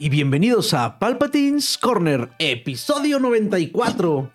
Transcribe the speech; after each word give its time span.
Y 0.00 0.10
bienvenidos 0.10 0.74
a 0.74 1.00
Palpatine's 1.00 1.76
Corner, 1.76 2.28
episodio 2.38 3.18
94. 3.18 4.30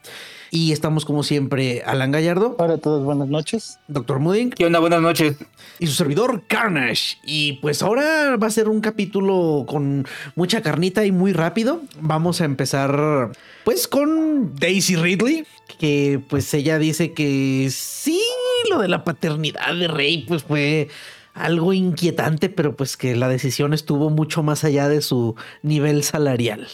Y 0.52 0.74
estamos 0.74 1.06
como 1.06 1.24
siempre, 1.24 1.82
Alan 1.86 2.12
Gallardo, 2.12 2.58
Hola 2.60 2.74
a 2.74 2.78
todos, 2.78 3.04
buenas 3.06 3.30
noches. 3.30 3.80
Dr. 3.88 4.20
Mudding 4.20 4.50
¿Qué 4.50 4.66
onda? 4.66 4.80
Buenas 4.80 5.02
noches. 5.02 5.38
y 5.80 5.88
su 5.88 5.94
servidor 5.94 6.44
Carnage. 6.48 7.18
Y 7.24 7.54
pues 7.62 7.82
ahora 7.82 8.36
va 8.36 8.48
a 8.48 8.52
ser 8.52 8.68
un 8.68 8.82
capítulo 8.82 9.64
con 9.66 10.06
mucha 10.36 10.62
carnita 10.62 11.06
y 11.06 11.14
muy 11.14 11.32
rápido. 11.32 11.82
Vamos 12.02 12.42
a 12.42 12.46
empezar 12.46 13.32
pues 13.64 13.88
con 13.88 14.56
Daisy 14.58 14.98
Ridley, 14.98 15.46
que 15.80 16.22
pues 16.30 16.54
ella 16.54 16.78
dice 16.78 17.14
que 17.14 17.70
sí, 17.72 18.22
lo 18.70 18.80
de 18.80 18.90
la 18.90 19.06
paternidad 19.06 19.74
de 19.74 19.88
Rey 19.88 20.26
pues 20.28 20.44
fue 20.44 20.90
algo 21.34 21.74
inquietante, 21.74 22.50
pero 22.50 22.76
pues 22.76 22.98
que 22.98 23.16
la 23.16 23.28
decisión 23.28 23.74
estuvo 23.74 24.10
mucho 24.10 24.44
más 24.44 24.64
allá 24.64 24.88
de 24.88 25.02
su 25.02 25.36
nivel 25.62 26.04
salarial. 26.04 26.68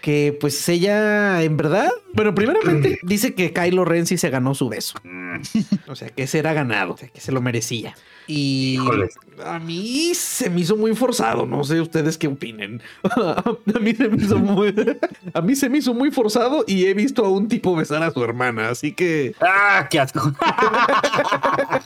Que 0.00 0.36
pues 0.38 0.68
ella 0.68 1.42
en 1.42 1.56
verdad, 1.56 1.90
bueno, 2.14 2.34
primeramente 2.34 2.98
dice 3.02 3.34
que 3.34 3.52
Kylo 3.52 3.84
Ren 3.84 4.06
sí 4.06 4.16
se 4.16 4.30
ganó 4.30 4.54
su 4.54 4.68
beso. 4.68 4.94
O 5.86 5.96
sea, 5.96 6.08
que 6.08 6.24
ese 6.24 6.38
era 6.38 6.52
ganado, 6.52 6.94
o 6.94 6.96
sea, 6.96 7.08
que 7.08 7.20
se 7.20 7.32
lo 7.32 7.40
merecía. 7.40 7.94
Y. 8.26 8.78
a 9.44 9.58
mí 9.58 10.12
se 10.14 10.50
me 10.50 10.60
hizo 10.60 10.76
muy 10.76 10.94
forzado, 10.94 11.46
no 11.46 11.64
sé 11.64 11.80
ustedes 11.80 12.18
qué 12.18 12.28
opinen. 12.28 12.80
a 13.04 13.78
mí 13.80 13.94
se 13.94 14.08
me 14.08 14.22
hizo 14.22 14.38
muy 14.38 14.74
a 15.34 15.40
mí 15.40 15.56
se 15.56 15.68
me 15.68 15.78
hizo 15.78 15.94
muy 15.94 16.10
forzado 16.10 16.64
y 16.66 16.86
he 16.86 16.94
visto 16.94 17.24
a 17.24 17.30
un 17.30 17.48
tipo 17.48 17.74
besar 17.76 18.02
a 18.02 18.10
su 18.10 18.22
hermana, 18.22 18.70
así 18.70 18.92
que 18.92 19.34
¡Ah, 19.40 19.86
qué 19.90 20.00
asco! 20.00 20.32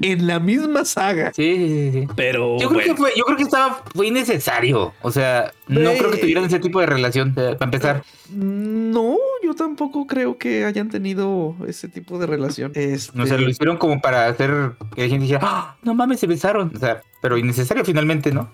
en 0.00 0.26
la 0.26 0.38
misma 0.38 0.84
saga. 0.84 1.32
Sí, 1.34 1.56
sí, 1.56 1.90
sí. 1.92 2.08
Pero 2.16 2.58
Yo 2.58 2.68
creo, 2.68 2.80
bueno. 2.80 2.94
que 2.94 2.96
fue, 2.96 3.12
yo 3.16 3.24
creo 3.24 3.36
que 3.36 3.42
estaba 3.44 3.82
fue 3.94 4.08
innecesario. 4.08 4.92
O 5.02 5.10
sea, 5.10 5.52
no 5.66 5.90
creo 5.92 6.10
que 6.10 6.18
tuvieran 6.18 6.44
ese 6.44 6.58
tipo 6.58 6.80
de 6.80 6.86
relación, 6.86 7.30
eh, 7.36 7.56
para 7.58 7.64
empezar. 7.64 8.02
No, 8.30 9.16
yo 9.42 9.54
tampoco 9.54 10.06
creo 10.06 10.36
que 10.38 10.64
hayan 10.64 10.88
tenido 10.90 11.56
ese 11.66 11.88
tipo 11.88 12.18
de 12.18 12.26
relación. 12.26 12.72
Este, 12.74 13.20
O 13.20 13.26
sea, 13.26 13.38
lo 13.38 13.48
hicieron 13.48 13.76
como 13.78 14.00
para 14.00 14.26
hacer 14.26 14.72
que 14.94 15.02
la 15.02 15.08
gente 15.08 15.22
dijera, 15.22 15.40
¡Ah, 15.42 15.76
no 15.82 15.94
mames, 15.94 16.20
se 16.20 16.26
besaron. 16.26 16.67
O 16.74 16.78
sea, 16.78 17.02
pero 17.20 17.36
innecesario 17.38 17.84
finalmente, 17.84 18.32
¿no? 18.32 18.50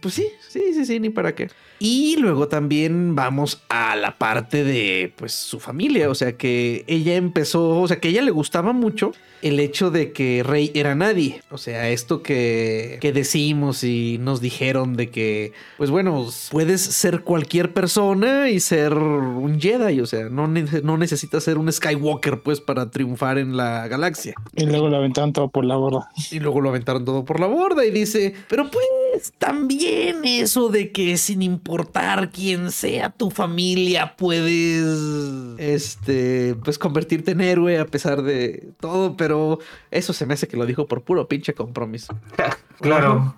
pues 0.00 0.14
sí, 0.14 0.28
sí, 0.48 0.74
sí, 0.74 0.84
sí, 0.84 1.00
ni 1.00 1.10
para 1.10 1.34
qué. 1.34 1.50
Y 1.78 2.16
luego 2.16 2.48
también 2.48 3.14
vamos 3.14 3.62
a 3.68 3.96
la 3.96 4.16
parte 4.16 4.64
de 4.64 5.12
pues 5.16 5.32
su 5.32 5.60
familia, 5.60 6.08
o 6.08 6.14
sea 6.14 6.36
que 6.36 6.84
ella 6.86 7.16
empezó, 7.16 7.80
o 7.80 7.88
sea 7.88 8.00
que 8.00 8.08
a 8.08 8.10
ella 8.12 8.22
le 8.22 8.30
gustaba 8.30 8.72
mucho 8.72 9.12
el 9.42 9.60
hecho 9.60 9.90
de 9.90 10.12
que 10.12 10.42
Rey 10.42 10.72
era 10.74 10.94
nadie, 10.94 11.42
o 11.50 11.58
sea, 11.58 11.90
esto 11.90 12.22
que, 12.22 12.98
que 13.00 13.12
decimos 13.12 13.84
y 13.84 14.16
nos 14.18 14.40
dijeron 14.40 14.96
de 14.96 15.10
que, 15.10 15.52
pues 15.76 15.90
bueno, 15.90 16.26
puedes 16.50 16.80
ser 16.80 17.20
cualquier 17.20 17.74
persona 17.74 18.48
y 18.48 18.60
ser 18.60 18.94
un 18.94 19.60
Jedi, 19.60 20.00
o 20.00 20.06
sea, 20.06 20.30
no, 20.30 20.48
no 20.48 20.96
necesitas 20.96 21.44
ser 21.44 21.58
un 21.58 21.70
Skywalker 21.70 22.40
pues 22.40 22.60
para 22.60 22.90
triunfar 22.90 23.36
en 23.38 23.56
la 23.56 23.86
galaxia. 23.88 24.34
Y 24.54 24.64
luego 24.64 24.88
lo 24.88 24.96
aventaron 24.96 25.34
todo 25.34 25.48
por 25.48 25.64
la 25.64 25.76
borda. 25.76 26.08
Y 26.30 26.40
luego 26.40 26.62
lo 26.62 26.70
aventaron 26.70 27.04
todo 27.04 27.24
por 27.24 27.38
la 27.38 27.46
borda 27.46 27.84
y 27.84 27.90
dice, 27.90 28.34
pero 28.48 28.70
pues 28.70 29.32
también 29.38 30.24
eso 30.24 30.70
de 30.70 30.90
que 30.90 31.18
sin 31.18 31.42
importar 31.42 31.65
quién 32.32 32.70
sea 32.70 33.10
tu 33.10 33.30
familia 33.30 34.16
puedes, 34.16 34.86
este, 35.58 36.54
pues 36.64 36.78
convertirte 36.78 37.32
en 37.32 37.40
héroe 37.40 37.78
a 37.78 37.86
pesar 37.86 38.22
de 38.22 38.70
todo, 38.80 39.16
pero 39.16 39.58
eso 39.90 40.12
se 40.12 40.26
me 40.26 40.34
hace 40.34 40.48
que 40.48 40.56
lo 40.56 40.66
dijo 40.66 40.86
por 40.86 41.02
puro 41.02 41.28
pinche 41.28 41.54
compromiso. 41.54 42.14
Claro. 42.78 43.34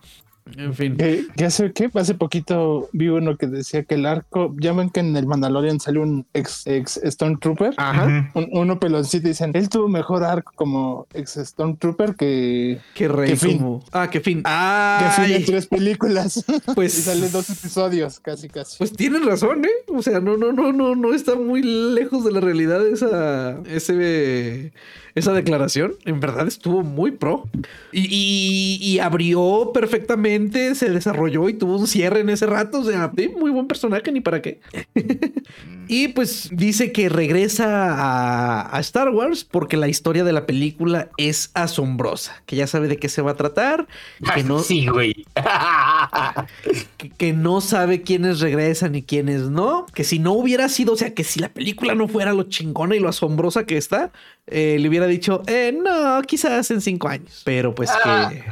En 0.56 0.74
fin. 0.74 0.96
¿Qué, 0.96 1.24
qué 1.36 1.44
hace 1.44 1.72
qué? 1.72 1.90
Hace 1.94 2.14
poquito 2.14 2.88
vi 2.92 3.08
uno 3.08 3.36
que 3.36 3.46
decía 3.46 3.82
que 3.84 3.96
el 3.96 4.06
arco, 4.06 4.54
ya 4.60 4.72
ven 4.72 4.90
que 4.90 5.00
en 5.00 5.16
el 5.16 5.26
Mandalorian 5.26 5.80
salió 5.80 6.02
un 6.02 6.26
ex, 6.34 6.66
ex 6.66 7.00
Stormtrooper. 7.04 7.74
Ajá. 7.76 8.30
Un- 8.34 8.48
uno 8.52 8.78
peloncito 8.80 9.26
y 9.26 9.30
dicen, 9.30 9.50
él 9.54 9.68
tuvo 9.68 9.88
mejor 9.88 10.24
arco 10.24 10.52
como 10.54 11.06
ex 11.14 11.34
Stormtrooper 11.36 12.14
que, 12.16 12.78
Que 12.94 13.08
rey 13.08 13.30
Que 13.30 13.36
fin. 13.36 13.58
como- 13.58 13.84
Ah, 13.92 14.08
que 14.10 14.20
fin. 14.20 14.38
que 14.38 14.42
Ah, 14.46 15.12
fin 15.16 15.34
en 15.34 15.44
tres 15.44 15.66
películas. 15.66 16.44
pues 16.74 16.98
y 16.98 17.02
salen 17.02 17.30
dos 17.32 17.50
episodios, 17.50 18.20
casi, 18.20 18.48
casi. 18.48 18.78
Pues 18.78 18.92
tienen 18.92 19.24
razón, 19.24 19.64
¿eh? 19.64 19.68
O 19.88 20.02
sea, 20.02 20.20
no, 20.20 20.36
no, 20.36 20.52
no, 20.52 20.72
no, 20.72 20.94
no 20.94 21.14
está 21.14 21.34
muy 21.34 21.62
lejos 21.62 22.24
de 22.24 22.32
la 22.32 22.40
realidad 22.40 22.86
esa, 22.86 23.58
ese, 23.66 24.72
esa 25.18 25.32
declaración. 25.32 25.94
En 26.04 26.20
verdad 26.20 26.46
estuvo 26.48 26.82
muy 26.82 27.12
pro. 27.12 27.48
Y, 27.92 28.06
y- 28.10 28.78
y 28.80 28.98
abrió 29.00 29.70
perfectamente, 29.74 30.74
se 30.74 30.90
desarrolló 30.90 31.48
y 31.48 31.54
tuvo 31.54 31.76
un 31.76 31.86
cierre 31.86 32.20
en 32.20 32.30
ese 32.30 32.46
rato. 32.46 32.80
O 32.80 32.84
sea, 32.84 33.12
muy 33.38 33.50
buen 33.50 33.66
personaje, 33.66 34.10
ni 34.12 34.20
para 34.20 34.40
qué. 34.42 34.60
y 35.88 36.08
pues 36.08 36.48
dice 36.52 36.92
que 36.92 37.08
regresa 37.08 37.94
a, 37.94 38.76
a 38.76 38.80
Star 38.80 39.10
Wars 39.10 39.44
porque 39.44 39.76
la 39.76 39.88
historia 39.88 40.24
de 40.24 40.32
la 40.32 40.46
película 40.46 41.10
es 41.16 41.50
asombrosa. 41.54 42.42
Que 42.46 42.56
ya 42.56 42.66
sabe 42.66 42.88
de 42.88 42.96
qué 42.98 43.08
se 43.08 43.22
va 43.22 43.32
a 43.32 43.36
tratar. 43.36 43.86
Que 44.34 44.44
no, 44.44 44.58
Sí, 44.68 44.86
güey. 44.86 45.24
que, 46.96 47.10
que 47.10 47.32
no 47.32 47.60
sabe 47.60 48.02
quiénes 48.02 48.40
regresan 48.40 48.94
y 48.94 49.02
quiénes 49.02 49.42
no. 49.50 49.86
Que 49.94 50.04
si 50.04 50.18
no 50.18 50.32
hubiera 50.32 50.68
sido, 50.68 50.92
o 50.92 50.96
sea, 50.96 51.14
que 51.14 51.24
si 51.24 51.40
la 51.40 51.48
película 51.48 51.94
no 51.94 52.08
fuera 52.08 52.32
lo 52.32 52.44
chingona 52.44 52.96
y 52.96 53.00
lo 53.00 53.08
asombrosa 53.08 53.64
que 53.64 53.76
está, 53.76 54.12
eh, 54.50 54.78
le 54.78 54.88
hubiera 54.88 55.06
dicho, 55.06 55.42
eh, 55.46 55.72
no, 55.72 56.20
quizás 56.22 56.70
en 56.70 56.80
cinco 56.80 57.08
años. 57.08 57.42
Pero 57.44 57.74
pues 57.74 57.90
que... 57.90 58.44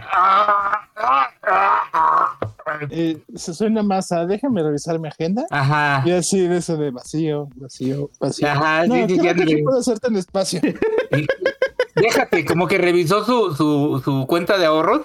Eh, 2.91 3.19
se 3.35 3.55
suena 3.55 3.83
más 3.83 4.11
a 4.13 4.27
déjame 4.27 4.63
revisar 4.63 4.99
mi 4.99 5.09
agenda. 5.09 5.47
Ajá. 5.51 6.03
Y 6.05 6.11
así 6.11 6.47
de 6.47 6.59
eso 6.59 6.77
de 6.77 6.91
vacío, 6.91 7.49
vacío, 7.55 8.11
vacío. 8.19 8.49
Ajá, 8.49 8.87
no, 8.87 8.95
sí, 8.95 9.15
sí, 9.15 9.21
ya 9.23 9.35
que 9.35 9.63
puedo 9.63 9.79
hacerte 9.79 10.09
en 10.09 10.17
espacio. 10.17 10.61
Déjate, 11.97 12.45
como 12.45 12.69
que 12.69 12.79
revisó 12.79 13.25
su, 13.25 13.55
su, 13.55 14.01
su 14.05 14.27
cuenta 14.27 14.59
de 14.59 14.67
ahorros. 14.67 15.03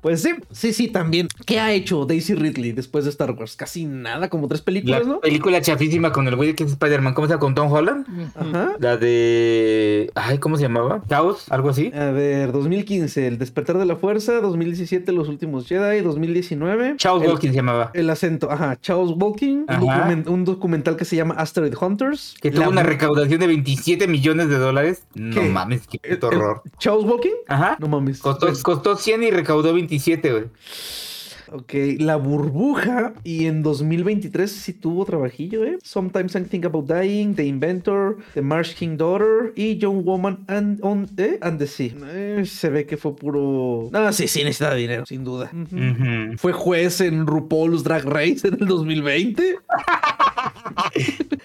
Pues 0.00 0.22
sí, 0.22 0.30
sí, 0.52 0.72
sí, 0.72 0.88
también. 0.88 1.28
¿Qué 1.44 1.58
ha 1.60 1.72
hecho 1.72 2.04
Daisy 2.06 2.34
Ridley 2.34 2.72
después 2.72 3.04
de 3.04 3.10
Star 3.10 3.32
Wars? 3.32 3.56
Casi 3.56 3.84
nada, 3.84 4.28
como 4.28 4.48
tres 4.48 4.60
La 4.60 4.64
películas, 4.64 5.06
¿no? 5.06 5.20
película 5.20 5.60
chafísima 5.60 6.12
con 6.12 6.26
el 6.28 6.36
güey 6.36 6.54
que 6.54 6.64
es 6.64 6.70
Spider-Man. 6.70 7.14
¿Cómo 7.14 7.26
se 7.26 7.32
llama? 7.32 7.40
Con 7.40 7.54
Tom 7.54 7.72
Holland. 7.72 8.06
Ajá. 8.34 8.72
La 8.78 8.96
de. 8.96 10.10
Ay, 10.14 10.38
¿cómo 10.38 10.56
se 10.56 10.62
llamaba? 10.62 11.02
Caos, 11.08 11.46
algo 11.50 11.70
así. 11.70 11.90
A 11.94 12.10
ver, 12.10 12.52
2015, 12.52 13.26
El 13.26 13.38
despertar 13.38 13.76
de 13.78 13.84
la 13.86 13.96
fuerza, 13.96 14.40
2017, 14.40 15.12
Los 15.12 15.28
últimos 15.28 15.66
Jedi, 15.66 16.00
2019. 16.00 16.94
Charles 16.96 17.24
el, 17.24 17.30
Walking 17.30 17.48
se 17.50 17.54
llamaba. 17.56 17.90
El 17.94 18.08
acento, 18.10 18.50
ajá, 18.50 18.78
Charles 18.80 19.12
Walking, 19.16 19.64
un, 19.66 19.66
Ajá. 19.68 19.80
document- 19.80 20.28
un 20.28 20.44
documental 20.44 20.96
que 20.96 21.04
se 21.04 21.16
llama 21.16 21.34
Asteroid 21.34 21.74
Hunters. 21.80 22.36
Que 22.40 22.50
tuvo 22.50 22.62
La- 22.62 22.68
una 22.68 22.82
recaudación 22.82 23.40
de 23.40 23.46
27 23.48 24.06
millones 24.06 24.48
de 24.48 24.58
dólares. 24.58 25.02
No 25.14 25.34
¿Qué? 25.34 25.48
mames, 25.48 25.86
qué 25.86 26.18
horror. 26.22 26.62
Charles 26.78 27.04
Walking. 27.04 27.34
Ajá. 27.48 27.76
No 27.80 27.88
mames. 27.88 28.20
Costó, 28.20 28.48
costó 28.62 28.96
100 28.96 29.22
y 29.24 29.30
recaudó 29.30 29.72
27, 29.74 30.30
güey. 30.30 30.44
ok, 31.50 32.00
La 32.00 32.16
Burbuja. 32.16 33.14
Y 33.24 33.46
en 33.46 33.62
2023 33.62 34.50
sí 34.50 34.74
tuvo 34.74 35.04
trabajillo, 35.06 35.64
¿eh? 35.64 35.78
Sometimes 35.82 36.34
I 36.36 36.42
Think 36.42 36.66
About 36.66 36.90
Dying, 36.92 37.34
The 37.34 37.44
Inventor, 37.46 38.18
The 38.34 38.42
Marsh 38.42 38.74
King 38.74 38.96
Daughter 38.96 39.52
y 39.56 39.78
Young 39.78 40.04
Woman 40.04 40.44
and, 40.46 40.78
on, 40.82 41.08
¿eh? 41.16 41.38
and 41.40 41.58
the 41.58 41.66
Sea. 41.66 41.94
Eh, 42.12 42.44
se 42.44 42.68
ve 42.68 42.84
que 42.86 42.96
fue 42.96 43.16
puro... 43.16 43.90
Ah, 43.94 44.12
sí, 44.12 44.28
sí, 44.28 44.44
necesita 44.44 44.74
dinero, 44.74 45.06
sin 45.06 45.24
duda. 45.24 45.50
Fue 46.36 46.52
juez 46.52 47.00
en 47.00 47.26
RuPaul's 47.26 47.82
Drag 47.82 48.04
Race 48.04 48.46
en 48.46 48.58
el 48.60 48.66
2020. 48.66 49.58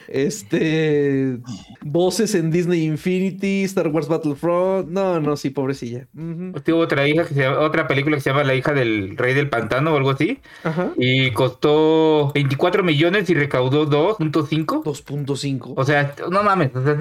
este. 0.08 1.38
Voces 1.82 2.36
en 2.36 2.52
Disney 2.52 2.84
Infinity, 2.86 3.64
Star 3.64 3.88
Wars 3.90 4.08
Battlefront. 4.08 4.90
No, 4.90 5.20
no, 5.20 5.36
sí, 5.38 5.50
pobrecilla. 5.50 6.08
Ujú. 6.16 6.54
Tuvo 6.64 6.80
otra 6.80 7.08
hija 7.08 7.26
que 7.26 7.34
se 7.34 7.42
llama- 7.42 7.60
otra 7.60 7.88
película 7.88 8.16
que 8.18 8.22
se 8.22 8.30
llama 8.30 8.44
La 8.44 8.56
hija 8.56 8.74
del 8.74 9.18
rey 9.18 9.34
del 9.34 9.50
pantano 9.50 9.94
o 9.94 9.98
algo 9.98 10.12
así. 10.12 10.40
Ajá. 10.64 10.92
Y 10.98 11.32
costó 11.32 12.32
24 12.34 12.84
millones 12.84 13.30
y 13.30 13.34
recaudó 13.34 13.86
2.5. 13.86 14.84
2.5. 14.84 15.74
O 15.76 15.84
sea, 15.84 16.16
no 16.30 16.44
mames. 16.44 16.76
o 16.76 16.84
sea. 16.84 16.98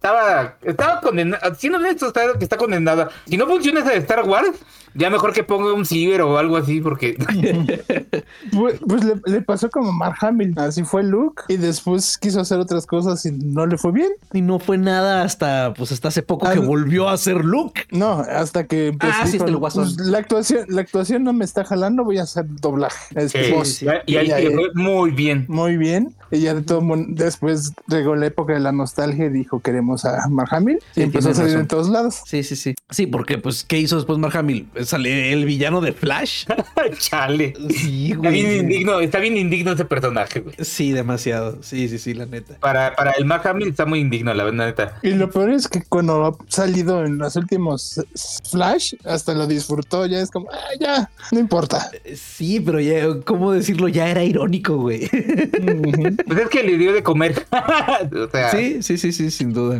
Estaba, 0.00 0.56
estaba 0.62 1.00
condenada, 1.02 1.54
siendo 1.56 1.78
honesto, 1.78 2.06
está, 2.06 2.22
que 2.38 2.44
está 2.44 2.56
condenada. 2.56 3.10
Si 3.26 3.36
no 3.36 3.46
funciona 3.46 3.80
esa 3.80 3.90
de 3.90 3.98
Star 3.98 4.26
Wars, 4.26 4.48
ya 4.94 5.10
mejor 5.10 5.34
que 5.34 5.44
ponga 5.44 5.74
un 5.74 5.84
ciber 5.84 6.22
o 6.22 6.38
algo 6.38 6.56
así, 6.56 6.80
porque 6.80 7.16
Pues, 8.52 8.80
pues 8.86 9.04
le, 9.04 9.14
le 9.26 9.42
pasó 9.42 9.68
como 9.70 9.92
Mark 9.92 10.16
Hamill, 10.22 10.54
así 10.56 10.82
fue 10.84 11.02
Luke 11.02 11.42
y 11.48 11.58
después 11.58 12.16
quiso 12.18 12.40
hacer 12.40 12.58
otras 12.58 12.86
cosas 12.86 13.24
y 13.26 13.30
no 13.32 13.66
le 13.66 13.76
fue 13.76 13.92
bien. 13.92 14.10
Y 14.32 14.40
no 14.40 14.58
fue 14.58 14.78
nada 14.78 15.22
hasta, 15.22 15.74
pues 15.74 15.92
hasta 15.92 16.08
hace 16.08 16.22
poco 16.22 16.46
Ah, 16.46 16.54
que 16.54 16.60
volvió 16.60 17.08
a 17.10 17.16
ser 17.18 17.44
Luke. 17.44 17.82
No, 17.90 18.20
hasta 18.20 18.66
que 18.66 18.96
pues, 18.98 19.12
Ah, 19.14 19.26
sí, 19.26 19.36
está 19.36 19.48
el 19.48 19.56
guasón. 19.58 19.84
pues, 19.94 20.08
la 20.08 20.18
actuación, 20.18 20.64
la 20.68 20.80
actuación 20.80 21.24
no 21.24 21.32
me 21.34 21.44
está 21.44 21.64
jalando, 21.64 22.04
voy 22.04 22.18
a 22.18 22.22
hacer 22.22 22.46
doblaje. 22.48 23.14
Es 23.14 23.32
Sí, 23.32 23.52
voz. 23.52 23.68
sí, 23.68 23.86
y 24.06 24.16
ahí 24.16 24.28
le 24.28 24.46
eh, 24.46 24.54
fue 24.54 24.70
muy 24.74 25.10
bien. 25.10 25.44
Muy 25.48 25.76
bien. 25.76 26.14
Y 26.32 26.40
ya 26.40 26.54
de 26.54 26.62
todo 26.62 26.80
mundo, 26.80 27.22
después 27.24 27.72
llegó 27.88 28.14
la 28.14 28.26
época 28.26 28.52
de 28.52 28.60
la 28.60 28.70
nostalgia 28.70 29.26
y 29.26 29.30
dijo 29.30 29.60
queremos 29.60 29.89
a 30.04 30.26
Mark 30.28 30.48
Hamill 30.52 30.78
y 30.96 31.02
empezó 31.02 31.30
a 31.30 31.34
salir 31.34 31.50
razón. 31.52 31.62
en 31.62 31.68
todos 31.68 31.88
lados. 31.88 32.20
Sí, 32.26 32.42
sí, 32.42 32.56
sí. 32.56 32.74
Sí, 32.90 33.06
porque 33.06 33.38
pues, 33.38 33.64
¿qué 33.64 33.78
hizo 33.78 33.96
después 33.96 34.18
Mark 34.18 34.36
Hamill? 34.36 34.68
Sale 34.84 35.32
el 35.32 35.44
villano 35.44 35.80
de 35.80 35.92
Flash. 35.92 36.46
Chale. 36.98 37.54
Sí, 37.70 38.12
Está 38.12 38.30
bien 38.30 38.52
indigno, 38.52 39.00
está 39.00 39.18
bien 39.18 39.36
indigno 39.36 39.72
ese 39.72 39.84
personaje, 39.84 40.40
güey. 40.40 40.54
Sí, 40.60 40.92
demasiado. 40.92 41.58
Sí, 41.62 41.88
sí, 41.88 41.98
sí, 41.98 42.14
la 42.14 42.26
neta. 42.26 42.54
Para, 42.60 42.94
para 42.96 43.12
el 43.12 43.24
Mark 43.24 43.46
Hamill 43.46 43.68
está 43.68 43.86
muy 43.86 44.00
indigno, 44.00 44.32
la 44.34 44.44
verdad, 44.44 44.66
neta. 44.66 44.98
Y 45.02 45.10
lo 45.10 45.30
peor 45.30 45.50
es 45.50 45.68
que 45.68 45.82
cuando 45.82 46.24
ha 46.26 46.36
salido 46.50 47.04
en 47.04 47.18
los 47.18 47.36
últimos 47.36 48.04
Flash, 48.50 48.94
hasta 49.04 49.34
lo 49.34 49.46
disfrutó, 49.46 50.06
ya 50.06 50.20
es 50.20 50.30
como, 50.30 50.48
ah, 50.50 50.58
ya, 50.80 51.10
no 51.32 51.38
importa. 51.38 51.90
Sí, 52.14 52.60
pero 52.60 52.80
ya, 52.80 53.06
¿cómo 53.24 53.52
decirlo? 53.52 53.88
Ya 53.88 54.08
era 54.08 54.24
irónico, 54.24 54.76
güey. 54.76 55.08
Pues 55.08 56.38
es 56.40 56.48
que 56.48 56.62
le 56.62 56.76
dio 56.76 56.92
de 56.92 57.02
comer. 57.02 57.46
o 57.52 58.30
sea, 58.30 58.50
Sí, 58.50 58.82
sí, 58.82 58.98
sí, 58.98 59.12
sí, 59.12 59.30
sin 59.30 59.52
duda. 59.52 59.79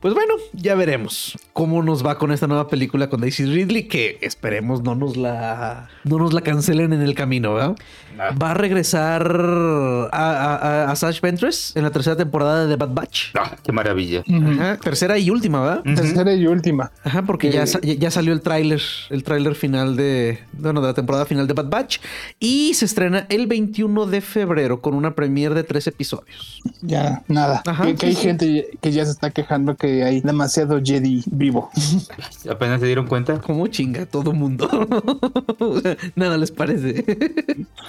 Pues 0.00 0.14
bueno, 0.14 0.34
ya 0.52 0.74
veremos 0.74 1.36
cómo 1.52 1.82
nos 1.82 2.04
va 2.06 2.18
con 2.18 2.30
esta 2.30 2.46
nueva 2.46 2.68
película 2.68 3.08
con 3.08 3.20
Daisy 3.20 3.44
Ridley, 3.46 3.88
que 3.88 4.18
esperemos 4.20 4.82
no 4.82 4.94
nos 4.94 5.16
la, 5.16 5.88
no 6.04 6.18
nos 6.18 6.32
la 6.32 6.42
cancelen 6.42 6.92
en 6.92 7.00
el 7.02 7.14
camino, 7.14 7.54
¿verdad? 7.54 7.74
Ah. 8.18 8.30
Va 8.40 8.52
a 8.52 8.54
regresar 8.54 9.26
a, 9.32 10.06
a, 10.12 10.56
a- 10.84 10.90
a 10.92 10.96
Sash 10.96 11.20
Ventress 11.20 11.72
en 11.76 11.82
la 11.82 11.90
tercera 11.90 12.14
temporada 12.16 12.64
de 12.66 12.76
The 12.76 12.76
Bad 12.84 12.94
Batch. 12.94 13.34
ah, 13.38 13.56
qué 13.64 13.72
maravilla. 13.72 14.22
Ajá, 14.30 14.76
tercera 14.78 15.18
y 15.18 15.30
última, 15.30 15.60
¿verdad? 15.60 15.82
Tercera 15.82 16.32
y 16.34 16.46
última. 16.46 16.92
Ajá, 17.02 17.22
porque 17.22 17.50
ya, 17.50 17.64
Eh, 17.64 17.66
ya- 17.82 17.94
ya 17.94 18.10
salió 18.10 18.32
el 18.32 18.42
tráiler, 18.42 18.80
el 19.10 19.22
tráiler 19.24 19.54
final 19.54 19.96
de, 19.96 20.38
bueno, 20.52 20.80
de 20.82 20.88
la 20.88 20.94
temporada 20.94 21.24
final 21.26 21.46
de 21.46 21.54
Bad 21.54 21.68
Batch 21.70 21.98
y 22.38 22.74
se 22.74 22.84
estrena 22.84 23.26
el 23.30 23.46
21 23.46 24.06
de 24.06 24.20
febrero 24.20 24.80
con 24.80 24.94
una 24.94 25.14
premiere 25.14 25.54
de 25.54 25.64
tres 25.64 25.86
episodios. 25.86 26.60
Ya, 26.82 27.22
nada. 27.28 27.62
Ajá, 27.66 27.92
que, 27.94 28.06
hay 28.06 28.14
sí. 28.14 28.22
gente 28.22 28.68
que 28.80 28.92
ya 28.92 29.04
se 29.04 29.10
está 29.10 29.30
quejando 29.30 29.74
que 29.76 29.85
hay 30.02 30.20
demasiado 30.20 30.80
Jedi 30.82 31.22
vivo. 31.30 31.70
Apenas 32.50 32.80
se 32.80 32.86
dieron 32.86 33.06
cuenta. 33.06 33.40
Como 33.40 33.66
chinga 33.68 34.06
todo 34.06 34.32
mundo. 34.32 34.68
Nada 36.16 36.36
les 36.36 36.50
parece. 36.50 37.04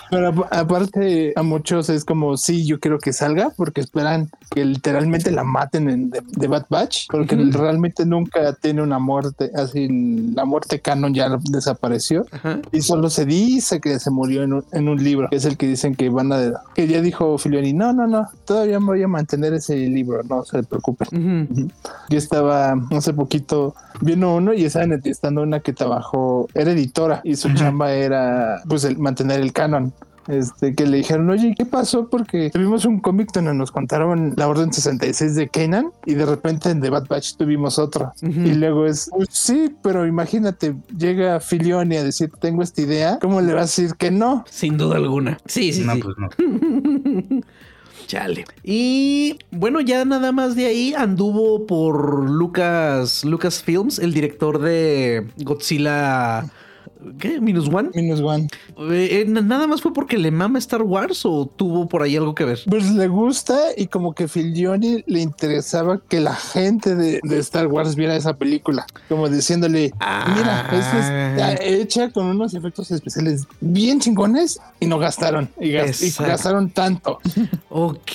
Pero 0.09 0.27
ap- 0.29 0.53
aparte, 0.53 1.33
a 1.35 1.43
muchos 1.43 1.89
es 1.89 2.05
como, 2.05 2.37
sí, 2.37 2.65
yo 2.65 2.79
quiero 2.79 2.99
que 2.99 3.13
salga 3.13 3.51
porque 3.55 3.81
esperan 3.81 4.29
que 4.53 4.65
literalmente 4.65 5.31
la 5.31 5.43
maten 5.43 5.89
en 5.89 6.11
The, 6.11 6.21
The 6.39 6.47
Bad 6.47 6.65
Batch, 6.69 7.07
porque 7.09 7.35
Ujú. 7.35 7.51
realmente 7.57 8.05
nunca 8.05 8.53
tiene 8.53 8.81
una 8.81 8.99
muerte, 8.99 9.51
así 9.55 9.87
la 10.33 10.45
muerte 10.45 10.79
canon 10.79 11.13
ya 11.13 11.29
desapareció. 11.49 12.25
Ajá. 12.31 12.59
Y 12.71 12.81
solo 12.81 13.09
se 13.09 13.25
dice 13.25 13.79
que 13.81 13.99
se 13.99 14.11
murió 14.11 14.43
en 14.43 14.53
un, 14.53 14.65
en 14.71 14.87
un 14.87 15.03
libro, 15.03 15.27
que 15.29 15.37
es 15.37 15.45
el 15.45 15.57
que 15.57 15.67
dicen 15.67 15.95
que 15.95 16.09
van 16.09 16.31
a... 16.31 16.53
Que 16.75 16.87
ya 16.87 17.01
dijo 17.01 17.37
Filioni, 17.37 17.73
no, 17.73 17.93
no, 17.93 18.07
no, 18.07 18.27
todavía 18.45 18.79
voy 18.79 19.03
a 19.03 19.07
mantener 19.07 19.53
ese 19.53 19.75
libro, 19.87 20.21
no 20.23 20.43
se 20.43 20.63
preocupen. 20.63 21.07
Ujú. 21.51 21.67
Yo 22.09 22.17
estaba 22.17 22.73
hace 22.91 23.13
poquito 23.13 23.75
viendo 24.01 24.35
uno 24.35 24.53
y 24.53 24.65
estaba 24.65 24.85
entrevistando 24.85 25.41
a 25.41 25.43
una 25.43 25.59
que 25.59 25.73
trabajó, 25.73 26.47
era 26.53 26.71
editora 26.71 27.21
y 27.23 27.35
su 27.35 27.53
chamba 27.53 27.91
era 27.93 28.61
pues 28.67 28.83
el 28.83 28.97
mantener 28.97 29.39
el 29.41 29.53
canon. 29.53 29.93
Este, 30.27 30.75
que 30.75 30.85
le 30.85 30.97
dijeron, 30.97 31.29
oye, 31.29 31.55
¿qué 31.57 31.65
pasó? 31.65 32.09
Porque 32.09 32.49
tuvimos 32.49 32.83
un 32.83 32.99
cómic 32.99 33.31
donde 33.31 33.53
nos 33.53 33.71
contaron 33.71 34.33
la 34.35 34.49
Orden 34.49 34.73
66 34.73 35.35
de 35.35 35.47
Kenan 35.47 35.91
y 36.05 36.15
de 36.15 36.25
repente 36.25 36.69
en 36.69 36.81
The 36.81 36.89
Bad 36.89 37.07
Batch 37.07 37.35
tuvimos 37.37 37.79
otro. 37.79 38.11
Ujú. 38.21 38.41
Y 38.41 38.53
luego 38.55 38.85
es, 38.85 39.09
"Pues 39.09 39.29
sí, 39.31 39.73
pero 39.81 40.05
imagínate, 40.05 40.75
llega 40.97 41.39
Filioni 41.39 41.95
a 41.95 42.03
decir, 42.03 42.29
tengo 42.41 42.61
esta 42.61 42.81
idea, 42.81 43.19
¿cómo 43.21 43.39
le 43.39 43.53
vas 43.53 43.61
a 43.79 43.81
decir 43.81 43.95
que 43.95 44.11
no? 44.11 44.43
Sin 44.49 44.77
duda 44.77 44.97
alguna. 44.97 45.37
Sí, 45.45 45.71
sí, 45.71 45.85
no, 45.85 45.93
sí. 45.95 46.01
pues 46.03 46.15
no. 46.17 46.27
Chale. 48.07 48.45
Y 48.63 49.37
bueno, 49.51 49.81
ya 49.81 50.05
nada 50.05 50.31
más 50.31 50.55
de 50.55 50.65
ahí 50.65 50.93
anduvo 50.95 51.67
por 51.67 52.29
Lucas, 52.29 53.23
Lucas 53.25 53.61
Films, 53.61 53.99
el 53.99 54.13
director 54.13 54.59
de 54.59 55.27
Godzilla. 55.37 56.45
¿Qué? 57.19 57.39
¿Minus 57.41 57.67
One? 57.69 57.89
Minus 57.93 58.19
One. 58.21 58.47
Eh, 58.91 59.21
eh, 59.21 59.25
¿Nada 59.27 59.67
más 59.67 59.81
fue 59.81 59.93
porque 59.93 60.17
le 60.17 60.31
mama 60.31 60.59
Star 60.59 60.81
Wars 60.81 61.25
o 61.25 61.45
tuvo 61.45 61.87
por 61.87 62.01
ahí 62.01 62.15
algo 62.15 62.33
que 62.35 62.43
ver? 62.45 62.59
Pues 62.69 62.91
le 62.91 63.07
gusta 63.07 63.57
y 63.77 63.87
como 63.87 64.13
que 64.13 64.27
Filioni 64.27 65.03
le 65.07 65.19
interesaba 65.21 65.99
que 66.07 66.19
la 66.19 66.33
gente 66.35 66.95
de, 66.95 67.19
de 67.23 67.39
Star 67.39 67.67
Wars 67.67 67.95
viera 67.95 68.15
esa 68.15 68.35
película, 68.37 68.85
como 69.09 69.29
diciéndole, 69.29 69.91
Ah. 69.99 70.33
mira, 70.37 70.61
esta 70.79 70.99
está 71.53 71.63
hecha 71.65 72.09
con 72.11 72.25
unos 72.27 72.53
efectos 72.53 72.89
especiales 72.91 73.45
bien 73.61 73.99
chingones 73.99 74.59
y 74.79 74.85
no 74.87 74.97
gastaron, 74.99 75.49
y, 75.59 75.71
gas- 75.71 76.01
y 76.01 76.11
gastaron 76.23 76.69
tanto. 76.69 77.19
Ok, 77.69 78.11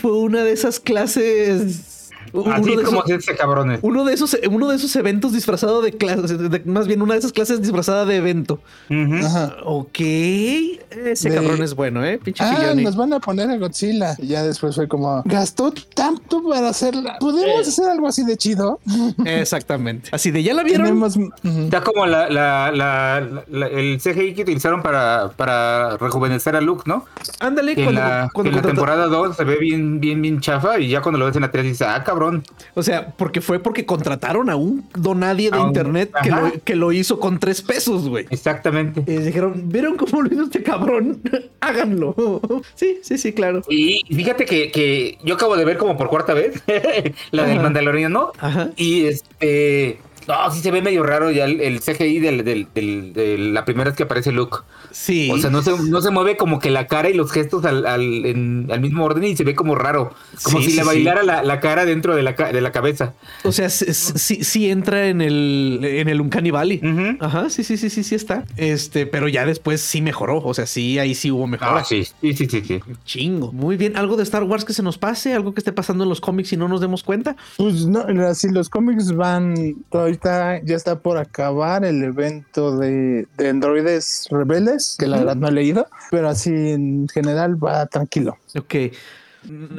fue 0.00 0.12
una 0.12 0.42
de 0.44 0.52
esas 0.52 0.78
clases. 0.78 1.95
Uno 2.32 2.52
Así 2.54 2.64
de 2.64 2.82
es 2.82 2.88
como 2.88 3.04
esos-. 3.04 3.78
Uno 3.82 4.04
de 4.04 4.14
esos, 4.14 4.36
uno 4.50 4.68
de 4.68 4.76
esos 4.76 4.94
eventos 4.96 5.32
disfrazado 5.32 5.82
de 5.82 5.92
clase, 5.92 6.36
de- 6.36 6.60
más 6.64 6.86
bien 6.86 7.02
una 7.02 7.14
de 7.14 7.20
esas 7.20 7.32
clases 7.32 7.60
disfrazada 7.62 8.04
de 8.04 8.16
evento. 8.16 8.60
Ajá. 8.90 9.56
Ok, 9.64 9.98
ese 10.00 11.30
De- 11.30 11.34
cabrón 11.34 11.62
es 11.62 11.74
bueno, 11.74 12.04
eh, 12.04 12.18
pinche 12.22 12.42
Ah, 12.44 12.72
nos 12.74 12.96
van 12.96 13.12
a 13.12 13.20
poner 13.20 13.50
a 13.50 13.56
Godzilla. 13.56 14.14
Y 14.18 14.28
ya 14.28 14.42
después 14.42 14.74
fue 14.74 14.88
como, 14.88 15.22
gastó 15.24 15.72
tanto 15.94 16.42
para 16.48 16.68
hacerla. 16.68 17.16
¿Podemos 17.20 17.66
hacer 17.66 17.88
algo 17.88 18.08
así 18.08 18.24
de 18.24 18.36
chido? 18.36 18.80
Exactamente. 19.24 20.08
Así 20.12 20.30
de 20.30 20.42
ya 20.42 20.54
la 20.54 20.62
vieron. 20.62 20.86
Tenemos... 20.86 21.16
Está 21.44 21.82
como 21.82 22.06
la, 22.06 22.28
la, 22.28 22.70
la, 22.72 23.26
la- 23.50 23.66
el 23.66 23.98
CGI 24.00 24.34
que 24.34 24.42
utilizaron 24.42 24.82
para, 24.82 25.30
para 25.36 25.96
rejuvenecer 25.96 26.56
a 26.56 26.60
Luke, 26.60 26.84
¿no? 26.86 27.04
Ándale, 27.40 27.72
en 27.72 27.84
cuando, 27.84 28.00
la, 28.00 28.30
cuando 28.32 28.50
que 28.52 28.56
en 28.58 28.62
la 28.62 28.68
temporada 28.68 29.06
2 29.06 29.36
se 29.36 29.44
ve 29.44 29.56
bien, 29.56 30.00
bien, 30.00 30.22
bien 30.22 30.40
chafa 30.40 30.78
y 30.78 30.88
ya 30.88 31.00
cuando 31.02 31.18
lo 31.18 31.26
ves 31.26 31.36
en 31.36 31.42
la 31.42 31.50
3 31.50 31.64
dices, 31.64 31.86
ah, 31.88 32.02
cabrón. 32.04 32.15
O 32.74 32.82
sea, 32.82 33.08
porque 33.16 33.40
fue 33.40 33.58
porque 33.58 33.84
contrataron 33.86 34.50
a 34.50 34.56
un 34.56 34.88
donadie 34.94 35.50
de 35.50 35.58
A 35.58 35.62
un- 35.62 35.68
internet 35.68 36.12
que 36.22 36.30
lo, 36.30 36.52
que 36.64 36.76
lo 36.76 36.92
hizo 36.92 37.18
con 37.20 37.38
tres 37.38 37.62
pesos, 37.62 38.08
güey. 38.08 38.26
Exactamente. 38.30 39.02
Y 39.06 39.16
dijeron, 39.18 39.64
¿vieron 39.66 39.96
cómo 39.96 40.22
lo 40.22 40.32
hizo 40.32 40.44
este 40.44 40.62
cabrón? 40.62 41.20
Háganlo. 41.60 42.14
Sí, 42.74 42.98
sí, 43.02 43.16
sí, 43.18 43.32
claro. 43.32 43.62
Y 43.68 44.02
fíjate 44.14 44.44
que, 44.44 44.70
que 44.70 45.18
yo 45.24 45.34
acabo 45.34 45.56
de 45.56 45.64
ver 45.64 45.76
como 45.78 45.96
por 45.96 46.08
cuarta 46.08 46.34
vez 46.34 46.62
la 47.30 47.44
del 47.44 47.54
Ajá. 47.54 47.62
Mandaloriano. 47.62 48.32
Ajá. 48.38 48.70
Y 48.76 49.06
este. 49.06 49.98
No, 50.28 50.50
sí 50.50 50.60
se 50.60 50.70
ve 50.70 50.82
medio 50.82 51.02
raro 51.02 51.30
ya 51.30 51.44
el, 51.44 51.60
el 51.60 51.80
CGI 51.80 52.18
del, 52.20 52.44
del- 52.44 52.66
del- 52.74 53.12
de 53.12 53.38
la 53.38 53.64
primera 53.64 53.90
vez 53.90 53.96
que 53.96 54.02
aparece 54.04 54.32
Luke. 54.32 54.58
Sí. 54.90 55.30
O 55.32 55.38
sea, 55.38 55.50
no 55.50 55.62
se, 55.62 55.76
no 55.78 56.00
se 56.00 56.10
mueve 56.10 56.36
como 56.36 56.58
que 56.58 56.70
la 56.70 56.86
cara 56.86 57.08
y 57.10 57.14
los 57.14 57.30
gestos 57.32 57.64
al, 57.64 57.86
al, 57.86 58.24
en- 58.26 58.68
al 58.70 58.80
mismo 58.80 59.04
orden 59.04 59.24
y 59.24 59.36
se 59.36 59.44
ve 59.44 59.54
como 59.54 59.74
raro. 59.74 60.14
Como 60.42 60.58
Sí, 60.58 60.64
si 60.64 60.70
sí, 60.72 60.76
le 60.76 60.82
sí. 60.82 60.86
bailara 60.88 61.22
la, 61.22 61.42
la 61.42 61.60
cara 61.60 61.84
dentro 61.84 62.14
de 62.16 62.22
la, 62.22 62.34
ca- 62.34 62.52
de 62.52 62.60
la 62.60 62.72
cabeza. 62.72 63.14
O 63.44 63.52
sea, 63.52 63.68
sí, 63.70 63.86
sí, 63.92 64.42
sí 64.44 64.70
entra 64.70 65.06
en 65.08 65.20
el, 65.20 65.80
en 65.82 66.08
el 66.08 66.20
Uncanny 66.20 66.50
Valley. 66.50 66.80
Ajá, 67.20 67.50
sí, 67.50 67.62
sí, 67.64 67.76
sí, 67.76 67.90
sí, 67.90 68.02
sí 68.02 68.14
está. 68.14 68.44
Este, 68.56 69.06
pero 69.06 69.28
ya 69.28 69.46
después 69.46 69.80
sí 69.80 70.00
mejoró. 70.02 70.38
O 70.38 70.54
sea, 70.54 70.66
sí, 70.66 70.98
ahí 70.98 71.14
sí 71.14 71.30
hubo 71.30 71.46
mejora. 71.46 71.78
Ah, 71.80 71.84
sí, 71.84 72.04
sí, 72.04 72.34
sí, 72.34 72.46
sí. 72.48 72.62
sí. 72.66 72.80
Chingo. 73.04 73.52
Muy 73.52 73.76
bien. 73.76 73.96
¿Algo 73.96 74.16
de 74.16 74.22
Star 74.22 74.42
Wars 74.44 74.64
que 74.64 74.72
se 74.72 74.82
nos 74.82 74.98
pase? 74.98 75.34
¿Algo 75.34 75.54
que 75.54 75.60
esté 75.60 75.72
pasando 75.72 76.04
en 76.04 76.08
los 76.10 76.20
cómics 76.20 76.52
y 76.52 76.56
no 76.56 76.68
nos 76.68 76.80
demos 76.80 77.02
cuenta? 77.02 77.36
Pues 77.56 77.86
no, 77.86 78.04
así 78.26 78.48
los 78.50 78.68
cómics 78.68 79.12
van, 79.14 79.76
ahorita 80.16 80.64
ya 80.64 80.76
está 80.76 80.98
por 81.00 81.18
acabar 81.18 81.84
el 81.84 82.02
evento 82.02 82.76
de, 82.76 83.26
de 83.36 83.48
androides 83.48 84.26
rebeldes, 84.30 84.96
que 84.98 85.06
la 85.06 85.18
verdad 85.18 85.36
no 85.36 85.48
he 85.48 85.52
leído, 85.52 85.86
pero 86.10 86.28
así 86.28 86.50
en 86.50 87.08
general 87.08 87.62
va 87.62 87.86
tranquilo. 87.86 88.38
Ok. 88.58 88.74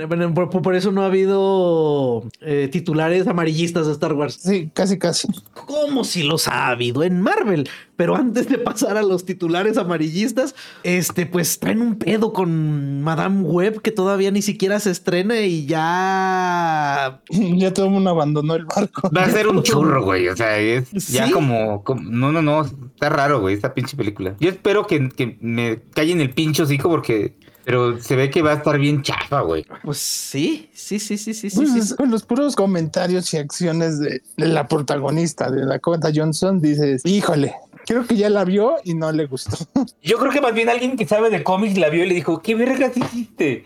Bueno, 0.07 0.33
por, 0.33 0.49
por 0.49 0.75
eso 0.75 0.91
no 0.91 1.01
ha 1.03 1.07
habido 1.07 2.23
eh, 2.41 2.69
titulares 2.71 3.27
amarillistas 3.27 3.85
de 3.87 3.93
Star 3.93 4.13
Wars. 4.13 4.39
Sí, 4.41 4.69
casi, 4.73 4.97
casi. 4.97 5.27
Como 5.53 6.03
si 6.03 6.23
los 6.23 6.47
ha 6.47 6.67
habido 6.69 7.03
en 7.03 7.21
Marvel. 7.21 7.69
Pero 7.95 8.15
antes 8.15 8.47
de 8.47 8.59
pasar 8.59 8.95
a 8.97 9.01
los 9.01 9.25
titulares 9.25 9.77
amarillistas, 9.77 10.53
este, 10.83 11.25
pues 11.25 11.59
traen 11.59 11.81
un 11.81 11.95
pedo 11.95 12.31
con 12.31 13.01
Madame 13.01 13.41
Web 13.41 13.81
que 13.81 13.91
todavía 13.91 14.29
ni 14.29 14.43
siquiera 14.43 14.79
se 14.79 14.91
estrena 14.91 15.39
y 15.41 15.65
ya. 15.65 17.21
Ya 17.29 17.73
todo 17.73 17.85
el 17.87 17.91
mundo 17.91 18.09
abandonó 18.11 18.55
el 18.55 18.65
barco. 18.65 19.09
Va 19.15 19.23
a 19.23 19.29
ser 19.29 19.47
un 19.47 19.63
churro, 19.63 20.03
güey. 20.03 20.27
O 20.27 20.35
sea, 20.35 20.57
es 20.59 20.91
ya 21.07 21.25
¿Sí? 21.27 21.31
como, 21.31 21.83
como- 21.83 22.01
No, 22.09 22.31
no, 22.31 22.41
no. 22.41 22.61
Está 22.65 23.09
raro, 23.09 23.39
güey, 23.41 23.55
esta 23.55 23.73
pinche 23.73 23.97
película. 23.97 24.35
Yo 24.39 24.49
espero 24.49 24.85
que, 24.85 25.09
que 25.09 25.37
me 25.41 25.79
callen 25.93 26.21
el 26.21 26.29
pincho 26.31 26.63
hocico 26.63 26.89
porque 26.89 27.33
Pero 27.67 27.99
se 27.99 28.15
ve 28.15 28.29
que 28.29 28.41
va 28.41 28.51
a 28.51 28.53
estar 28.53 28.79
bien 28.79 29.01
chafa, 29.01 29.41
güey. 29.41 29.65
Pues 29.83 29.97
sí, 29.97 30.69
sí, 30.73 30.99
sí, 30.99 31.17
sí, 31.17 31.33
sí, 31.33 31.49
sí. 31.49 31.55
Pues, 31.57 31.89
sí. 31.89 31.95
Con 31.97 32.09
los 32.09 32.23
puros 32.23 32.55
comentarios 32.55 33.33
y 33.33 33.37
acciones 33.39 33.99
de, 33.99 34.21
de 34.37 34.47
la 34.47 34.69
protagonista, 34.69 35.51
de 35.51 35.65
Dakota 35.65 36.09
Johnson, 36.15 36.61
dices, 36.61 37.01
híjole, 37.03 37.55
creo 37.85 38.07
que 38.07 38.15
ya 38.15 38.29
la 38.29 38.45
vio 38.45 38.77
y 38.85 38.93
no 38.93 39.11
le 39.11 39.25
gustó. 39.25 39.57
Yo 40.01 40.17
creo 40.17 40.31
que 40.31 40.39
más 40.39 40.53
bien 40.53 40.69
alguien 40.69 40.95
que 40.95 41.05
sabe 41.05 41.29
de 41.29 41.43
cómics 41.43 41.77
la 41.77 41.89
vio 41.89 42.05
y 42.05 42.07
le 42.07 42.15
dijo, 42.15 42.41
¿qué 42.41 42.55
vergas 42.55 42.95
hiciste? 42.95 43.65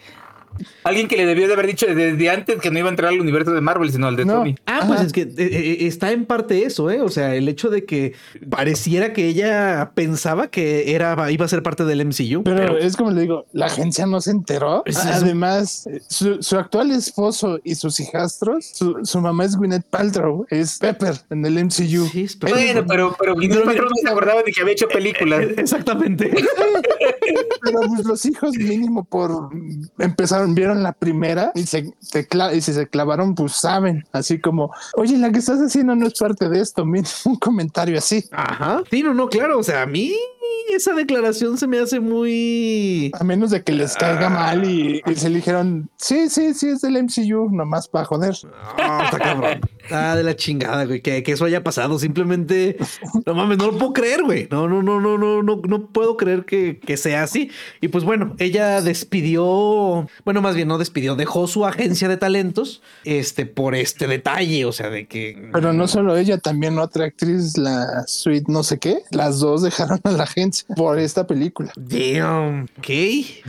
Alguien 0.84 1.08
que 1.08 1.18
le 1.18 1.26
debió 1.26 1.48
de 1.48 1.54
haber 1.54 1.68
dicho 1.68 1.86
desde 1.88 2.30
antes 2.30 2.60
que 2.62 2.72
no 2.72 2.80
iba 2.80 2.88
a 2.88 2.92
entrar 2.92 3.10
al 3.12 3.20
universo 3.20 3.52
de 3.52 3.62
Marvel, 3.62 3.92
sino 3.92 4.08
al 4.08 4.16
de 4.16 4.26
No. 4.26 4.34
Sony. 4.34 4.56
Ah, 4.66 4.84
pues 4.88 5.02
es 5.02 5.12
que 5.14 5.22
eh, 5.22 5.34
eh, 5.38 5.78
está 5.88 6.12
en 6.12 6.26
parte 6.26 6.64
eso, 6.66 6.90
¿eh? 6.92 7.02
O 7.02 7.10
sea, 7.10 7.36
el 7.36 7.48
hecho 7.48 7.70
de 7.70 7.86
que 7.86 8.14
pareciera 8.50 9.14
que 9.14 9.28
ella 9.28 9.92
pensaba 9.96 10.48
que 10.50 10.94
era, 10.96 11.32
iba 11.32 11.46
a 11.46 11.48
ser 11.50 11.64
parte 11.64 11.86
del 11.86 12.06
MCU. 12.06 12.44
Pero, 12.44 12.56
Pero, 12.58 12.78
es 12.78 12.96
como 12.96 13.12
le 13.12 13.22
digo, 13.22 13.46
la 13.54 13.68
agencia 13.68 14.06
no 14.06 14.22
se 14.22 14.32
enteró. 14.32 14.84
Es- 14.86 14.98
Además, 14.98 15.88
su, 16.08 16.42
su 16.42 16.58
actual 16.58 16.92
esposo 16.92 17.60
y 17.64 17.76
sus 17.76 18.00
hijastros, 18.00 18.66
su, 18.74 19.00
su 19.04 19.22
mamá 19.22 19.46
es 19.46 19.56
Gwyneth 19.56 19.86
Paltrow, 19.90 20.46
es 20.50 20.78
Pepper 20.80 21.16
en 21.30 21.46
el 21.46 21.58
MCU. 21.66 22.08
sí, 22.12 22.28
pero- 22.40 22.54
Bueno, 22.56 22.86
pero, 22.88 23.16
pero 23.20 23.36
mira- 23.36 23.62
Paltrow 23.64 23.88
no 23.90 23.96
se 24.02 24.10
acordaba 24.10 24.42
de 24.44 24.52
que 24.52 24.62
había 24.62 24.74
hecho 24.74 24.88
películas. 24.88 25.46
Exactamente. 25.58 26.32
Pero 27.64 27.80
pues 27.88 28.06
los 28.06 28.26
hijos 28.26 28.52
mínimo 28.58 29.04
por 29.04 29.50
empezaron, 30.00 30.51
vieron 30.56 30.84
la 30.84 30.94
primera 30.94 31.52
y 31.56 31.64
se, 31.64 31.94
se 32.00 32.28
clavaron, 32.28 33.36
pues 33.36 33.54
saben, 33.54 34.06
así 34.12 34.40
como, 34.40 34.74
oye, 34.96 35.18
la 35.18 35.32
que 35.32 35.40
estás 35.40 35.60
haciendo 35.60 35.96
no 35.96 36.08
es 36.08 36.14
parte 36.18 36.50
de 36.50 36.60
esto, 36.60 36.86
mira, 36.86 37.08
un 37.26 37.36
comentario 37.36 37.98
así. 37.98 38.26
Ajá. 38.32 38.84
Sí, 38.90 39.04
no, 39.04 39.14
no, 39.14 39.30
claro. 39.30 39.60
O 39.60 39.64
sea, 39.64 39.84
a 39.84 39.86
mí 39.86 40.16
esa 40.74 40.94
declaración 40.94 41.58
se 41.58 41.68
me 41.68 41.80
hace 41.80 42.00
muy. 42.00 43.12
A 43.14 43.24
menos 43.24 43.52
de 43.52 43.64
que 43.64 43.72
les 43.72 43.96
caiga 43.96 44.30
mal 44.30 44.66
y, 44.66 45.02
y 45.06 45.16
se 45.16 45.30
le 45.30 45.38
dijeron, 45.38 45.90
sí, 45.98 46.30
sí, 46.30 46.54
sí, 46.54 46.70
es 46.70 46.82
del 46.82 47.02
MCU, 47.04 47.50
nomás 47.52 47.88
para 47.88 48.06
joder. 48.06 48.36
Ah, 48.78 49.04
está 49.06 49.20
cabrón. 49.20 49.62
Ah, 49.94 50.16
de 50.16 50.24
la 50.24 50.38
chingada, 50.38 50.86
güey. 50.86 51.02
Que, 51.02 51.22
que 51.22 51.34
eso 51.34 51.44
haya 51.44 51.64
pasado. 51.64 52.00
Simplemente. 52.00 52.78
No 53.26 53.34
mames, 53.34 53.58
no 53.58 53.66
lo 53.66 53.78
puedo 53.78 53.92
creer, 53.92 54.24
güey. 54.24 54.48
No, 54.50 54.70
no, 54.70 54.82
no, 54.82 55.02
no, 55.02 55.18
no, 55.18 55.44
no, 55.44 55.62
no 55.68 55.88
puedo 55.88 56.16
creer 56.16 56.46
que, 56.46 56.80
que 56.80 56.96
sea 56.96 57.24
así. 57.24 57.52
Y 57.82 57.90
pues 57.90 58.06
bueno, 58.06 58.36
ella 58.40 58.82
despidió. 58.82 60.08
Bueno, 60.24 60.42
más 60.42 60.56
bien 60.56 60.70
no 60.70 60.78
despidió, 60.78 61.16
dejó 61.16 61.48
su 61.48 61.66
agencia 61.66 62.08
de 62.08 62.16
talentos. 62.16 62.82
Este, 63.04 63.46
por 63.46 63.76
este 63.76 64.08
detalle. 64.08 64.64
O 64.66 64.72
sea, 64.72 64.90
de 64.90 65.08
que. 65.08 65.50
Pero 65.52 65.74
no 65.74 65.88
solo 65.90 66.16
ella, 66.16 66.38
también 66.38 66.80
otra 66.80 67.06
actriz, 67.06 67.58
la 67.58 68.06
Sweet 68.08 68.48
no 68.48 68.64
sé 68.64 68.80
qué, 68.80 69.04
las 69.12 69.40
dos 69.40 69.64
dejaron 69.64 70.00
a 70.04 70.12
la 70.12 70.24
agencia 70.24 70.61
por 70.76 71.00
esta 71.00 71.28
película. 71.28 71.72
Damn. 71.76 72.66
Ok. 72.78 72.88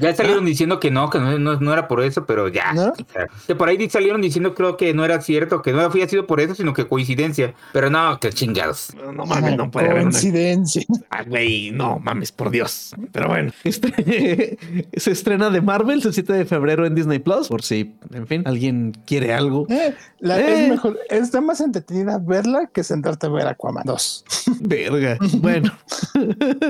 Ya 0.01 0.15
salieron 0.15 0.45
diciendo 0.45 0.81
que 0.81 0.91
no, 0.91 1.11
que 1.11 1.19
no, 1.19 1.39
no- 1.39 1.61
no 1.61 1.73
era 1.73 1.89
por 1.89 2.03
eso, 2.03 2.27
pero 2.27 2.49
ya. 2.49 2.73
¿No? 2.73 2.89
O 2.89 2.95
sea, 3.13 3.29
que 3.47 3.55
por 3.55 3.69
ahí 3.69 3.89
salieron 3.91 4.21
diciendo 4.21 4.55
creo 4.55 4.77
que 4.77 4.93
no 4.95 5.05
era 5.05 5.21
cierto, 5.21 5.63
que 5.63 5.73
no 5.73 5.81
había 5.81 6.09
sido 6.09 6.27
por 6.27 6.41
eso, 6.41 6.55
sino 6.55 6.73
que 6.75 6.87
coincidencia. 6.89 7.55
Pero 7.73 7.91
no, 7.91 8.19
que 8.21 8.31
chingados. 8.31 8.95
No 9.15 9.25
mames, 9.27 9.57
no 9.57 9.71
puede 9.71 9.87
haber 9.87 10.03
una 10.03 10.11
Coincidencia. 10.11 10.83
Ah, 11.11 11.23
güey, 11.25 11.71
no 11.71 11.99
mames, 11.99 12.33
por 12.33 12.51
Dios. 12.51 12.95
Pero 13.13 13.29
bueno, 13.29 13.53
este 13.65 14.59
se 14.97 15.11
estrena 15.13 15.51
de 15.51 15.61
Marvel 15.61 16.01
el 16.05 16.13
7 16.15 16.33
de 16.33 16.45
febrero 16.45 16.87
en 16.87 16.95
Disney 16.95 17.19
Plus. 17.19 17.49
Por 17.49 17.63
si, 17.63 17.95
en 18.13 18.27
fin, 18.27 18.43
alguien 18.47 18.93
quiere 19.07 19.33
algo. 19.35 19.67
Eh, 19.69 19.95
la- 20.21 20.41
Eh. 20.41 20.65
Es 20.65 20.71
mejor, 20.71 20.99
está 21.11 21.41
más 21.41 21.61
entretenida 21.61 22.19
verla 22.19 22.67
que 22.73 22.83
sentarte 22.85 23.27
a 23.27 23.31
ver 23.31 23.47
Aquaman 23.47 23.85
2. 23.85 24.25
Verga. 24.61 25.19
Bueno. 25.39 25.73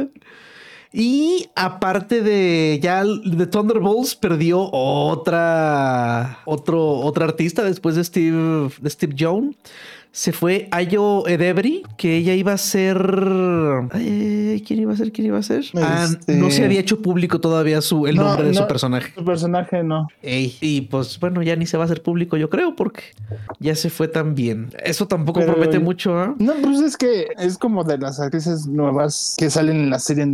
Y 0.92 1.49
aparte 1.54 2.20
de 2.20 2.78
ya 2.82 3.02
de 3.04 3.46
Thunderbolts 3.46 4.14
perdió 4.14 4.68
otra 4.70 6.40
otro 6.44 7.00
otra 7.00 7.25
artista 7.25 7.62
después 7.62 7.96
de 7.96 8.04
Steve 8.04 8.70
de 8.78 8.90
Steve 8.90 9.14
Jones. 9.18 9.56
Se 10.14 10.33
fue 10.33 10.69
Ayo 10.73 11.26
Edebri, 11.26 11.85
que 11.97 12.19
ella 12.19 12.35
iba 12.35 12.52
a 12.52 12.59
ser. 12.59 12.99
Eh, 13.95 14.62
¿Quién 14.66 14.81
iba 14.81 14.92
a 14.92 14.97
ser? 14.97 15.11
¿Quién 15.11 15.28
iba 15.28 15.38
a 15.38 15.42
ser? 15.42 15.64
Ah, 15.75 16.07
Este- 16.07 16.37
no 16.37 16.50
se 16.50 16.64
había 16.66 16.81
hecho 16.81 17.00
público 17.00 17.40
todavía 17.40 17.81
su, 17.81 18.07
el 18.07 18.16
No, 18.16 18.25
nombre 18.25 18.49
de 18.49 18.52
su 18.54 18.66
personaje. 18.66 19.11
Su 19.14 19.25
personaje 19.25 19.83
no. 19.83 20.09
Ey, 20.21 20.54
y 20.61 20.83
pues 20.83 21.19
bueno, 21.19 21.42
ya 21.42 21.57
ni 21.57 21.64
se 21.64 21.78
va 21.78 21.85
a 21.85 21.87
hacer 21.87 22.02
público, 22.02 22.37
yo 22.37 22.50
creo, 22.50 22.76
porque 22.76 23.02
ya 23.59 23.75
se 23.75 23.88
fue 23.88 24.07
tan 24.07 24.35
bien. 24.35 24.71
Eso 24.85 25.09
tampoco 25.09 25.40
Pero- 25.40 25.54
promete 25.54 25.78
mucho, 25.78 26.19
¿ah? 26.19 26.35
No, 26.38 26.52
pues 26.62 26.81
es 26.81 26.99
que 26.99 27.28
es 27.38 27.57
como 27.57 27.83
de 27.83 27.97
las 27.97 28.21
actrices 28.21 28.66
nuevas 28.66 29.35
que 29.38 29.49
salen 29.49 29.76
en 29.76 29.88
la 29.90 29.99
serie 29.99 30.26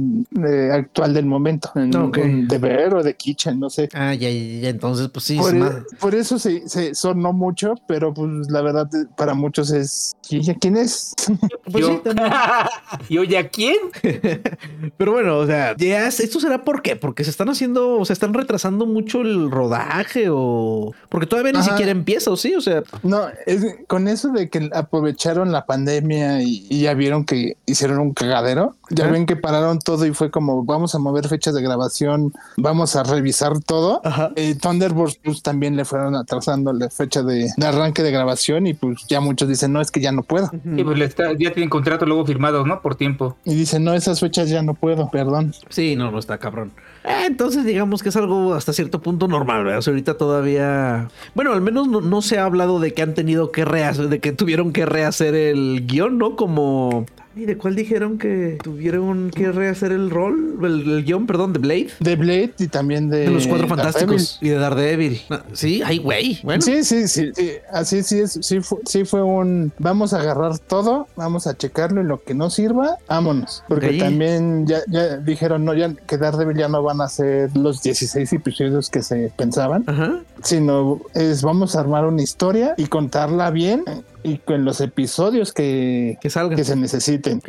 eh, 0.45 0.71
actual 0.73 1.15
del 1.15 1.27
momento. 1.27 1.71
En, 1.77 1.93
en 2.21 2.49
The 2.49 2.59
Bear 2.59 2.95
o 2.95 3.03
The 3.05 3.15
Kitchen, 3.15 3.61
no 3.61 3.71
sé. 3.71 3.89
Ah, 3.95 4.13
ya, 4.15 4.29
ya, 4.29 4.61
ya, 4.63 4.69
entonces, 4.71 5.09
pues 5.09 5.25
sí. 5.25 5.37
Por, 5.37 5.55
es 5.55 5.63
e- 5.63 5.97
por 6.01 6.15
eso 6.17 6.37
se, 6.41 6.69
se 6.69 6.97
sonó 6.97 7.33
mucho, 7.33 7.75
pero 7.87 8.13
pues 8.13 8.51
la 8.51 8.61
verdad 8.61 8.89
eh, 8.93 9.07
para 9.17 9.35
muchos 9.35 9.68
es 9.71 10.15
¿y 10.31 10.37
ella 10.39 10.55
quién 10.61 10.77
es? 10.77 11.15
Pues 11.71 11.85
Yo. 11.87 12.03
sí. 12.05 12.11
¿Y 13.11 13.19
oye 13.19 13.37
a 13.39 13.49
quién? 13.49 13.77
Pero 14.97 15.13
bueno, 15.13 15.39
o 15.39 15.47
sea, 15.47 15.75
ya 15.77 16.07
es- 16.09 16.21
esto 16.21 16.41
será 16.41 16.65
por 16.65 16.83
qué, 16.83 16.97
porque 16.97 17.25
se 17.25 17.31
están 17.31 17.49
haciendo, 17.49 17.99
o 17.99 18.05
se 18.05 18.13
están 18.13 18.33
retrasando 18.35 18.87
mucho 18.87 19.21
el 19.21 19.51
rodaje 19.51 20.29
o 20.31 20.93
porque 21.09 21.27
todavía 21.27 21.53
ni 21.53 21.59
Ajá. 21.59 21.71
siquiera 21.71 21.91
empieza, 21.93 22.31
o 22.31 22.37
sí, 22.37 22.55
o 22.55 22.61
sea, 22.61 22.83
No, 23.03 23.27
es 23.47 23.65
con 23.87 24.09
eso 24.09 24.29
de 24.31 24.49
que 24.49 24.71
aprovecharon 24.73 25.53
la 25.53 25.67
pandemia 25.67 26.43
y, 26.43 26.67
y 26.71 26.83
ya 26.83 26.95
vieron 26.95 27.25
que 27.25 27.57
hicieron 27.67 27.99
un 27.99 28.13
cagadero. 28.15 28.77
Ya 28.91 29.05
Ajá. 29.05 29.13
ven 29.13 29.27
que 29.27 29.37
pararon 29.37 29.79
todo 29.79 30.07
y 30.07 30.15
fue 30.15 30.31
como 30.31 30.65
vamos 30.65 30.95
a 30.95 30.99
mover 30.99 31.29
fechas 31.29 31.55
de 31.55 31.63
grabación, 31.63 32.33
vamos 32.57 32.97
a 32.97 33.03
revisar 33.03 33.59
todo. 33.61 34.01
Eh, 34.37 34.55
Thunderbolts 34.61 35.19
pues 35.23 35.43
también 35.43 35.77
le 35.77 35.85
fueron 35.85 36.15
atrasando 36.17 36.73
la 36.73 36.89
fecha 36.89 37.23
de, 37.23 37.51
de 37.57 37.67
arranque 37.67 38.03
de 38.03 38.11
grabación 38.11 38.67
y 38.67 38.75
pues 38.75 39.05
ya 39.09 39.21
muchos 39.21 39.49
dicen 39.49 39.58
no 39.67 39.81
es 39.81 39.91
que 39.91 40.01
ya 40.01 40.13
no 40.13 40.23
puedo. 40.23 40.49
Sí, 40.51 40.85
pues 40.85 40.97
le 40.99 41.07
está- 41.07 41.33
ya 41.33 41.53
tienen 41.53 41.71
contratos 41.71 42.07
luego 42.07 42.25
firmados, 42.25 42.67
¿no? 42.67 42.81
Por 42.83 42.95
tiempo. 42.95 43.37
Y 43.45 43.55
dicen 43.55 43.83
no 43.83 43.95
esas 43.95 44.21
fechas 44.21 44.49
ya 44.51 44.63
no 44.63 44.75
puedo, 44.75 45.11
perdón. 45.11 45.53
sí, 45.71 45.97
no, 45.97 46.11
no 46.13 46.19
está 46.21 46.39
cabrón. 46.39 46.71
Eh, 47.05 47.25
entonces 47.27 47.65
digamos 47.65 48.03
que 48.03 48.11
es 48.11 48.17
algo 48.17 48.55
hasta 48.55 48.73
cierto 48.73 49.01
punto 49.01 49.27
normal, 49.27 49.65
¿verdad? 49.65 49.79
O 49.79 49.83
sea, 49.83 49.93
ahorita 49.93 50.19
todavía, 50.19 51.09
bueno, 51.35 51.53
al 51.53 51.63
menos 51.63 51.89
no, 51.89 52.01
no 52.03 52.21
se 52.23 52.39
ha 52.39 52.45
hablado 52.45 52.79
de 52.81 52.93
que 52.93 53.03
han 53.03 53.15
tenido 53.15 53.51
que 53.51 53.65
rehacer, 53.65 54.09
de 54.09 54.19
que 54.21 54.33
tuvieron 54.33 54.73
que 54.73 54.85
rehacer 54.85 55.35
el 55.35 55.87
guion, 55.87 56.19
¿no? 56.19 56.37
Como 56.37 57.07
¿Y 57.37 57.45
de 57.45 57.57
cuál 57.57 57.77
dijeron 57.77 58.19
que 58.19 58.59
tuvieron 58.63 59.31
que 59.31 59.53
rehacer 59.53 59.93
el 59.93 60.11
rol? 60.11 60.59
El, 60.63 60.91
el 60.91 61.05
guion, 61.05 61.27
perdón, 61.27 61.53
de 61.53 61.59
Blade. 61.61 61.89
De 62.01 62.17
Blade 62.17 62.55
y 62.59 62.67
también 62.67 63.09
de, 63.11 63.21
De 63.21 63.31
los 63.31 63.47
cuatro 63.47 63.69
Daredevil. 63.69 63.85
fantásticos 63.85 64.39
y 64.41 64.49
de 64.49 64.55
Daredevil. 64.57 65.21
Ah, 65.31 65.43
Sí, 65.53 65.81
ay, 65.85 65.99
güey. 65.99 66.41
Bueno, 66.43 66.63
Sí, 66.63 66.83
sí, 66.83 67.07
sí, 67.07 67.31
sí, 67.35 67.53
así 67.73 68.03
sí 68.03 68.19
es, 68.21 68.39
sí 68.43 68.61
fue, 68.61 68.79
sí 68.87 69.05
fue 69.05 69.23
un 69.23 69.73
vamos 69.79 70.15
a 70.15 70.21
agarrar 70.21 70.59
todo, 70.59 71.07
vamos 71.17 71.47
a 71.47 71.57
checarlo 71.57 72.01
y 72.01 72.05
lo 72.05 72.23
que 72.23 72.35
no 72.35 72.51
sirva, 72.51 72.97
vámonos. 73.09 73.63
Porque 73.69 73.99
también 73.99 74.67
ya, 74.67 74.81
ya 74.89 75.19
dijeron 75.19 75.65
no, 75.65 75.75
ya 75.75 75.95
que 75.95 76.17
Daredevil 76.19 76.57
ya 76.57 76.69
no 76.69 76.83
van 76.83 77.01
a 77.01 77.09
ser 77.09 77.57
los 77.57 77.83
16 77.83 78.33
episodios 78.33 78.91
que 78.91 79.03
se 79.03 79.33
pensaban, 79.37 79.85
Ajá. 79.87 80.21
sino 80.43 81.01
es 81.15 81.43
vamos 81.43 81.77
a 81.77 81.81
armar 81.81 82.05
una 82.07 82.23
historia 82.23 82.75
y 82.77 82.87
contarla 82.87 83.51
bien 83.51 83.85
y 84.25 84.39
con 84.39 84.65
los 84.65 84.81
episodios 84.81 85.53
que, 85.53 86.19
Que 86.21 86.29
salga. 86.31 86.57
que 86.57 86.65
se 86.65 86.75
necesiten. 86.77 87.41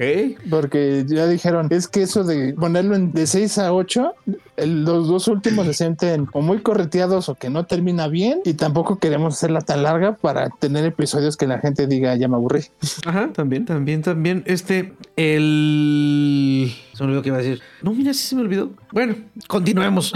Porque 0.49 1.03
ya 1.07 1.27
dijeron, 1.27 1.67
es 1.71 1.88
que 1.88 2.03
eso 2.03 2.23
de 2.23 2.53
ponerlo 2.53 2.95
en 2.95 3.11
de 3.11 3.25
6 3.27 3.57
a 3.57 3.73
8, 3.73 4.13
el- 4.57 4.83
los 4.83 5.07
dos 5.07 5.27
últimos 5.27 5.65
se 5.65 5.73
sienten 5.73 6.27
o 6.31 6.41
muy 6.41 6.59
correteados 6.59 7.27
o 7.29 7.35
que 7.35 7.49
no 7.49 7.65
termina 7.65 8.07
bien 8.07 8.41
y 8.45 8.53
tampoco 8.53 8.99
queremos 8.99 9.33
hacerla 9.35 9.61
tan 9.61 9.83
larga 9.83 10.15
para 10.15 10.49
tener 10.59 10.85
episodios 10.85 11.38
que 11.38 11.47
la 11.47 11.59
gente 11.59 11.88
diga 11.88 12.15
ya 12.15 12.27
me 12.27 12.35
aburrí. 12.35 12.65
Ajá, 13.05 13.29
también, 13.33 13.65
también, 13.65 14.01
también. 14.01 14.43
Este, 14.45 14.93
el. 15.15 16.71
Se 16.99 17.05
me 17.05 17.11
olvidó 17.11 17.21
que 17.21 17.29
iba 17.29 17.37
a 17.37 17.41
decir. 17.41 17.61
No, 17.81 17.93
mira, 17.93 18.13
sí 18.13 18.27
se 18.27 18.35
me 18.35 18.41
olvidó. 18.41 18.71
Bueno, 18.91 19.15
continuemos. 19.47 20.13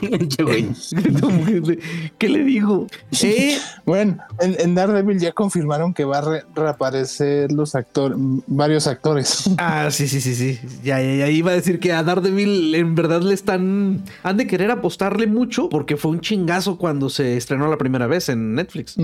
¿Qué 2.18 2.28
le 2.28 2.44
digo? 2.44 2.86
Eh, 3.22 3.56
Bueno, 3.86 4.18
en, 4.40 4.56
en 4.58 4.74
Daredevil 4.74 5.18
ya 5.20 5.32
confirmaron 5.32 5.94
que 5.94 6.04
va 6.04 6.18
a 6.18 6.20
re- 6.22 6.44
reaparecer 6.54 7.52
los 7.52 7.74
actores, 7.74 8.18
varios 8.48 8.86
actores. 8.88 9.48
ah, 9.58 9.88
sí, 9.90 10.08
sí, 10.08 10.20
sí, 10.20 10.34
sí. 10.34 10.58
Ya, 10.82 11.00
ya, 11.00 11.14
ya 11.14 11.28
iba 11.30 11.52
a 11.52 11.54
decir 11.54 11.78
que 11.78 11.92
a 11.92 12.02
Daredevil 12.02 12.74
en 12.74 12.94
verdad 12.96 13.22
le 13.22 13.32
están. 13.34 14.02
Han 14.24 14.36
de 14.36 14.46
querer 14.46 14.70
apostarle 14.72 15.26
mucho 15.28 15.68
porque 15.68 15.96
fue 15.96 16.10
un 16.10 16.20
chingazo 16.20 16.76
cuando 16.78 17.08
se 17.08 17.36
estrenó 17.36 17.68
la 17.68 17.78
primera 17.78 18.06
vez 18.08 18.28
en 18.28 18.54
Netflix. 18.56 18.96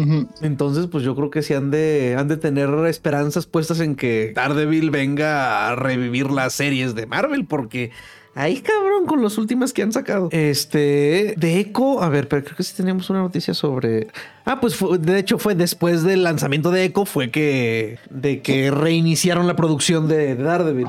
Entonces, 0.42 0.88
pues 0.88 1.04
yo 1.04 1.14
creo 1.14 1.30
que 1.30 1.42
sí 1.42 1.54
han 1.54 1.70
de, 1.70 2.16
han 2.18 2.26
de 2.28 2.36
tener 2.36 2.68
esperanzas 2.86 3.46
puestas 3.46 3.78
en 3.80 3.94
que 3.94 4.32
Daredevil 4.34 4.90
venga 4.90 5.68
a 5.68 5.76
revivir 5.76 6.30
las 6.30 6.54
series 6.54 6.94
de 6.96 7.03
Marvel, 7.06 7.46
porque 7.46 7.90
ahí 8.34 8.60
cabrón 8.60 9.06
con 9.06 9.22
las 9.22 9.38
últimas 9.38 9.72
que 9.72 9.82
han 9.82 9.92
sacado. 9.92 10.28
Este, 10.32 11.34
de 11.36 11.58
Echo, 11.60 12.02
a 12.02 12.08
ver, 12.08 12.28
pero 12.28 12.42
creo 12.44 12.56
que 12.56 12.62
sí 12.62 12.74
teníamos 12.76 13.08
una 13.10 13.20
noticia 13.20 13.54
sobre... 13.54 14.08
Ah, 14.44 14.60
pues 14.60 14.76
fue- 14.76 14.98
de 14.98 15.18
hecho 15.18 15.38
fue 15.38 15.54
después 15.54 16.02
del 16.02 16.22
lanzamiento 16.24 16.70
de 16.70 16.84
Echo, 16.84 17.04
fue 17.04 17.30
que, 17.30 17.98
de 18.10 18.42
que 18.42 18.70
reiniciaron 18.70 19.46
la 19.46 19.56
producción 19.56 20.08
de, 20.08 20.34
de 20.34 20.42
Daredevil. 20.42 20.88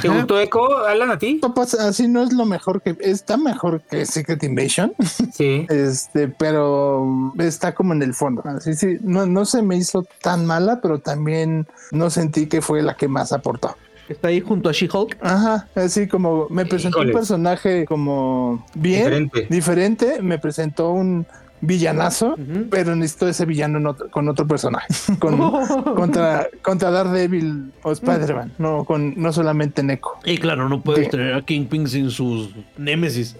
¿Te 0.00 0.08
gustó 0.08 0.40
Echo, 0.40 0.78
Alan, 0.86 1.12
a 1.12 1.18
ti? 1.18 1.38
Papás, 1.40 1.74
así 1.74 2.08
no 2.08 2.24
es 2.24 2.32
lo 2.32 2.46
mejor 2.46 2.82
que 2.82 2.96
está 3.00 3.36
mejor 3.36 3.80
que 3.82 4.04
Secret 4.06 4.42
Invasion, 4.42 4.92
Sí. 5.32 5.66
este, 5.70 6.26
pero 6.26 7.32
está 7.38 7.76
como 7.76 7.92
en 7.92 8.02
el 8.02 8.12
fondo. 8.12 8.42
Así 8.44 8.74
sí, 8.74 8.96
no, 9.02 9.24
no 9.26 9.44
se 9.44 9.62
me 9.62 9.76
hizo 9.76 10.04
tan 10.20 10.46
mala, 10.46 10.80
pero 10.80 10.98
también 10.98 11.68
no 11.92 12.10
sentí 12.10 12.46
que 12.48 12.60
fue 12.60 12.82
la 12.82 12.96
que 12.96 13.06
más 13.06 13.32
aportó. 13.32 13.76
Está 14.08 14.28
ahí 14.28 14.40
junto 14.40 14.68
a 14.68 14.72
She-Hulk. 14.72 15.16
Ajá, 15.20 15.66
así 15.74 16.06
como 16.06 16.46
me 16.50 16.66
presentó 16.66 16.98
Híjole. 16.98 17.12
un 17.12 17.18
personaje 17.18 17.84
como 17.86 18.64
bien 18.74 19.02
Diferente. 19.04 19.46
diferente, 19.50 20.22
me 20.22 20.38
presentó 20.38 20.90
un 20.90 21.26
villanazo, 21.60 22.34
pero 22.70 22.94
necesito 22.94 23.26
ese 23.26 23.46
villano 23.46 23.78
en 23.78 23.86
otro- 23.86 24.10
con 24.10 24.28
otro 24.28 24.46
personaje, 24.46 24.86
con, 25.18 25.38
contra, 25.96 26.46
contra 26.60 26.90
Daredevil 26.90 27.72
o 27.82 27.92
Spider-Man, 27.92 28.52
no, 28.58 28.84
con, 28.84 29.14
no 29.16 29.32
solamente 29.32 29.82
Neko. 29.82 30.18
Y 30.26 30.36
claro, 30.36 30.68
no 30.68 30.82
puedes 30.82 31.04
¿Qué? 31.06 31.10
tener 31.12 31.32
a 31.34 31.40
Kingpin 31.40 31.88
sin 31.88 32.10
sus 32.10 32.50
némesis. 32.76 33.34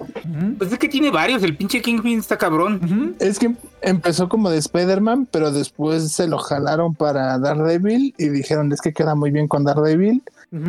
Pues 0.56 0.72
es 0.72 0.78
que 0.78 0.88
tiene 0.88 1.10
varios, 1.10 1.42
el 1.42 1.54
pinche 1.54 1.82
Kingpin 1.82 2.18
está 2.18 2.38
cabrón. 2.38 3.14
Es 3.20 3.38
que 3.38 3.54
empezó 3.82 4.30
como 4.30 4.48
de 4.48 4.56
Spider-Man, 4.56 5.28
pero 5.30 5.50
después 5.52 6.10
se 6.10 6.26
lo 6.26 6.38
jalaron 6.38 6.94
para 6.94 7.38
Daredevil 7.38 8.14
y 8.16 8.28
dijeron 8.30 8.72
es 8.72 8.80
que 8.80 8.94
queda 8.94 9.14
muy 9.14 9.32
bien 9.32 9.48
con 9.48 9.64
Daredevil 9.64 10.22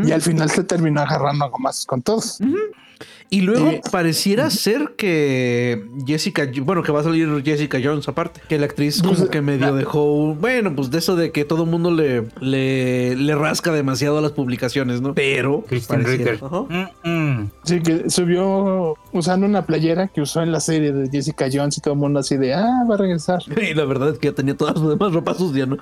Y 0.03 0.11
al 0.11 0.21
final 0.21 0.49
se 0.49 0.63
terminó 0.63 1.01
agarrando 1.01 1.49
más 1.59 1.85
con 1.85 2.01
todos. 2.01 2.39
Y 3.29 3.41
luego 3.41 3.69
Eh, 3.69 3.81
pareciera 3.91 4.49
ser 4.49 4.93
que 4.97 5.83
Jessica, 6.05 6.47
bueno, 6.61 6.83
que 6.83 6.91
va 6.91 7.01
a 7.01 7.03
salir 7.03 7.27
Jessica 7.43 7.79
Jones 7.83 8.07
aparte, 8.07 8.39
que 8.47 8.57
la 8.59 8.65
actriz 8.65 9.01
Pues, 9.01 9.17
como 9.19 9.29
que 9.31 9.41
medio 9.41 9.73
dejó, 9.73 10.35
bueno, 10.35 10.73
pues 10.75 10.91
de 10.91 10.99
eso 10.99 11.15
de 11.15 11.31
que 11.31 11.43
todo 11.43 11.63
el 11.63 11.69
mundo 11.69 11.91
le, 11.91 12.25
le, 12.39 13.15
le 13.15 13.35
rasca 13.35 13.71
demasiado 13.71 14.19
a 14.19 14.21
las 14.21 14.31
publicaciones, 14.31 15.01
¿no? 15.01 15.13
Pero 15.15 15.63
Christian 15.67 16.03
pareciera- 16.03 16.31
Ritter. 16.33 16.49
Mm, 17.03 17.09
mm. 17.09 17.51
Sí, 17.63 17.81
que 17.81 18.09
subió 18.09 18.95
usando 19.11 19.45
una 19.47 19.65
playera 19.65 20.07
que 20.07 20.21
usó 20.21 20.41
en 20.43 20.51
la 20.51 20.59
serie 20.59 20.91
de 20.93 21.09
Jessica 21.09 21.47
Jones 21.51 21.77
y 21.77 21.81
todo 21.81 21.93
el 21.95 21.99
mundo 21.99 22.19
así 22.19 22.37
de, 22.37 22.53
ah, 22.53 22.83
va 22.89 22.95
a 22.95 22.97
regresar. 22.97 23.39
Y 23.69 23.73
la 23.73 23.85
verdad 23.85 24.09
es 24.09 24.19
que 24.19 24.27
ya 24.29 24.33
tenía 24.35 24.55
todas 24.55 24.75
sus 24.79 24.89
demás 24.89 25.11
ropas 25.13 25.37
sucias, 25.37 25.67
¿no? 25.67 25.77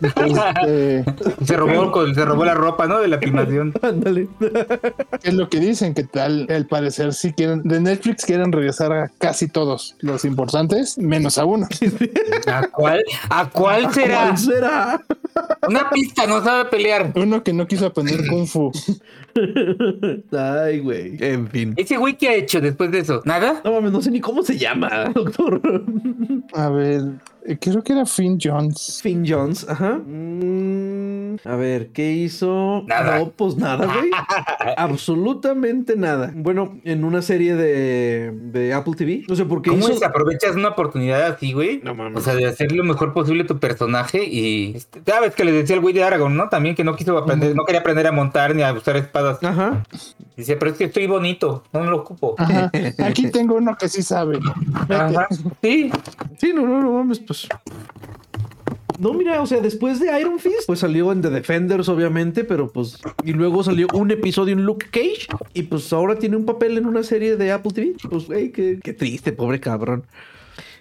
Este, 0.00 1.04
Se 1.44 1.56
robó, 1.56 1.90
con- 1.90 2.14
se 2.14 2.24
robó 2.24 2.44
la 2.44 2.54
ropa, 2.54 2.86
¿no? 2.86 3.00
De 3.00 3.08
la 3.08 3.18
filmación. 3.18 3.72
Ándale. 3.82 4.28
es 5.24 5.34
lo 5.34 5.48
que 5.48 5.58
dicen, 5.60 5.92
que 5.94 6.04
tal, 6.04 6.37
al 6.48 6.66
parecer 6.66 7.12
sí 7.14 7.32
quieren, 7.32 7.62
de 7.62 7.80
Netflix 7.80 8.24
quieren 8.24 8.52
regresar 8.52 8.92
a 8.92 9.10
casi 9.18 9.48
todos 9.48 9.96
los 10.00 10.24
importantes, 10.24 10.98
menos 10.98 11.38
a 11.38 11.44
uno. 11.44 11.66
¿A 12.46 12.66
cuál? 12.68 13.04
¿A 13.30 13.50
cuál 13.50 13.92
será? 13.92 14.24
¿Cuál 14.24 14.38
será? 14.38 15.00
Una 15.68 15.90
pista, 15.90 16.26
no 16.26 16.42
sabe 16.42 16.64
pelear. 16.66 17.12
Uno 17.14 17.42
que 17.42 17.52
no 17.52 17.66
quiso 17.66 17.86
aprender 17.86 18.26
Kung 18.28 18.46
Fu. 18.46 18.72
Ay, 20.32 20.80
güey. 20.80 21.16
En 21.20 21.48
fin. 21.48 21.74
¿Ese 21.76 21.96
güey 21.96 22.16
qué 22.16 22.28
ha 22.28 22.34
hecho 22.34 22.60
después 22.60 22.90
de 22.90 23.00
eso? 23.00 23.22
¿Nada? 23.24 23.60
No 23.64 23.72
mames, 23.72 23.92
no 23.92 24.02
sé 24.02 24.10
ni 24.10 24.20
cómo 24.20 24.42
se 24.42 24.58
llama, 24.58 25.10
doctor. 25.14 25.60
A 26.54 26.68
ver, 26.70 27.02
eh, 27.44 27.56
creo 27.60 27.82
que 27.82 27.92
era 27.92 28.06
Finn 28.06 28.38
Jones. 28.42 29.00
Finn 29.02 29.24
Jones, 29.26 29.68
ajá. 29.68 30.00
Mm, 30.04 31.17
a 31.44 31.56
ver, 31.56 31.88
¿qué 31.88 32.12
hizo? 32.12 32.84
Nada. 32.86 33.18
No, 33.18 33.30
pues 33.30 33.56
nada, 33.56 33.86
güey. 33.86 34.10
Absolutamente 34.76 35.96
nada. 35.96 36.32
Bueno, 36.34 36.78
en 36.84 37.04
una 37.04 37.22
serie 37.22 37.54
de, 37.54 38.32
de 38.32 38.72
Apple 38.74 38.94
TV. 38.96 39.24
No 39.28 39.36
sé 39.36 39.44
por 39.44 39.62
qué 39.62 39.70
¿Cómo 39.70 39.82
hizo. 39.84 39.94
desaprovechas 39.94 40.56
una 40.56 40.68
oportunidad 40.68 41.24
así, 41.26 41.52
güey? 41.52 41.80
No 41.82 41.94
mames. 41.94 42.18
O 42.18 42.20
sea, 42.20 42.34
de 42.34 42.46
hacer 42.46 42.72
lo 42.72 42.84
mejor 42.84 43.12
posible 43.12 43.44
tu 43.44 43.58
personaje 43.58 44.24
y... 44.24 44.74
este, 44.76 45.02
Sabes 45.06 45.34
que 45.34 45.44
le 45.44 45.52
decía 45.52 45.76
el 45.76 45.82
güey 45.82 45.94
de 45.94 46.04
Aragorn, 46.04 46.36
¿no? 46.36 46.48
También 46.48 46.74
que 46.74 46.84
no 46.84 46.96
quiso 46.96 47.16
aprender, 47.16 47.54
no 47.54 47.64
quería 47.64 47.80
aprender 47.80 48.06
a 48.06 48.12
montar 48.12 48.54
ni 48.54 48.62
a 48.62 48.72
usar 48.72 48.96
espadas. 48.96 49.42
Ajá. 49.42 49.82
Dice, 50.36 50.56
pero 50.56 50.70
es 50.70 50.78
que 50.78 50.84
estoy 50.84 51.06
bonito, 51.06 51.64
no 51.72 51.80
me 51.80 51.86
lo 51.86 51.98
ocupo. 51.98 52.34
Ajá. 52.38 52.70
Aquí 53.04 53.30
tengo 53.30 53.56
uno 53.56 53.76
que 53.76 53.88
sí 53.88 54.02
sabe. 54.02 54.38
Ajá. 54.88 55.26
Sí. 55.62 55.90
Sí, 56.38 56.52
no, 56.54 56.62
no, 56.66 56.80
no 56.80 56.92
mames, 56.92 57.18
pues. 57.20 57.48
No, 58.98 59.14
mira, 59.14 59.40
o 59.40 59.46
sea, 59.46 59.60
después 59.60 60.00
de 60.00 60.20
Iron 60.20 60.38
Fist, 60.38 60.66
pues 60.66 60.80
salió 60.80 61.12
en 61.12 61.22
The 61.22 61.30
Defenders, 61.30 61.88
obviamente, 61.88 62.44
pero 62.44 62.70
pues. 62.72 62.98
Y 63.24 63.32
luego 63.32 63.62
salió 63.62 63.86
un 63.94 64.10
episodio 64.10 64.54
en 64.54 64.64
Luke 64.64 64.86
Cage. 64.90 65.28
Y 65.54 65.62
pues 65.64 65.92
ahora 65.92 66.18
tiene 66.18 66.36
un 66.36 66.44
papel 66.44 66.76
en 66.78 66.86
una 66.86 67.02
serie 67.02 67.36
de 67.36 67.52
Apple 67.52 67.72
TV. 67.72 67.94
Pues, 68.10 68.26
güey, 68.26 68.50
qué, 68.50 68.80
qué 68.82 68.92
triste, 68.92 69.32
pobre 69.32 69.60
cabrón. 69.60 70.04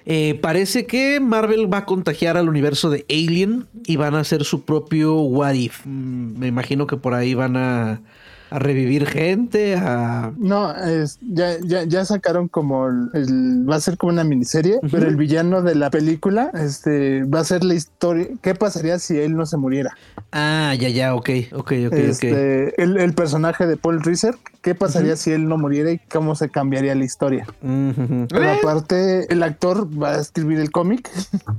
Eh, 0.09 0.39
parece 0.41 0.85
que 0.85 1.19
Marvel 1.19 1.71
va 1.71 1.79
a 1.79 1.85
contagiar 1.85 2.37
al 2.37 2.47
universo 2.47 2.89
de 2.89 3.05
Alien 3.09 3.67
y 3.85 3.97
van 3.97 4.15
a 4.15 4.21
hacer 4.21 4.45
su 4.45 4.63
propio 4.63 5.15
What 5.19 5.53
If. 5.53 5.81
Mm, 5.85 6.39
Me 6.39 6.47
imagino 6.47 6.87
que 6.87 6.95
por 6.95 7.13
ahí 7.13 7.33
van 7.33 7.57
a, 7.57 8.01
a 8.49 8.59
revivir 8.59 9.05
gente, 9.07 9.75
a. 9.75 10.31
No, 10.37 10.73
es, 10.75 11.19
ya, 11.21 11.57
ya, 11.63 11.83
ya 11.83 12.05
sacaron 12.05 12.47
como 12.47 12.87
el, 12.87 13.09
el- 13.13 13.69
va 13.69 13.75
a 13.75 13.79
ser 13.81 13.97
como 13.97 14.13
una 14.13 14.23
miniserie, 14.23 14.79
pero 14.91 15.07
el 15.07 15.15
villano 15.15 15.61
de 15.61 15.75
la 15.75 15.89
película, 15.89 16.51
este, 16.53 17.23
va 17.23 17.41
a 17.41 17.43
ser 17.43 17.63
la 17.63 17.73
historia. 17.73 18.27
¿Qué 18.41 18.55
pasaría 18.55 18.99
si 18.99 19.17
él 19.17 19.35
no 19.35 19.45
se 19.45 19.57
muriera? 19.57 19.91
Ah, 20.31 20.73
ya, 20.79 20.89
ya, 20.89 21.15
ok, 21.15 21.29
ok, 21.53 21.57
ok, 21.57 21.71
ok. 21.87 21.93
Este, 21.93 22.81
el, 22.81 22.97
el 22.97 23.13
personaje 23.13 23.65
de 23.67 23.77
Paul 23.77 24.01
Reiser, 24.03 24.35
¿qué 24.61 24.75
pasaría 24.75 25.15
si 25.15 25.31
él 25.31 25.47
no 25.47 25.57
muriera 25.57 25.91
y 25.91 25.99
cómo 25.99 26.35
se 26.35 26.49
cambiaría 26.49 26.95
la 26.95 27.05
historia? 27.05 27.45
Pero 27.61 28.43
Eh, 28.43 28.57
aparte, 28.59 29.31
el 29.31 29.43
actor 29.43 29.87
va 30.01 30.15
a 30.15 30.19
escribir 30.19 30.59
el 30.59 30.71
cómic 30.71 31.09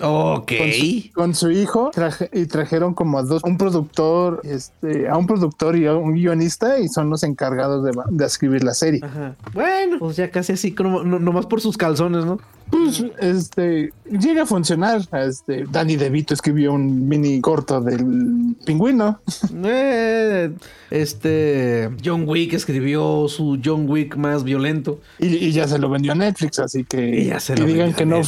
Ok. 0.00 0.52
con 0.58 0.72
su, 0.72 1.12
con 1.14 1.34
su 1.34 1.50
hijo 1.50 1.90
traje- 1.92 2.30
y 2.32 2.46
trajeron 2.46 2.94
como 2.94 3.18
a 3.18 3.22
dos, 3.22 3.42
un 3.44 3.56
productor, 3.58 4.40
este, 4.44 5.08
a 5.08 5.16
un 5.16 5.26
productor 5.26 5.76
y 5.76 5.86
a 5.86 5.94
un 5.94 6.14
guionista 6.14 6.77
y 6.80 6.88
son 6.88 7.10
los 7.10 7.22
encargados 7.22 7.84
de, 7.84 7.92
de 8.10 8.24
escribir 8.24 8.64
la 8.64 8.74
serie. 8.74 9.00
Ajá. 9.02 9.36
Bueno, 9.52 9.98
pues 9.98 10.16
ya 10.16 10.30
casi 10.30 10.52
así, 10.52 10.72
como, 10.72 11.02
no, 11.02 11.18
nomás 11.18 11.46
por 11.46 11.60
sus 11.60 11.76
calzones, 11.76 12.24
¿no? 12.24 12.38
Pues, 12.70 13.02
este, 13.20 13.92
llega 14.10 14.42
a 14.42 14.46
funcionar. 14.46 15.00
Este, 15.12 15.64
Danny 15.70 15.96
DeVito 15.96 16.34
escribió 16.34 16.72
un 16.72 17.08
mini 17.08 17.40
corto 17.40 17.80
del 17.80 18.56
pingüino. 18.66 19.20
Eh, 19.64 20.50
este 20.90 21.90
John 22.04 22.24
Wick 22.26 22.52
escribió 22.52 23.26
su 23.28 23.58
John 23.64 23.88
Wick 23.88 24.16
más 24.16 24.44
violento. 24.44 25.00
Y, 25.18 25.28
y 25.28 25.52
ya 25.52 25.66
se 25.66 25.78
lo 25.78 25.88
vendió 25.88 26.12
a 26.12 26.14
Netflix, 26.14 26.58
así 26.58 26.84
que 26.84 27.22
Y 27.22 27.24
ya 27.26 27.40
se 27.40 27.54
que 27.54 27.62
lo 27.62 27.66
digan 27.66 27.94
que 27.94 28.04
no, 28.04 28.20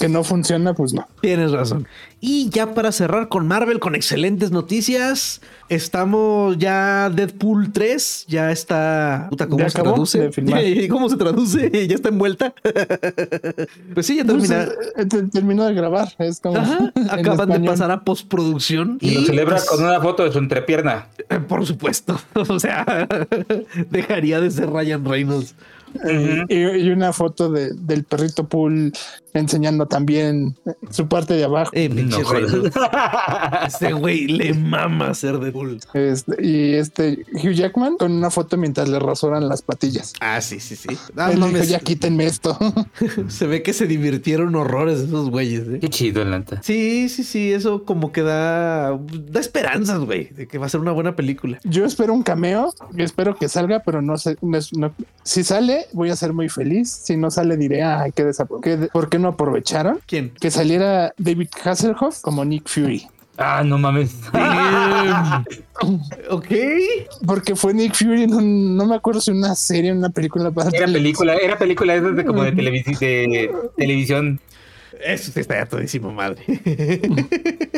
que 0.00 0.08
no 0.08 0.22
funciona, 0.22 0.74
pues 0.74 0.92
no. 0.94 1.08
Tienes 1.20 1.50
razón. 1.50 1.88
Y 2.20 2.48
ya 2.50 2.74
para 2.74 2.90
cerrar 2.90 3.28
con 3.28 3.46
Marvel, 3.46 3.78
con 3.78 3.94
excelentes 3.94 4.50
noticias, 4.50 5.40
estamos 5.68 6.58
ya 6.58 7.10
Deadpool 7.10 7.70
3, 7.72 8.24
ya 8.26 8.50
está... 8.50 9.28
Puta, 9.30 9.46
¿cómo 9.46 9.60
¿Ya 9.62 9.70
se 9.70 9.80
traduce? 9.80 10.30
¿Cómo 10.90 11.08
se 11.08 11.16
traduce? 11.16 11.70
¿Ya 11.88 11.94
está 11.94 12.08
envuelta? 12.08 12.52
pues 13.94 14.06
sí, 14.06 14.16
ya 14.16 14.24
termina. 14.24 14.64
eh, 14.96 15.06
te- 15.06 15.22
terminó 15.28 15.64
de 15.66 15.74
grabar. 15.74 16.08
Es 16.18 16.40
como 16.40 16.56
Ajá, 16.58 16.92
acaban 17.10 17.50
de 17.50 17.60
pasar 17.60 17.90
a 17.92 18.00
postproducción. 18.02 18.98
Y 19.00 19.14
lo 19.14 19.22
celebra 19.22 19.56
pues, 19.56 19.68
con 19.68 19.84
una 19.84 20.00
foto 20.00 20.24
de 20.24 20.32
su 20.32 20.38
entrepierna. 20.38 21.06
eh, 21.28 21.38
Por 21.38 21.64
supuesto. 21.66 22.20
O 22.34 22.58
sea, 22.58 22.84
dejaría 23.90 24.40
de 24.40 24.50
ser 24.50 24.70
Ryan 24.70 25.04
Reynolds. 25.04 25.54
Ujú. 25.94 26.44
Y, 26.48 26.54
y 26.56 26.90
una 26.90 27.12
foto 27.12 27.50
de- 27.50 27.72
del 27.74 28.04
perrito 28.04 28.44
Pool 28.48 28.92
enseñando 29.34 29.86
también 29.86 30.56
su 30.90 31.08
parte 31.08 31.34
de 31.34 31.44
abajo. 31.44 31.70
Eh, 31.74 31.88
No. 31.88 32.18
Ese 33.66 33.92
güey 33.92 34.26
le 34.26 34.54
mama 34.54 35.12
ser 35.14 35.38
Deadpool. 35.38 35.80
Este, 35.94 36.44
y 36.44 36.74
este 36.74 37.24
Hugh 37.32 37.52
Jackman 37.52 37.96
con 37.96 38.12
una 38.12 38.30
foto 38.30 38.56
mientras 38.56 38.88
le 38.88 38.98
rasuran 38.98 39.48
las 39.48 39.62
patillas. 39.62 40.12
Ah, 40.20 40.40
sí, 40.40 40.60
sí, 40.60 40.76
sí. 40.76 40.88
Ah, 41.16 41.30
Él 41.32 41.40
dijo, 41.40 41.64
ya 41.64 41.80
quítenme 41.80 42.26
esto. 42.26 42.56
se 43.28 43.46
ve 43.46 43.62
que 43.62 43.72
se 43.72 43.86
divirtieron 43.86 44.54
horrores 44.54 45.00
esos 45.00 45.30
güeyes. 45.30 45.68
¿eh? 45.68 45.78
Qué 45.80 45.88
chido, 45.88 46.22
Atlanta. 46.22 46.60
Sí, 46.62 47.08
sí, 47.08 47.24
sí, 47.24 47.52
eso 47.52 47.84
como 47.84 48.12
que 48.12 48.22
da, 48.22 48.90
da 48.98 49.40
esperanzas, 49.40 50.00
güey, 50.00 50.30
de 50.30 50.46
que 50.46 50.58
va 50.58 50.66
a 50.66 50.68
ser 50.68 50.80
una 50.80 50.92
buena 50.92 51.16
película. 51.16 51.58
Yo 51.64 51.84
espero 51.84 52.12
un 52.14 52.22
cameo, 52.22 52.72
y 52.96 53.02
espero 53.02 53.36
que 53.36 53.48
salga, 53.48 53.80
pero 53.84 54.02
no 54.02 54.16
sé, 54.18 54.36
no 54.42 54.58
no- 54.76 54.92
si 55.22 55.44
sale 55.44 55.86
voy 55.92 56.10
a 56.10 56.16
ser 56.16 56.32
muy 56.32 56.48
feliz, 56.48 56.90
si 56.90 57.16
no 57.16 57.30
sale 57.30 57.56
diré, 57.56 57.82
ay, 57.82 58.12
qué 58.12 58.24
desapro- 58.26 58.60
qué 58.60 58.76
de- 58.76 58.88
¿por 58.88 59.08
qué 59.18 59.22
no 59.22 59.28
aprovecharon? 59.28 60.00
¿Quién? 60.06 60.30
Que 60.40 60.50
saliera 60.50 61.12
David 61.18 61.48
Hasselhoff 61.64 62.20
como 62.20 62.44
Nick 62.44 62.68
Fury. 62.68 63.06
Ah, 63.36 63.62
no 63.64 63.78
mames. 63.78 64.14
Ok. 66.30 66.46
Porque 67.26 67.54
fue 67.54 67.72
Nick 67.74 67.94
Fury 67.94 68.24
en 68.24 68.34
un- 68.34 68.76
no 68.76 68.84
me 68.86 68.96
acuerdo 68.96 69.20
si 69.20 69.30
una 69.30 69.54
serie, 69.54 69.92
una 69.92 70.08
película 70.10 70.50
para 70.50 70.70
Era 70.70 70.86
película, 70.86 71.34
era 71.36 71.56
película 71.56 72.00
de 72.00 72.24
como 72.24 72.42
de, 72.42 72.52
televisi- 72.52 72.98
de 72.98 73.50
televisión. 73.76 74.40
Eso 75.06 75.30
sí 75.30 75.38
está 75.38 75.54
ya 75.54 75.66
todísimo 75.66 76.10
madre. 76.12 76.42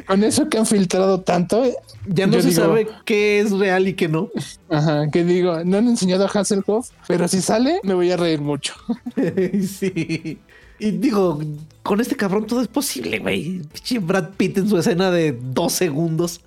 Con 0.07 0.25
eso 0.25 0.49
que 0.49 0.57
han 0.57 0.65
filtrado 0.65 1.21
tanto, 1.21 1.63
ya 2.07 2.27
no 2.27 2.41
se 2.41 2.49
digo- 2.49 2.63
sabe 2.63 2.89
qué 3.05 3.41
es 3.41 3.51
real 3.53 3.87
y 3.89 3.93
qué 3.95 4.09
no. 4.09 4.31
ajá, 4.71 5.11
que 5.11 5.25
digo, 5.25 5.63
no 5.65 5.77
han 5.77 5.89
enseñado 5.89 6.25
a 6.25 6.29
Hasselhoff, 6.29 6.89
pero 7.07 7.29
si 7.29 7.43
sale 7.43 7.81
me 7.83 7.93
voy 7.93 8.11
a 8.11 8.17
reír 8.17 8.41
mucho. 8.41 8.73
sí. 9.69 10.39
Y 10.81 10.93
digo, 10.93 11.39
con 11.83 12.01
este 12.01 12.17
cabrón 12.17 12.47
todo 12.47 12.63
es 12.63 12.69
posible, 12.69 13.19
güey. 13.19 13.61
Brad 14.01 14.31
Pitt 14.37 14.59
en 14.59 14.69
su 14.69 14.79
escena 14.79 15.11
de 15.11 15.39
dos 15.41 15.75
segundos. 15.75 16.41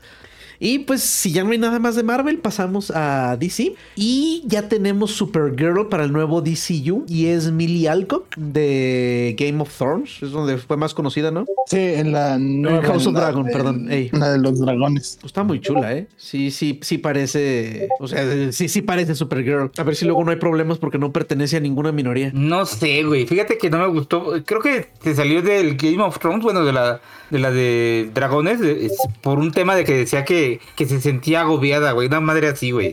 Y 0.59 0.79
pues 0.79 1.01
si 1.01 1.31
ya 1.31 1.43
no 1.43 1.51
hay 1.51 1.57
nada 1.57 1.79
más 1.79 1.95
de 1.95 2.03
Marvel, 2.03 2.37
pasamos 2.39 2.91
a 2.95 3.35
DC. 3.37 3.75
Y 3.95 4.43
ya 4.45 4.69
tenemos 4.69 5.11
Supergirl 5.11 5.87
para 5.89 6.03
el 6.05 6.11
nuevo 6.13 6.41
DCU. 6.41 7.05
Y 7.07 7.27
es 7.27 7.51
Millie 7.51 7.87
Alcock 7.89 8.35
de 8.37 9.35
Game 9.37 9.61
of 9.61 9.75
Thrones. 9.77 10.21
Es 10.21 10.31
donde 10.31 10.57
fue 10.57 10.77
más 10.77 10.93
conocida, 10.93 11.31
¿no? 11.31 11.45
Sí, 11.67 11.77
en 11.79 12.11
la 12.11 12.37
nueva- 12.37 12.81
House 12.83 13.07
of 13.07 13.13
la- 13.13 13.21
Dragon, 13.21 13.45
perdón, 13.45 13.91
ey. 13.91 14.09
Una 14.13 14.31
de 14.31 14.37
los 14.39 14.59
dragones. 14.59 15.17
Pues 15.21 15.29
Está 15.31 15.43
muy 15.43 15.59
chula, 15.59 15.93
¿eh? 15.93 16.07
Sí, 16.17 16.51
sí, 16.51 16.79
sí 16.81 16.97
parece. 16.97 17.89
O 17.99 18.07
sea, 18.07 18.51
sí, 18.51 18.69
sí 18.69 18.81
parece 18.81 19.15
Supergirl. 19.15 19.71
A 19.77 19.83
ver 19.83 19.95
si 19.95 20.05
luego 20.05 20.23
no 20.23 20.31
hay 20.31 20.37
problemas 20.37 20.77
porque 20.77 20.97
no 20.97 21.11
pertenece 21.11 21.57
a 21.57 21.59
ninguna 21.59 21.91
minoría. 21.91 22.31
No 22.33 22.65
sé, 22.65 23.03
güey. 23.03 23.25
Fíjate 23.25 23.57
que 23.57 23.69
no 23.69 23.79
me 23.79 23.87
gustó. 23.87 24.33
Creo 24.45 24.61
que 24.61 24.87
se 25.03 25.15
salió 25.15 25.41
del 25.41 25.75
Game 25.77 26.01
of 26.01 26.19
Thrones, 26.19 26.43
bueno, 26.43 26.63
de 26.63 26.73
la 26.73 27.01
de 27.33 27.39
la 27.39 27.51
de 27.51 28.11
Dragones, 28.13 28.61
es 28.61 28.95
por 29.21 29.39
un 29.39 29.51
tema 29.51 29.75
de 29.75 29.83
que 29.83 29.97
decía 29.97 30.23
que, 30.23 30.59
que 30.75 30.85
se 30.85 31.01
sentía 31.01 31.41
agobiada, 31.41 31.91
güey. 31.91 32.07
Una 32.07 32.19
madre 32.19 32.47
así, 32.47 32.69
güey. 32.69 32.91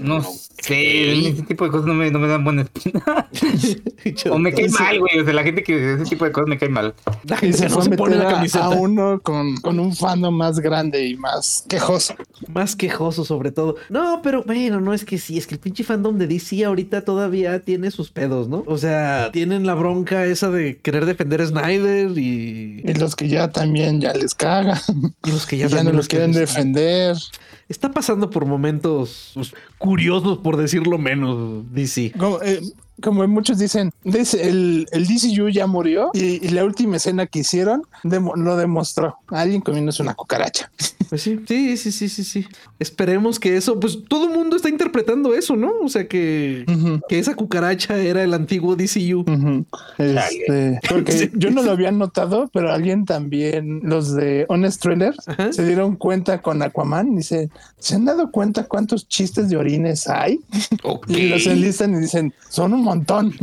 No 0.00 0.22
sé, 0.22 1.28
ese 1.28 1.42
tipo 1.42 1.64
de 1.64 1.70
cosas 1.70 1.86
no 1.86 1.94
me, 1.94 2.10
no 2.10 2.18
me 2.18 2.28
dan 2.28 2.44
buena 2.44 2.62
espina. 2.62 3.02
o 4.30 4.38
me 4.38 4.52
cae 4.52 4.68
mal, 4.68 4.98
güey. 4.98 5.18
O 5.18 5.24
sea, 5.24 5.32
la 5.32 5.42
gente 5.42 5.62
que 5.62 5.94
ese 5.94 6.04
tipo 6.04 6.24
de 6.24 6.32
cosas 6.32 6.48
me 6.48 6.58
cae 6.58 6.68
mal. 6.68 6.94
La 7.24 7.36
gente 7.36 7.58
se 7.58 7.68
no 7.68 7.74
fue 7.74 7.82
a 7.82 7.84
se 7.84 7.90
pone 7.96 8.16
la 8.16 8.28
camiseta. 8.28 8.64
a 8.64 8.70
uno 8.70 9.20
con, 9.22 9.56
con 9.58 9.78
un 9.78 9.94
fandom 9.94 10.34
más 10.34 10.58
grande 10.60 11.06
y 11.06 11.16
más 11.16 11.64
quejoso. 11.68 12.14
Más 12.48 12.76
quejoso, 12.76 13.24
sobre 13.24 13.52
todo. 13.52 13.76
No, 13.88 14.20
pero 14.22 14.42
bueno, 14.44 14.80
no 14.80 14.94
es 14.94 15.04
que 15.04 15.18
sí, 15.18 15.38
es 15.38 15.46
que 15.46 15.54
el 15.54 15.60
pinche 15.60 15.84
fandom 15.84 16.18
de 16.18 16.26
DC 16.26 16.64
ahorita 16.64 17.04
todavía 17.04 17.60
tiene 17.60 17.90
sus 17.90 18.10
pedos, 18.10 18.48
¿no? 18.48 18.64
O 18.66 18.78
sea, 18.78 19.30
tienen 19.32 19.66
la 19.66 19.74
bronca 19.74 20.26
esa 20.26 20.50
de 20.50 20.78
querer 20.78 21.06
defender 21.06 21.40
a 21.42 21.46
Snyder 21.46 22.16
y, 22.16 22.82
Y 22.84 22.94
los 22.94 23.16
que 23.16 23.28
ya 23.28 23.50
también 23.50 24.00
ya 24.00 24.12
les 24.14 24.34
caga. 24.34 24.80
y 25.24 25.30
los 25.30 25.46
que 25.46 25.58
Ya, 25.58 25.66
ya, 25.66 25.68
ya 25.68 25.76
no 25.76 25.76
también 25.78 25.96
los 25.96 26.08
quieren 26.08 26.32
defender. 26.32 27.16
Está 27.70 27.92
pasando 27.92 28.30
por 28.30 28.46
momentos 28.46 29.32
curiosos, 29.78 30.38
por 30.38 30.56
decirlo 30.56 30.98
menos, 30.98 31.64
DC. 31.72 32.12
Eh, 32.42 32.60
como 33.00 33.26
muchos 33.28 33.58
dicen, 33.58 33.92
dice, 34.04 34.48
el, 34.48 34.86
el 34.92 35.06
DCU 35.06 35.48
ya 35.48 35.66
murió 35.66 36.10
y, 36.14 36.44
y 36.46 36.48
la 36.50 36.64
última 36.64 36.96
escena 36.96 37.26
que 37.26 37.40
hicieron 37.40 37.82
demo- 38.04 38.36
lo 38.36 38.56
demostró. 38.56 39.16
Alguien 39.28 39.60
comiéndose 39.60 40.02
una 40.02 40.14
cucaracha. 40.14 40.70
Pues 41.10 41.22
sí, 41.22 41.40
sí, 41.48 41.76
sí, 41.76 41.90
sí, 41.90 42.08
sí, 42.08 42.22
sí. 42.22 42.46
Esperemos 42.78 43.40
que 43.40 43.56
eso, 43.56 43.80
pues 43.80 43.98
todo 44.06 44.28
el 44.28 44.38
mundo 44.38 44.54
está 44.54 44.68
interpretando 44.68 45.34
eso, 45.34 45.56
¿no? 45.56 45.72
O 45.82 45.88
sea 45.88 46.06
que, 46.06 46.64
que 47.08 47.18
esa 47.18 47.34
cucaracha 47.34 47.98
era 47.98 48.22
el 48.22 48.32
antiguo 48.32 48.76
DCU. 48.76 49.22
Ujú. 49.22 49.66
Este, 49.98 50.78
porque 50.88 51.10
Sí. 51.20 51.30
yo 51.34 51.50
no 51.50 51.62
lo 51.64 51.72
había 51.72 51.90
notado, 51.90 52.48
pero 52.52 52.72
alguien 52.72 53.06
también, 53.06 53.80
los 53.82 54.14
de 54.14 54.46
Honest 54.48 54.80
Trailers, 54.82 55.28
Ajá. 55.28 55.52
se 55.52 55.66
dieron 55.66 55.96
cuenta 55.96 56.42
con 56.42 56.62
Aquaman. 56.62 57.16
Dice, 57.16 57.50
¿se 57.80 57.96
han 57.96 58.04
dado 58.04 58.30
cuenta 58.30 58.64
cuántos 58.68 59.08
chistes 59.08 59.48
de 59.48 59.56
orines 59.56 60.06
hay? 60.08 60.38
Y 61.08 61.28
los 61.28 61.44
enlistan 61.48 61.92
y 61.96 61.98
dicen, 62.02 62.32
son 62.48 62.72
un 62.72 62.84
montón. 62.90 63.34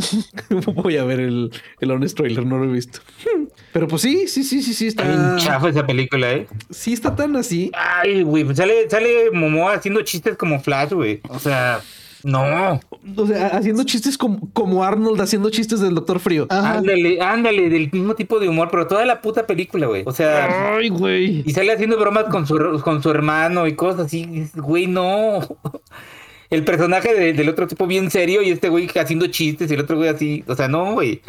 Voy 0.76 0.98
a 0.98 1.04
ver 1.04 1.20
el, 1.20 1.52
el 1.80 1.92
Honest 1.92 2.18
Trailer, 2.18 2.46
no 2.46 2.58
lo 2.58 2.66
he 2.66 2.74
visto. 2.74 3.00
Pero 3.74 3.88
pues 3.88 4.02
sí, 4.02 4.28
sí, 4.28 4.44
sí, 4.44 4.62
sí, 4.62 4.74
sí, 4.74 4.88
Está 4.88 5.36
chafa 5.38 5.70
esa 5.70 5.86
película, 5.86 6.32
eh. 6.34 6.48
Sí, 6.70 6.94
está 6.94 7.16
tan 7.16 7.36
así. 7.36 7.72
Ay, 7.74 8.24
güey, 8.24 8.44
pues 8.44 8.58
sale, 8.58 8.90
sale 8.90 9.32
Momoa 9.32 9.74
haciendo 9.74 10.02
chistes 10.02 10.38
como 10.38 10.60
Flash, 10.60 10.94
güey. 10.94 11.22
O 11.30 11.40
sea, 11.40 11.82
no. 12.24 12.80
O 13.16 13.28
sea, 13.28 13.48
haciendo 13.48 13.84
chistes 13.84 14.18
como, 14.18 14.52
como 14.52 14.84
Arnold 14.84 15.22
haciendo 15.22 15.50
chistes 15.50 15.80
del 15.80 15.96
Doctor 15.96 16.20
Frío. 16.20 16.48
Ajá. 16.50 16.80
Ándale, 16.80 17.22
ándale, 17.22 17.70
del 17.70 17.90
mismo 17.92 18.16
tipo 18.16 18.40
de 18.40 18.50
humor, 18.50 18.70
pero 18.72 18.88
toda 18.88 19.06
la 19.06 19.22
puta 19.22 19.46
película, 19.46 19.88
güey. 19.88 20.04
O 20.06 20.12
sea, 20.12 20.76
Ay, 20.76 20.90
güey. 20.90 21.44
y 21.46 21.54
sale 21.54 21.72
haciendo 21.72 21.98
bromas 21.98 22.26
con 22.26 22.48
su, 22.48 22.82
con 22.84 23.02
su 23.04 23.12
hermano 23.12 23.68
y 23.68 23.76
cosas 23.76 24.08
así. 24.08 24.50
Güey, 24.56 24.88
no. 24.88 25.40
El 26.50 26.64
personaje 26.64 27.14
de- 27.14 27.34
del 27.34 27.50
otro 27.50 27.68
tipo 27.68 27.88
bien 27.88 28.10
serio 28.10 28.42
y 28.42 28.52
este 28.52 28.70
güey 28.70 28.88
haciendo 28.96 29.28
chistes 29.28 29.70
y 29.70 29.74
el 29.74 29.82
otro 29.82 29.98
güey 29.98 30.10
así. 30.10 30.44
O 30.48 30.56
sea, 30.56 30.68
no, 30.68 30.94
güey. 30.94 31.22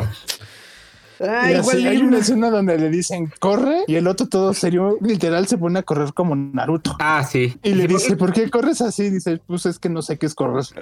Así, 1.21 1.55
igual 1.55 1.87
hay 1.89 1.97
una 1.97 2.19
escena 2.19 2.49
donde 2.49 2.79
le 2.79 2.91
dicen 2.91 3.33
corre 3.41 3.83
y 3.89 3.97
el 3.97 4.07
otro 4.07 4.29
todo 4.29 4.55
serio, 4.55 4.99
literal 5.01 5.49
se 5.49 5.59
pone 5.59 5.81
a 5.81 5.83
correr 5.83 6.13
como 6.15 6.37
Naruto. 6.37 6.97
Ah, 7.01 7.27
sí. 7.29 7.57
Y 7.65 7.75
le 7.75 7.89
dice, 7.89 8.17
¿por 8.17 8.33
qué 8.33 8.49
corres 8.49 8.81
así? 8.81 9.11
Dice, 9.11 9.41
pues 9.45 9.67
es 9.67 9.81
que 9.81 9.89
no 9.89 10.01
sé 10.01 10.17
qué 10.17 10.27
es 10.27 10.37
correr. 10.37 10.63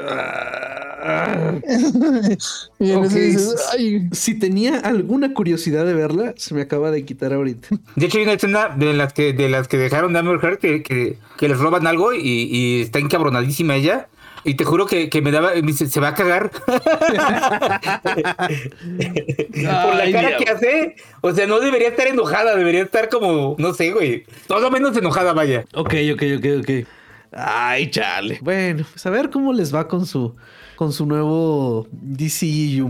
y 2.79 2.91
en 2.91 3.03
dices, 3.09 3.55
ay, 3.73 4.09
Si 4.13 4.39
tenía 4.39 4.79
alguna 4.81 5.33
curiosidad 5.33 5.87
de 5.87 5.95
verla, 5.95 6.35
se 6.37 6.55
me 6.55 6.63
acaba 6.63 6.91
de 6.91 7.05
quitar 7.05 7.33
ahorita. 7.33 7.69
De 7.95 8.07
hecho, 8.07 8.19
hay 8.19 8.25
una 8.25 8.33
escena 8.35 8.69
de 8.77 8.93
las 8.93 9.13
que, 9.13 9.33
de 9.33 9.49
las 9.49 9.69
que 9.69 9.79
dejaron 9.79 10.13
de 10.13 10.19
Amber 10.19 10.39
Heard 10.43 10.59
que, 10.59 10.83
que, 10.83 11.19
que 11.39 11.49
les 11.49 11.59
roban 11.59 11.87
algo 11.87 12.13
y, 12.13 12.21
y 12.21 12.83
está 12.83 12.99
encabronadísima 12.99 13.77
ella. 13.77 14.09
Y 14.47 14.55
te 14.55 14.65
juro 14.65 14.87
que, 14.87 15.11
que 15.11 15.21
me 15.21 15.33
daba, 15.33 15.51
me 15.55 15.63
dice, 15.63 15.89
se 15.89 15.99
va 15.99 16.09
a 16.09 16.15
cagar. 16.15 16.51
Por 16.67 16.71
la 19.97 20.13
cara 20.13 20.37
que 20.39 20.51
hace. 20.51 20.97
O 21.21 21.33
sea, 21.33 21.49
no 21.49 21.59
debería 21.59 21.89
estar 21.89 22.07
enojada, 22.07 22.55
debería 22.55 22.83
estar 22.85 23.09
como, 23.09 23.57
no 23.59 23.75
sé, 23.75 23.91
güey. 23.91 24.25
Todo 24.47 24.71
menos 24.71 24.97
enojada, 24.97 25.33
vaya. 25.33 25.65
Ok, 25.75 25.95
ok, 26.15 26.23
ok, 26.39 26.47
ok. 26.61 26.71
Ay, 27.33 27.91
chale. 27.91 28.39
Bueno, 28.41 28.87
pues 28.91 29.05
a 29.05 29.11
ver 29.11 29.31
cómo 29.31 29.53
les 29.53 29.75
va 29.75 29.89
con 29.89 30.07
su, 30.07 30.37
con 30.77 30.93
su 30.93 31.07
nuevo 31.07 31.87
DCU. 31.91 32.89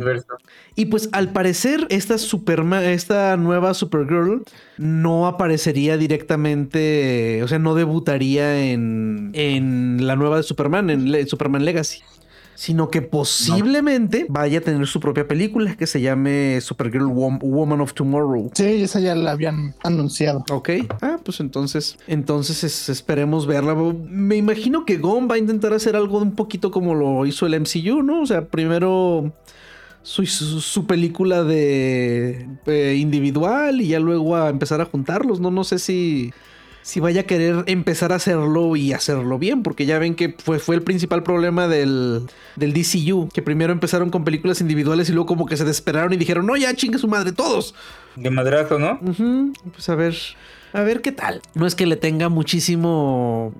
Y 0.74 0.86
pues 0.86 1.08
al 1.12 1.32
parecer 1.32 1.86
esta 1.88 2.16
Superma- 2.18 2.82
esta 2.84 3.36
nueva 3.36 3.72
Supergirl 3.74 4.42
no 4.76 5.26
aparecería 5.26 5.96
directamente, 5.96 7.42
o 7.42 7.48
sea, 7.48 7.58
no 7.58 7.74
debutaría 7.74 8.64
en, 8.70 9.30
en 9.32 10.06
la 10.06 10.16
nueva 10.16 10.36
de 10.36 10.42
Superman, 10.42 10.90
en 10.90 11.10
Le- 11.10 11.26
Superman 11.26 11.64
Legacy. 11.64 12.00
Sino 12.56 12.88
que 12.90 13.02
posiblemente 13.02 14.26
vaya 14.28 14.58
a 14.58 14.60
tener 14.62 14.86
su 14.86 14.98
propia 14.98 15.28
película 15.28 15.76
que 15.76 15.86
se 15.86 16.00
llame 16.00 16.58
Supergirl 16.60 17.04
Wom- 17.06 17.38
Woman 17.42 17.80
of 17.82 17.92
Tomorrow. 17.92 18.50
sí, 18.54 18.64
esa 18.82 18.98
ya 18.98 19.14
la 19.14 19.32
habían 19.32 19.74
anunciado. 19.84 20.42
Ok, 20.50 20.70
ah, 21.02 21.18
pues 21.22 21.40
entonces, 21.40 21.98
entonces 22.06 22.64
es- 22.64 22.88
esperemos 22.88 23.46
verla. 23.46 23.74
Me 23.74 24.36
imagino 24.36 24.84
que 24.86 24.96
Gon 24.96 25.28
va 25.30 25.34
a 25.34 25.38
intentar 25.38 25.72
hacer 25.74 25.96
algo 25.96 26.18
un 26.18 26.32
poquito 26.34 26.70
como 26.70 26.94
lo 26.94 27.26
hizo 27.26 27.46
el 27.46 27.54
MCU, 27.60 28.02
¿no? 28.02 28.22
O 28.22 28.26
sea, 28.26 28.46
primero 28.46 29.32
su, 30.02 30.24
su, 30.24 30.60
su 30.60 30.86
película 30.86 31.42
de 31.44 32.48
eh, 32.66 32.96
individual 32.98 33.80
y 33.80 33.88
ya 33.88 34.00
luego 34.00 34.34
a 34.36 34.48
empezar 34.48 34.80
a 34.80 34.84
juntarlos, 34.86 35.40
¿no? 35.40 35.50
No 35.50 35.62
sé 35.64 35.78
si, 35.78 36.32
si 36.86 37.00
vaya 37.00 37.22
a 37.22 37.24
querer 37.24 37.64
empezar 37.66 38.12
a 38.12 38.14
hacerlo 38.14 38.76
y 38.76 38.92
hacerlo 38.92 39.40
bien, 39.40 39.64
porque 39.64 39.86
ya 39.86 39.98
ven 39.98 40.14
que 40.14 40.36
fue, 40.38 40.60
fue 40.60 40.76
el 40.76 40.82
principal 40.82 41.24
problema 41.24 41.66
del, 41.66 42.22
del 42.54 42.72
DCU, 42.72 43.28
que 43.34 43.42
primero 43.42 43.72
empezaron 43.72 44.10
con 44.10 44.22
películas 44.22 44.60
individuales 44.60 45.08
y 45.08 45.12
luego 45.12 45.26
como 45.26 45.46
que 45.46 45.56
se 45.56 45.64
desesperaron 45.64 46.12
y 46.12 46.16
dijeron, 46.16 46.46
no, 46.46 46.56
ya 46.56 46.72
chingue 46.74 46.98
su 46.98 47.08
madre, 47.08 47.32
todos. 47.32 47.74
De 48.14 48.30
madrazo, 48.30 48.78
¿no? 48.78 49.00
Pues 49.72 49.88
a 49.88 49.96
ver, 49.96 50.14
a 50.72 50.82
ver 50.82 51.02
qué 51.02 51.10
tal. 51.10 51.42
No 51.54 51.66
es 51.66 51.74
que 51.74 51.86
le 51.86 51.96
tenga 51.96 52.28
muchísimo, 52.28 53.52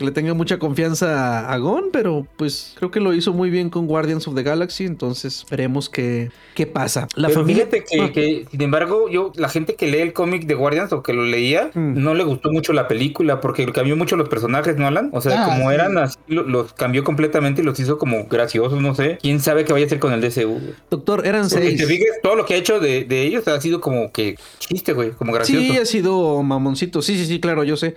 le 0.00 0.10
tenga 0.10 0.34
mucha 0.34 0.58
confianza 0.58 1.50
a, 1.52 1.56
Gon, 1.58 1.86
pero 1.92 2.26
pues 2.36 2.72
creo 2.76 2.90
que 2.90 3.00
lo 3.00 3.14
hizo 3.14 3.32
muy 3.32 3.50
bien 3.50 3.70
con 3.70 3.86
Guardians 3.86 4.26
of 4.28 4.34
the 4.34 4.42
Galaxy, 4.42 4.84
entonces 4.84 5.44
veremos 5.50 5.88
qué, 5.88 6.30
qué 6.54 6.66
pasa. 6.66 7.08
La 7.14 7.28
Pero 7.28 7.40
familia... 7.40 7.66
fíjate 7.66 7.84
que, 7.88 8.00
Ah, 8.02 8.12
que, 8.12 8.46
sin 8.50 8.62
embargo, 8.62 9.08
yo, 9.08 9.32
la 9.36 9.48
gente 9.48 9.74
que 9.74 9.86
lee 9.86 9.98
el 9.98 10.12
cómic 10.12 10.46
de 10.46 10.54
Guardians 10.54 10.92
o 10.92 11.02
que 11.02 11.12
lo 11.12 11.24
leía, 11.24 11.70
Mm. 11.74 12.02
no 12.02 12.14
le 12.14 12.24
gustó 12.24 12.50
mucho 12.52 12.72
la 12.72 12.88
película 12.88 13.40
porque 13.40 13.66
cambió 13.72 13.96
mucho 13.96 14.16
los 14.16 14.28
personajes, 14.28 14.76
¿no, 14.76 14.86
Alan? 14.86 15.10
O 15.12 15.20
sea, 15.20 15.42
Ah, 15.42 15.46
como 15.46 15.68
sí. 15.70 15.74
eran 15.74 15.98
así, 15.98 16.16
lo- 16.28 16.42
los 16.44 16.72
cambió 16.72 17.04
completamente 17.04 17.62
y 17.62 17.64
los 17.64 17.78
hizo 17.80 17.98
como 17.98 18.26
graciosos, 18.26 18.80
no 18.80 18.94
sé. 18.94 19.18
¿Quién 19.20 19.40
sabe 19.40 19.64
qué 19.64 19.72
vaya 19.72 19.84
a 19.84 19.86
hacer 19.86 19.98
con 19.98 20.12
el 20.12 20.20
DCU? 20.20 20.60
Doctor, 20.90 21.26
eran 21.26 21.48
Porque 21.48 21.66
seis. 21.66 21.80
te 21.80 21.86
fijas, 21.86 22.08
todo 22.22 22.34
lo 22.36 22.44
que 22.46 22.54
ha 22.54 22.56
hecho 22.56 22.80
de, 22.80 23.04
de 23.04 23.22
ellos 23.22 23.46
ha 23.48 23.60
sido 23.60 23.80
como 23.80 24.10
que 24.12 24.36
chiste, 24.58 24.92
güey, 24.92 25.10
como 25.12 25.32
gracioso. 25.32 25.60
Sí, 25.72 25.76
ha 25.78 25.84
sido 25.84 26.42
mamoncito. 26.42 27.02
Sí, 27.02 27.16
sí, 27.18 27.26
sí, 27.26 27.40
claro, 27.40 27.64
yo 27.64 27.76
sé. 27.76 27.94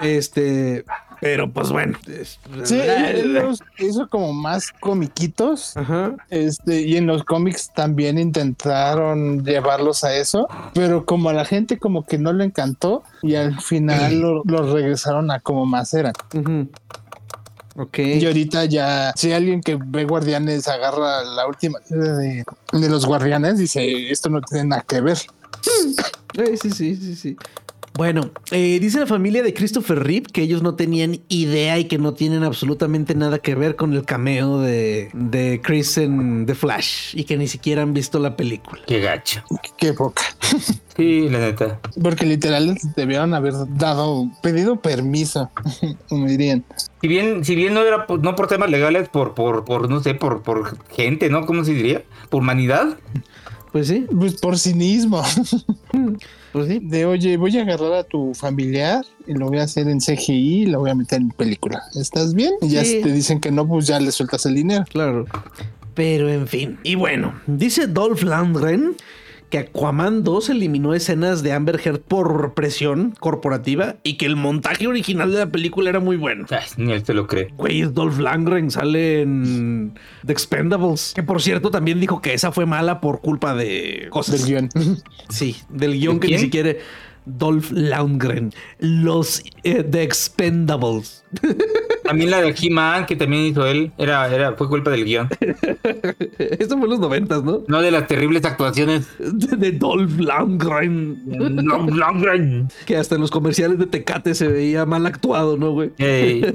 Este, 0.00 0.84
pero 1.20 1.50
pues 1.52 1.70
bueno. 1.70 1.98
es- 2.06 2.38
Sí, 2.64 2.80
él, 2.80 3.34
los 3.34 3.62
hizo 3.78 4.08
como 4.08 4.32
más 4.32 4.70
comiquitos. 4.80 5.76
Ajá. 5.76 6.14
Este, 6.30 6.80
y 6.82 6.96
en 6.96 7.06
los 7.06 7.24
cómics 7.24 7.70
también 7.74 8.18
intentaron 8.18 9.44
llevarlos 9.44 10.04
a 10.04 10.14
eso, 10.16 10.48
pero 10.74 11.04
como 11.04 11.28
a 11.28 11.32
la 11.34 11.44
gente 11.44 11.78
como 11.78 12.06
que 12.06 12.16
no 12.18 12.32
le 12.32 12.44
encantó 12.44 13.02
y 13.22 13.34
al 13.34 13.60
final 13.60 14.20
lo, 14.20 14.42
lo 14.44 14.72
regresaron 14.74 15.30
a 15.30 15.40
como 15.40 15.66
más 15.66 15.92
eran. 15.94 16.14
ujú. 16.34 16.68
Ok. 17.76 17.98
Y 17.98 18.26
ahorita 18.26 18.64
ya, 18.66 19.12
si 19.16 19.32
alguien 19.32 19.60
que 19.60 19.78
ve 19.82 20.04
Guardianes 20.04 20.66
agarra 20.68 21.22
la 21.22 21.46
última 21.46 21.78
de, 21.88 22.44
de 22.72 22.88
los 22.90 23.06
Guardianes, 23.06 23.58
dice, 23.58 24.10
esto 24.10 24.28
no 24.28 24.40
tiene 24.42 24.64
nada 24.68 24.84
que 24.86 25.00
ver. 25.00 25.16
Eh, 26.36 26.56
sí, 26.60 26.70
sí, 26.70 26.96
sí, 26.96 27.14
sí. 27.16 27.36
Bueno, 27.94 28.30
eh, 28.50 28.78
dice 28.80 29.00
la 29.00 29.06
familia 29.06 29.42
de 29.42 29.52
Christopher 29.52 29.98
Reeve 30.02 30.26
que 30.32 30.42
ellos 30.42 30.62
no 30.62 30.74
tenían 30.74 31.20
idea 31.28 31.78
y 31.78 31.84
que 31.84 31.98
no 31.98 32.14
tienen 32.14 32.44
absolutamente 32.44 33.14
nada 33.14 33.40
que 33.40 33.54
ver 33.54 33.76
con 33.76 33.92
el 33.92 34.04
cameo 34.04 34.58
de, 34.60 35.10
de 35.12 35.60
Chris 35.62 35.98
en 35.98 36.46
The 36.46 36.54
Flash 36.54 37.14
y 37.14 37.24
que 37.24 37.36
ni 37.36 37.46
siquiera 37.48 37.82
han 37.82 37.92
visto 37.92 38.18
la 38.18 38.36
película. 38.36 38.80
Qué 38.86 39.00
gacho. 39.00 39.42
Qué 39.76 39.92
poca. 39.92 40.22
Sí, 40.96 41.30
la 41.30 41.38
neta. 41.38 41.80
Porque 42.02 42.26
literal 42.26 42.76
debieron 42.94 43.32
haber 43.32 43.54
dado, 43.78 44.28
pedido 44.42 44.82
permiso, 44.82 45.50
como 46.10 46.26
dirían. 46.26 46.62
Si 47.00 47.08
bien, 47.08 47.42
si 47.42 47.54
bien 47.54 47.72
no 47.72 47.80
era 47.80 48.06
por- 48.06 48.22
no 48.22 48.36
por 48.36 48.48
temas 48.48 48.68
legales, 48.70 49.08
por, 49.08 49.32
por, 49.32 49.64
por, 49.64 49.88
no 49.88 50.02
sé, 50.02 50.12
por, 50.14 50.42
por 50.42 50.76
gente, 50.90 51.30
¿no? 51.30 51.46
¿Cómo 51.46 51.64
se 51.64 51.72
diría? 51.72 52.02
Por 52.28 52.42
humanidad. 52.42 52.98
Pues 53.72 53.88
sí, 53.88 54.04
Pues 54.14 54.34
por 54.40 54.58
cinismo. 54.58 55.22
pues 56.52 56.68
sí. 56.68 56.80
De 56.82 57.04
oye, 57.06 57.36
voy 57.36 57.56
a 57.58 57.62
agarrar 57.62 57.92
a 57.94 58.04
tu 58.04 58.34
familiar 58.34 59.04
y 59.26 59.34
lo 59.34 59.48
voy 59.48 59.58
a 59.58 59.64
hacer 59.64 59.88
en 59.88 59.98
CGI 60.00 60.62
y 60.62 60.66
lo 60.66 60.80
voy 60.80 60.90
a 60.90 60.94
meter 60.94 61.20
en 61.20 61.30
película. 61.30 61.82
¿Estás 61.94 62.34
bien? 62.34 62.52
Y 62.62 62.68
ya 62.68 62.84
Sí. 62.84 62.96
si 62.96 63.02
te 63.02 63.12
dicen 63.12 63.40
que 63.40 63.50
no, 63.50 63.66
pues 63.66 63.86
ya 63.86 63.98
le 64.00 64.10
sueltas 64.12 64.44
el 64.46 64.54
dinero. 64.54 64.84
Claro. 64.90 65.26
Pero 65.94 66.28
en 66.28 66.46
fin. 66.46 66.78
Y 66.82 66.94
bueno, 66.94 67.34
dice 67.46 67.86
Dolph 67.86 68.22
Lundgren 68.22 68.96
que 69.50 69.58
Aquaman 69.58 70.22
2 70.22 70.50
eliminó 70.50 70.94
escenas 70.94 71.42
de 71.42 71.52
Amber 71.52 71.80
Heard 71.84 72.00
por 72.00 72.54
presión 72.54 73.14
corporativa 73.18 73.96
y 74.04 74.16
que 74.16 74.26
el 74.26 74.36
montaje 74.36 74.86
original 74.86 75.32
de 75.32 75.38
la 75.40 75.50
película 75.50 75.90
era 75.90 76.00
muy 76.00 76.16
bueno. 76.16 76.46
Ay, 76.50 76.64
ni 76.76 76.92
él 76.92 77.04
se 77.04 77.12
lo 77.12 77.26
cree. 77.26 77.48
Güey, 77.56 77.82
es 77.82 77.92
Dolph 77.92 78.18
Lundgren 78.18 78.70
sale 78.70 79.22
en 79.22 79.94
The 80.24 80.32
Expendables. 80.32 81.12
Que 81.14 81.24
por 81.24 81.42
cierto 81.42 81.70
también 81.70 82.00
dijo 82.00 82.22
que 82.22 82.32
esa 82.32 82.52
fue 82.52 82.64
mala 82.64 83.00
por 83.00 83.20
culpa 83.20 83.54
de 83.54 84.06
cosas. 84.10 84.46
Del 84.46 84.48
guion. 84.48 84.68
Sí, 85.28 85.56
del 85.68 85.98
guion 85.98 86.20
¿De 86.20 86.26
que 86.28 86.34
ni 86.34 86.40
siquiera. 86.40 86.72
Dolph 87.26 87.70
Lundgren. 87.72 88.52
Los 88.78 89.42
eh, 89.64 89.82
The 89.82 90.02
Expendables. 90.02 91.24
También 92.10 92.32
la 92.32 92.42
de 92.42 92.52
He-Man, 92.60 93.06
que 93.06 93.14
también 93.14 93.44
hizo 93.44 93.64
él, 93.64 93.92
era, 93.96 94.26
era, 94.34 94.54
fue 94.54 94.68
culpa 94.68 94.90
del 94.90 95.04
guion. 95.04 95.28
Esto 96.38 96.76
fue 96.76 96.86
en 96.86 96.90
los 96.90 96.98
noventas, 96.98 97.44
¿no? 97.44 97.62
No 97.68 97.80
de 97.80 97.92
las 97.92 98.08
terribles 98.08 98.44
actuaciones. 98.44 99.06
De, 99.20 99.56
de 99.56 99.70
Dolph 99.70 100.18
Lundgren. 100.18 101.22
Longren. 101.96 102.68
Que 102.84 102.96
hasta 102.96 103.14
en 103.14 103.20
los 103.20 103.30
comerciales 103.30 103.78
de 103.78 103.86
Tecate 103.86 104.34
se 104.34 104.48
veía 104.48 104.84
mal 104.86 105.06
actuado, 105.06 105.56
¿no, 105.56 105.70
güey? 105.70 105.92
Ey. 105.98 106.40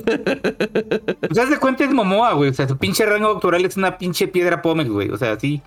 Pues 1.21 1.39
haz 1.39 1.49
de 1.49 1.57
cuenta 1.57 1.85
es 1.85 1.93
Momoa, 1.93 2.33
güey. 2.33 2.49
O 2.49 2.53
sea, 2.53 2.67
su 2.67 2.77
pinche 2.77 3.05
rango 3.05 3.29
doctoral 3.29 3.63
es 3.63 3.77
una 3.77 3.97
pinche 3.97 4.27
piedra 4.27 4.61
pómez, 4.61 4.89
güey. 4.89 5.09
O 5.09 5.17
sea, 5.17 5.39
sí. 5.39 5.61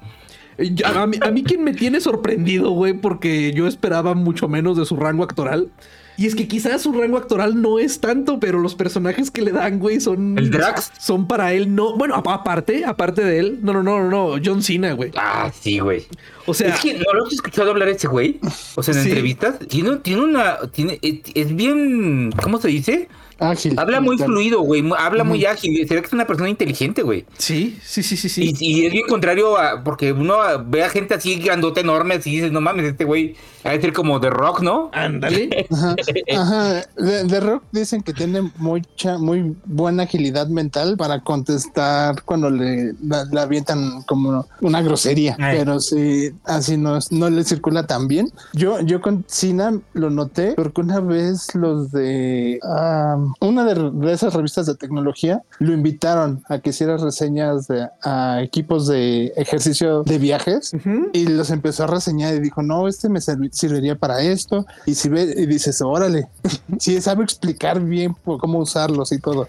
A, 0.85 1.03
a 1.03 1.07
mí, 1.07 1.17
a 1.23 1.31
mí 1.31 1.45
quien 1.45 1.65
me 1.65 1.73
tiene 1.73 2.03
sorprendido, 2.03 2.73
güey, 2.73 2.93
porque 2.93 3.55
yo 3.55 3.67
esperaba 3.67 4.13
mucho 4.13 4.49
menos 4.49 4.77
de 4.77 4.85
su 4.85 4.97
rango 4.97 5.25
actoral. 5.25 5.71
Y 6.19 6.27
es 6.27 6.35
que 6.35 6.49
quizás 6.49 6.83
su 6.83 6.93
rango 6.93 7.17
actoral 7.17 7.63
no 7.63 7.79
es 7.79 8.01
tanto, 8.01 8.41
pero 8.41 8.59
los 8.59 8.75
personajes 8.75 9.31
que 9.31 9.41
le 9.41 9.53
dan, 9.53 9.79
güey, 9.79 10.01
son. 10.01 10.37
¿El 10.37 10.51
Drax? 10.51 10.91
Son 10.99 11.29
para 11.29 11.53
él, 11.53 11.73
no. 11.73 11.97
Bueno, 11.97 12.17
aparte, 12.17 12.85
aparte 12.85 13.25
de 13.25 13.39
él. 13.39 13.61
No, 13.63 13.73
no, 13.73 13.85
no, 13.85 14.01
no, 14.01 14.11
no. 14.11 14.43
John 14.45 14.61
Cena, 14.61 14.95
güey. 14.95 15.13
Ah, 15.15 15.53
sí, 15.61 15.79
güey. 15.79 16.09
O 16.49 16.55
sea. 16.55 16.75
es 16.75 16.81
que 16.81 16.95
no 16.95 17.13
lo 17.13 17.27
has 17.27 17.33
escuchado 17.33 17.71
hablar 17.71 17.89
ese 17.89 18.09
güey. 18.09 18.41
O 18.75 18.83
sea, 18.83 18.95
en 18.95 19.03
Sí. 19.03 19.09
entrevistas. 19.09 19.59
Tiene, 19.69 19.97
tiene 19.99 20.23
una. 20.23 20.59
Tiene, 20.73 20.99
es, 21.03 21.21
es 21.35 21.55
bien. 21.55 22.33
¿Cómo 22.43 22.59
se 22.61 22.69
dice? 22.69 23.09
Ágil. 23.41 23.79
Habla 23.79 24.01
muy 24.01 24.17
Claro. 24.17 24.33
fluido, 24.33 24.61
güey. 24.63 24.83
Habla 24.99 25.23
muy 25.23 25.45
ágil. 25.45 25.87
Se 25.87 25.95
ve 25.95 26.01
que 26.01 26.09
es 26.09 26.13
una 26.13 26.27
persona 26.27 26.49
inteligente, 26.51 27.03
güey. 27.03 27.25
Sí, 27.39 27.79
sí, 27.85 28.03
sí, 28.03 28.17
sí, 28.17 28.29
sí. 28.29 28.53
Y, 28.59 28.81
y 28.83 28.87
es 28.87 28.93
bien 28.93 29.07
contrario 29.07 29.57
a. 29.57 29.85
Porque 29.85 30.11
uno 30.13 30.39
ve 30.67 30.83
a 30.83 30.89
gente 30.91 31.15
así 31.15 31.37
grandote, 31.37 31.83
enorme, 31.83 32.17
así 32.17 32.31
y 32.31 32.37
dices, 32.37 32.51
no 32.51 32.61
mames, 32.61 32.85
este 32.87 33.05
güey. 33.05 33.37
Ha 33.65 33.71
de 33.73 33.81
ser 33.81 33.93
como 33.93 34.19
de 34.19 34.31
rock, 34.31 34.63
¿no? 34.63 34.91
Ándale. 34.93 35.67
Ajá, 35.71 35.95
ajá. 36.37 36.83
De, 36.97 37.25
de 37.25 37.41
Rock 37.41 37.65
dicen 37.73 38.03
que 38.03 38.13
tiene 38.13 38.51
mucha, 38.57 39.19
muy 39.19 39.55
buena 39.67 40.05
agilidad 40.05 40.47
mental 40.49 40.97
para 40.97 41.21
contestar 41.21 42.23
cuando 42.25 42.51
le 42.51 42.95
la, 43.05 43.25
la 43.31 43.43
avientan 43.43 44.03
como 44.03 44.47
una 44.61 44.81
grosería. 44.83 45.37
Ay. 45.39 45.59
Pero 45.59 45.81
sí, 45.81 46.31
así 46.45 46.77
no, 46.77 46.99
no 47.11 47.31
le 47.31 47.45
circula 47.45 47.87
tan 47.87 48.09
bien. 48.09 48.31
Yo, 48.53 48.81
yo 48.81 49.01
con 49.01 49.25
Cina 49.29 49.79
lo 49.93 50.11
noté 50.11 50.53
porque 50.55 50.81
una 50.81 51.01
vez 51.01 51.55
los 51.55 51.91
de 51.93 52.59
una 53.41 53.65
de, 53.65 53.91
de 53.93 54.13
esas 54.13 54.35
revistas 54.35 54.67
de 54.67 54.75
tecnología 54.75 55.43
lo 55.59 55.73
invitaron 55.73 56.43
a 56.49 56.59
que 56.59 56.71
hiciera 56.71 56.97
reseñas 56.97 57.67
de, 57.69 57.89
a 58.03 58.43
equipos 58.43 58.87
de 58.87 59.33
ejercicio 59.37 60.03
de 60.03 60.19
viajes 60.19 60.73
Ujú. 60.75 61.11
y 61.13 61.27
los 61.27 61.51
empezó 61.51 61.85
a 61.85 61.87
reseñar 61.89 62.35
y 62.35 62.41
dijo, 62.41 62.63
no, 62.63 62.89
este 62.89 63.09
me 63.09 63.21
servi- 63.21 63.51
serviría 63.53 63.97
para 63.97 64.21
esto. 64.23 64.67
Y 64.87 64.95
si 64.95 65.09
ve, 65.09 65.35
y 65.37 65.47
dices, 65.47 65.81
órale, 65.83 66.29
sí 66.79 67.01
sabe 67.01 67.25
explicar 67.25 67.81
bien 67.81 68.15
por 68.15 68.39
cómo 68.39 68.59
usarlos 68.59 69.13
y 69.13 69.19
todo. 69.19 69.49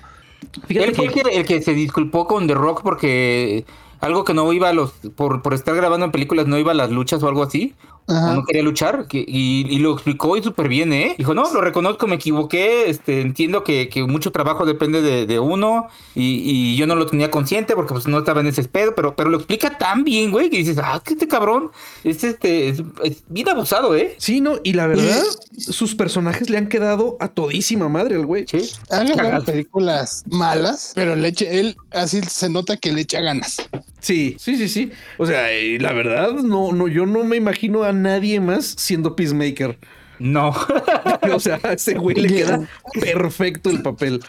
Fíjate 0.67 0.89
el 0.89 0.95
que- 0.95 1.07
que, 1.09 1.21
el 1.39 1.45
que 1.45 1.61
se 1.61 1.73
disculpó 1.73 2.25
con 2.25 2.47
The 2.47 2.53
Rock 2.53 2.81
porque 2.81 3.65
algo 3.99 4.23
que 4.23 4.33
no 4.33 4.51
iba 4.53 4.69
a 4.69 4.73
los. 4.73 4.91
Por, 5.15 5.41
por 5.41 5.53
estar 5.53 5.75
grabando 5.75 6.05
en 6.05 6.11
películas 6.11 6.47
no 6.47 6.57
iba 6.57 6.71
a 6.71 6.75
las 6.75 6.91
luchas 6.91 7.21
o 7.23 7.27
algo 7.27 7.43
así. 7.43 7.75
Ajá. 8.09 8.33
no 8.35 8.43
quería 8.45 8.63
luchar. 8.63 9.07
que- 9.07 9.23
y, 9.27 9.65
y 9.69 9.79
lo 9.79 9.93
explicó 9.93 10.35
y 10.37 10.43
súper 10.43 10.67
bien, 10.67 10.91
¿eh? 10.93 11.15
Dijo, 11.17 11.33
no, 11.33 11.51
lo 11.53 11.61
reconozco, 11.61 12.07
me 12.07 12.15
equivoqué. 12.15 12.89
Este, 12.89 13.21
entiendo 13.21 13.63
que, 13.63 13.87
que 13.89 14.03
mucho 14.03 14.31
trabajo 14.31 14.65
depende 14.65 15.01
de, 15.01 15.25
de 15.25 15.39
uno. 15.39 15.87
Y, 16.15 16.41
y 16.45 16.75
yo 16.75 16.87
no 16.87 16.95
lo 16.95 17.05
tenía 17.05 17.29
consciente 17.31 17.75
porque 17.75 17.93
pues 17.93 18.07
no 18.07 18.19
estaba 18.19 18.41
en 18.41 18.47
ese 18.47 18.63
pedo. 18.63 18.95
Pero, 18.95 19.15
pero 19.15 19.29
lo 19.29 19.37
explica 19.37 19.77
tan 19.77 20.03
bien, 20.03 20.31
güey, 20.31 20.49
que 20.49 20.57
dices, 20.57 20.77
ah, 20.83 21.01
que 21.05 21.13
este 21.13 21.27
cabrón 21.27 21.71
es 22.03 22.23
este. 22.23 22.69
Es, 22.69 22.81
es 23.03 23.23
bien 23.29 23.47
abusado, 23.49 23.95
¿eh? 23.95 24.15
Sí, 24.17 24.41
no, 24.41 24.55
y 24.63 24.73
la 24.73 24.87
verdad, 24.87 25.23
sus 25.57 25.95
personajes 25.95 26.49
le 26.49 26.57
han 26.57 26.67
quedado 26.67 27.17
a 27.19 27.27
todísima 27.29 27.89
madre 27.89 28.15
al 28.15 28.25
güey. 28.25 28.45
Sí. 28.47 28.69
Ha 28.89 28.97
grabado 29.03 29.15
Cagado. 29.17 29.45
películas 29.45 30.23
malas, 30.29 30.93
pero 30.95 31.15
le 31.15 31.27
eche, 31.29 31.59
él 31.59 31.75
así 31.91 32.21
se 32.21 32.49
nota 32.49 32.77
que 32.77 32.91
le 32.91 33.01
echa 33.01 33.21
ganas. 33.21 33.57
Sí, 34.01 34.37
sí, 34.39 34.55
sí, 34.55 34.69
sí. 34.69 34.91
O 35.17 35.25
sea, 35.25 35.53
y 35.57 35.77
la 35.77 35.91
verdad, 35.91 36.31
no, 36.31 36.71
no, 36.71 36.87
yo 36.87 37.05
no 37.05 37.23
me 37.25 37.35
imagino 37.35 37.83
a 37.83 37.91
nadie 38.01 38.39
más 38.39 38.75
siendo 38.77 39.15
Peacemaker. 39.15 39.77
No. 40.19 40.53
O 41.33 41.39
sea, 41.39 41.59
a 41.63 41.73
ese 41.73 41.93
güey 41.93 42.15
le 42.15 42.27
queda 42.27 42.67
perfecto 42.99 43.69
el 43.69 43.81
papel. 43.81 44.21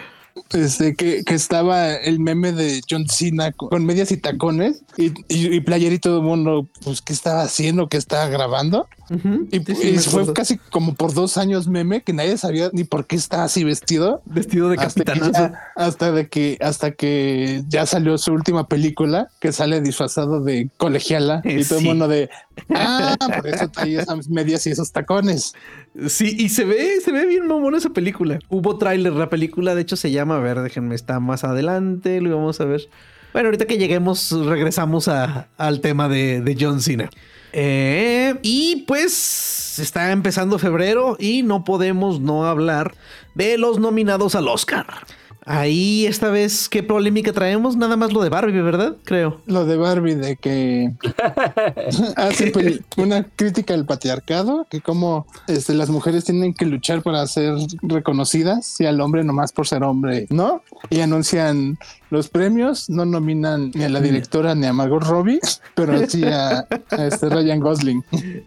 Este, 0.51 0.95
que, 0.95 1.25
que 1.25 1.35
estaba 1.35 1.95
el 1.95 2.21
meme 2.21 2.53
de 2.53 2.83
John 2.89 3.09
Cena 3.09 3.53
con, 3.53 3.85
medias 3.85 4.13
y 4.13 4.17
tacones 4.17 4.83
y, 4.97 5.07
y, 5.29 5.55
y 5.55 5.61
player 5.61 5.93
y 5.93 5.99
todo 5.99 6.19
el 6.19 6.25
mundo, 6.25 6.69
pues, 6.85 7.01
¿qué 7.01 7.13
estaba 7.13 7.43
haciendo? 7.43 7.89
¿Qué 7.89 7.97
estaba 7.97 8.29
grabando? 8.29 8.89
Y, 9.51 9.59
sí, 9.59 9.75
sí, 9.75 9.88
y 9.88 9.92
me 9.92 9.99
fue 9.99 10.33
casi 10.33 10.57
como 10.70 10.94
por 10.94 11.12
dos 11.12 11.37
años 11.37 11.66
meme 11.66 12.03
que 12.03 12.12
nadie 12.12 12.37
sabía 12.38 12.70
ni 12.73 12.85
por 12.85 13.07
qué 13.07 13.16
estaba 13.16 13.44
así 13.44 13.64
vestido. 13.64 14.23
Vestido 14.25 14.68
de 14.68 14.77
Hasta 14.77 15.03
capitanazo. 15.05 15.33
ya, 15.33 15.61
hasta 15.75 16.12
de 16.12 16.29
que 16.29 16.57
hasta 16.61 16.92
que 16.92 17.64
ya 17.68 17.87
salió 17.87 18.16
su 18.18 18.33
última 18.33 18.68
película 18.68 19.29
que 19.40 19.53
sale 19.53 19.81
disfrazado 19.81 20.40
de 20.42 20.70
colegiala 20.77 21.40
y 21.44 21.64
todo 21.64 21.79
el 21.79 21.83
Sí. 21.83 21.88
mundo 21.88 22.07
de 22.09 22.31
ah 22.75 23.16
por 23.37 23.46
eso 23.49 23.68
traía 23.68 24.03
esas 24.03 24.29
medias 24.29 24.66
y 24.66 24.70
esos 24.70 24.92
tacones 24.92 25.55
Sí, 26.09 26.37
y 26.38 26.51
se 26.51 26.64
ve, 26.64 27.01
se 27.05 27.11
ve 27.11 27.27
bien 27.27 27.49
mamón 27.49 27.75
esa 27.75 27.90
película. 27.90 28.38
Hubo 28.49 28.79
tráiler, 28.79 29.12
la 29.12 29.29
película 29.29 29.75
de 29.75 29.83
hecho 29.83 29.96
se 29.96 30.12
llama, 30.12 30.37
a 30.37 30.38
ver, 30.40 30.61
déjenme, 30.61 30.94
está 30.94 31.18
más 31.18 31.42
adelante, 31.42 32.20
lo 32.20 32.37
vamos 32.37 32.61
a 32.61 32.64
ver. 32.64 32.83
Bueno, 33.33 33.49
ahorita 33.49 33.64
que 33.64 33.77
lleguemos, 33.77 34.31
regresamos 34.46 35.09
a- 35.09 35.49
al 35.57 35.81
tema 35.81 36.09
de, 36.09 36.40
de 36.42 36.57
John 36.61 36.81
Cena. 36.81 37.11
Eh, 37.53 38.39
y 38.43 38.85
pues 38.87 39.79
está 39.79 40.13
empezando 40.13 40.59
febrero 40.59 41.17
y 41.19 41.43
no 41.43 41.65
podemos 41.65 42.21
no 42.21 42.47
hablar 42.47 42.95
de 43.35 43.59
los 43.59 43.79
nominados 43.79 44.35
al 44.35 44.49
Oscar. 44.49 44.87
Ahí 45.47 46.07
esta 46.07 46.29
vez, 46.29 46.69
¿qué 46.69 46.83
polémica 46.83 47.33
traemos? 47.33 47.77
Nada 47.77 47.97
más 47.97 48.13
lo 48.13 48.23
de 48.23 48.29
Barbie, 48.29 48.61
¿verdad? 48.61 48.97
Creo. 49.05 49.41
lo 49.47 49.65
de 49.65 49.77
Barbie 49.77 50.15
de 50.15 50.37
que 50.37 50.93
hace 52.17 52.53
una 52.97 53.25
crítica 53.25 53.75
al 53.75 53.87
patriarcado 53.87 54.67
que 54.71 54.81
como 54.81 55.27
este, 55.49 55.75
las 55.75 55.89
mujeres 55.89 56.25
tienen 56.25 56.53
que 56.53 56.67
luchar 56.67 57.03
para 57.03 57.27
ser 57.27 57.55
reconocidas 57.83 58.81
y 58.81 58.87
al 58.87 59.01
hombre 59.01 59.25
nomás 59.25 59.53
por 59.53 59.67
ser 59.67 59.83
hombre 59.83 60.27
no 60.29 60.63
y 60.91 61.01
anuncian 61.01 61.79
los 62.11 62.29
premios 62.29 62.90
no 62.90 63.05
nominan 63.05 63.70
ni 63.75 63.85
a 63.85 63.88
la 63.88 64.01
directora 64.01 64.55
ni 64.55 64.66
a 64.66 64.73
Margot 64.73 65.03
Robbie 65.05 65.40
pero 65.75 66.07
sí 66.09 66.25
a, 66.25 66.66
a 66.90 67.07
este 67.07 67.29
Ryan 67.29 67.61
Gosling 67.61 68.05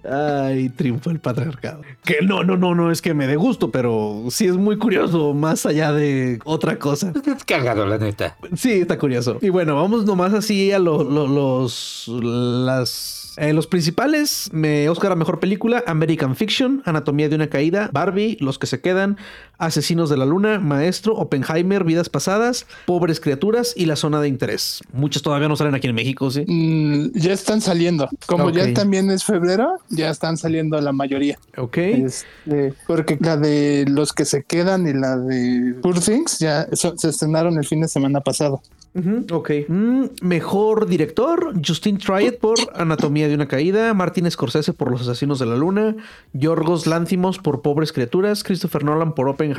Ay, 0.09 0.69
triunfó 0.69 1.09
el 1.09 1.19
patriarcado. 1.19 1.81
Que 2.03 2.17
no, 2.21 2.43
no, 2.43 2.57
no, 2.57 2.75
no 2.75 2.91
es 2.91 3.01
que 3.01 3.13
me 3.13 3.25
dé 3.27 3.35
gusto, 3.35 3.71
pero 3.71 4.25
sí 4.29 4.45
es 4.45 4.57
muy 4.57 4.77
curioso, 4.77 5.33
más 5.33 5.65
allá 5.65 5.91
de 5.93 6.39
otra 6.45 6.77
cosa. 6.77 7.13
Es 7.25 7.43
cagado, 7.45 7.85
la 7.85 7.97
neta. 7.97 8.35
Sí, 8.55 8.71
está 8.73 8.97
curioso. 8.99 9.37
Y 9.41 9.49
bueno, 9.49 9.75
vamos 9.75 10.05
nomás 10.05 10.33
así 10.33 10.71
a 10.71 10.79
lo- 10.79 11.03
lo- 11.03 11.27
los 11.27 12.07
las 12.07 13.21
Eh, 13.37 13.51
los 13.51 13.65
principales, 13.65 14.49
me, 14.53 14.87
Oscar 14.89 15.11
a 15.11 15.15
Mejor 15.15 15.39
Película, 15.39 15.83
American 15.87 16.35
Fiction, 16.35 16.83
Anatomía 16.85 17.29
de 17.29 17.35
una 17.35 17.47
Caída, 17.47 17.89
Barbie, 17.91 18.37
Los 18.39 18.59
que 18.59 18.67
se 18.67 18.79
quedan, 18.79 19.17
Asesinos 19.65 20.09
de 20.09 20.17
la 20.17 20.25
Luna, 20.25 20.59
Maestro, 20.59 21.15
Oppenheimer, 21.15 21.83
Vidas 21.83 22.09
Pasadas, 22.09 22.65
Pobres 22.85 23.19
Criaturas 23.19 23.73
y 23.75 23.85
La 23.85 23.95
Zona 23.95 24.21
de 24.21 24.27
Interés. 24.27 24.81
Muchas 24.91 25.21
todavía 25.21 25.47
no 25.47 25.55
salen 25.55 25.75
aquí 25.75 25.87
en 25.87 25.95
México, 25.95 26.29
¿sí? 26.31 26.45
Mm, 26.47 27.11
ya 27.13 27.33
están 27.33 27.61
saliendo. 27.61 28.09
Como 28.25 28.49
ya 28.49 28.73
también 28.73 29.09
es 29.09 29.23
febrero, 29.23 29.77
ya 29.89 30.09
están 30.09 30.37
saliendo 30.37 30.79
la 30.81 30.91
mayoría. 30.91 31.37
Ok. 31.57 31.77
Este, 31.77 32.73
porque 32.87 33.17
la 33.19 33.37
de 33.37 33.85
los 33.87 34.13
que 34.13 34.25
se 34.25 34.43
quedan 34.43 34.87
y 34.87 34.93
la 34.93 35.17
de 35.17 35.75
Poor 35.81 35.99
Things 35.99 36.39
ya 36.39 36.67
se 36.73 37.09
estrenaron 37.09 37.57
el 37.57 37.65
fin 37.65 37.81
de 37.81 37.87
semana 37.87 38.21
pasado. 38.21 38.61
Ujú, 38.95 39.25
ok. 39.31 39.51
Mm, 39.67 40.05
mejor 40.21 40.87
director, 40.87 41.53
Justin 41.65 41.97
Triet 41.97 42.39
por 42.39 42.57
Anatomía 42.75 43.27
de 43.27 43.33
una 43.33 43.47
Caída, 43.47 43.93
Martin 43.95 44.29
Scorsese 44.29 44.73
por 44.73 44.91
Los 44.91 45.01
Asesinos 45.01 45.39
de 45.39 45.47
la 45.47 45.55
Luna, 45.55 45.95
Yorgos 46.33 46.85
Lanthimos 46.85 47.39
por 47.39 47.63
Pobres 47.63 47.91
Criaturas, 47.91 48.43
Christopher 48.43 48.83
Nolan 48.83 49.15
por 49.15 49.27
Oppenheimer, 49.27 49.52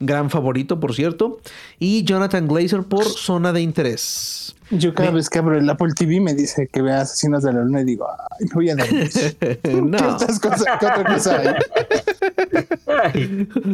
gran 0.00 0.30
favorito 0.30 0.80
por 0.80 0.94
cierto, 0.94 1.40
y 1.78 2.04
Jonathan 2.04 2.46
Glazer 2.48 2.82
por 2.84 3.04
Zona 3.04 3.52
de 3.52 3.60
Interés. 3.60 4.54
Yo 4.70 4.92
cada 4.94 5.10
Me- 5.10 5.16
vez 5.16 5.30
que 5.30 5.38
abro 5.38 5.56
el 5.58 5.68
Apple 5.70 5.92
TV 5.96 6.20
me 6.20 6.34
dice 6.34 6.68
que 6.70 6.82
vea 6.82 7.00
Asesinos 7.00 7.42
de 7.42 7.52
la 7.54 7.60
Luna 7.62 7.80
y 7.80 7.84
digo, 7.84 8.06
ay, 8.10 8.46
me 8.48 8.54
voy 8.54 8.70
a 8.70 8.76
dormir. 8.76 9.10
¿Qué, 9.62 9.80
no, 9.82 9.96
otras 10.16 10.38
cosas- 10.38 10.64
qué 10.78 10.86
otra 10.86 11.04
cosa 11.04 11.38
hay? 11.38 11.48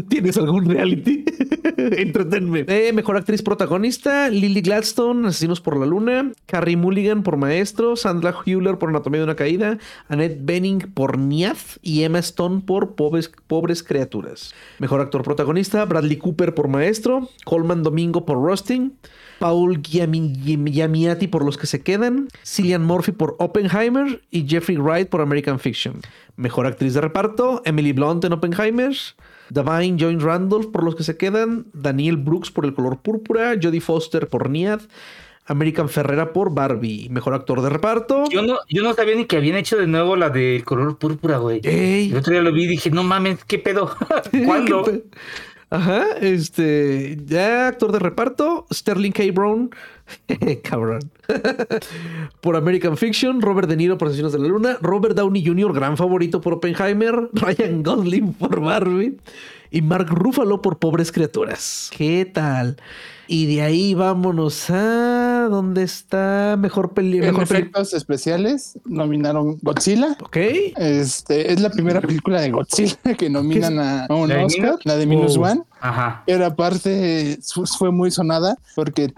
¿tienes 0.09 0.37
algún 0.37 0.67
reality? 0.67 1.25
Entretenme. 1.77 2.65
Eh, 2.69 2.93
mejor 2.93 3.17
actriz 3.17 3.43
protagonista, 3.43 4.29
Lily 4.29 4.61
Gladstone, 4.61 5.29
Asesinos 5.29 5.61
por 5.61 5.79
la 5.79 5.87
Luna, 5.87 6.33
Carrie 6.47 6.77
Mulligan 6.77 7.23
por 7.23 7.37
Maestro, 7.37 7.97
Sandra 7.97 8.35
Hüller 8.45 8.79
por 8.79 8.89
Anatomía 8.89 9.21
de 9.21 9.25
una 9.25 9.37
Caída, 9.37 9.79
Annette 10.09 10.39
Bening 10.43 10.81
por 10.93 11.19
Niaz 11.19 11.79
y 11.83 12.03
Emma 12.03 12.19
Stone 12.19 12.63
por 12.67 12.95
Pobres, 12.95 13.31
Pobres 13.47 13.83
Criaturas. 13.83 14.55
Mejor 14.79 15.01
actor 15.01 15.23
protagonista, 15.23 15.85
Bradley 15.85 16.17
Cooper 16.17 16.55
por 16.55 16.69
Maestro, 16.69 17.29
Colman 17.45 17.83
Domingo 17.83 18.25
por 18.25 18.39
Rusting, 18.39 18.93
Paul 19.39 19.83
Giamatti 19.83 21.27
por 21.29 21.45
Los 21.45 21.59
que 21.59 21.67
se 21.67 21.83
quedan, 21.83 22.29
Cillian 22.45 22.85
Murphy 22.85 23.13
por 23.13 23.37
Oppenheimer 23.39 24.23
y 24.31 24.47
Jeffrey 24.49 24.77
Wright 24.77 25.09
por 25.09 25.21
American 25.21 25.59
Fiction. 25.59 26.01
Mejor 26.37 26.67
actriz 26.67 26.95
de 26.95 27.01
reparto, 27.01 27.63
Emily 27.65 27.93
Blunt 27.93 28.25
en 28.25 28.33
Oppenheimer, 28.33 28.95
Davine 29.51 29.99
Joy 29.99 30.17
Randolph 30.19 30.67
por 30.73 30.83
Los 30.85 30.97
que 30.97 31.05
se 31.05 31.17
quedan, 31.17 31.67
Daniel 31.73 32.17
Brooks 32.17 32.51
por 32.51 32.65
El 32.65 32.75
color 32.75 33.01
púrpura, 33.01 33.55
Jodie 33.61 33.81
Foster 33.81 34.29
por 34.29 34.49
Niad, 34.51 34.81
American 35.47 35.91
Ferrera 35.91 36.33
por 36.33 36.55
Barbie. 36.55 37.09
Mejor 37.11 37.35
actor 37.35 37.61
de 37.61 37.69
reparto. 37.69 38.25
Yo 38.31 38.41
no, 38.43 38.57
yo 38.71 38.83
no 38.83 38.95
sabía 38.95 39.15
ni 39.15 39.27
que 39.27 39.37
habían 39.37 39.57
hecho 39.57 39.77
de 39.77 39.87
nuevo 39.87 40.17
la 40.17 40.31
del 40.31 40.65
color 40.65 40.97
púrpura, 40.99 41.37
güey. 41.37 41.61
Ey. 41.65 42.11
El 42.11 42.17
otro 42.17 42.33
día 42.33 42.41
lo 42.41 42.51
vi 42.51 42.65
y 42.65 42.69
dije, 42.69 42.91
no 42.91 43.03
mames, 43.03 43.45
¿qué 43.45 43.59
pedo? 43.59 43.95
¿Cuándo? 44.47 44.85
¿Qué 44.85 44.93
pe- 44.93 45.05
Ajá, 45.75 46.19
este, 46.21 47.19
ya 47.27 47.67
actor 47.67 47.91
de 47.91 47.99
reparto, 47.99 48.65
Sterling 48.73 49.11
K. 49.11 49.25
Brown, 49.33 49.71
cabrón, 50.63 51.11
por 52.41 52.55
American 52.55 52.97
Fiction, 52.97 53.43
Robert 53.43 53.69
De 53.69 53.75
Niro 53.75 53.99
por 53.99 54.07
Asesinos 54.07 54.33
de 54.33 54.39
la 54.39 54.47
Luna, 54.47 54.79
Robert 54.81 55.17
Downey 55.17 55.45
Jr., 55.45 55.73
gran 55.73 55.97
favorito 55.97 56.41
por 56.41 56.53
Oppenheimer, 56.53 57.29
Ryan 57.33 57.83
Gosling 57.83 58.35
por 58.35 58.61
Barbie 58.61 59.17
y 59.73 59.83
Mark 59.83 60.07
Ruffalo 60.11 60.63
por 60.63 60.79
Pobres 60.79 61.11
Criaturas. 61.11 61.91
¿Qué 61.91 62.25
tal? 62.25 62.77
Y 63.27 63.47
de 63.55 63.63
ahí 63.63 63.95
vámonos 63.95 64.69
a 64.71 65.49
¿dónde 65.51 65.83
está 65.83 66.57
mejor 66.59 66.93
peli? 66.95 67.19
En 67.19 67.33
peli- 67.35 67.43
efectos 67.43 67.95
especiales 67.95 68.79
nominaron 68.85 69.59
Godzilla. 69.63 70.17
Ok. 70.23 70.37
Este 70.77 71.53
es 71.53 71.61
la 71.61 71.71
primera 71.71 72.01
película 72.01 72.41
de 72.41 72.51
Godzilla 72.51 72.97
que 73.19 73.31
nominan 73.31 73.79
a, 73.79 74.05
a 74.07 74.15
un 74.15 74.29
¿La 74.29 74.37
de 74.37 74.45
Oscar, 74.45 74.63
Minus? 74.65 74.85
la 74.87 74.97
de 74.97 75.07
Minus 75.07 75.37
Oh. 75.37 75.43
One. 75.43 75.63
Ajá. 75.81 76.23
Pero 76.27 76.47
aparte 76.47 77.39
fue 77.79 77.91
muy 77.91 78.11
sonada 78.11 78.57
porque 78.75 79.13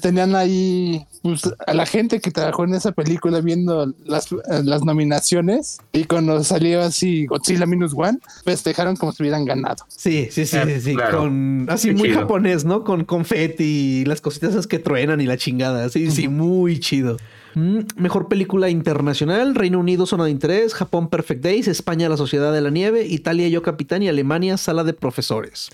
tenían 0.00 0.34
ahí 0.34 1.06
pues, 1.22 1.42
a 1.66 1.74
la 1.74 1.86
gente 1.86 2.20
que 2.20 2.30
trabajó 2.30 2.64
en 2.64 2.74
esa 2.74 2.92
película 2.92 3.40
viendo 3.40 3.92
las, 4.04 4.28
las 4.64 4.84
nominaciones 4.84 5.78
y 5.92 6.04
cuando 6.04 6.42
salió 6.44 6.82
así 6.82 7.26
Godzilla 7.26 7.66
Minus 7.66 7.92
One 7.94 8.18
festejaron 8.44 8.96
como 8.96 9.12
si 9.12 9.22
hubieran 9.22 9.44
ganado. 9.44 9.84
Sí, 9.88 10.28
sí, 10.30 10.46
sí, 10.46 10.58
sí, 10.66 10.80
sí, 10.80 10.94
claro. 10.94 11.18
con 11.20 11.66
así 11.68 11.88
Qué 11.88 11.94
muy 11.94 12.08
chido. 12.08 12.20
japonés, 12.20 12.64
¿no? 12.64 12.84
Con 12.84 13.04
confeti 13.04 13.64
y 13.64 14.04
las 14.04 14.20
cositas 14.20 14.50
esas 14.50 14.66
que 14.66 14.78
truenan 14.78 15.20
y 15.20 15.26
la 15.26 15.36
chingada. 15.36 15.88
Sí, 15.88 16.10
sí, 16.10 16.28
muy 16.28 16.78
chido. 16.80 17.16
Mm, 17.54 17.80
mejor 17.96 18.28
película 18.28 18.68
internacional: 18.68 19.54
Reino 19.54 19.78
Unido, 19.78 20.06
Zona 20.06 20.24
de 20.24 20.30
Interés, 20.30 20.74
Japón, 20.74 21.08
Perfect 21.08 21.42
Days, 21.42 21.68
España, 21.68 22.08
La 22.08 22.16
Sociedad 22.16 22.52
de 22.52 22.60
la 22.60 22.70
Nieve, 22.70 23.06
Italia, 23.06 23.48
Yo 23.48 23.62
Capitán 23.62 24.02
y 24.02 24.08
Alemania, 24.08 24.56
Sala 24.56 24.84
de 24.84 24.92
Profesores. 24.92 25.70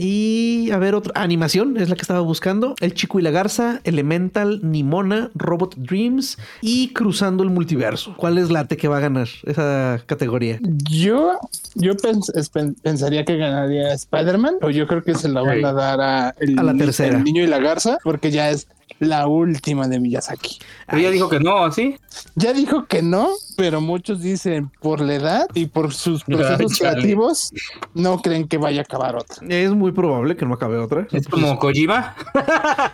Y 0.00 0.70
a 0.70 0.78
ver, 0.78 0.94
otra 0.94 1.20
animación 1.20 1.76
es 1.76 1.88
la 1.88 1.96
que 1.96 2.02
estaba 2.02 2.20
buscando: 2.20 2.76
El 2.80 2.94
Chico 2.94 3.18
y 3.18 3.22
la 3.22 3.30
Garza, 3.32 3.80
Elemental, 3.82 4.60
Nimona, 4.62 5.30
Robot 5.34 5.74
Dreams 5.76 6.38
y 6.60 6.92
Cruzando 6.92 7.42
el 7.42 7.50
Multiverso. 7.50 8.14
¿Cuál 8.16 8.38
es 8.38 8.48
la 8.50 8.66
T 8.66 8.76
que 8.76 8.86
va 8.86 8.98
a 8.98 9.00
ganar 9.00 9.28
esa 9.44 10.00
categoría? 10.06 10.60
Yo, 10.88 11.38
yo 11.74 11.94
pens- 11.96 12.76
pensaría 12.82 13.24
que 13.24 13.36
ganaría 13.36 13.92
Spider-Man, 13.92 14.54
o 14.62 14.70
yo 14.70 14.86
creo 14.86 15.02
que 15.02 15.14
se 15.14 15.28
la 15.28 15.42
van 15.42 15.64
a 15.64 15.72
dar 15.72 16.00
a 16.00 16.34
el, 16.38 16.58
A 16.58 16.62
la 16.62 16.74
tercera. 16.74 17.16
el 17.18 17.24
niño 17.24 17.42
y 17.42 17.46
la 17.48 17.58
garza, 17.58 17.98
porque 18.04 18.30
ya 18.30 18.50
es 18.50 18.68
la 18.98 19.26
última 19.26 19.86
de 19.88 20.00
Miyazaki. 20.00 20.58
Pero 20.86 20.98
ella 20.98 21.10
dijo 21.10 21.28
que 21.28 21.40
no, 21.40 21.70
¿sí? 21.72 21.96
Ya 22.34 22.52
dijo 22.52 22.86
que 22.86 23.02
no, 23.02 23.28
pero 23.56 23.80
muchos 23.80 24.20
dicen 24.20 24.70
por 24.80 25.00
la 25.00 25.14
edad 25.14 25.46
y 25.54 25.66
por 25.66 25.92
sus 25.92 26.24
procesos 26.24 26.78
creativos, 26.78 27.52
no 27.94 28.20
creen 28.20 28.48
que 28.48 28.58
vaya 28.58 28.80
a 28.80 28.82
acabar 28.82 29.16
otra. 29.16 29.36
Es 29.48 29.72
muy 29.72 29.92
probable 29.92 30.36
que 30.36 30.46
no 30.46 30.54
acabe 30.54 30.78
otra. 30.78 31.06
Es 31.12 31.28
como 31.28 31.58
Kojima. 31.58 32.16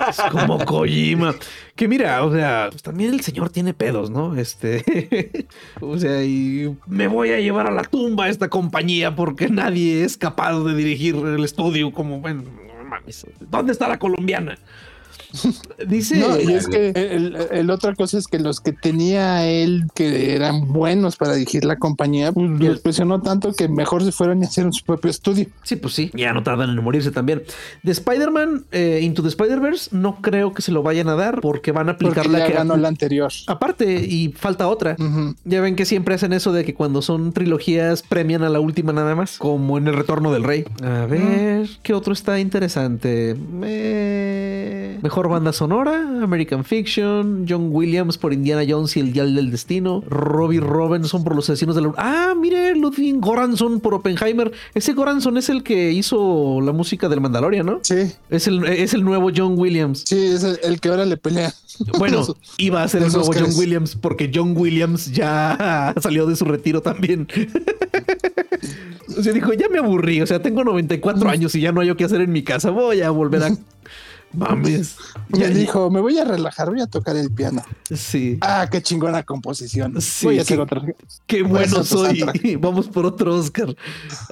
Es 0.08 0.20
como 0.30 0.58
Kojima. 0.64 1.34
Que 1.74 1.88
mira, 1.88 2.24
o 2.24 2.32
sea, 2.32 2.68
pues 2.70 2.82
también 2.82 3.14
el 3.14 3.20
señor 3.20 3.50
tiene 3.50 3.74
pedos, 3.74 4.10
¿no? 4.10 4.36
Este. 4.36 5.46
o 5.80 5.98
sea, 5.98 6.22
y 6.24 6.76
me 6.86 7.08
voy 7.08 7.30
a 7.30 7.40
llevar 7.40 7.66
a 7.66 7.70
la 7.70 7.82
tumba 7.84 8.24
a 8.24 8.28
esta 8.28 8.48
compañía 8.48 9.16
porque 9.16 9.48
nadie 9.48 10.04
es 10.04 10.16
capaz 10.16 10.58
de 10.60 10.74
dirigir 10.74 11.16
el 11.16 11.44
estudio 11.44 11.92
como, 11.92 12.20
bueno, 12.20 12.42
no 12.42 12.84
mames. 12.84 13.26
¿Dónde 13.40 13.72
está 13.72 13.88
la 13.88 13.98
colombiana? 13.98 14.58
Dice. 15.86 16.16
No, 16.16 16.38
y 16.38 16.52
es 16.52 16.68
que 16.68 16.90
el, 16.90 17.36
el 17.50 17.70
otra 17.70 17.94
cosa 17.94 18.18
es 18.18 18.26
que 18.26 18.38
los 18.38 18.60
que 18.60 18.72
tenía 18.72 19.46
él 19.46 19.84
que 19.94 20.34
eran 20.34 20.72
buenos 20.72 21.16
para 21.16 21.34
dirigir 21.34 21.64
la 21.64 21.76
compañía, 21.76 22.32
pues 22.32 22.48
los 22.60 22.80
presionó 22.80 23.20
tanto 23.20 23.52
que 23.52 23.68
mejor 23.68 24.04
se 24.04 24.12
fueron 24.12 24.42
y 24.42 24.46
hicieron 24.46 24.72
su 24.72 24.84
propio 24.84 25.10
estudio. 25.10 25.46
Sí, 25.62 25.76
pues 25.76 25.94
sí, 25.94 26.10
ya 26.14 26.32
no 26.32 26.42
tardan 26.42 26.70
en 26.70 26.82
morirse 26.82 27.10
también. 27.10 27.42
De 27.82 27.92
Spider-Man 27.92 28.64
eh, 28.72 29.00
Into 29.02 29.22
the 29.22 29.28
Spider-Verse, 29.28 29.90
no 29.92 30.16
creo 30.20 30.52
que 30.52 30.62
se 30.62 30.72
lo 30.72 30.82
vayan 30.82 31.08
a 31.08 31.14
dar 31.14 31.40
porque 31.40 31.72
van 31.72 31.88
a 31.88 31.92
aplicar 31.92 32.24
Porque 32.24 32.30
la 32.30 32.38
ya 32.40 32.46
que 32.46 32.52
ganó 32.52 32.76
la 32.76 32.88
anterior. 32.88 33.32
Aparte, 33.46 33.94
y 33.94 34.32
falta 34.32 34.68
otra. 34.68 34.96
Ya 35.44 35.60
ven 35.60 35.76
que 35.76 35.84
siempre 35.84 36.14
hacen 36.14 36.32
eso 36.32 36.52
de 36.52 36.64
que 36.64 36.74
cuando 36.74 37.02
son 37.02 37.32
trilogías 37.32 38.02
premian 38.02 38.42
a 38.42 38.48
la 38.48 38.60
última 38.60 38.92
nada 38.92 39.14
más, 39.14 39.38
como 39.38 39.78
en 39.78 39.88
El 39.88 39.94
Retorno 39.94 40.32
del 40.32 40.44
Rey. 40.44 40.64
A 40.82 41.06
ver, 41.06 41.68
¿qué 41.82 41.94
otro 41.94 42.12
está 42.12 42.38
interesante? 42.40 43.36
Eh, 43.62 44.98
Mejor 45.02 45.23
banda 45.28 45.52
sonora, 45.52 46.22
American 46.22 46.64
Fiction, 46.64 47.46
John 47.48 47.68
Williams 47.70 48.18
por 48.18 48.32
Indiana 48.32 48.62
Jones 48.68 48.96
y 48.96 49.00
el 49.00 49.12
Dial 49.12 49.34
del 49.34 49.50
Destino, 49.50 50.02
Robbie 50.08 50.60
Robinson 50.60 51.24
por 51.24 51.34
Los 51.34 51.50
Asesinos 51.50 51.76
de 51.76 51.82
la... 51.82 51.92
Ah, 51.96 52.34
mire, 52.36 52.74
Ludwig 52.76 53.20
Goranson 53.20 53.80
por 53.80 53.94
Oppenheimer. 53.94 54.52
Ese 54.74 54.92
Goranson 54.92 55.36
es 55.36 55.48
el 55.48 55.62
que 55.62 55.92
hizo 55.92 56.60
la 56.60 56.72
música 56.72 57.08
del 57.08 57.20
Mandalorian, 57.20 57.66
¿no? 57.66 57.80
Sí, 57.82 58.12
Es 58.30 58.46
el, 58.46 58.64
es 58.64 58.94
el 58.94 59.04
nuevo 59.04 59.30
John 59.34 59.54
Williams. 59.58 60.04
sí, 60.06 60.16
es 60.16 60.42
el, 60.44 60.58
el 60.62 60.80
que 60.80 60.88
ahora 60.88 61.04
le 61.04 61.16
pelea. 61.16 61.52
Bueno, 61.98 62.24
iba 62.58 62.82
a 62.82 62.88
ser 62.88 63.02
el 63.02 63.12
nuevo. 63.12 63.32
John 63.32 63.50
Williams 63.56 63.96
porque 63.96 64.30
John 64.32 64.54
Williams 64.56 65.12
ya 65.12 65.94
salió 66.00 66.26
de 66.26 66.36
su 66.36 66.44
retiro 66.44 66.82
también. 66.82 67.28
o 69.18 69.22
sea, 69.22 69.32
dijo, 69.32 69.52
ya 69.52 69.68
me 69.68 69.78
aburrí, 69.78 70.20
o 70.20 70.26
sea, 70.26 70.40
tengo 70.40 70.64
94 70.64 71.28
años 71.28 71.54
y 71.54 71.60
ya 71.60 71.72
no 71.72 71.80
hay 71.80 71.94
que 71.94 72.04
hacer 72.04 72.20
en 72.20 72.32
mi 72.32 72.42
casa, 72.42 72.70
voy 72.70 73.00
a 73.02 73.10
volver 73.10 73.42
a... 73.42 73.50
Mames. 74.36 74.96
Ya 75.30 75.48
dijo, 75.48 75.90
me 75.90 76.00
voy 76.00 76.18
a 76.18 76.24
relajar, 76.24 76.70
voy 76.70 76.80
a 76.80 76.86
tocar 76.86 77.16
el 77.16 77.30
piano. 77.30 77.62
Sí. 77.94 78.38
Ah, 78.40 78.68
qué 78.70 78.82
chingona 78.82 79.22
composición. 79.22 80.00
Sí, 80.00 80.26
voy 80.26 80.38
a 80.38 80.42
hacer 80.42 80.56
qué- 80.56 80.62
otra. 80.62 80.82
Qué 81.26 81.42
bueno 81.42 81.84
soy. 81.84 82.18
soundtrack. 82.20 82.58
Vamos 82.60 82.88
por 82.88 83.06
otro 83.06 83.34
Oscar. 83.36 83.74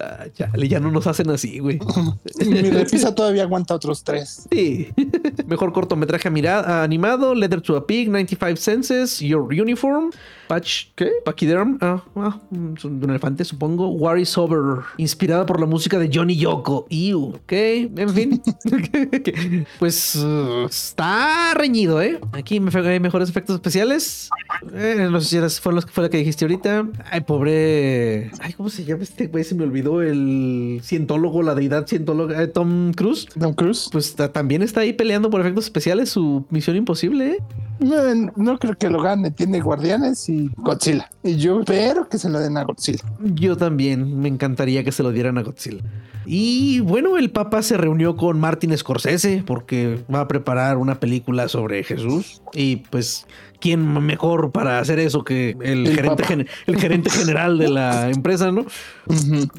Ah, 0.01 0.25
chale, 0.35 0.69
ya 0.69 0.81
no 0.81 0.91
nos 0.91 1.07
hacen 1.07 1.31
así, 1.31 1.59
güey. 1.59 1.79
Mi 2.47 2.63
repisa 2.71 3.15
todavía 3.15 3.43
aguanta 3.43 3.75
otros 3.75 4.03
tres. 4.05 4.47
Sí. 4.51 4.89
Mejor 5.47 5.73
cortometraje 5.73 6.29
animado, 6.29 7.35
Letter 7.35 7.61
to 7.61 7.77
a 7.77 7.87
Pig, 7.87 8.09
95 8.09 8.57
Senses, 8.61 9.19
Your 9.21 9.43
Uniform, 9.43 10.11
Patch, 10.53 10.89
¿qué? 10.97 11.11
Pachyderm, 11.25 11.79
ah, 11.81 12.05
ah, 12.15 12.39
un 12.51 13.01
elefante, 13.09 13.43
supongo. 13.43 13.89
War 13.89 14.19
is 14.19 14.37
Over, 14.37 14.85
inspirada 14.99 15.47
por 15.47 15.59
la 15.59 15.65
música 15.65 15.99
de 15.99 16.11
Johnny 16.13 16.37
Yoko. 16.37 16.87
Ew, 16.91 17.37
ok, 17.37 17.53
en 17.53 18.09
fin. 18.11 18.43
pues 19.79 20.15
uh, 20.17 20.67
está 20.67 21.55
reñido, 21.55 22.03
¿eh? 22.03 22.21
Aquí 22.33 22.57
hay 22.57 23.01
mejores 23.01 23.31
efectos 23.31 23.55
especiales. 23.55 24.29
Eh, 24.75 25.09
no 25.11 25.23
sé 25.23 25.49
si 25.49 25.61
fue, 25.63 25.81
fue 25.81 26.03
la 26.03 26.11
que 26.11 26.19
dijiste 26.19 26.45
ahorita. 26.45 26.87
Ay, 27.11 27.23
pobre. 27.23 28.31
Ay, 28.41 28.53
¿cómo 28.55 28.69
se 28.69 28.85
llama 28.85 29.05
este 29.05 29.29
güey? 29.29 29.45
Se 29.45 29.55
me 29.55 29.65
olvidó 29.65 30.03
el 30.03 30.81
cientólogo, 30.83 31.43
la 31.43 31.55
deidad 31.55 31.87
cientóloga, 31.87 32.43
eh, 32.43 32.47
Tom 32.47 32.93
Cruise. 32.93 33.27
Tom 33.41 33.55
Cruise. 33.55 33.89
Pues 33.91 34.15
también 34.15 34.61
está 34.61 34.81
ahí 34.81 34.93
peleando 34.93 35.31
por 35.31 35.41
efectos 35.41 35.65
especiales 35.65 36.11
su 36.11 36.45
misión 36.51 36.77
imposible, 36.77 37.31
¿eh? 37.31 37.39
No, 38.37 38.59
creo 38.59 38.77
que 38.77 38.89
lo 38.89 39.03
gane. 39.03 39.31
Tiene 39.31 39.61
Guardianes 39.61 40.29
y 40.29 40.42
Godzilla. 40.57 41.11
Y 41.23 41.37
yo 41.37 41.61
espero 41.61 42.09
que 42.09 42.19
se 42.19 42.29
lo 42.29 42.39
den 42.39 42.57
a 42.57 42.65
Godzilla. 42.65 43.05
Yo 43.21 43.57
también. 43.57 44.21
Me 44.21 44.29
encantaría 44.29 44.85
que 44.85 44.93
se 44.93 45.03
lo 45.03 45.13
dieran 45.13 45.39
a 45.39 45.43
Godzilla. 45.43 45.83
Y 46.25 46.81
bueno, 46.81 47.17
el 47.17 47.31
Papa 47.31 47.63
se 47.63 47.77
reunió 47.77 48.17
con 48.17 48.39
Martin 48.39 48.77
Scorsese 48.77 49.43
porque 49.47 50.05
va 50.13 50.21
a 50.21 50.29
preparar 50.29 50.77
una 50.77 51.01
película 51.01 51.49
sobre 51.49 51.83
Jesús. 51.83 52.43
Y 52.53 52.77
pues 52.77 53.27
quién 53.63 54.05
mejor 54.05 54.51
para 54.51 54.81
hacer 54.81 54.99
eso 54.99 55.23
que 55.23 55.57
el, 55.63 55.95
gerente, 55.95 56.47
el 56.67 56.77
gerente 56.77 57.11
general 57.11 57.59
de 57.59 57.69
la 57.69 58.11
empresa, 58.11 58.51
¿no? 58.51 58.67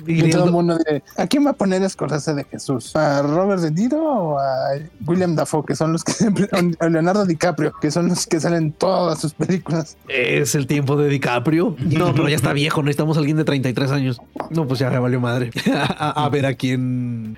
y, 0.05 0.29
todo 0.29 0.45
el 0.45 0.51
mundo 0.51 0.77
¿a 1.17 1.27
quién 1.27 1.45
va 1.45 1.51
a 1.51 1.53
poner 1.53 1.81
escorarse 1.83 2.33
de 2.33 2.43
Jesús? 2.43 2.95
¿A 2.95 3.21
Robert 3.21 3.61
De 3.61 3.71
Niro 3.71 4.03
o 4.03 4.39
a 4.39 4.73
William 5.07 5.35
Dafoe, 5.35 5.63
que 5.65 5.75
son 5.75 5.93
los 5.93 6.03
que 6.03 6.13
a 6.79 6.89
Leonardo 6.89 7.25
DiCaprio, 7.25 7.73
que 7.79 7.91
son 7.91 8.09
los 8.09 8.27
que 8.27 8.41
salen 8.41 8.73
todas 8.73 9.21
sus 9.21 9.33
películas? 9.33 9.97
Es 10.09 10.53
el 10.55 10.67
tiempo 10.67 10.97
de 10.97 11.07
DiCaprio. 11.07 11.75
No, 11.79 12.13
pero 12.13 12.27
ya 12.27 12.35
está 12.35 12.51
viejo, 12.51 12.83
necesitamos 12.83 13.15
a 13.15 13.21
alguien 13.21 13.37
de 13.37 13.45
33 13.45 13.91
años. 13.91 14.21
No, 14.49 14.67
pues 14.67 14.79
ya 14.79 14.89
valió 14.99 15.21
madre. 15.21 15.51
a 15.97 16.27
ver 16.29 16.45
a 16.45 16.55
quién 16.55 17.37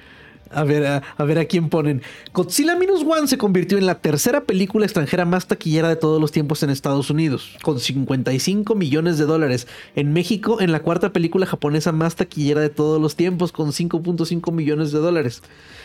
a 0.52 0.64
ver, 0.64 0.86
a, 0.86 1.24
ver 1.24 1.40
a 1.40 1.46
quién 1.46 1.70
ponen. 1.70 2.02
Godzilla 2.34 2.76
Minus 2.76 3.04
One 3.04 3.28
se 3.28 3.38
convirtió 3.38 3.78
en 3.78 3.86
la 3.86 3.96
tercera 3.96 4.46
película 4.46 4.86
extranjera 4.86 5.26
más 5.26 5.48
taquillera 5.48 5.90
de 5.90 5.96
todos 5.96 6.22
los 6.22 6.32
tiempos 6.32 6.64
en 6.64 6.70
Estados 6.70 7.10
Unidos, 7.10 7.58
con 7.62 7.80
55 7.80 8.76
millones 8.76 9.18
de 9.18 9.26
dólares. 9.26 9.68
En 9.96 10.14
México, 10.14 10.62
en 10.62 10.72
la 10.72 10.82
cuarta 10.82 11.14
película 11.14 11.46
japonesa 11.46 11.92
más 11.92 12.16
taquillera 12.16 12.62
de 12.62 12.70
todos 12.70 13.02
los 13.02 13.16
tiempos, 13.16 13.52
con 13.52 13.72
5.5 13.72 14.52
millones 14.52 14.92
de 14.92 15.00
dólares. 15.00 15.42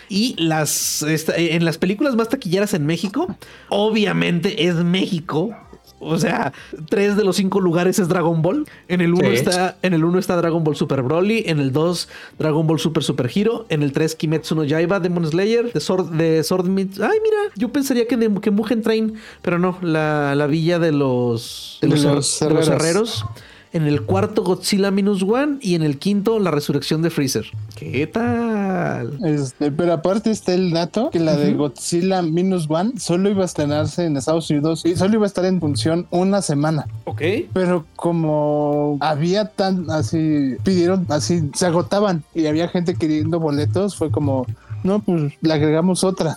Y 0.08 0.34
las, 0.38 1.04
en 1.36 1.64
las 1.64 1.78
películas 1.78 2.16
más 2.16 2.28
taquilleras 2.28 2.74
en 2.74 2.84
México, 2.86 3.36
obviamente 3.68 4.66
es 4.66 4.74
México 4.76 5.54
o 6.00 6.18
sea, 6.18 6.52
tres 6.88 7.16
de 7.16 7.24
los 7.24 7.36
cinco 7.36 7.60
lugares 7.60 7.98
es 7.98 8.08
Dragon 8.08 8.40
Ball. 8.42 8.66
En 8.88 9.00
el 9.02 9.14
uno 9.14 9.28
está, 9.28 9.76
en 9.82 9.94
el 9.94 10.04
uno 10.04 10.18
está 10.18 10.36
Dragon 10.36 10.64
Ball 10.64 10.74
Super 10.74 11.02
Broly, 11.02 11.44
en 11.46 11.60
el 11.60 11.72
2 11.72 12.08
Dragon 12.38 12.66
Ball 12.66 12.80
Super 12.80 13.02
Super 13.02 13.30
Hero, 13.32 13.66
en 13.68 13.82
el 13.82 13.92
3 13.92 14.16
Kimetsu 14.16 14.54
no 14.54 14.64
Yaiba, 14.64 14.98
Demon 14.98 15.26
Slayer, 15.26 15.72
de 15.72 15.80
Sword, 15.80 16.10
de 16.12 16.42
Sword 16.42 16.66
Ay, 16.70 16.88
mira, 16.98 17.52
yo 17.56 17.70
pensaría 17.70 18.08
que, 18.08 18.16
de, 18.16 18.40
que 18.40 18.50
Mugen 18.50 18.82
Train, 18.82 19.14
pero 19.42 19.58
no, 19.58 19.78
la, 19.82 20.34
la 20.34 20.46
villa 20.46 20.78
de 20.78 20.92
los, 20.92 21.78
de 21.82 21.88
los, 21.88 22.42
herreros 22.42 23.24
en 23.72 23.86
el 23.86 24.02
cuarto 24.02 24.42
Godzilla 24.42 24.90
Minus 24.90 25.22
One 25.22 25.58
y 25.60 25.74
en 25.74 25.82
el 25.82 25.98
quinto 25.98 26.38
La 26.38 26.50
Resurrección 26.50 27.02
de 27.02 27.10
Freezer. 27.10 27.46
¿Qué 27.76 28.06
tal? 28.06 29.18
Este, 29.24 29.70
pero 29.70 29.92
aparte 29.92 30.30
está 30.30 30.54
el 30.54 30.70
dato 30.70 31.10
que 31.10 31.20
la 31.20 31.36
de 31.36 31.54
Godzilla 31.54 32.22
Minus 32.22 32.68
One 32.68 32.92
solo 32.98 33.30
iba 33.30 33.42
a 33.42 33.46
estrenarse 33.46 34.04
en 34.04 34.16
Estados 34.16 34.50
Unidos 34.50 34.84
y 34.84 34.96
solo 34.96 35.14
iba 35.14 35.24
a 35.24 35.28
estar 35.28 35.44
en 35.44 35.60
función 35.60 36.06
una 36.10 36.42
semana. 36.42 36.86
Ok. 37.04 37.22
Pero 37.52 37.84
como 37.96 38.98
había 39.00 39.46
tan 39.46 39.90
así, 39.90 40.56
pidieron 40.64 41.06
así, 41.08 41.50
se 41.54 41.66
agotaban 41.66 42.24
y 42.34 42.46
había 42.46 42.68
gente 42.68 42.94
queriendo 42.94 43.40
boletos, 43.40 43.96
fue 43.96 44.10
como, 44.10 44.46
no, 44.82 45.00
pues 45.00 45.32
le 45.40 45.52
agregamos 45.52 46.04
otra 46.04 46.36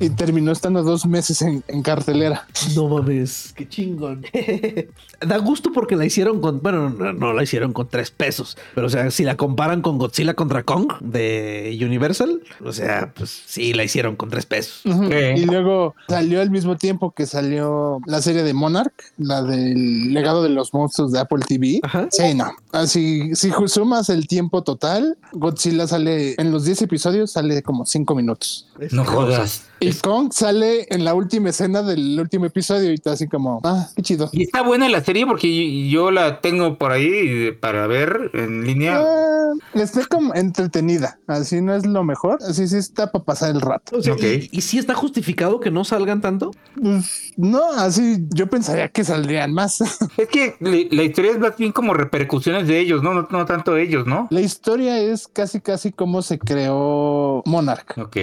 y 0.00 0.10
terminó 0.10 0.52
estando 0.52 0.82
dos 0.82 1.06
meses 1.06 1.42
en, 1.42 1.62
cartelera. 1.82 2.46
No 2.74 2.88
mames, 2.88 3.52
qué 3.54 3.68
chingón. 3.68 4.24
da 5.20 5.38
gusto 5.38 5.70
porque 5.72 5.96
la 5.96 6.04
hicieron 6.04 6.40
con, 6.40 6.60
bueno, 6.62 6.90
no, 6.90 7.32
la 7.32 7.42
hicieron 7.42 7.72
con 7.72 7.88
tres 7.88 8.10
pesos, 8.10 8.56
pero 8.74 8.86
o 8.86 8.90
sea, 8.90 9.10
si 9.10 9.24
la 9.24 9.36
comparan 9.36 9.82
con 9.82 9.98
Godzilla 9.98 10.34
contra 10.34 10.62
Kong 10.62 10.92
de 11.00 11.78
Universal, 11.80 12.42
o 12.64 12.72
sea, 12.72 13.12
pues 13.14 13.42
sí, 13.46 13.72
la 13.72 13.84
hicieron 13.84 14.16
con 14.16 14.30
tres 14.30 14.46
pesos. 14.46 14.82
Y 14.84 15.44
luego 15.46 15.94
salió 16.08 16.40
al 16.40 16.50
mismo 16.50 16.76
tiempo 16.76 17.12
que 17.12 17.26
salió 17.26 18.00
la 18.06 18.22
serie 18.22 18.42
de 18.42 18.54
Monarch, 18.54 18.94
la 19.18 19.42
del 19.42 20.12
legado 20.12 20.42
de 20.42 20.48
los 20.48 20.72
monstruos 20.74 21.12
de 21.12 21.20
Apple 21.20 21.44
TV. 21.46 21.80
Sí, 22.10 22.34
no. 22.34 22.50
Así, 22.72 23.34
si 23.34 23.50
sumas 23.66 24.08
el 24.08 24.26
tiempo 24.26 24.62
total, 24.62 25.16
Godzilla 25.32 25.86
sale 25.86 26.34
en 26.38 26.50
los 26.50 26.64
10 26.64 26.82
episodios, 26.82 27.32
sale 27.32 27.62
como 27.62 27.86
5 27.86 28.14
minutos. 28.14 28.68
No 28.90 29.04
jodas. 29.04 29.66
Y 29.88 29.92
Kong 29.94 30.32
sale 30.32 30.86
en 30.90 31.04
la 31.04 31.14
última 31.14 31.50
escena 31.50 31.82
del 31.82 32.18
último 32.18 32.46
episodio 32.46 32.90
y 32.90 32.94
está 32.94 33.12
así 33.12 33.28
como, 33.28 33.60
ah, 33.64 33.88
qué 33.94 34.02
chido. 34.02 34.30
Y 34.32 34.44
está 34.44 34.62
buena 34.62 34.88
la 34.88 35.02
serie 35.02 35.26
porque 35.26 35.88
yo 35.88 36.10
la 36.10 36.40
tengo 36.40 36.78
por 36.78 36.92
ahí 36.92 37.52
para 37.52 37.86
ver 37.86 38.30
en 38.34 38.64
línea. 38.64 39.00
Ah, 39.00 39.52
está 39.74 40.06
como 40.06 40.34
entretenida, 40.34 41.18
así 41.26 41.60
no 41.60 41.74
es 41.74 41.86
lo 41.86 42.04
mejor, 42.04 42.38
así 42.48 42.66
sí 42.68 42.76
está 42.76 43.10
para 43.12 43.24
pasar 43.24 43.50
el 43.50 43.60
rato. 43.60 43.98
¿y, 43.98 44.60
si 44.60 44.78
está 44.78 44.94
justificado 44.94 45.60
que 45.60 45.70
no 45.70 45.84
salgan 45.84 46.20
tanto? 46.20 46.50
Pues, 46.80 47.32
no, 47.36 47.72
así 47.72 48.26
yo 48.34 48.48
pensaría 48.48 48.88
que 48.88 49.04
saldrían 49.04 49.52
más. 49.52 49.82
Es 50.16 50.28
que 50.28 50.56
la 50.60 51.02
historia 51.02 51.32
es 51.32 51.38
más 51.38 51.56
bien 51.56 51.72
como 51.72 51.92
repercusiones 51.92 52.68
de 52.68 52.78
ellos, 52.78 53.02
¿no? 53.02 53.14
No, 53.14 53.26
no 53.30 53.44
tanto 53.46 53.76
ellos, 53.76 54.06
¿no? 54.06 54.28
La 54.30 54.40
historia 54.40 54.98
es 54.98 55.28
casi, 55.28 55.60
casi 55.60 55.92
como 55.92 56.22
se 56.22 56.38
creó 56.38 57.42
Monarch. 57.46 57.98
Ok. 57.98 58.16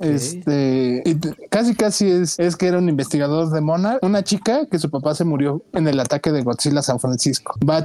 Este 0.00 0.99
casi 1.48 1.74
casi 1.74 2.10
es, 2.10 2.38
es 2.38 2.56
que 2.56 2.66
era 2.66 2.78
un 2.78 2.88
investigador 2.88 3.50
de 3.50 3.60
Monarch, 3.60 4.02
una 4.02 4.22
chica 4.22 4.66
que 4.66 4.78
su 4.78 4.90
papá 4.90 5.14
se 5.14 5.24
murió 5.24 5.62
en 5.72 5.88
el 5.88 5.98
ataque 6.00 6.32
de 6.32 6.42
Godzilla 6.42 6.82
San 6.82 7.00
Francisco. 7.00 7.54
Va 7.68 7.84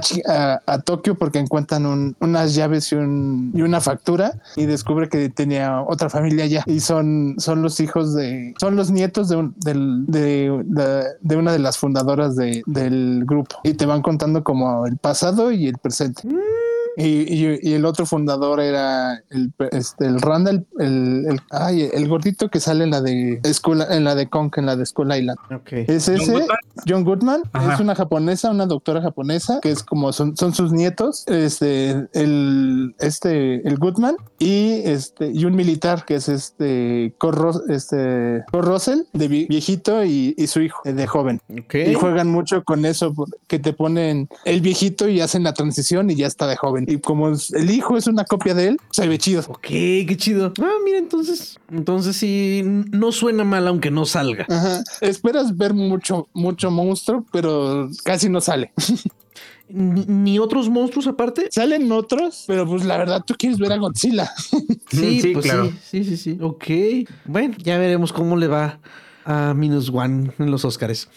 a, 0.66 0.78
Tokio 0.80 1.16
porque 1.16 1.38
encuentran 1.38 2.14
unas 2.20 2.54
llaves 2.54 2.92
y, 2.92 2.96
un, 2.96 3.50
y 3.54 3.62
una 3.62 3.80
factura 3.80 4.34
y 4.54 4.66
descubre 4.66 5.08
que 5.08 5.28
tenía 5.28 5.82
otra 5.82 6.10
familia 6.10 6.44
allá 6.44 6.62
y 6.66 6.80
son, 6.80 7.36
son 7.38 7.62
los 7.62 7.80
hijos 7.80 8.14
de, 8.14 8.54
son 8.60 8.76
los 8.76 8.90
nietos 8.90 9.28
de, 9.28 9.50
de, 9.56 11.14
de, 11.20 11.36
una 11.36 11.52
de 11.52 11.58
las 11.58 11.78
fundadoras 11.78 12.36
del 12.36 13.24
grupo 13.24 13.56
y 13.64 13.74
te 13.74 13.86
van 13.86 14.02
contando 14.02 14.44
como 14.44 14.86
el 14.86 14.96
pasado 14.96 15.50
y 15.50 15.66
el 15.66 15.78
presente. 15.78 16.22
Mm. 16.26 16.65
Y, 16.96 17.72
el 17.74 17.84
otro 17.84 18.06
fundador 18.06 18.60
era 18.60 19.22
el, 19.30 19.52
este, 19.70 20.06
el 20.06 20.20
Randall, 20.20 20.66
el, 20.78 21.26
el, 21.28 21.40
ay, 21.50 21.90
el 21.92 22.08
gordito 22.08 22.48
que 22.48 22.58
sale 22.58 22.84
en 22.84 22.90
la 22.90 23.02
de 23.02 23.40
escuela, 23.44 23.86
en 23.90 24.04
la 24.04 24.14
de 24.14 24.28
Kong, 24.28 24.50
en 24.56 24.66
la 24.66 24.76
de 24.76 24.86
School 24.86 25.14
Island. 25.14 25.38
Es 25.70 26.08
ese, 26.08 26.46
John 26.88 27.04
Goodman, 27.04 27.42
es 27.72 27.80
una 27.80 27.94
japonesa, 27.94 28.50
una 28.50 28.66
doctora 28.66 29.02
japonesa, 29.02 29.60
que 29.60 29.70
es 29.70 29.82
como 29.82 30.12
son, 30.12 30.36
son 30.36 30.54
sus 30.54 30.72
nietos, 30.72 31.24
este, 31.26 32.08
el, 32.12 32.94
este, 32.98 33.66
el 33.68 33.76
Goodman 33.76 34.16
y 34.38 34.82
este, 34.84 35.30
y 35.30 35.44
un 35.44 35.54
militar 35.54 36.04
que 36.04 36.16
es 36.16 36.28
este, 36.28 37.14
Corro, 37.18 37.52
este, 37.68 38.42
Russell, 38.52 39.00
de 39.12 39.28
viejito 39.28 40.04
y, 40.04 40.34
su 40.46 40.62
hijo, 40.62 40.80
de 40.84 41.06
joven. 41.06 41.40
Y 41.48 41.94
juegan 41.94 42.30
mucho 42.30 42.64
con 42.64 42.86
eso, 42.86 43.14
que 43.46 43.58
te 43.58 43.72
ponen 43.72 44.28
el 44.44 44.60
viejito 44.60 45.08
y 45.08 45.20
hacen 45.20 45.42
la 45.42 45.52
transición 45.52 46.10
y 46.10 46.14
ya 46.14 46.26
está 46.26 46.46
de 46.46 46.56
joven 46.56 46.85
y 46.86 46.98
como 46.98 47.28
el 47.28 47.70
hijo 47.70 47.96
es 47.96 48.06
una 48.06 48.24
copia 48.24 48.54
de 48.54 48.68
él, 48.68 48.80
se 48.90 49.08
ve 49.08 49.18
chido. 49.18 49.42
Ok, 49.48 49.66
qué 49.68 50.16
chido. 50.16 50.52
Ah, 50.60 50.74
mira, 50.84 50.98
entonces, 50.98 51.58
entonces 51.70 52.16
sí, 52.16 52.62
no 52.64 53.12
suena 53.12 53.44
mal 53.44 53.66
aunque 53.68 53.90
no 53.90 54.04
salga. 54.06 54.46
Ajá. 54.48 54.82
Esperas 55.00 55.56
ver 55.56 55.74
mucho, 55.74 56.28
mucho 56.32 56.70
monstruo, 56.70 57.24
pero 57.32 57.90
casi 58.04 58.28
no 58.28 58.40
sale. 58.40 58.72
ni 59.68 60.38
otros 60.38 60.68
monstruos 60.68 61.06
aparte. 61.06 61.48
Salen 61.50 61.90
otros, 61.90 62.44
pero 62.46 62.66
pues 62.66 62.84
la 62.84 62.96
verdad 62.96 63.22
tú 63.26 63.34
quieres 63.36 63.58
ver 63.58 63.72
a 63.72 63.76
Godzilla. 63.76 64.30
sí, 64.90 65.20
sí, 65.20 65.30
pues 65.32 65.44
claro. 65.44 65.66
sí, 65.82 66.04
sí, 66.04 66.04
sí, 66.04 66.16
sí. 66.16 66.38
Ok. 66.40 66.64
Bueno, 67.24 67.54
ya 67.58 67.78
veremos 67.78 68.12
cómo 68.12 68.36
le 68.36 68.46
va 68.46 68.78
a 69.26 69.54
Minus 69.54 69.90
One 69.90 70.30
en 70.38 70.50
los 70.50 70.64
Oscars. 70.64 71.08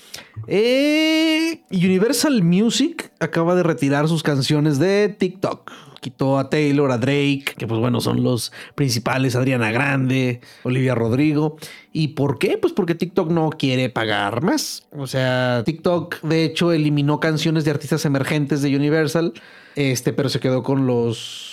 Eh, 0.47 1.61
Universal 1.71 2.43
Music 2.43 3.11
acaba 3.19 3.55
de 3.55 3.63
retirar 3.63 4.07
sus 4.07 4.23
canciones 4.23 4.79
de 4.79 5.09
TikTok. 5.09 5.71
Quitó 6.01 6.39
a 6.39 6.49
Taylor, 6.49 6.91
a 6.91 6.97
Drake, 6.97 7.55
que 7.57 7.67
pues 7.67 7.79
bueno, 7.79 7.99
son 8.01 8.23
los 8.23 8.51
principales, 8.73 9.35
Adriana 9.35 9.71
Grande, 9.71 10.41
Olivia 10.63 10.95
Rodrigo. 10.95 11.57
¿Y 11.93 12.09
por 12.09 12.39
qué? 12.39 12.57
Pues 12.57 12.73
porque 12.73 12.95
TikTok 12.95 13.29
no 13.29 13.49
quiere 13.49 13.89
pagar 13.89 14.41
más. 14.41 14.87
O 14.97 15.07
sea, 15.07 15.61
TikTok 15.65 16.21
de 16.21 16.45
hecho 16.45 16.71
eliminó 16.71 17.19
canciones 17.19 17.65
de 17.65 17.71
artistas 17.71 18.05
emergentes 18.05 18.61
de 18.61 18.75
Universal, 18.75 19.33
este, 19.75 20.13
pero 20.13 20.29
se 20.29 20.39
quedó 20.39 20.63
con 20.63 20.87
los 20.87 21.48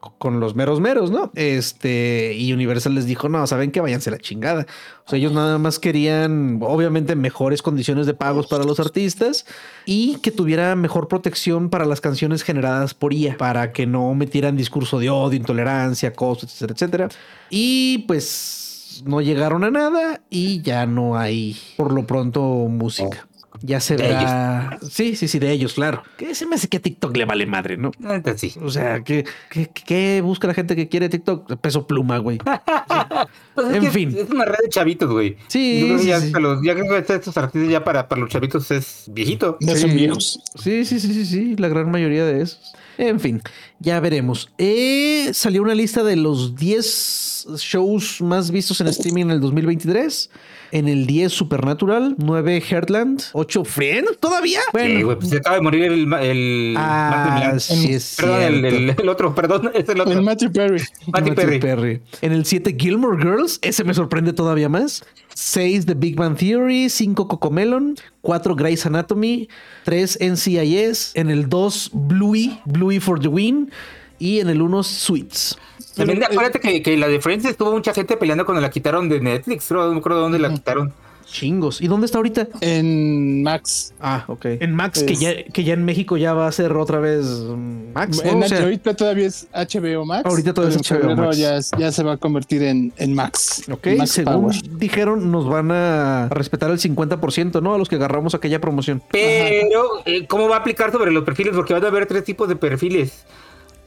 con 0.00 0.40
los 0.40 0.54
meros 0.54 0.80
meros, 0.80 1.10
¿no? 1.10 1.30
Este, 1.34 2.34
y 2.34 2.52
Universal 2.52 2.94
les 2.94 3.06
dijo, 3.06 3.28
no, 3.28 3.46
saben 3.46 3.70
que 3.70 3.80
váyanse 3.80 4.10
la 4.10 4.18
chingada. 4.18 4.66
O 5.06 5.10
sea, 5.10 5.18
ellos 5.18 5.32
nada 5.32 5.58
más 5.58 5.78
querían, 5.78 6.58
obviamente, 6.62 7.16
mejores 7.16 7.62
condiciones 7.62 8.06
de 8.06 8.14
pagos 8.14 8.46
para 8.46 8.64
los 8.64 8.80
artistas 8.80 9.44
y 9.84 10.16
que 10.16 10.30
tuviera 10.30 10.74
mejor 10.74 11.08
protección 11.08 11.68
para 11.68 11.84
las 11.84 12.00
canciones 12.00 12.42
generadas 12.42 12.94
por 12.94 13.12
IA, 13.12 13.36
para 13.36 13.72
que 13.72 13.86
no 13.86 14.14
metieran 14.14 14.56
discurso 14.56 14.98
de 14.98 15.10
odio, 15.10 15.36
intolerancia, 15.36 16.10
acoso, 16.10 16.46
etcétera, 16.46 16.74
etcétera. 16.74 17.08
Y 17.50 17.98
pues 18.06 19.02
no 19.04 19.20
llegaron 19.20 19.64
a 19.64 19.70
nada 19.70 20.22
y 20.30 20.62
ya 20.62 20.86
no 20.86 21.18
hay, 21.18 21.58
por 21.76 21.92
lo 21.92 22.06
pronto, 22.06 22.40
música. 22.40 23.26
Ya 23.62 23.80
se 23.80 23.96
De 23.96 24.04
verá. 24.04 24.78
Sí, 24.88 25.16
sí, 25.16 25.28
sí, 25.28 25.38
de 25.38 25.50
ellos, 25.52 25.74
claro. 25.74 26.02
Que 26.16 26.34
se 26.34 26.46
me 26.46 26.54
hace 26.56 26.68
que 26.68 26.78
a 26.78 26.80
TikTok 26.80 27.16
le 27.16 27.24
vale 27.24 27.44
madre, 27.46 27.76
¿no? 27.76 27.92
Sí. 28.36 28.54
O 28.62 28.70
sea, 28.70 29.02
¿qué, 29.04 29.24
qué, 29.50 29.68
qué 29.84 30.20
busca 30.22 30.46
la 30.48 30.54
gente 30.54 30.74
que 30.76 30.88
quiere 30.88 31.08
TikTok? 31.08 31.56
Peso 31.60 31.86
pluma, 31.86 32.18
güey. 32.18 32.38
Pues 33.54 33.68
es 33.68 33.74
En 33.84 33.92
fin. 33.92 34.16
Es 34.16 34.30
una 34.30 34.44
red 34.44 34.58
de 34.62 34.68
chavitos, 34.68 35.10
güey. 35.10 35.36
Sí, 35.48 35.80
Yo 35.80 35.86
creo 35.86 35.96
que 35.98 36.02
sí, 36.02 36.08
ya, 36.08 36.20
sí. 36.20 36.26
hasta 36.26 36.40
los- 36.40 36.58
ya 36.64 36.74
creo 36.74 36.88
que 37.04 37.12
estos 37.14 37.36
artistas 37.36 37.70
ya 37.70 37.84
para, 37.84 38.08
para 38.08 38.20
los 38.20 38.30
chavitos 38.30 38.70
es 38.70 39.04
viejito. 39.08 39.56
Ya 39.60 39.76
son 39.76 39.94
viejos. 39.94 40.40
Sí, 40.56 40.84
sí, 40.84 41.00
sí, 41.00 41.12
sí, 41.12 41.26
sí, 41.26 41.56
la 41.56 41.68
gran 41.68 41.90
mayoría 41.90 42.24
de 42.24 42.42
esos. 42.42 42.72
En 43.00 43.18
fin, 43.18 43.40
ya 43.78 43.98
veremos. 43.98 44.50
Eh, 44.58 45.30
salió 45.32 45.62
una 45.62 45.74
lista 45.74 46.02
de 46.04 46.16
los 46.16 46.54
10 46.56 47.46
shows 47.56 48.20
más 48.20 48.50
vistos 48.50 48.80
en 48.82 48.88
streaming 48.88 49.22
en 49.24 49.30
el 49.30 49.40
2023. 49.40 50.30
En 50.72 50.86
el 50.86 51.06
10 51.06 51.32
Supernatural, 51.32 52.14
9 52.18 52.60
Heartland, 52.60 53.22
8 53.32 53.64
Friends, 53.64 54.18
¿todavía? 54.20 54.60
Sí, 54.78 55.02
güey, 55.02 55.16
pues 55.16 55.30
se 55.30 55.38
acaba 55.38 55.56
de 55.56 55.62
morir 55.62 55.82
el, 55.84 56.12
el 56.12 56.74
ah, 56.78 57.54
sí 57.58 57.92
es 57.94 58.14
Perdón, 58.18 58.42
el, 58.42 58.64
el- 58.66 58.90
el 58.96 59.08
otro, 59.08 59.34
perdón, 59.34 59.70
es 59.74 59.88
el 59.88 60.00
otro. 60.00 60.12
El 60.12 60.22
Matthew 60.22 60.52
Perry. 60.52 60.80
Matty 61.08 61.30
Matthew 61.30 61.60
Perry. 61.60 62.02
En 62.20 62.32
el 62.32 62.44
7, 62.44 62.76
Gilmore 62.78 63.16
Girls. 63.20 63.58
Ese 63.62 63.82
me 63.82 63.94
sorprende 63.94 64.32
todavía 64.32 64.68
más. 64.68 65.02
6, 65.40 65.86
The 65.86 65.94
Big 65.94 66.16
Bang 66.16 66.36
Theory. 66.36 66.90
5, 66.90 67.26
Cocomelon. 67.26 67.98
4, 68.20 68.54
Grey's 68.54 68.84
Anatomy. 68.84 69.48
3, 69.84 70.18
NCIS. 70.20 71.12
En 71.14 71.30
el 71.30 71.48
2, 71.48 71.90
Bluey. 71.94 72.60
Bluey 72.66 73.00
for 73.00 73.18
the 73.18 73.28
Win. 73.28 73.72
Y 74.18 74.40
en 74.40 74.50
el 74.50 74.60
1, 74.60 74.82
Sweets. 74.82 75.56
También 75.96 76.22
eh, 76.22 76.26
acuérdate 76.30 76.60
que, 76.60 76.82
que 76.82 76.96
la 76.96 77.06
Friends 77.20 77.46
estuvo 77.46 77.72
mucha 77.72 77.94
gente 77.94 78.18
peleando 78.18 78.44
cuando 78.44 78.60
la 78.60 78.70
quitaron 78.70 79.08
de 79.08 79.20
Netflix, 79.20 79.70
no 79.70 79.92
me 79.92 79.98
acuerdo 79.98 80.20
dónde 80.20 80.38
la 80.38 80.52
quitaron. 80.52 80.92
Chingos. 81.30 81.80
¿Y 81.80 81.86
dónde 81.86 82.06
está 82.06 82.18
ahorita? 82.18 82.48
En 82.60 83.42
Max. 83.42 83.94
Ah, 84.00 84.24
ok. 84.26 84.46
En 84.60 84.74
Max, 84.74 85.02
que, 85.02 85.14
ya, 85.14 85.42
que 85.44 85.64
ya 85.64 85.74
en 85.74 85.84
México 85.84 86.16
ya 86.16 86.34
va 86.34 86.46
a 86.46 86.52
ser 86.52 86.72
otra 86.72 86.98
vez 86.98 87.24
Max. 87.94 88.22
¿no? 88.24 88.30
En 88.30 88.42
O 88.42 88.48
sea, 88.48 88.62
ahorita 88.62 88.94
todavía 88.94 89.26
es 89.26 89.46
HBO 89.52 90.04
Max. 90.04 90.26
Ahorita 90.26 90.52
todavía 90.52 90.76
es 90.76 90.82
HBO 90.82 90.98
febrero 90.98 91.16
Max. 91.16 91.70
Ya, 91.78 91.92
se 91.92 92.02
va 92.02 92.12
a 92.12 92.16
convertir 92.16 92.62
en, 92.62 92.92
en 92.96 93.14
Max. 93.14 93.64
Ok, 93.70 93.88
Max 93.96 94.10
según 94.10 94.42
Power. 94.42 94.56
dijeron, 94.78 95.30
nos 95.30 95.48
van 95.48 95.70
a 95.70 96.28
respetar 96.30 96.70
el 96.70 96.78
50%, 96.78 97.62
¿no? 97.62 97.74
A 97.74 97.78
los 97.78 97.88
que 97.88 97.96
agarramos 97.96 98.34
aquella 98.34 98.60
promoción. 98.60 99.02
Pero, 99.10 100.02
eh, 100.06 100.26
¿cómo 100.26 100.48
va 100.48 100.56
a 100.56 100.58
aplicar 100.60 100.92
sobre 100.92 101.12
los 101.12 101.24
perfiles? 101.24 101.54
Porque 101.54 101.72
van 101.72 101.84
a 101.84 101.88
haber 101.88 102.06
tres 102.06 102.24
tipos 102.24 102.48
de 102.48 102.56
perfiles. 102.56 103.24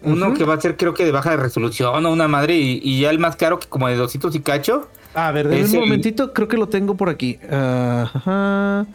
Uno 0.02 0.34
que 0.34 0.44
va 0.44 0.56
a 0.56 0.62
ser, 0.62 0.76
creo 0.76 0.94
que 0.94 1.06
de 1.06 1.12
baja 1.12 1.36
resolución 1.38 2.06
o 2.06 2.12
una 2.12 2.28
madre, 2.28 2.58
y, 2.58 2.82
y 2.84 3.02
ya 3.02 3.10
el 3.10 3.20
más 3.20 3.38
caro, 3.38 3.60
que 3.60 3.68
como 3.68 3.88
de 3.88 3.96
200 3.96 4.36
y 4.36 4.40
cacho. 4.42 4.90
A 5.16 5.32
ver, 5.32 5.48
denme 5.48 5.66
un 5.68 5.74
el- 5.76 5.80
momentito, 5.82 6.34
creo 6.34 6.48
que 6.48 6.58
lo 6.58 6.68
tengo 6.70 6.96
por 6.96 7.10
aquí. 7.10 7.40
Ah, 7.52 8.10
ajá. 8.14 8.86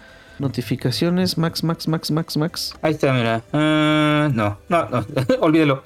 Notificaciones, 0.40 1.36
Max, 1.36 1.64
Max, 1.64 1.88
Max, 1.88 2.12
Max, 2.12 2.36
Max. 2.36 2.74
Ahí 2.80 2.92
está, 2.92 3.12
mira. 3.12 3.42
Ah, 3.52 4.30
no, 4.32 4.56
no, 4.68 4.88
no, 4.88 5.04
olvídelo. 5.40 5.82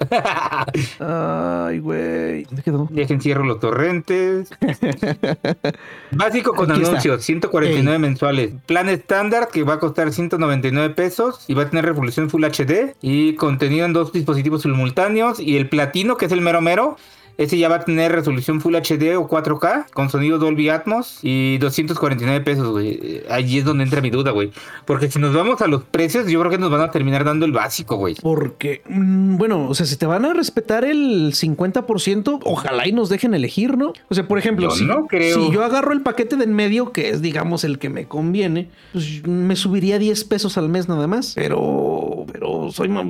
Ay, 0.99 1.79
güey. 1.79 2.43
¿Dónde 2.43 2.61
quedó? 2.61 2.87
Dejen 2.91 3.19
cierro 3.19 3.43
los 3.45 3.59
torrentes. 3.59 4.51
Básico 6.11 6.53
con 6.53 6.69
Aquí 6.71 6.81
está. 6.81 6.91
anuncios, 6.91 7.23
149 7.23 7.97
mensuales. 7.99 8.51
Plan 8.67 8.89
estándar 8.89 9.47
que 9.51 9.63
va 9.63 9.73
a 9.75 9.79
costar 9.79 10.11
199 10.13 10.93
pesos 10.93 11.45
y 11.47 11.55
va 11.55 11.63
a 11.63 11.69
tener 11.69 11.85
resolución 11.85 12.29
Full 12.29 12.43
HD 12.45 12.95
y 13.01 13.33
contenido 13.35 13.85
en 13.87 13.93
dos 13.93 14.13
dispositivos 14.13 14.61
simultáneos. 14.61 15.39
Y 15.39 15.57
el 15.57 15.67
platino, 15.67 16.15
que 16.15 16.25
es 16.25 16.31
el 16.31 16.41
mero 16.41 16.61
mero, 16.61 16.97
ese 17.37 17.57
ya 17.57 17.69
va 17.69 17.75
a 17.77 17.85
tener 17.85 18.11
resolución 18.11 18.61
Full 18.61 18.75
HD 18.75 19.15
o 19.17 19.27
4K 19.27 19.91
con 19.93 20.09
sonido 20.09 20.37
Dolby 20.37 20.69
Atmos 20.69 21.19
y 21.21 21.57
249 21.57 22.41
pesos, 22.41 22.67
güey. 22.69 23.21
Ahí 23.29 23.57
es 23.57 23.65
donde 23.65 23.83
entra 23.83 24.01
mi 24.01 24.09
duda, 24.09 24.31
güey. 24.31 24.51
Porque 24.85 25.09
si 25.09 25.19
nos 25.19 25.33
vamos 25.33 25.61
a 25.61 25.67
los 25.67 25.83
precios, 25.83 26.27
yo 26.27 26.39
creo 26.39 26.51
que 26.51 26.57
nos 26.57 26.69
van 26.71 26.81
a 26.81 26.91
terminar 26.91 27.23
dando 27.23 27.45
el 27.45 27.51
básico, 27.51 27.95
güey. 27.97 28.15
Porque, 28.21 28.81
mm, 28.87 29.37
bueno, 29.37 29.67
o 29.67 29.73
sea, 29.75 29.85
si 29.85 29.95
te 29.97 30.05
van 30.05 30.25
a 30.25 30.33
respetar 30.33 30.85
el 30.85 31.33
50%, 31.33 32.39
ojalá 32.43 32.87
y 32.87 32.91
nos 32.91 33.09
dejen 33.09 33.33
elegir, 33.33 33.77
¿no? 33.77 33.93
O 34.09 34.13
sea, 34.15 34.27
por 34.27 34.37
ejemplo, 34.37 34.69
Yo 34.69 34.75
si, 34.75 34.85
no 34.85 35.07
creo. 35.07 35.35
si 35.47 35.51
yo 35.51 35.63
agarro 35.63 35.93
el 35.93 36.01
paquete 36.01 36.35
de 36.37 36.43
en 36.43 36.53
medio, 36.53 36.91
que 36.91 37.09
es, 37.09 37.21
digamos, 37.21 37.63
el 37.63 37.79
que 37.79 37.89
me 37.89 38.05
conviene, 38.05 38.69
pues 38.91 39.25
me 39.25 39.55
subiría 39.55 39.97
10 39.97 40.25
pesos 40.25 40.57
al 40.57 40.67
mes 40.69 40.89
nada 40.89 41.07
más. 41.07 41.33
Pero, 41.35 42.25
pero 42.31 42.69
soy, 42.71 42.89
ma- 42.89 43.03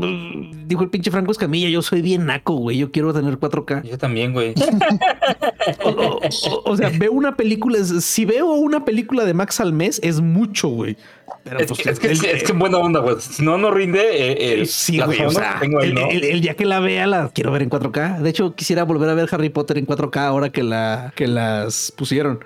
dijo 0.68 0.84
el 0.84 0.90
pinche 0.90 1.10
Franco 1.10 1.32
Escamilla, 1.32 1.68
yo 1.70 1.82
soy 1.82 2.02
bien 2.04 2.28
naco, 2.28 2.54
güey, 2.56 2.78
yo 2.78 2.92
quiero 2.92 3.12
tener 3.14 3.38
4K. 3.40 3.84
Yo 3.90 3.98
también, 3.98 4.13
güey. 4.34 4.54
O, 5.84 5.90
o- 5.90 6.20
o- 6.20 6.72
o 6.72 6.78
sea, 6.78 6.90
veo 6.98 7.12
una 7.12 7.36
película, 7.36 7.80
si 7.84 8.26
veo 8.26 8.52
una 8.54 8.86
película 8.86 9.26
de 9.26 9.34
Max 9.34 9.60
al 9.60 9.74
mes, 9.74 10.00
es 10.04 10.22
mucho, 10.22 10.68
güey. 10.70 10.98
Pero, 11.44 11.60
Es 11.60 11.68
pues, 11.68 11.80
que, 11.82 11.90
es, 11.90 12.00
que, 12.00 12.08
el- 12.08 12.26
es 12.38 12.44
que 12.44 12.52
en 12.52 12.60
buena 12.60 12.78
onda, 12.78 13.00
güey. 13.00 13.16
Si 13.20 13.44
no, 13.44 13.58
no 13.58 13.72
rinde 13.72 14.00
eh, 14.02 14.54
el, 14.54 14.68
Sí, 14.68 15.00
güey, 15.00 15.22
o 15.22 15.30
sea, 15.30 15.56
que 15.56 15.60
tengo 15.68 15.80
ahí, 15.80 15.90
el, 15.90 15.94
¿no? 15.96 16.10
el- 16.10 16.24
el 16.24 16.42
día 16.42 16.54
que 16.56 16.66
la 16.66 16.80
vea 16.80 17.08
la 17.08 17.30
quiero 17.34 17.52
ver 17.52 17.64
en 17.64 17.70
4K. 17.70 18.20
De 18.20 18.30
hecho, 18.30 18.56
quisiera 18.56 18.84
volver 18.84 19.10
a 19.10 19.14
ver 19.14 19.28
Harry 19.32 19.50
Potter 19.50 19.78
en 19.78 19.86
4K 19.88 20.18
ahora 20.18 20.50
que, 20.52 20.64
la, 20.64 21.12
que 21.16 21.28
las 21.28 21.92
pusieron. 21.98 22.44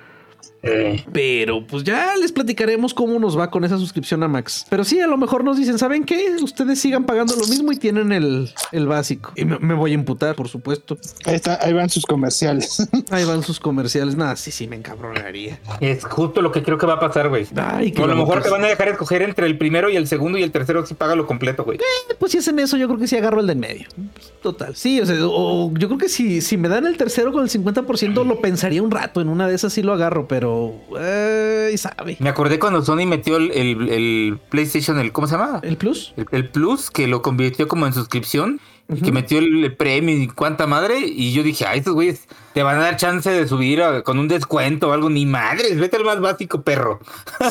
Eh, 0.63 1.03
Pero 1.13 1.65
pues 1.67 1.83
ya 1.83 2.15
les 2.19 2.31
platicaremos 2.31 2.93
cómo 2.93 3.19
nos 3.19 3.37
va 3.37 3.49
con 3.49 3.63
esa 3.63 3.77
suscripción 3.77 4.23
a 4.23 4.27
Max. 4.27 4.65
Pero 4.69 4.83
sí, 4.83 4.99
a 4.99 5.07
lo 5.07 5.17
mejor 5.17 5.43
nos 5.43 5.57
dicen, 5.57 5.77
¿saben 5.77 6.03
qué? 6.03 6.35
Ustedes 6.41 6.79
sigan 6.79 7.05
pagando 7.05 7.35
lo 7.35 7.45
mismo 7.47 7.71
y 7.71 7.77
tienen 7.77 8.11
el, 8.11 8.49
el 8.71 8.87
básico. 8.87 9.31
Y 9.35 9.45
me, 9.45 9.59
me 9.59 9.73
voy 9.73 9.91
a 9.91 9.93
imputar, 9.93 10.35
por 10.35 10.47
supuesto. 10.49 10.97
Ahí, 11.25 11.35
está, 11.35 11.59
ahí 11.61 11.73
van 11.73 11.89
sus 11.89 12.05
comerciales. 12.05 12.87
Ahí 13.11 13.23
van 13.25 13.43
sus 13.43 13.59
comerciales. 13.59 14.15
Nada, 14.15 14.35
sí, 14.35 14.51
sí, 14.51 14.67
me 14.67 14.75
encabronaría. 14.75 15.59
es 15.79 16.03
justo 16.03 16.41
lo 16.41 16.51
que 16.51 16.63
creo 16.63 16.77
que 16.77 16.85
va 16.85 16.93
a 16.93 16.99
pasar, 16.99 17.29
güey. 17.29 17.45
Ay, 17.55 17.91
que 17.91 18.01
O 18.01 18.05
a 18.05 18.07
lo 18.07 18.15
mejor 18.15 18.41
te 18.41 18.49
van 18.49 18.63
a 18.63 18.67
dejar 18.67 18.89
escoger 18.89 19.21
entre 19.21 19.45
el 19.47 19.57
primero 19.57 19.89
y 19.89 19.95
el 19.95 20.07
segundo 20.07 20.37
y 20.37 20.43
el 20.43 20.51
tercero 20.51 20.85
si 20.85 20.93
paga 20.93 21.15
lo 21.15 21.25
completo, 21.27 21.63
güey. 21.63 21.77
Eh, 21.77 22.15
Pues 22.19 22.31
si 22.31 22.37
hacen 22.39 22.59
eso, 22.59 22.77
yo 22.77 22.87
creo 22.87 22.99
que 22.99 23.07
sí 23.07 23.15
agarro 23.15 23.39
el 23.39 23.47
de 23.47 23.53
en 23.53 23.59
medio. 23.59 23.87
Pues, 24.13 24.31
Total. 24.41 24.75
Sí, 24.75 24.99
o 25.01 25.05
sea, 25.05 25.15
o 25.21 25.71
yo 25.77 25.87
creo 25.87 25.97
que 25.99 26.09
si, 26.09 26.41
si 26.41 26.57
me 26.57 26.67
dan 26.69 26.85
el 26.85 26.97
tercero 26.97 27.31
con 27.31 27.43
el 27.43 27.49
50%, 27.49 28.25
lo 28.25 28.39
pensaría 28.41 28.81
un 28.83 28.91
rato. 28.91 29.21
En 29.21 29.29
una 29.29 29.47
de 29.47 29.55
esas 29.55 29.73
sí 29.73 29.81
lo 29.83 29.93
agarro, 29.93 30.27
pero. 30.27 30.56
Eh, 30.99 31.73
sabe. 31.77 32.17
Me 32.19 32.29
acordé 32.29 32.59
cuando 32.59 32.81
Sony 32.83 33.05
metió 33.05 33.37
el, 33.37 33.51
el- 33.51 33.89
el 33.89 34.39
PlayStation, 34.49 34.99
el 34.99 35.11
¿cómo 35.11 35.27
se 35.27 35.35
llama? 35.37 35.59
¿El 35.63 35.77
plus? 35.77 36.13
El, 36.17 36.25
el 36.31 36.49
Plus, 36.49 36.89
que 36.89 37.07
lo 37.07 37.21
convirtió 37.21 37.67
como 37.67 37.85
en 37.87 37.93
suscripción. 37.93 38.59
y 38.89 39.01
Que 39.01 39.11
metió 39.11 39.39
el 39.39 39.75
premio 39.75 40.15
y 40.15 40.27
cuánta 40.27 40.65
madre. 40.67 40.99
Y 41.05 41.33
yo 41.33 41.43
dije, 41.43 41.65
ay, 41.65 41.79
estos 41.79 41.93
güeyes 41.93 42.27
te 42.53 42.63
van 42.63 42.77
a 42.77 42.81
dar 42.81 42.95
chance 42.97 43.29
de 43.29 43.47
subir 43.47 43.81
a- 43.81 44.01
con 44.03 44.17
un 44.19 44.27
descuento 44.27 44.89
o 44.89 44.93
algo. 44.93 45.09
Ni 45.09 45.25
madres, 45.25 45.77
vete 45.79 45.97
al 45.97 46.05
más 46.05 46.19
básico, 46.21 46.61
perro. 46.61 46.99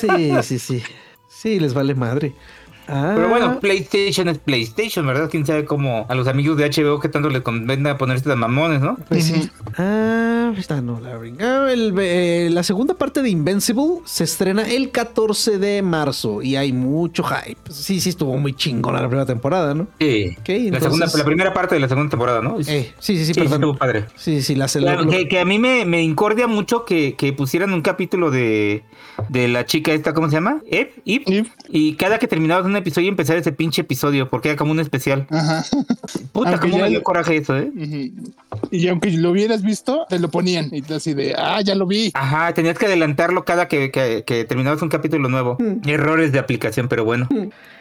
Sí, 0.00 0.08
sí, 0.42 0.58
sí. 0.58 0.82
Sí, 1.28 1.60
les 1.60 1.74
vale 1.74 1.94
madre. 1.94 2.34
Ah, 2.88 3.12
Pero 3.16 3.28
bueno, 3.28 3.58
PlayStation 3.60 4.28
es 4.28 4.38
PlayStation, 4.38 5.06
¿verdad? 5.06 5.28
Quién 5.30 5.44
sabe 5.46 5.64
cómo 5.64 6.06
a 6.08 6.14
los 6.14 6.28
amigos 6.28 6.56
de 6.56 6.68
HBO 6.70 7.00
que 7.00 7.08
tanto 7.08 7.28
les 7.30 7.42
convenga 7.42 7.98
ponerse 7.98 8.28
de 8.28 8.36
mamones, 8.36 8.80
¿no? 8.80 8.96
pues 9.08 9.24
sí. 9.24 9.50
Ah, 9.76 10.52
está 10.56 10.80
no 10.80 11.00
la 11.00 11.16
Ah, 11.40 11.68
el- 11.72 11.94
eh, 11.98 12.48
la 12.52 12.62
segunda 12.62 12.94
parte 12.94 13.22
de 13.22 13.30
Invincible 13.30 14.00
se 14.04 14.24
estrena 14.24 14.62
el 14.68 14.90
14 14.90 15.58
de 15.58 15.82
marzo 15.82 16.42
y 16.42 16.56
hay 16.56 16.72
mucho 16.72 17.22
hype. 17.24 17.56
Sí, 17.70 18.00
sí, 18.00 18.10
estuvo 18.10 18.36
muy 18.36 18.54
chingona 18.54 19.00
la 19.00 19.08
primera 19.08 19.26
temporada, 19.26 19.74
¿no? 19.74 19.86
Sí. 19.98 20.36
Ok, 20.38 20.48
la, 20.72 20.80
segunda, 20.80 21.06
la 21.14 21.24
primera 21.24 21.52
parte 21.54 21.74
de 21.74 21.80
la 21.80 21.88
segunda 21.88 22.10
temporada, 22.10 22.40
¿no? 22.42 22.58
Eh, 22.60 22.64
sí, 22.64 23.16
sí, 23.16 23.18
sí, 23.18 23.26
Sí, 23.26 23.40
perdón. 23.40 23.54
estuvo 23.54 23.76
padre. 23.76 24.04
Sí, 24.16 24.42
sí, 24.42 24.54
la 24.54 24.66
Claro, 24.68 25.08
que, 25.08 25.26
que 25.28 25.40
a 25.40 25.44
mí 25.44 25.58
me, 25.58 25.84
me 25.86 26.02
incordia 26.02 26.46
mucho 26.46 26.84
que, 26.84 27.14
que 27.14 27.32
pusieran 27.32 27.72
un 27.72 27.80
capítulo 27.80 28.30
de, 28.30 28.84
de 29.28 29.48
la 29.48 29.64
chica 29.64 29.92
esta, 29.92 30.12
¿cómo 30.12 30.28
se 30.28 30.34
llama? 30.34 30.60
Eve, 30.70 30.92
Eve. 31.06 31.24
Eve. 31.26 31.48
Y 31.68 31.94
cada 31.94 32.18
que 32.18 32.26
terminabas 32.28 32.66
un 32.76 32.82
episodio 32.82 33.08
empezar 33.08 33.36
ese 33.36 33.52
pinche 33.52 33.80
episodio, 33.82 34.28
porque 34.30 34.50
era 34.50 34.56
como 34.56 34.72
un 34.72 34.80
especial. 34.80 35.26
Ajá. 35.30 35.64
Puta, 36.32 36.50
Aunque 36.50 36.66
cómo 36.68 36.78
ya 36.78 36.84
me 36.84 36.90
dio 36.90 37.02
coraje 37.02 37.36
eso, 37.36 37.56
¿eh? 37.56 37.70
Y 38.70 38.88
aunque 38.88 39.10
lo 39.12 39.30
hubieras 39.30 39.62
visto, 39.62 40.06
te 40.08 40.18
lo 40.18 40.30
ponían. 40.30 40.68
Y 40.72 40.82
así 40.92 41.14
de, 41.14 41.34
ah, 41.36 41.60
ya 41.62 41.74
lo 41.74 41.86
vi. 41.86 42.10
Ajá, 42.14 42.52
tenías 42.54 42.78
que 42.78 42.86
adelantarlo 42.86 43.44
cada 43.44 43.68
que, 43.68 43.90
que- 43.90 44.24
que 44.26 44.44
terminabas 44.44 44.82
un 44.82 44.88
capítulo 44.88 45.28
nuevo. 45.28 45.56
Mm. 45.58 45.88
Errores 45.88 46.32
de 46.32 46.38
aplicación, 46.38 46.88
pero 46.88 47.04
bueno. 47.04 47.28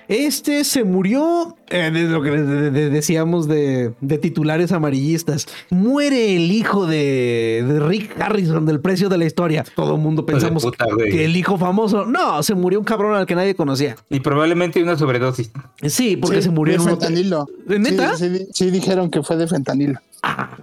Este 0.07 0.63
se 0.63 0.83
murió, 0.83 1.55
eh, 1.69 1.89
de 1.91 2.03
lo 2.03 2.21
que 2.21 2.29
de- 2.31 2.43
de- 2.43 2.71
de- 2.71 2.89
decíamos 2.89 3.47
de, 3.47 3.93
de 4.01 4.17
titulares 4.17 4.71
amarillistas. 4.71 5.47
Muere 5.69 6.35
el 6.35 6.51
hijo 6.51 6.85
de, 6.87 7.63
de 7.67 7.79
Rick 7.79 8.19
Harrison 8.19 8.65
del 8.65 8.79
precio 8.79 9.09
de 9.09 9.17
la 9.17 9.25
historia. 9.25 9.65
Todo 9.75 9.95
el 9.95 10.01
mundo 10.01 10.25
pensamos 10.25 10.63
puta, 10.63 10.85
que 10.97 11.25
el 11.25 11.35
hijo 11.35 11.57
famoso. 11.57 12.05
No, 12.05 12.41
se 12.43 12.53
murió 12.55 12.79
un 12.79 12.85
cabrón 12.85 13.15
al 13.15 13.25
que 13.25 13.35
nadie 13.35 13.55
conocía. 13.55 13.95
Y 14.09 14.19
probablemente 14.19 14.81
una 14.81 14.97
sobredosis. 14.97 15.51
Sí, 15.83 16.17
porque 16.17 16.37
Sí, 16.37 16.43
se 16.43 16.49
murió 16.51 16.77
de 16.77 16.83
fentanilo. 16.83 17.47
¿De 17.65 17.79
neta? 17.79 18.15
Sí, 18.17 18.29
sí, 18.37 18.47
sí 18.53 18.71
dijeron 18.71 19.09
que 19.09 19.23
fue 19.23 19.37
de 19.37 19.47
fentanilo. 19.47 19.99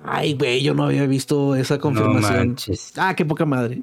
Ay, 0.04 0.34
güey, 0.34 0.62
yo 0.62 0.74
no 0.74 0.84
había 0.84 1.06
visto 1.06 1.54
esa 1.54 1.78
confirmación. 1.78 2.56
ah, 2.96 3.14
qué 3.14 3.24
poca 3.24 3.44
madre. 3.46 3.82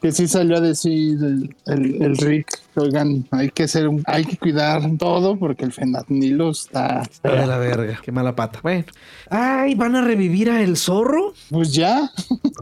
Que 0.00 0.12
sí 0.12 0.26
salió 0.28 0.56
a 0.56 0.60
decir 0.60 1.18
el, 1.22 1.54
el- 1.66 2.02
el 2.02 2.16
Rick, 2.16 2.46
oigan, 2.74 3.26
hay 3.32 3.50
que 3.50 3.68
ser, 3.68 3.86
un- 3.86 4.02
hay 4.06 4.24
que 4.24 4.38
cuidar 4.38 4.80
todo 4.98 5.38
porque 5.38 5.66
el 5.66 5.72
fentanilo 5.72 6.50
está. 6.52 7.02
Está 7.02 7.34
de 7.38 7.46
la 7.46 7.58
verga, 7.58 8.00
qué 8.02 8.10
mala 8.10 8.34
pata. 8.34 8.60
Bueno. 8.62 8.86
Ay, 9.28 9.74
¿van 9.74 9.94
a 9.96 10.00
revivir 10.02 10.48
a 10.50 10.62
El 10.62 10.78
Zorro? 10.78 11.34
Pues 11.50 11.72
ya, 11.74 12.10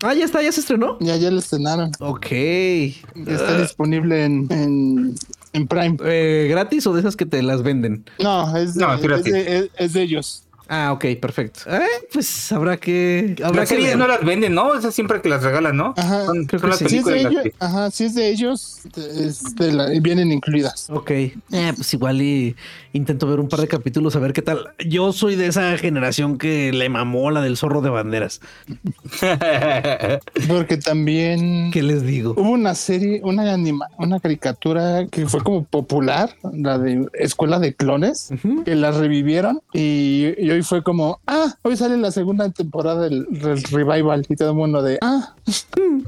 Ah, 0.03 0.15
ya 0.15 0.25
está, 0.25 0.43
ya 0.43 0.51
se 0.51 0.61
estrenó. 0.61 0.97
ya, 1.01 1.15
ya 1.17 1.31
lo 1.31 1.39
estrenaron. 1.39 1.93
Ok. 2.01 2.27
Está 2.27 3.61
disponible 3.61 4.25
en, 4.25 4.47
en, 4.51 5.15
en 5.53 5.69
Prime. 5.69 5.97
Eh, 6.05 6.49
¿Gratis 6.51 6.89
o 6.89 6.93
de 6.93 7.01
esas 7.01 7.15
que 7.15 7.25
te 7.27 7.41
las 7.43 7.63
venden? 7.63 8.05
No, 8.21 8.57
es 8.57 8.75
de, 8.75 8.81
No, 8.81 8.95
es 8.95 9.01
es 9.01 9.07
gratis. 9.07 9.33
de- 9.33 9.59
es- 9.59 9.71
es 9.77 9.93
de 9.93 10.03
ellos. 10.03 10.43
Ah, 10.69 10.93
ok, 10.93 11.05
perfecto. 11.21 11.61
Eh, 11.67 11.81
pues 12.13 12.53
habrá 12.53 12.77
que. 12.77 13.35
Habrá 13.43 13.61
Las 13.61 13.69
que 13.71 13.75
series 13.77 13.91
ver. 13.93 13.99
no 13.99 14.07
las 14.07 14.25
venden, 14.25 14.55
¿no? 14.55 14.75
Esas 14.75 14.95
siempre 14.95 15.21
que 15.23 15.29
las 15.31 15.43
regalan, 15.43 15.77
¿no? 15.77 15.95
Ajá. 15.97 16.27
Son, 16.27 16.45
Creo 16.45 16.61
son 16.61 16.61
que 16.61 16.67
las 16.69 16.79
sí. 16.79 16.89
Si 16.89 16.97
es 16.99 17.05
de 17.07 17.21
ellos, 17.21 17.43
que- 17.43 17.55
ajá, 17.59 17.91
si 17.91 18.05
es 18.05 18.15
de 18.15 18.29
ellos, 18.31 18.81
es 18.97 19.55
de 19.57 19.73
la- 19.73 19.87
vienen 20.01 20.31
incluidas. 20.31 20.89
Ok. 20.91 21.11
Eh, 21.11 21.33
pues 21.75 21.95
igual 21.95 22.21
y 22.21 22.55
intento 22.93 23.27
ver 23.27 23.41
un 23.41 23.49
par 23.49 23.61
de 23.61 23.69
capítulos 23.69 24.15
a 24.17 24.19
ver 24.19 24.33
qué 24.33 24.43
tal. 24.43 24.69
Yo 24.87 25.13
soy 25.13 25.37
de 25.37 25.47
esa 25.47 25.77
generación 25.79 26.37
que 26.39 26.73
le 26.73 26.89
mamó 26.89 27.31
la 27.31 27.41
del 27.41 27.57
zorro 27.57 27.81
de 27.81 27.91
banderas. 27.91 28.41
Porque 30.49 30.77
también 30.77 31.71
¿Qué 31.73 31.83
les 31.83 32.03
digo? 32.03 32.35
hubo 32.37 32.51
una 32.51 32.75
serie, 32.75 33.21
una 33.25 33.53
anima, 33.53 33.89
una 33.99 34.21
caricatura 34.21 35.07
que 35.11 35.27
fue 35.27 35.43
como 35.43 35.65
popular, 35.65 36.35
la 36.53 36.79
de 36.79 37.07
Escuela 37.15 37.59
de 37.59 37.75
Clones, 37.75 38.31
que 38.65 38.75
la 38.75 38.91
revivieron 38.91 39.61
y, 39.73 40.35
y 40.59 40.61
hoy 40.61 40.65
fue 40.65 40.83
como, 40.83 41.21
ah, 41.27 41.55
hoy 41.63 41.77
sale 41.77 41.97
la 41.97 42.11
segunda 42.11 42.51
temporada 42.51 43.03
del, 43.09 43.27
del 43.31 43.63
revival 43.65 44.27
y 44.29 44.35
todo 44.37 44.51
el 44.51 44.57
mundo 44.57 44.83
de, 44.83 44.99
ah, 45.01 45.35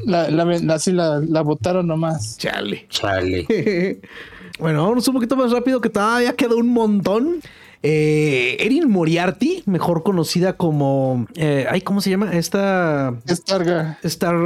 la, 0.04 0.30
la, 0.30 0.44
la, 0.44 0.78
sí, 0.78 0.92
la, 0.92 1.20
la 1.20 1.42
votaron 1.42 1.86
nomás. 1.86 2.36
Chale. 2.38 2.86
Chale. 2.88 4.00
Bueno, 4.58 4.82
vámonos 4.82 5.08
un 5.08 5.14
poquito 5.14 5.36
más 5.36 5.52
rápido 5.52 5.80
que 5.80 5.88
todavía 5.88 6.34
queda 6.34 6.54
un 6.54 6.68
montón. 6.68 7.40
Eh, 7.82 8.58
Erin 8.60 8.90
Moriarty, 8.90 9.62
mejor 9.64 10.02
conocida 10.02 10.52
como. 10.58 11.26
eh, 11.34 11.66
ay, 11.70 11.80
¿cómo 11.80 12.02
se 12.02 12.10
llama? 12.10 12.30
Esta. 12.34 13.14
Stargirl. 13.26 13.96
Star. 14.02 14.36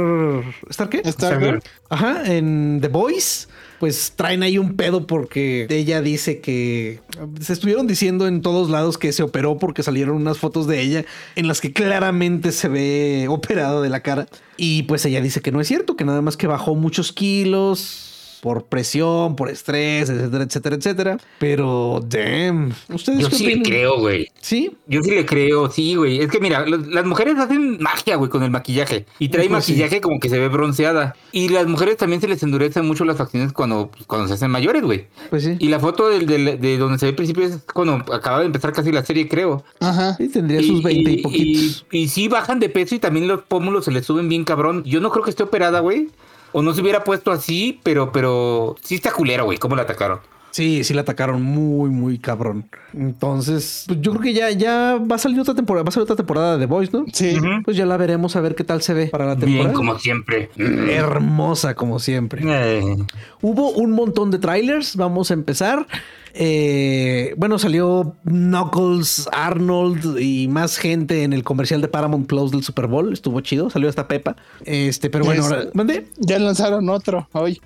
¿Star 0.69 0.87
qué? 0.89 1.01
Stargirl. 1.11 1.61
Ajá, 1.89 2.23
en 2.33 2.79
The 2.81 2.87
Voice. 2.87 3.47
Pues 3.85 4.13
traen 4.15 4.41
ahí 4.41 4.57
un 4.57 4.77
pedo 4.77 5.05
porque 5.05 5.67
ella 5.69 6.01
dice 6.01 6.39
que 6.39 7.01
se 7.39 7.53
estuvieron 7.53 7.85
diciendo 7.85 8.27
en 8.27 8.41
todos 8.41 8.71
lados 8.71 8.97
que 8.97 9.13
se 9.13 9.21
operó 9.21 9.59
porque 9.59 9.83
salieron 9.83 10.15
unas 10.15 10.39
fotos 10.39 10.65
de 10.65 10.81
ella 10.81 11.05
en 11.35 11.47
las 11.47 11.61
que 11.61 11.71
claramente 11.71 12.51
se 12.51 12.67
ve 12.67 13.27
operado 13.29 13.83
de 13.83 13.89
la 13.89 13.99
cara. 13.99 14.27
Y 14.57 14.81
pues 14.83 15.05
ella 15.05 15.21
dice 15.21 15.41
que 15.41 15.51
no 15.51 15.61
es 15.61 15.67
cierto, 15.67 15.95
que 15.95 16.03
nada 16.03 16.23
más 16.23 16.35
que 16.35 16.47
bajó 16.47 16.73
muchos 16.73 17.11
kilos 17.13 18.14
por 18.41 18.65
presión, 18.65 19.35
por 19.35 19.49
estrés, 19.49 20.09
etcétera, 20.09 20.43
etcétera, 20.43 20.75
etcétera. 20.75 21.17
Pero, 21.39 21.99
damn, 22.07 22.73
¿ustedes 22.93 23.19
Yo 23.19 23.29
sí 23.29 23.45
le 23.47 23.61
creo, 23.63 23.99
güey. 23.99 24.27
¿Sí? 24.41 24.71
Yo 24.87 25.01
sí 25.01 25.11
le 25.11 25.25
creo, 25.25 25.69
sí, 25.71 25.95
güey. 25.95 26.19
Es 26.19 26.29
que 26.29 26.39
mira, 26.39 26.65
los- 26.65 26.87
las 26.87 27.05
mujeres 27.05 27.37
hacen 27.37 27.77
magia, 27.81 28.15
güey, 28.15 28.29
con 28.29 28.43
el 28.43 28.51
maquillaje. 28.51 29.05
Y 29.19 29.29
trae 29.29 29.47
Pues 29.49 29.65
sí. 29.65 29.71
maquillaje 29.73 30.01
como 30.01 30.19
que 30.19 30.29
se 30.29 30.39
ve 30.39 30.47
bronceada. 30.49 31.15
Y 31.31 31.49
las 31.49 31.67
mujeres 31.67 31.97
también 31.97 32.21
se 32.21 32.27
les 32.27 32.41
endurecen 32.43 32.85
mucho 32.85 33.05
las 33.05 33.17
facciones 33.17 33.53
cuando, 33.53 33.91
cuando 34.07 34.27
se 34.27 34.35
hacen 34.35 34.51
mayores, 34.51 34.83
güey. 34.83 35.07
Pues 35.29 35.43
sí. 35.43 35.55
Y 35.59 35.67
la 35.69 35.79
foto 35.79 36.09
del, 36.09 36.25
del- 36.25 36.59
de 36.59 36.77
donde 36.77 36.99
se 36.99 37.05
ve 37.05 37.09
al 37.09 37.15
principio 37.15 37.45
es 37.45 37.59
cuando 37.73 37.95
acaba 38.13 38.39
de 38.39 38.45
empezar 38.45 38.71
casi 38.73 38.91
la 38.91 39.03
serie, 39.05 39.27
creo. 39.27 39.63
Ajá. 39.79 40.15
Sí, 40.17 40.27
tendría 40.29 40.61
sus 40.61 40.83
20 40.83 41.11
y, 41.11 41.21
poquitos. 41.21 41.85
Y, 41.91 41.97
y 42.03 42.07
sí 42.07 42.27
bajan 42.27 42.59
de 42.59 42.69
peso 42.69 42.95
y 42.95 42.99
también 42.99 43.27
los 43.27 43.41
pómulos 43.43 43.85
se 43.85 43.91
les 43.91 44.05
suben 44.05 44.29
bien 44.29 44.43
cabrón. 44.43 44.83
Yo 44.83 44.99
no 45.01 45.09
creo 45.11 45.23
que 45.23 45.29
esté 45.31 45.43
operada, 45.43 45.79
güey. 45.79 46.09
O 46.57 46.61
no 46.61 46.73
se 46.73 46.79
hubiera 46.79 47.03
puesto 47.03 47.33
así, 47.33 47.81
pero, 47.83 48.13
pero 48.13 48.77
sí 48.81 48.95
está 48.95 49.11
culera, 49.11 49.43
güey. 49.43 49.57
¿Cómo 49.57 49.75
la 49.75 49.81
atacaron? 49.81 50.21
Sí, 50.55 50.85
sí 50.85 50.93
la 50.93 51.01
atacaron 51.01 51.41
muy, 51.41 51.89
muy 51.89 52.17
cabrón. 52.17 52.69
Entonces, 52.93 53.83
pues 53.87 53.99
yo 53.99 54.11
creo 54.11 54.21
que 54.23 54.33
ya, 54.33 54.51
ya 54.51 54.97
va 54.99 55.17
a 55.17 55.19
salir 55.19 55.37
otra 55.37 55.53
temporada, 55.53 55.83
va 55.83 55.89
a 55.89 55.91
salir 55.91 56.03
otra 56.05 56.15
temporada 56.15 56.53
de 56.53 56.59
The 56.65 56.65
Voice, 56.71 56.91
¿no? 56.97 57.03
Sí. 57.11 57.35
Pues 57.65 57.75
ya 57.75 57.85
la 57.85 57.97
veremos 57.97 58.37
a 58.37 58.39
ver 58.39 58.55
qué 58.55 58.63
tal 58.63 58.81
se 58.81 58.93
ve 58.93 59.07
para 59.07 59.25
la 59.25 59.35
Bien, 59.35 59.49
temporada. 59.49 59.73
como 59.73 59.99
siempre. 59.99 60.49
Hermosa 60.57 61.73
como 61.75 61.99
siempre. 61.99 62.41
Eh, 62.45 62.95
Hubo 63.41 63.71
un 63.71 63.91
montón 63.91 64.31
de 64.31 64.39
trailers. 64.39 64.95
Vamos 64.95 65.29
a 65.29 65.33
empezar. 65.33 65.87
Eh, 66.33 67.33
bueno, 67.37 67.59
salió 67.59 68.15
Knuckles, 68.23 69.27
Arnold 69.33 70.19
y 70.21 70.47
más 70.47 70.77
gente 70.77 71.23
en 71.23 71.33
el 71.33 71.43
comercial 71.43 71.81
de 71.81 71.89
Paramount 71.89 72.27
Plus 72.27 72.51
del 72.51 72.63
Super 72.63 72.87
Bowl. 72.87 73.11
Estuvo 73.11 73.41
chido. 73.41 73.69
Salió 73.69 73.89
hasta 73.89 74.07
Pepa. 74.07 74.37
Este, 74.63 75.09
pero 75.09 75.25
bueno, 75.25 75.41
Es- 75.45 75.51
ahora. 75.51 75.65
¿Mandé? 75.73 76.07
Ya 76.17 76.39
lanzaron 76.39 76.87
otro 76.89 77.27
hoy. 77.33 77.59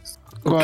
Con. 0.44 0.60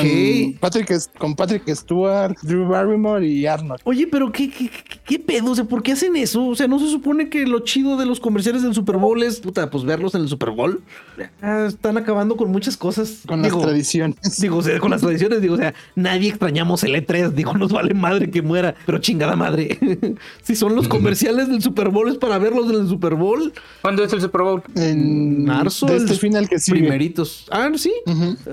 Patrick, 0.59 0.91
con 1.17 1.35
Patrick 1.35 1.67
Stewart, 1.75 2.35
Drew 2.41 2.67
Barrymore 2.67 3.25
y 3.27 3.45
Arnold. 3.45 3.81
Oye, 3.83 4.07
pero 4.07 4.31
¿qué, 4.31 4.49
qué, 4.49 4.69
qué- 4.69 4.99
qué 5.05 5.19
pedo? 5.19 5.51
O 5.51 5.55
sea, 5.55 5.65
¿por 5.65 5.83
qué 5.83 5.91
hacen 5.91 6.15
eso? 6.15 6.45
O 6.47 6.55
sea, 6.55 6.67
¿no 6.67 6.79
se 6.79 6.87
supone 6.89 7.29
que 7.29 7.45
lo 7.45 7.59
chido 7.59 7.97
de 7.97 8.05
los 8.05 8.19
comerciales 8.19 8.63
del 8.63 8.73
Super 8.73 8.97
Bowl 8.97 9.21
es, 9.23 9.39
puta, 9.39 9.69
pues 9.69 9.83
verlos 9.83 10.15
en 10.15 10.21
el 10.21 10.29
Super 10.29 10.51
Bowl? 10.51 10.81
Ah, 11.41 11.65
están 11.67 11.97
acabando 11.97 12.35
con 12.37 12.51
muchas 12.51 12.77
cosas. 12.77 13.19
Con 13.27 13.41
Digo, 13.43 13.57
las 13.57 13.67
tradiciones. 13.67 14.15
Digo, 14.39 14.57
o 14.57 14.61
sea, 14.61 14.79
con 14.79 14.91
las 14.91 15.01
tradiciones, 15.01 15.41
digo, 15.41 15.55
o 15.55 15.57
sea, 15.57 15.73
nadie 15.95 16.29
extrañamos 16.29 16.83
el 16.83 16.95
E3, 16.95 17.31
digo, 17.31 17.53
nos 17.53 17.71
vale 17.71 17.93
madre 17.93 18.29
que 18.31 18.41
muera, 18.41 18.75
pero 18.85 18.97
chingada 18.99 19.35
madre. 19.35 19.77
si 20.43 20.55
son 20.55 20.75
los 20.75 20.87
comerciales 20.87 21.47
del 21.49 21.61
Super 21.61 21.89
Bowl 21.89 22.09
es 22.09 22.17
para 22.17 22.37
verlos 22.37 22.69
en 22.69 22.79
el 22.81 22.87
Super 22.87 23.15
Bowl. 23.15 23.53
¿Cuándo 23.81 24.03
es 24.03 24.11
el 24.13 24.21
Super 24.21 24.41
Bowl? 24.41 24.63
En 24.75 25.45
Marzo, 25.45 25.85
de 25.85 25.97
este 25.97 26.13
el 26.13 26.19
final 26.19 26.49
que 26.49 26.59
sigue. 26.59 26.79
Primeritos. 26.79 27.45
Ah, 27.51 27.69
sí. 27.75 27.91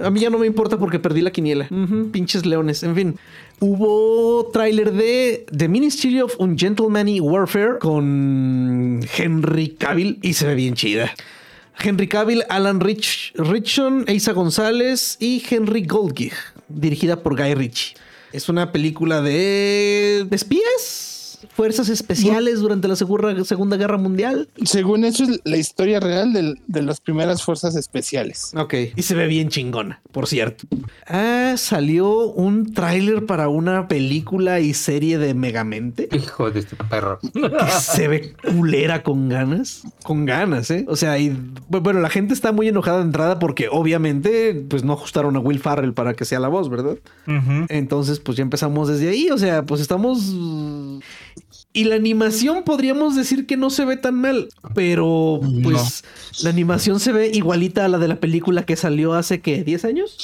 A 0.02 0.10
mí 0.10 0.20
ya 0.20 0.30
no 0.30 0.38
me 0.38 0.46
importa 0.46 0.78
porque 0.78 0.98
perdí 1.12 1.22
la 1.22 1.30
quiniela. 1.30 1.68
Pinches 2.10 2.46
leones. 2.46 2.82
En 2.82 2.94
fin. 2.94 3.18
Hubo 3.60 4.50
tráiler 4.50 4.92
de 4.92 5.44
The 5.56 5.68
Ministry 5.68 6.20
of 6.20 6.34
Ungentlemanly 6.38 7.20
Warfare 7.20 7.78
con 7.78 9.00
Henry 9.16 9.68
Cavill 9.78 10.18
y 10.22 10.32
se 10.32 10.46
ve 10.46 10.54
bien 10.54 10.74
chida. 10.74 11.12
Henry 11.78 12.08
Cavill, 12.08 12.44
Alan 12.48 12.80
Rich, 12.80 13.34
Richson, 13.36 14.04
Eisa 14.06 14.32
González 14.32 15.16
y 15.20 15.42
Henry 15.48 15.84
Goldgig, 15.84 16.32
dirigida 16.68 17.22
por 17.22 17.36
Guy 17.36 17.54
Ritchie. 17.54 17.94
Es 18.32 18.48
una 18.48 18.72
película 18.72 19.20
de 19.20 20.26
espías, 20.30 21.11
fuerzas 21.54 21.88
especiales 21.88 22.60
durante 22.60 22.88
la 22.88 22.96
Segunda, 22.96 23.44
Segunda 23.44 23.76
Guerra 23.76 23.98
Mundial. 23.98 24.48
Según 24.64 25.04
eso 25.04 25.24
es 25.24 25.40
la 25.44 25.56
historia 25.56 26.00
real 26.00 26.32
del- 26.32 26.58
de 26.66 26.82
las 26.82 27.00
primeras 27.00 27.42
fuerzas 27.42 27.76
especiales. 27.76 28.52
Ok. 28.56 28.74
Y 28.96 29.02
se 29.02 29.14
ve 29.14 29.26
bien 29.26 29.48
chingona, 29.48 30.00
por 30.12 30.26
cierto. 30.26 30.64
Ah, 31.06 31.54
salió 31.56 32.26
un 32.28 32.72
tráiler 32.72 33.26
para 33.26 33.48
una 33.48 33.88
película 33.88 34.60
y 34.60 34.74
serie 34.74 35.18
de 35.18 35.34
Megamente. 35.34 36.08
Hijo 36.12 36.50
de 36.50 36.60
este 36.60 36.76
perro. 36.76 37.18
Que 37.20 37.70
se 37.80 38.08
ve 38.08 38.34
culera 38.54 39.02
con 39.02 39.28
ganas. 39.28 39.82
Con 40.02 40.24
ganas, 40.24 40.70
¿eh? 40.70 40.84
O 40.88 40.96
sea, 40.96 41.18
y 41.18 41.36
bueno, 41.68 42.00
la 42.00 42.10
gente 42.10 42.34
está 42.34 42.52
muy 42.52 42.68
enojada 42.68 42.98
de 42.98 43.04
entrada 43.04 43.38
porque 43.38 43.68
obviamente 43.70 44.54
pues 44.68 44.84
no 44.84 44.92
ajustaron 44.94 45.36
a 45.36 45.40
Will 45.40 45.58
Farrell 45.60 45.92
para 45.94 46.14
que 46.14 46.24
sea 46.24 46.40
la 46.40 46.48
voz, 46.48 46.68
¿verdad? 46.68 46.96
Entonces, 47.68 48.20
pues 48.20 48.36
ya 48.36 48.42
empezamos 48.42 48.88
desde 48.88 49.08
ahí. 49.08 49.28
O 49.30 49.38
sea, 49.38 49.64
pues 49.64 49.80
estamos. 49.80 50.20
Y 51.74 51.84
la 51.84 51.94
animación 51.94 52.64
podríamos 52.64 53.16
decir 53.16 53.46
que 53.46 53.56
no 53.56 53.70
se 53.70 53.86
ve 53.86 53.96
tan 53.96 54.14
mal, 54.16 54.48
pero 54.74 55.40
pues 55.62 56.04
la 56.42 56.50
animación 56.50 57.00
se 57.00 57.12
ve 57.12 57.30
igualita 57.32 57.86
a 57.86 57.88
la 57.88 57.96
de 57.96 58.08
la 58.08 58.16
película 58.16 58.64
que 58.66 58.76
salió 58.76 59.14
hace 59.14 59.40
que 59.40 59.64
10 59.64 59.86
años. 59.86 60.18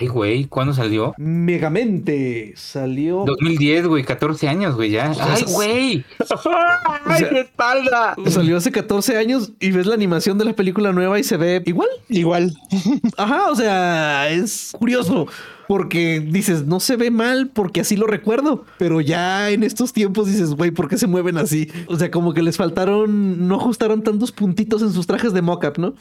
Ay, 0.00 0.06
güey, 0.06 0.46
¿cuándo 0.46 0.72
salió? 0.72 1.14
Megamente 1.18 2.54
salió. 2.56 3.24
2010, 3.26 3.86
güey, 3.86 4.02
14 4.04 4.48
años, 4.48 4.74
güey, 4.76 4.90
ya. 4.92 5.12
¡Ay, 5.20 5.42
güey! 5.46 6.04
¡Ay, 7.04 7.18
sea- 7.18 7.30
mi 7.32 7.38
espalda! 7.40 8.14
Salió 8.28 8.56
hace 8.56 8.72
14 8.72 9.18
años 9.18 9.52
y 9.60 9.72
ves 9.72 9.86
la 9.86 9.94
animación 9.94 10.38
de 10.38 10.46
la 10.46 10.52
película 10.54 10.92
nueva 10.92 11.18
y 11.18 11.24
se 11.24 11.36
ve 11.36 11.62
igual. 11.66 11.88
Igual. 12.08 12.54
Ajá, 13.18 13.50
o 13.50 13.56
sea, 13.56 14.30
es 14.30 14.72
curioso. 14.78 15.26
Porque 15.68 16.20
dices, 16.20 16.66
no 16.66 16.80
se 16.80 16.96
ve 16.96 17.10
mal 17.10 17.50
porque 17.52 17.80
así 17.80 17.96
lo 17.96 18.06
recuerdo. 18.06 18.64
Pero 18.78 19.00
ya 19.00 19.50
en 19.50 19.62
estos 19.62 19.92
tiempos 19.92 20.26
dices, 20.26 20.50
güey, 20.54 20.70
¿por 20.70 20.88
qué 20.88 20.98
se 20.98 21.06
mueven 21.06 21.38
así? 21.38 21.70
O 21.86 21.96
sea, 21.96 22.10
como 22.10 22.34
que 22.34 22.42
les 22.42 22.56
faltaron, 22.56 23.48
no 23.48 23.56
ajustaron 23.56 24.02
tantos 24.02 24.32
puntitos 24.32 24.82
en 24.82 24.92
sus 24.92 25.06
trajes 25.06 25.32
de 25.32 25.42
mock-up, 25.42 25.74
¿no? 25.78 25.94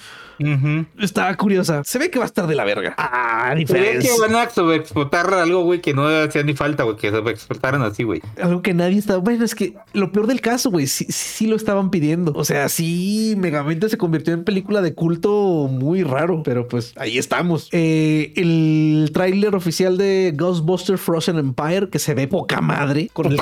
Estaba 1.00 1.36
curiosa. 1.36 1.82
Se 1.86 2.00
ve 2.00 2.10
que 2.10 2.20
va 2.20 2.26
a 2.26 2.28
estar 2.28 2.48
de 2.48 2.56
la 2.56 2.66
verga. 2.66 2.96
Ah, 2.98 3.50
Se 3.50 3.54
ve 3.54 3.60
diferencia. 3.60 4.12
que 4.14 4.22
van 4.22 4.36
a 4.36 4.50
sobreexplotar 4.50 5.34
algo, 5.34 5.64
güey, 5.64 5.82
que 5.82 5.94
no 5.94 6.08
hacía 6.08 6.44
ni 6.44 6.54
falta, 6.54 6.84
güey, 6.84 6.98
que 6.98 7.12
sobreexplotaran 7.12 7.82
así, 7.82 8.04
güey. 8.04 8.22
Algo 8.42 8.62
que 8.62 8.74
nadie 8.74 8.98
estaba. 9.00 9.20
Bueno, 9.20 9.46
es 9.46 9.56
que 9.56 9.76
lo 9.94 10.12
peor 10.12 10.28
del 10.28 10.42
caso, 10.42 10.70
güey, 10.72 10.88
sí, 10.88 11.06
sí, 11.06 11.14
sí 11.14 11.48
lo 11.48 11.56
estaban 11.56 11.90
pidiendo. 11.90 12.34
O 12.36 12.46
sea, 12.46 12.70
sí, 12.70 13.36
Megamente 13.38 13.90
se 13.90 13.98
convirtió 13.98 14.34
en 14.34 14.44
película 14.44 14.82
de 14.82 14.94
culto 14.94 15.68
muy 15.72 16.04
raro, 16.04 16.44
pero 16.44 16.68
pues 16.68 16.94
ahí 16.98 17.18
estamos. 17.18 17.70
Eh, 17.72 18.34
el 18.36 19.12
tráiler 19.14 19.53
oficial 19.58 19.98
de 19.98 20.34
Ghostbuster 20.36 20.98
Frozen 20.98 21.38
Empire, 21.38 21.90
que 21.90 22.00
se 22.00 22.14
ve 22.14 22.28
poca 22.28 22.62
madre, 22.62 23.10
con 23.14 23.32
el 23.32 23.38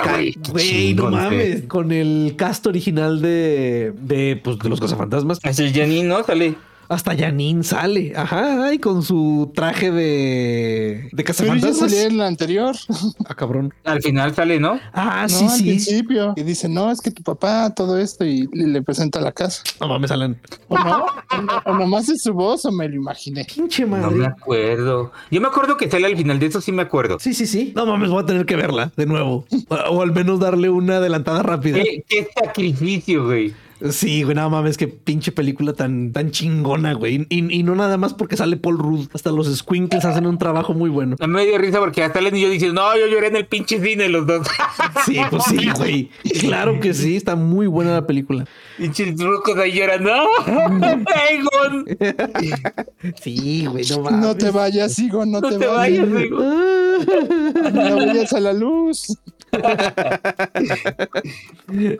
no 0.96 1.12
mames, 1.12 1.64
con 1.64 1.92
el 1.92 2.36
cast 2.38 2.68
original 2.68 3.22
de, 3.22 3.94
de, 3.98 4.40
pues, 4.44 4.58
de 4.60 4.70
los 4.70 4.80
cazafantasmas. 4.80 5.40
Así 5.44 5.64
el 5.64 5.74
Janine, 5.74 6.04
¿no? 6.04 6.24
Sale. 6.24 6.56
Hasta 6.92 7.16
Janine 7.16 7.64
sale, 7.64 8.12
ajá, 8.18 8.74
y 8.74 8.80
con 8.80 9.02
su 9.02 9.50
traje 9.56 9.92
de, 9.92 10.04
de 10.04 11.10
Pero 11.12 11.18
ya 11.20 11.24
cazafantasmas. 11.24 11.78
salía 11.92 12.04
en 12.08 12.18
la 12.18 12.28
anterior. 12.28 12.76
Ah, 13.26 13.34
cabrón. 13.36 13.74
Al 13.86 14.02
final 14.02 14.36
sale, 14.36 14.60
¿no? 14.60 14.78
Ah, 14.94 15.22
no, 15.24 15.30
sí, 15.30 15.46
al 15.46 15.52
sí. 15.52 15.64
principio. 15.64 16.34
Y 16.36 16.44
dice, 16.44 16.68
no, 16.68 16.92
es 16.92 17.00
que 17.00 17.12
tu 17.12 17.24
papá, 17.24 17.74
todo 17.74 17.98
esto, 17.98 18.26
y 18.26 18.50
le, 18.52 18.68
le 18.68 18.82
presenta 18.82 19.22
la 19.22 19.32
casa. 19.32 19.64
No 19.80 19.88
mames, 19.88 20.12
Alan. 20.12 20.38
O 20.68 20.78
no, 20.78 21.06
o, 21.06 21.42
no- 21.42 21.62
o 21.66 21.74
nomás 21.78 22.10
es 22.10 22.22
su 22.24 22.34
voz 22.34 22.66
o 22.66 22.72
me 22.74 22.90
lo 22.90 22.96
imaginé. 22.96 23.46
Pinche 23.46 23.86
madre. 23.86 24.12
No 24.12 24.12
me 24.18 24.26
acuerdo. 24.26 25.12
Yo 25.30 25.40
me 25.40 25.48
acuerdo 25.48 25.78
que 25.78 25.90
sale 25.90 26.08
al 26.08 26.18
final 26.18 26.40
de 26.40 26.48
eso, 26.48 26.60
sí 26.60 26.74
me 26.74 26.82
acuerdo. 26.82 27.20
Sí, 27.22 27.34
sí, 27.34 27.48
sí. 27.48 27.72
No 27.74 27.86
mames, 27.86 28.10
voy 28.10 28.22
a 28.24 28.26
tener 28.26 28.46
que 28.46 28.58
verla 28.58 28.92
de 28.98 29.06
nuevo. 29.06 29.46
O, 29.70 29.76
o 29.76 30.02
al 30.02 30.12
menos 30.12 30.42
darle 30.42 30.70
una 30.70 30.98
adelantada 30.98 31.42
rápida. 31.42 31.78
¿Qué, 31.82 32.04
qué 32.08 32.28
sacrificio, 32.44 33.26
güey. 33.26 33.54
Sí, 33.90 34.24
güey, 34.24 34.36
no 34.36 34.50
mames, 34.50 34.78
qué 34.78 34.88
pinche 34.88 35.32
película 35.32 35.74
tan, 35.74 36.12
tan 36.12 36.30
chingona, 36.32 36.94
güey. 36.94 37.26
Y, 37.30 37.54
y 37.60 37.64
no 37.64 37.76
nada 37.76 37.98
más 37.98 38.14
porque 38.14 38.38
sale 38.38 38.58
Paul 38.58 38.78
Rudd. 38.78 39.08
Hasta 39.14 39.32
los 39.32 39.48
Squinkles 39.56 40.06
hacen 40.06 40.28
un 40.28 40.38
trabajo 40.38 40.74
muy 40.74 40.90
bueno. 40.90 41.16
A 41.20 41.28
mí 41.28 41.34
me 41.34 41.46
dio 41.46 41.58
risa 41.58 41.80
porque 41.80 42.04
hasta 42.04 42.22
Len 42.22 42.36
y 42.36 42.42
yo 42.42 42.50
dicen, 42.50 42.74
no, 42.74 42.96
yo 42.98 43.08
lloré 43.08 43.28
en 43.28 43.38
el 43.38 43.48
pinche 43.48 43.82
cine 43.82 44.10
los 44.10 44.28
dos. 44.28 44.48
Sí, 45.06 45.18
pues 45.32 45.44
sí, 45.46 45.68
güey. 45.78 46.10
Claro 46.42 46.80
que 46.80 46.94
sí, 46.94 47.16
está 47.16 47.36
muy 47.36 47.66
buena 47.66 47.92
la 47.94 48.06
película. 48.06 48.46
Pinches 48.78 49.16
trucos 49.16 49.58
ahí 49.58 49.72
llorando. 49.72 50.12
¡No! 50.12 50.28
Egon! 51.32 51.86
Sí, 53.24 53.66
güey, 53.66 53.84
no 53.90 54.02
mames. 54.02 54.20
No 54.22 54.36
te 54.36 54.52
vayas, 54.52 54.94
sigo, 54.94 55.26
no, 55.26 55.42
No 55.42 55.50
te, 55.50 55.58
te 55.58 55.66
vayas. 55.66 56.08
vayas, 56.12 56.24
Egon. 56.26 57.74
No 57.74 57.96
vayas 57.96 58.34
a 58.34 58.40
la 58.40 58.54
luz. 58.54 59.18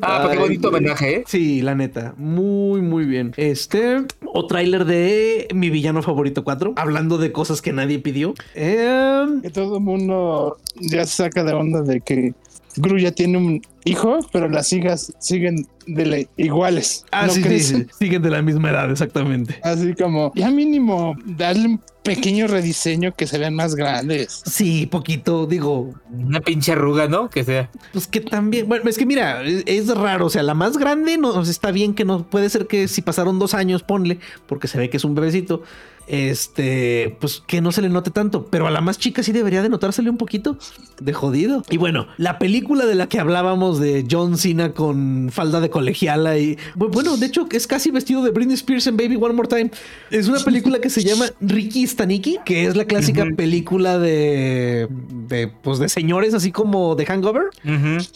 Ah, 0.02 0.20
pero 0.24 0.32
qué 0.32 0.38
bonito 0.40 0.70
homenaje, 0.70 1.16
¿eh? 1.18 1.24
Sí, 1.28 1.62
la 1.62 1.71
neta, 1.76 2.14
muy, 2.18 2.82
muy 2.82 3.06
bien. 3.06 3.34
Este, 3.38 4.04
o 4.26 4.48
tráiler 4.48 4.86
de 4.86 5.48
Mi 5.54 5.70
Villano 5.70 6.02
Favorito 6.02 6.44
4, 6.44 6.74
hablando 6.78 7.18
de 7.18 7.32
cosas 7.32 7.62
que 7.62 7.74
nadie 7.74 8.00
pidió. 8.00 8.34
Em, 8.56 9.42
Que 9.42 9.50
todo 9.50 9.78
el 9.78 9.84
mundo 9.84 10.58
ya 10.80 11.06
se 11.06 11.16
saca 11.24 11.44
de 11.44 11.54
onda 11.54 11.82
de 11.82 12.02
que 12.02 12.34
Gru 12.78 12.98
ya 12.98 13.12
tiene 13.12 13.38
un 13.38 13.62
hijo, 13.86 14.20
pero 14.32 14.48
las 14.50 14.72
hijas 14.74 15.14
siguen 15.20 15.68
de 15.88 16.06
la- 16.06 16.26
iguales. 16.38 17.06
ah, 17.12 17.28
no 17.28 17.34
sí, 17.34 17.42
sí, 17.60 17.86
siguen 18.00 18.22
de 18.22 18.30
la 18.30 18.42
misma 18.42 18.70
edad, 18.70 18.90
exactamente. 18.92 19.60
Así 19.64 19.94
como, 19.96 20.32
ya 20.36 20.50
mínimo, 20.52 21.16
darle 21.26 21.66
un 21.68 21.82
pequeño 22.04 22.48
rediseño 22.48 23.14
que 23.14 23.28
se 23.28 23.38
vean 23.38 23.54
más 23.56 23.76
grandes. 23.76 24.42
Sí, 24.46 24.86
poquito, 24.88 25.46
digo, 25.48 25.94
Una 26.12 26.40
pinche 26.42 26.72
arruga, 26.72 27.08
¿no? 27.08 27.30
Que 27.30 27.44
sea. 27.44 27.70
pues 27.94 28.08
que 28.08 28.22
también, 28.22 28.68
bueno, 28.68 28.90
es 28.90 28.98
que 28.98 29.06
mira, 29.06 29.44
es, 29.44 29.64
es 29.66 29.88
raro, 29.96 30.28
o 30.28 30.30
sea, 30.30 30.44
la 30.44 30.54
más 30.54 30.78
grande 30.78 31.18
no 31.18 31.30
o 31.30 31.44
sea, 31.44 31.52
está 31.52 31.72
bien 31.72 31.94
que 31.94 32.06
no 32.06 32.28
puede 32.30 32.50
ser 32.50 32.68
que 32.68 32.88
si 32.88 33.02
pasaron 33.02 33.40
dos 33.40 33.54
años, 33.54 33.84
ponle, 33.84 34.20
porque 34.48 34.68
se 34.68 34.78
ve 34.78 34.90
que 34.90 34.98
es 34.98 35.04
un 35.04 35.16
bebecito, 35.16 35.64
este, 36.12 37.16
pues 37.20 37.42
que 37.48 37.62
no 37.62 37.72
se 37.72 37.82
le 37.82 37.90
note 37.90 38.12
tanto, 38.12 38.48
pero 38.48 38.68
a 38.68 38.72
la 38.72 38.82
más 38.82 38.98
chica 38.98 39.24
sí 39.24 39.32
debería 39.32 39.62
de 39.62 39.70
notársele 39.70 40.10
un 40.10 40.18
poquito 40.18 40.58
de 41.00 41.14
jodido. 41.14 41.64
Y 41.70 41.78
bueno, 41.78 42.08
la 42.18 42.38
película 42.38 42.86
de 42.86 42.96
la 42.96 43.08
que 43.08 43.20
hablábamos 43.20 43.80
de 43.80 44.06
John 44.10 44.38
Cena 44.38 44.74
con 44.74 45.30
falda 45.32 45.62
de 45.62 45.70
colegiala 45.70 46.38
y 46.38 46.58
bu- 46.76 46.92
bueno, 46.92 47.16
de 47.18 47.26
hecho 47.28 47.48
es 47.52 47.66
casi 47.66 47.92
vestido 47.92 48.24
de 48.24 48.32
Britney 48.32 48.56
Spears 48.56 48.88
en 48.88 48.98
Baby 48.98 49.16
One 49.16 49.34
More 49.34 49.48
Time. 49.48 49.72
Es 50.10 50.28
una 50.28 50.40
película 50.40 50.80
que 50.80 50.90
se 50.90 51.02
llama 51.04 51.28
Ricky 51.40 51.88
Staniki, 51.88 52.40
que 52.46 52.66
es 52.66 52.76
la 52.76 52.86
clásica 52.86 53.26
película 53.38 53.98
de, 53.98 54.88
de 55.30 55.48
pues 55.48 55.80
de 55.80 55.88
señores 55.90 56.34
así 56.34 56.52
como 56.52 56.96
de 56.96 57.06
Hangover. 57.06 57.44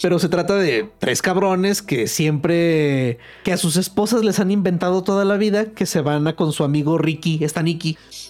Pero 0.01 0.19
se 0.19 0.27
trata 0.29 0.55
de 0.55 0.89
tres 0.99 1.21
cabrones 1.21 1.81
que 1.81 2.07
siempre, 2.07 3.19
que 3.43 3.53
a 3.53 3.57
sus 3.57 3.77
esposas 3.77 4.23
les 4.25 4.39
han 4.39 4.51
inventado 4.51 5.03
toda 5.03 5.23
la 5.25 5.37
vida, 5.37 5.65
que 5.71 5.85
se 5.85 6.01
van 6.01 6.27
a 6.27 6.35
con 6.35 6.51
su 6.51 6.63
amigo 6.63 6.97
Ricky, 6.97 7.39
Staniki. 7.47 7.84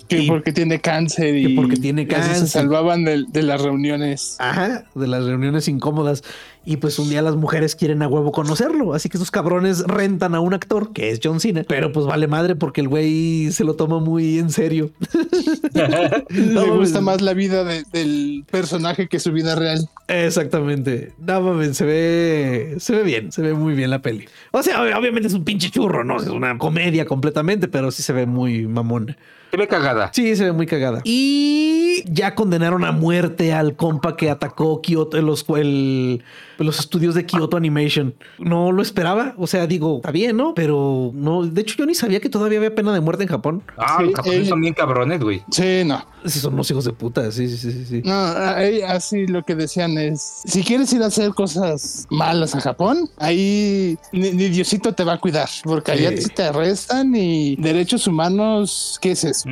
Que 0.08 0.20
Y- 0.20 0.28
porque 0.28 0.51
tiene 0.53 0.80
cáncer 0.82 1.36
y 1.36 1.47
Que 1.47 1.56
porque 1.56 1.78
tiene 1.78 2.06
cáncer. 2.08 2.36
se 2.36 2.47
salvaban 2.47 3.03
de, 3.06 3.26
de 3.28 3.41
las 3.43 3.62
reuniones. 3.62 4.36
Ajá, 4.39 4.84
de 4.93 5.08
las 5.08 5.24
reuniones 5.26 5.68
incómodas. 5.68 6.24
Y 6.68 6.78
pues 6.78 6.97
un 6.99 7.10
día 7.10 7.22
las 7.22 7.36
mujeres 7.36 7.76
quieren 7.76 8.01
a 8.01 8.08
huevo 8.08 8.32
conocerlo. 8.32 8.93
Así 8.93 9.08
que 9.10 9.18
esos 9.18 9.30
cabrones 9.32 9.82
rentan 9.88 10.34
a 10.36 10.39
un 10.39 10.53
actor 10.53 10.93
que 10.93 11.10
es 11.12 11.20
John 11.24 11.39
Cena. 11.39 11.64
Pero 11.68 11.91
pues 11.91 12.06
vale 12.08 12.28
madre 12.28 12.56
porque 12.56 12.82
el 12.82 12.88
güey 12.88 13.51
se 13.51 13.64
lo 13.64 13.76
toma 13.76 13.99
muy 13.99 14.39
en 14.39 14.49
serio. 14.51 14.91
Le 15.74 16.41
No, 16.53 16.76
gusta 16.78 17.01
mames. 17.01 17.01
más 17.01 17.22
la 17.22 17.34
vida 17.34 17.64
de- 17.64 17.84
del 17.91 18.45
personaje 18.49 19.08
que 19.08 19.20
su 19.20 19.32
vida 19.32 19.56
real. 19.56 19.88
Exactamente. 20.08 21.14
No 21.20 21.41
mames, 21.41 21.78
se 21.78 21.86
ve, 21.86 22.76
se 22.80 22.95
ve 22.95 23.03
bien, 23.03 23.32
se 23.32 23.41
ve 23.41 23.53
muy 23.53 23.74
bien 23.74 23.89
la 23.89 24.01
peli. 24.01 24.26
O 24.51 24.62
sea, 24.64 24.80
ob- 24.84 24.97
obviamente 24.97 25.28
es 25.28 25.34
un 25.34 25.43
pinche 25.43 25.70
churro, 25.70 26.03
no 26.03 26.18
es 26.22 26.28
una 26.28 26.58
comedia 26.58 27.06
completamente, 27.06 27.68
pero 27.68 27.91
sí 27.91 28.03
se 28.03 28.14
ve 28.14 28.26
muy 28.26 28.68
mamón. 28.68 29.16
Se 29.56 29.62
ve 29.62 29.68
cagada. 29.70 30.12
Sí, 30.14 30.36
se 30.36 30.43
ve 30.43 30.51
muy 30.51 30.66
cagada. 30.66 30.99
Y 31.06 32.03
ya 32.08 32.36
condenaron 32.36 32.84
a 32.84 32.91
muerte 32.91 33.53
al 33.53 33.78
compa 33.78 34.18
que 34.18 34.30
atacó 34.30 34.82
Kyoto, 34.82 35.22
los, 35.22 35.45
el- 35.56 36.24
los 36.58 36.80
estudios 36.80 37.16
de 37.16 37.26
Kyoto 37.26 37.58
Animation. 37.58 38.16
No 38.39 38.72
lo 38.72 38.82
esperaba. 38.82 39.34
O 39.38 39.47
sea, 39.47 39.68
digo, 39.68 39.97
está 39.97 40.12
bien, 40.12 40.38
¿no? 40.38 40.53
Pero 40.53 41.12
no, 41.14 41.43
de 41.45 41.62
hecho 41.62 41.76
yo 41.78 41.86
ni 41.86 41.95
sabía 41.95 42.20
que 42.20 42.30
todavía 42.30 42.58
había 42.60 42.74
pena 42.76 42.93
de 42.93 43.01
muerte 43.01 43.24
en 43.24 43.30
Japón. 43.30 43.64
Ah, 43.78 43.97
Sí, 43.99 44.06
los 44.06 44.16
japoneses 44.16 44.45
eh. 44.47 44.49
son 44.49 44.62
bien 44.62 44.74
cabrones, 44.74 45.20
güey. 45.22 45.43
Sí, 45.51 45.84
no. 45.86 46.06
Sí, 46.26 46.39
son 46.39 46.53
unos 46.56 46.70
hijos 46.72 46.86
de 46.86 46.91
puta. 46.93 47.32
Sí, 47.32 47.47
sí, 47.49 47.58
sí, 47.72 47.86
sí. 47.86 48.01
No, 48.03 48.14
ahí 48.14 48.82
así 48.82 49.28
lo 49.28 49.43
que 49.43 49.56
decían 49.56 49.97
es, 49.97 50.41
si 50.45 50.64
quieres 50.64 50.91
ir 50.93 51.03
a 51.03 51.08
hacer 51.08 51.32
cosas 51.32 52.08
malas 52.10 52.56
a 52.56 52.62
Japón, 52.62 53.10
ahí 53.18 53.97
ni, 54.12 54.32
ni 54.32 54.49
Diosito 54.49 54.93
te 54.93 55.03
va 55.03 55.14
a 55.14 55.20
cuidar, 55.20 55.49
porque 55.64 55.91
allá 55.91 56.10
Sí. 56.12 56.24
sí 56.24 56.30
te 56.36 56.43
arrestan 56.43 57.16
y 57.16 57.56
derechos 57.58 58.08
humanos, 58.08 58.97
¿qué 59.01 59.12
es 59.12 59.24
eso? 59.24 59.49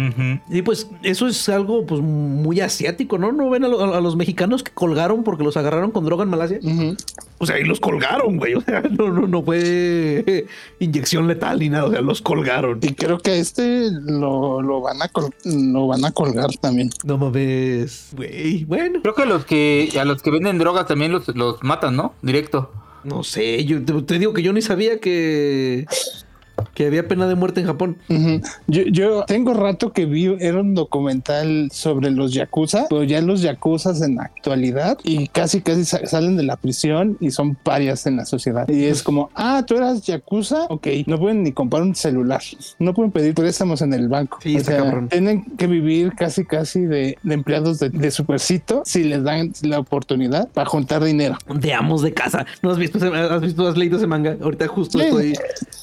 Y 0.50 0.62
pues 0.64 0.88
eso 1.04 1.28
es 1.28 1.48
algo 1.50 1.86
pues 1.86 2.02
muy 2.02 2.60
asiático, 2.62 3.18
¿no? 3.18 3.32
¿No 3.32 3.50
ven 3.50 3.66
a, 3.66 3.68
lo- 3.68 3.94
a 3.94 4.02
los 4.02 4.16
mexicanos 4.16 4.64
que 4.64 4.72
colgaron 4.72 5.24
porque 5.24 5.44
los 5.44 5.58
agarraron 5.58 5.92
con 5.92 6.06
droga 6.06 6.24
en 6.24 6.30
Malasia? 6.30 6.60
Sea, 7.46 7.60
y 7.60 7.64
los 7.64 7.80
colgaron, 7.80 8.38
güey. 8.38 8.54
O 8.56 8.62
sea, 8.62 8.82
no, 8.92 9.10
no, 9.10 9.28
no 9.28 9.44
fue 9.44 10.46
inyección 10.80 11.28
letal 11.28 11.60
ni 11.60 11.70
nada. 11.70 11.86
O 11.86 11.92
sea, 11.92 12.02
los 12.02 12.22
colgaron. 12.22 12.80
Y 12.82 12.94
creo 12.94 13.18
que 13.20 13.32
a 13.32 13.36
este 13.36 13.90
lo, 13.92 14.62
lo 14.62 14.82
van 14.82 15.02
a 15.02 15.08
col- 15.10 15.34
lo 15.46 15.88
van 15.88 16.06
a 16.06 16.12
colgar 16.12 16.50
también. 16.62 16.90
No 17.04 17.18
mames, 17.18 18.10
güey. 18.16 18.64
Bueno, 18.66 19.00
Creo 19.02 19.16
que 19.16 19.26
los 19.26 19.46
que 19.46 19.90
a 20.00 20.06
los 20.06 20.22
que 20.22 20.32
venden 20.32 20.58
drogas 20.58 20.88
también 20.88 21.12
los, 21.12 21.28
los 21.36 21.62
matan, 21.64 21.96
¿no? 21.96 22.14
Directo. 22.22 22.72
no 23.04 23.24
sé. 23.24 23.66
Yo 23.66 23.84
te, 23.84 23.94
te 24.04 24.20
digo 24.20 24.34
que 24.34 24.42
yo 24.44 24.54
ni 24.54 24.62
sabía 24.62 25.00
que, 25.00 25.86
que 26.74 26.88
había 26.88 27.08
pena 27.08 27.28
de 27.28 27.36
muerte 27.36 27.62
en 27.62 27.68
Japón. 27.68 27.98
Ujú. 28.10 28.42
Yo, 28.68 28.84
yo 28.84 29.24
tengo 29.26 29.54
rato 29.54 29.92
que 29.92 30.06
vi, 30.06 30.36
era 30.40 30.62
un 30.62 30.76
documental 30.76 31.70
sobre 31.72 32.12
los 32.12 32.34
yakuza, 32.34 32.86
pero 32.90 33.04
ya 33.04 33.22
los 33.22 33.42
yakuzas 33.42 34.02
en 34.02 34.16
la 34.16 34.24
actualidad 34.24 34.98
y 35.04 35.28
casi 35.28 35.62
casi 35.62 35.86
sa- 35.86 36.06
salen 36.06 36.38
de 36.38 36.44
la 36.44 36.56
prisión 36.58 37.18
y 37.20 37.32
son 37.32 37.56
parias 37.56 38.06
en 38.08 38.18
la 38.18 38.26
sociedad. 38.26 38.68
Y 38.70 38.86
es 38.86 39.04
como, 39.04 39.30
ah, 39.36 39.64
tú 39.68 39.76
eras 39.76 40.04
yakuza, 40.06 40.66
ok, 40.70 40.88
no 41.08 41.20
pueden 41.20 41.44
ni 41.44 41.52
comprar 41.52 41.82
un 41.84 41.96
celular, 41.96 42.42
no 42.80 42.94
pueden 42.94 43.12
pedir 43.12 43.34
préstamos 43.34 43.82
en 43.82 43.94
el 43.94 44.08
banco. 44.08 44.40
Sí, 44.42 44.56
o 44.56 44.58
está 44.60 44.72
sea, 44.74 44.84
cabrón. 44.84 45.10
tienen 45.10 45.44
que 45.58 45.68
vivir 45.68 46.14
casi 46.16 46.46
casi 46.46 46.82
de, 46.82 47.18
de 47.24 47.34
empleados 47.34 47.80
de, 47.80 47.90
de 47.90 48.12
supercito 48.12 48.84
si 48.86 49.04
les 49.04 49.24
dan 49.24 49.52
la 49.64 49.80
oportunidad 49.80 50.48
para 50.50 50.68
juntar 50.70 51.04
dinero. 51.04 51.38
De 51.54 51.74
amos 51.74 52.02
de 52.02 52.14
casa. 52.14 52.46
¿No 52.62 52.72
has 52.72 52.78
visto, 52.78 53.00
has 53.14 53.42
visto, 53.42 53.68
has 53.68 53.78
leído 53.78 53.98
ese 53.98 54.08
manga? 54.08 54.38
Ahorita 54.42 54.68
justo 54.68 55.00
Sí. 55.00 55.06
estoy, 55.06 55.34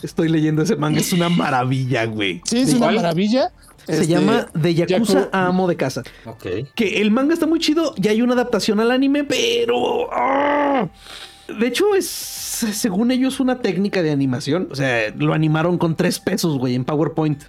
estoy 0.03 0.29
leyendo 0.29 0.60
ese 0.63 0.77
manga. 0.77 0.99
Es 1.01 1.13
una 1.13 1.29
maravilla, 1.29 2.05
güey. 2.07 2.41
Sí, 2.45 2.59
es 2.61 2.71
¿De 2.73 2.77
una 2.77 2.91
maravilla. 2.93 3.53
Se 3.87 3.93
Este, 3.95 4.07
llama 4.09 4.47
De 4.55 4.75
Yakuza 4.75 5.23
Yaku- 5.25 5.29
a 5.33 5.47
Amo 5.47 5.67
de 5.67 5.77
Casa. 5.77 6.03
Ok. 6.27 6.47
Que 6.75 7.01
el 7.01 7.11
manga 7.11 7.35
está 7.35 7.47
muy 7.47 7.59
chido. 7.59 7.95
Ya 7.97 8.11
hay 8.13 8.23
una 8.23 8.35
adaptación 8.35 8.79
al 8.81 8.91
anime, 8.91 9.25
pero. 9.25 10.09
¡ah! 10.13 10.87
De 11.59 11.67
hecho, 11.67 11.95
es 11.97 12.07
según 12.61 13.11
ellos 13.11 13.41
una 13.41 13.61
técnica 13.61 14.03
de 14.03 14.11
animación. 14.11 14.69
O 14.71 14.75
sea, 14.77 15.13
lo 15.17 15.33
animaron 15.35 15.79
con 15.79 15.97
tres 15.97 16.19
pesos, 16.21 16.59
güey, 16.59 16.75
en 16.75 16.85
PowerPoint. 16.85 17.43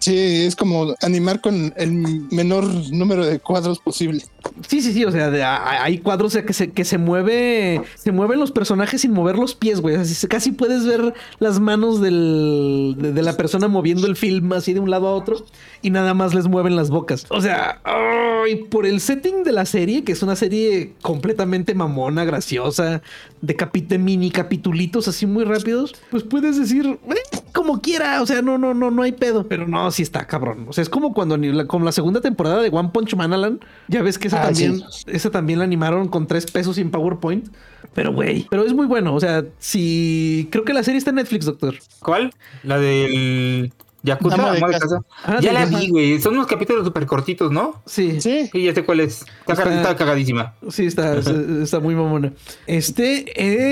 Sí, 0.00 0.16
es 0.44 0.56
como 0.56 0.94
animar 1.00 1.40
con 1.40 1.72
el 1.76 1.90
menor 2.32 2.64
número 2.92 3.24
de 3.24 3.38
cuadros 3.38 3.78
posible. 3.78 4.24
Sí, 4.66 4.80
sí, 4.80 4.92
sí, 4.92 5.04
o 5.04 5.12
sea, 5.12 5.30
de- 5.30 5.44
a- 5.44 5.82
hay 5.84 5.98
cuadros 5.98 6.36
que 6.36 6.52
se, 6.52 6.70
que 6.72 6.84
se 6.84 6.98
mueve, 6.98 7.82
se 7.94 8.10
mueven 8.12 8.40
los 8.40 8.50
personajes 8.50 9.00
sin 9.02 9.12
mover 9.12 9.36
los 9.36 9.54
pies, 9.54 9.80
güey. 9.80 9.94
Así 9.96 10.14
se- 10.14 10.26
casi 10.28 10.50
puedes 10.52 10.84
ver 10.84 11.14
las 11.38 11.60
manos 11.60 12.00
del, 12.00 12.96
de, 12.98 13.12
de 13.12 13.22
la 13.22 13.36
persona 13.36 13.68
moviendo 13.68 14.06
el 14.08 14.16
film 14.16 14.52
así 14.52 14.72
de 14.72 14.80
un 14.80 14.90
lado 14.90 15.06
a 15.06 15.12
otro 15.14 15.44
y 15.82 15.90
nada 15.90 16.14
más 16.14 16.34
les 16.34 16.48
mueven 16.48 16.74
las 16.76 16.90
bocas. 16.90 17.26
O 17.30 17.40
sea, 17.40 17.80
ay, 17.84 18.56
por 18.68 18.86
el 18.86 19.00
setting 19.00 19.44
de 19.44 19.52
la 19.52 19.66
serie, 19.66 20.02
que 20.04 20.12
es 20.12 20.22
una 20.22 20.34
serie 20.36 20.94
completamente 21.00 21.74
mamona, 21.74 22.24
graciosa, 22.24 23.02
de, 23.40 23.56
capi- 23.56 23.86
de 23.86 23.98
mini 24.16 24.30
capitulitos 24.30 25.08
así 25.08 25.26
muy 25.26 25.44
rápidos, 25.44 25.94
pues 26.10 26.22
puedes 26.22 26.58
decir 26.58 26.86
"Eh, 27.08 27.38
como 27.52 27.80
quiera, 27.80 28.22
o 28.22 28.26
sea, 28.26 28.42
no, 28.42 28.56
no, 28.58 28.74
no, 28.74 28.90
no 28.90 29.02
hay 29.02 29.12
pedo. 29.12 29.46
Pero 29.48 29.66
no, 29.66 29.90
sí 29.90 30.02
está 30.02 30.26
cabrón. 30.26 30.66
O 30.68 30.72
sea, 30.72 30.82
es 30.82 30.88
como 30.88 31.12
cuando 31.14 31.36
ni 31.36 31.52
la, 31.52 31.66
como 31.66 31.84
la 31.84 31.92
segunda 31.92 32.20
temporada 32.20 32.60
de 32.62 32.68
One 32.70 32.90
Punch 32.92 33.14
Man, 33.14 33.32
Alan, 33.32 33.60
ya 33.88 34.02
ves 34.02 34.18
que 34.18 34.28
esa 34.28 34.40
Ah, 34.42 34.46
también, 34.46 34.82
sí. 34.90 35.04
esa 35.08 35.30
también 35.30 35.58
la 35.58 35.64
animaron 35.64 36.08
con 36.08 36.26
tres 36.26 36.46
pesos 36.50 36.76
sin 36.76 36.90
PowerPoint. 36.90 37.48
Pero 37.94 38.12
güey, 38.12 38.46
pero 38.50 38.64
es 38.64 38.72
muy 38.74 38.86
bueno. 38.86 39.14
O 39.14 39.20
sea, 39.20 39.44
si 39.58 40.48
creo 40.50 40.64
que 40.64 40.74
la 40.74 40.82
serie 40.82 40.98
está 40.98 41.10
en 41.10 41.16
Netflix, 41.16 41.44
doctor. 41.46 41.74
¿Cuál? 42.00 42.32
La 42.62 42.78
del 42.78 43.72
Yakuza. 44.02 44.34
Ama 44.36 44.52
de 44.52 44.58
Ama 44.58 44.66
de 44.68 44.72
casa. 44.74 44.86
casa. 44.86 45.00
Ah, 45.24 45.40
ya 45.40 45.52
la 45.52 45.64
vi, 45.66 45.88
güey. 45.88 46.20
Son 46.20 46.34
unos 46.34 46.46
capítulos 46.46 46.84
súper 46.84 47.06
cortitos, 47.06 47.50
¿no? 47.50 47.82
Sí. 47.86 48.20
Sí. 48.20 48.48
Sí, 48.52 48.62
ya 48.64 48.72
sé 48.74 48.84
cuál 48.84 49.00
es. 49.00 49.22
Está, 49.40 49.52
Está- 49.54 49.74
está 49.74 49.96
cagadísima. 49.96 50.54
Sí, 50.68 50.86
está, 50.86 51.18
está, 51.18 51.80
muy 51.80 51.94
mamona. 51.94 52.32
Este, 52.66 53.24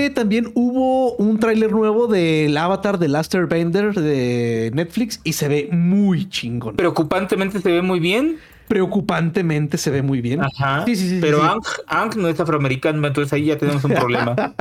eh, 0.05 0.09
también 0.09 0.51
hubo 0.55 1.13
un 1.15 1.39
tráiler 1.39 1.71
nuevo 1.71 2.07
del 2.07 2.57
Avatar 2.57 2.99
de 2.99 3.07
Last 3.07 3.33
Airbender 3.33 3.93
de 3.93 4.71
Netflix 4.73 5.21
y 5.23 5.33
se 5.33 5.47
ve 5.47 5.69
muy 5.71 6.27
chingón. 6.29 6.75
Preocupantemente 6.75 7.61
se 7.61 7.71
ve 7.71 7.81
muy 7.81 7.99
bien. 7.99 8.37
Preocupantemente 8.67 9.77
se 9.77 9.91
ve 9.91 10.01
muy 10.01 10.21
bien. 10.21 10.41
Ajá. 10.43 10.83
Sí, 10.85 10.95
sí, 10.95 11.07
sí. 11.09 11.17
Pero 11.21 11.39
sí. 11.39 11.47
Ang, 11.47 11.61
Ang 11.87 12.17
no 12.17 12.27
es 12.27 12.39
afroamericano, 12.39 13.05
entonces 13.07 13.31
ahí 13.33 13.45
ya 13.45 13.57
tenemos 13.57 13.83
un 13.83 13.93
problema. 13.93 14.35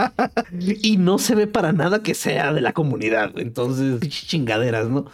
Y 0.82 0.98
no 0.98 1.18
se 1.18 1.34
ve 1.34 1.46
para 1.46 1.72
nada 1.72 2.02
que 2.02 2.14
sea 2.14 2.52
de 2.52 2.60
la 2.60 2.72
comunidad. 2.72 3.32
Entonces, 3.36 4.00
chingaderas, 4.08 4.88
¿no? 4.88 5.06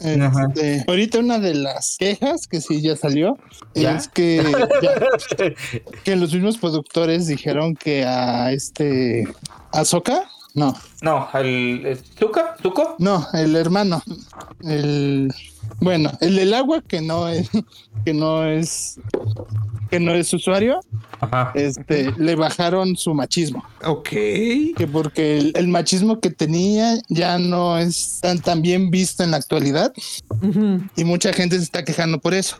Este, 0.00 0.84
ahorita 0.86 1.18
una 1.18 1.38
de 1.38 1.54
las 1.54 1.96
quejas 1.98 2.46
que 2.46 2.60
sí 2.60 2.80
ya 2.80 2.94
salió 2.96 3.36
¿Ya? 3.74 3.96
es 3.96 4.08
que, 4.08 4.42
ya- 4.82 4.94
que 6.04 6.16
los 6.16 6.32
mismos 6.32 6.56
productores 6.58 7.26
dijeron 7.26 7.74
que 7.74 8.04
a 8.04 8.52
este 8.52 9.26
Azoka, 9.72 10.24
no, 10.54 10.74
no, 11.02 11.28
el 11.34 11.98
¿Zuka? 12.18 12.56
¿Zuko? 12.62 12.96
no, 12.98 13.26
el 13.34 13.54
hermano, 13.56 14.02
el 14.64 15.32
bueno, 15.80 16.10
el 16.20 16.36
del 16.36 16.54
agua 16.54 16.82
que 16.86 17.00
no 17.00 17.28
es 17.28 17.48
que 18.04 18.14
no 18.14 18.44
es 18.46 18.98
que 19.88 20.00
no 20.00 20.12
es 20.14 20.32
usuario, 20.32 20.80
Ajá. 21.20 21.52
este 21.54 22.12
le 22.16 22.34
bajaron 22.36 22.96
su 22.96 23.14
machismo, 23.14 23.64
Ok. 23.84 24.08
que 24.08 24.88
porque 24.92 25.38
el, 25.38 25.52
el 25.56 25.68
machismo 25.68 26.20
que 26.20 26.30
tenía 26.30 26.98
ya 27.08 27.38
no 27.38 27.78
es 27.78 28.18
tan 28.20 28.38
tan 28.40 28.62
bien 28.62 28.90
visto 28.90 29.22
en 29.24 29.30
la 29.32 29.36
actualidad 29.38 29.92
y 30.96 31.04
mucha 31.04 31.32
gente 31.32 31.56
se 31.56 31.62
está 31.64 31.84
quejando 31.84 32.18
por 32.20 32.34
eso. 32.34 32.58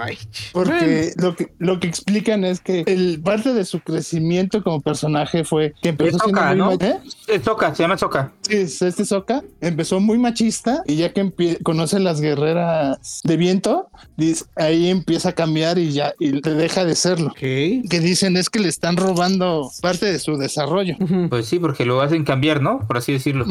Ay. 0.00 0.16
Porque 0.52 1.12
lo 1.16 1.34
que 1.36 1.52
lo 1.58 1.80
que 1.80 1.88
explican 1.88 2.44
es 2.44 2.60
que 2.60 2.84
el 2.86 3.20
parte 3.22 3.52
de 3.52 3.64
su 3.64 3.80
crecimiento 3.80 4.62
como 4.62 4.80
personaje 4.80 5.44
fue 5.44 5.74
que 5.82 5.90
empezó 5.90 6.16
Es 6.18 6.22
siendo 6.22 6.42
muy 6.42 6.56
¿no? 6.78 6.86
¿Eh? 6.86 6.98
Es 7.28 7.42
Soka, 7.42 7.74
se 7.74 7.82
llama 7.82 7.98
Soka. 7.98 8.32
Sí, 8.42 8.56
es 8.56 8.80
este 8.82 9.04
Soka 9.04 9.42
empezó 9.60 9.98
muy 10.00 10.18
machista 10.18 10.82
y 10.86 10.96
ya 10.96 11.12
que 11.12 11.32
conoce 11.62 11.98
las 11.98 12.20
guerreras 12.20 13.20
de 13.24 13.36
viento, 13.36 13.88
dice- 14.16 14.44
ahí 14.56 14.88
empieza 14.88 15.30
a 15.30 15.32
cambiar 15.32 15.78
y 15.78 15.90
ya 15.92 16.14
y 16.20 16.32
le 16.32 16.54
deja 16.54 16.84
de 16.84 16.94
serlo. 16.94 17.32
Que 17.36 17.82
dicen 18.00 18.36
es 18.36 18.48
que 18.50 18.60
le 18.60 18.68
están 18.68 18.96
robando 18.96 19.70
parte 19.82 20.06
de 20.06 20.18
su 20.18 20.36
desarrollo. 20.36 20.94
Pues 21.28 21.46
sí, 21.46 21.58
porque 21.58 21.84
lo 21.84 22.00
hacen 22.00 22.24
cambiar, 22.24 22.62
¿no? 22.62 22.86
Por 22.86 22.98
así 22.98 23.12
decirlo. 23.12 23.46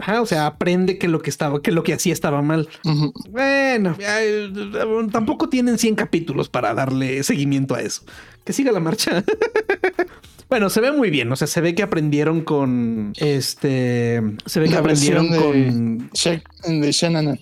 Ajá, 0.00 0.20
o 0.20 0.26
sea, 0.26 0.46
aprende 0.46 0.98
que 0.98 1.08
lo 1.08 1.20
que 1.22 1.30
estaba, 1.30 1.60
que 1.62 1.72
lo 1.72 1.82
que 1.82 1.94
hacía 1.94 2.12
estaba 2.12 2.42
mal. 2.42 2.68
Bueno, 3.30 3.96
eh, 3.98 4.50
tampoco 5.46 5.50
tienen 5.50 5.78
100 5.78 5.94
capítulos 5.94 6.48
para 6.48 6.74
darle 6.74 7.22
seguimiento 7.22 7.74
a 7.74 7.80
eso. 7.80 8.02
Que 8.44 8.52
siga 8.52 8.72
la 8.72 8.80
marcha. 8.80 9.24
bueno, 10.48 10.70
se 10.70 10.80
ve 10.80 10.92
muy 10.92 11.10
bien. 11.10 11.30
O 11.32 11.36
sea, 11.36 11.46
se 11.46 11.60
ve 11.60 11.74
que 11.74 11.82
aprendieron 11.82 12.42
con 12.42 13.12
este. 13.16 14.22
Se 14.46 14.60
ve 14.60 14.66
que 14.66 14.74
La 14.74 14.80
aprendieron 14.80 15.30
de, 15.30 15.38
con. 15.38 16.10
Shaq- 16.10 16.42
de 16.80 16.92
Shannon. 16.92 17.38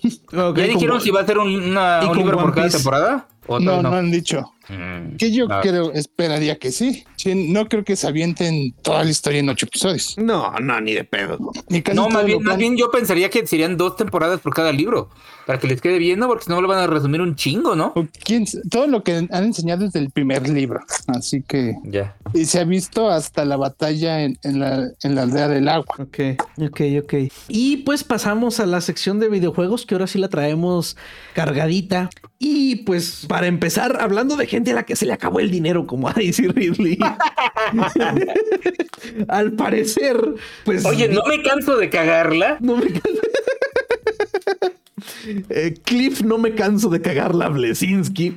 ¿Ya 0.57 0.65
dijeron 0.67 1.01
si 1.01 1.11
va 1.11 1.21
a 1.21 1.27
ser 1.27 1.39
un, 1.39 1.49
una- 1.55 2.01
y 2.05 2.07
un 2.07 2.17
libro 2.19 2.39
por 2.39 2.55
cada 2.55 2.69
temporada? 2.69 3.27
¿O 3.47 3.59
No, 3.59 3.73
todavía 3.73 3.91
no 3.91 3.97
han 3.97 4.11
dicho. 4.11 4.53
Mm. 4.69 5.17
Que 5.17 5.31
yo 5.33 5.47
Ah. 5.51 5.61
creo, 5.63 5.93
esperaría 5.93 6.59
que 6.59 6.73
sí. 6.73 7.05
Sí, 7.17 7.35
No 7.51 7.69
creo 7.69 7.85
que 7.85 7.97
se 7.97 8.07
avienten 8.07 8.73
toda 8.83 9.05
la 9.05 9.11
historia 9.11 9.41
en 9.41 9.49
ocho 9.49 9.67
episodios. 9.67 10.17
No, 10.19 10.53
no, 10.61 10.81
ni 10.81 10.93
de 10.95 11.05
pedo. 11.05 11.39
Y 11.69 11.83
casi 11.83 11.97
No, 11.97 12.09
más 12.09 12.25
bien, 12.25 12.43
más 12.43 12.57
bien 12.59 12.77
yo 12.77 12.91
pensaría 12.91 13.31
que 13.31 13.47
serían 13.47 13.77
dos 13.77 13.97
temporadas 13.97 14.41
por 14.41 14.55
cada 14.55 14.73
libro. 14.73 15.09
Para 15.47 15.59
que 15.59 15.67
les 15.69 15.81
quede 15.83 15.99
bien, 15.99 16.19
¿no? 16.19 16.27
Porque 16.27 16.45
si 16.45 16.51
no 16.51 16.61
lo 16.63 16.69
van 16.69 16.79
a 16.79 16.87
resumir 16.87 17.21
un 17.21 17.37
chingo, 17.37 17.77
¿no? 17.77 17.93
quién 18.25 18.47
todo 18.71 18.87
lo 18.87 19.03
que 19.03 19.15
han 19.31 19.45
enseñado 19.45 19.85
es 19.85 19.93
del 19.93 20.11
primer 20.11 20.49
libro. 20.49 20.81
Así 21.09 21.43
que. 21.43 21.75
Ya. 21.85 22.17
Y 22.33 22.47
se 22.47 22.61
ha 22.61 22.65
visto 22.65 23.11
hasta 23.11 23.45
la 23.45 23.57
batalla 23.59 24.23
en, 24.23 24.39
en 24.43 24.61
la, 24.61 24.89
en 25.03 25.15
la 25.15 25.23
aldea 25.23 25.49
del 25.49 25.69
agua. 25.69 25.95
Ok, 25.99 26.19
ok, 26.63 26.81
ok. 27.03 27.15
Y 27.49 27.79
pues 27.79 28.05
pasamos 28.05 28.59
a 28.61 28.65
la 28.67 28.81
sección 28.81 29.21
de 29.21 29.29
videojuegos 29.29 29.85
que 29.85 29.95
ahora 29.95 30.07
sí 30.07 30.19
la 30.19 30.29
traemos 30.29 30.97
cargadita. 31.35 32.09
Y 32.39 32.77
pues 32.77 33.25
para 33.29 33.47
empezar, 33.47 33.99
hablando 34.01 34.37
de 34.37 34.47
gente 34.55 34.71
a 34.71 34.75
la 34.75 34.85
que 34.85 34.97
se 34.97 35.05
le 35.05 35.13
acabó 35.13 35.41
el 35.41 35.51
dinero, 35.51 35.87
como 35.87 36.09
a 36.09 36.13
Daisy 36.13 36.49
Ridley. 36.49 36.99
Al 39.29 39.53
parecer, 39.53 40.17
pues. 40.65 40.85
Oye, 40.85 41.09
no 41.09 41.23
me 41.29 41.43
canso 41.43 41.77
de 41.77 41.91
cagarla. 41.91 42.57
No 42.61 42.77
me 42.77 42.87
canso. 42.87 43.21
Eh, 45.49 45.75
Cliff, 45.85 46.23
no 46.23 46.39
me 46.39 46.55
canso 46.55 46.89
de 46.89 47.01
cagarla, 47.01 47.49
Blesinski. 47.49 48.35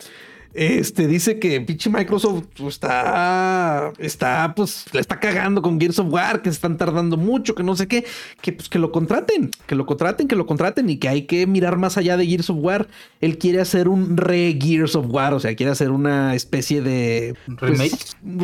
Este 0.58 1.06
dice 1.06 1.38
que 1.38 1.62
pinche 1.62 1.88
Microsoft 1.88 2.46
pues, 2.58 2.74
está, 2.74 3.94
está, 4.00 4.54
pues, 4.56 4.86
le 4.92 5.02
está 5.02 5.20
cagando 5.20 5.62
con 5.62 5.80
Gears 5.80 6.00
of 6.00 6.12
War, 6.12 6.42
que 6.42 6.50
se 6.50 6.56
están 6.56 6.78
tardando 6.78 7.16
mucho, 7.16 7.54
que 7.54 7.62
no 7.62 7.76
sé 7.76 7.88
qué, 7.88 8.06
que 8.42 8.54
pues 8.54 8.68
que 8.68 8.80
lo 8.80 8.92
contraten, 8.92 9.52
que 9.68 9.76
lo 9.76 9.86
contraten, 9.86 10.28
que 10.28 10.36
lo 10.36 10.48
contraten 10.48 10.90
y 10.90 10.98
que 10.98 11.10
hay 11.10 11.28
que 11.28 11.46
mirar 11.46 11.78
más 11.78 11.96
allá 11.98 12.18
de 12.18 12.26
Gears 12.26 12.50
of 12.50 12.58
War. 12.60 12.88
Él 13.22 13.38
quiere 13.38 13.62
hacer 13.62 13.88
un 13.88 14.18
re 14.18 14.58
Gears 14.60 14.96
of 14.96 15.06
War, 15.10 15.36
o 15.36 15.40
sea, 15.40 15.56
quiere 15.56 15.72
hacer 15.72 15.92
una 15.92 16.34
especie 16.34 16.82
de 16.82 17.36
pues, 17.60 17.72
¿Remake? 17.74 17.96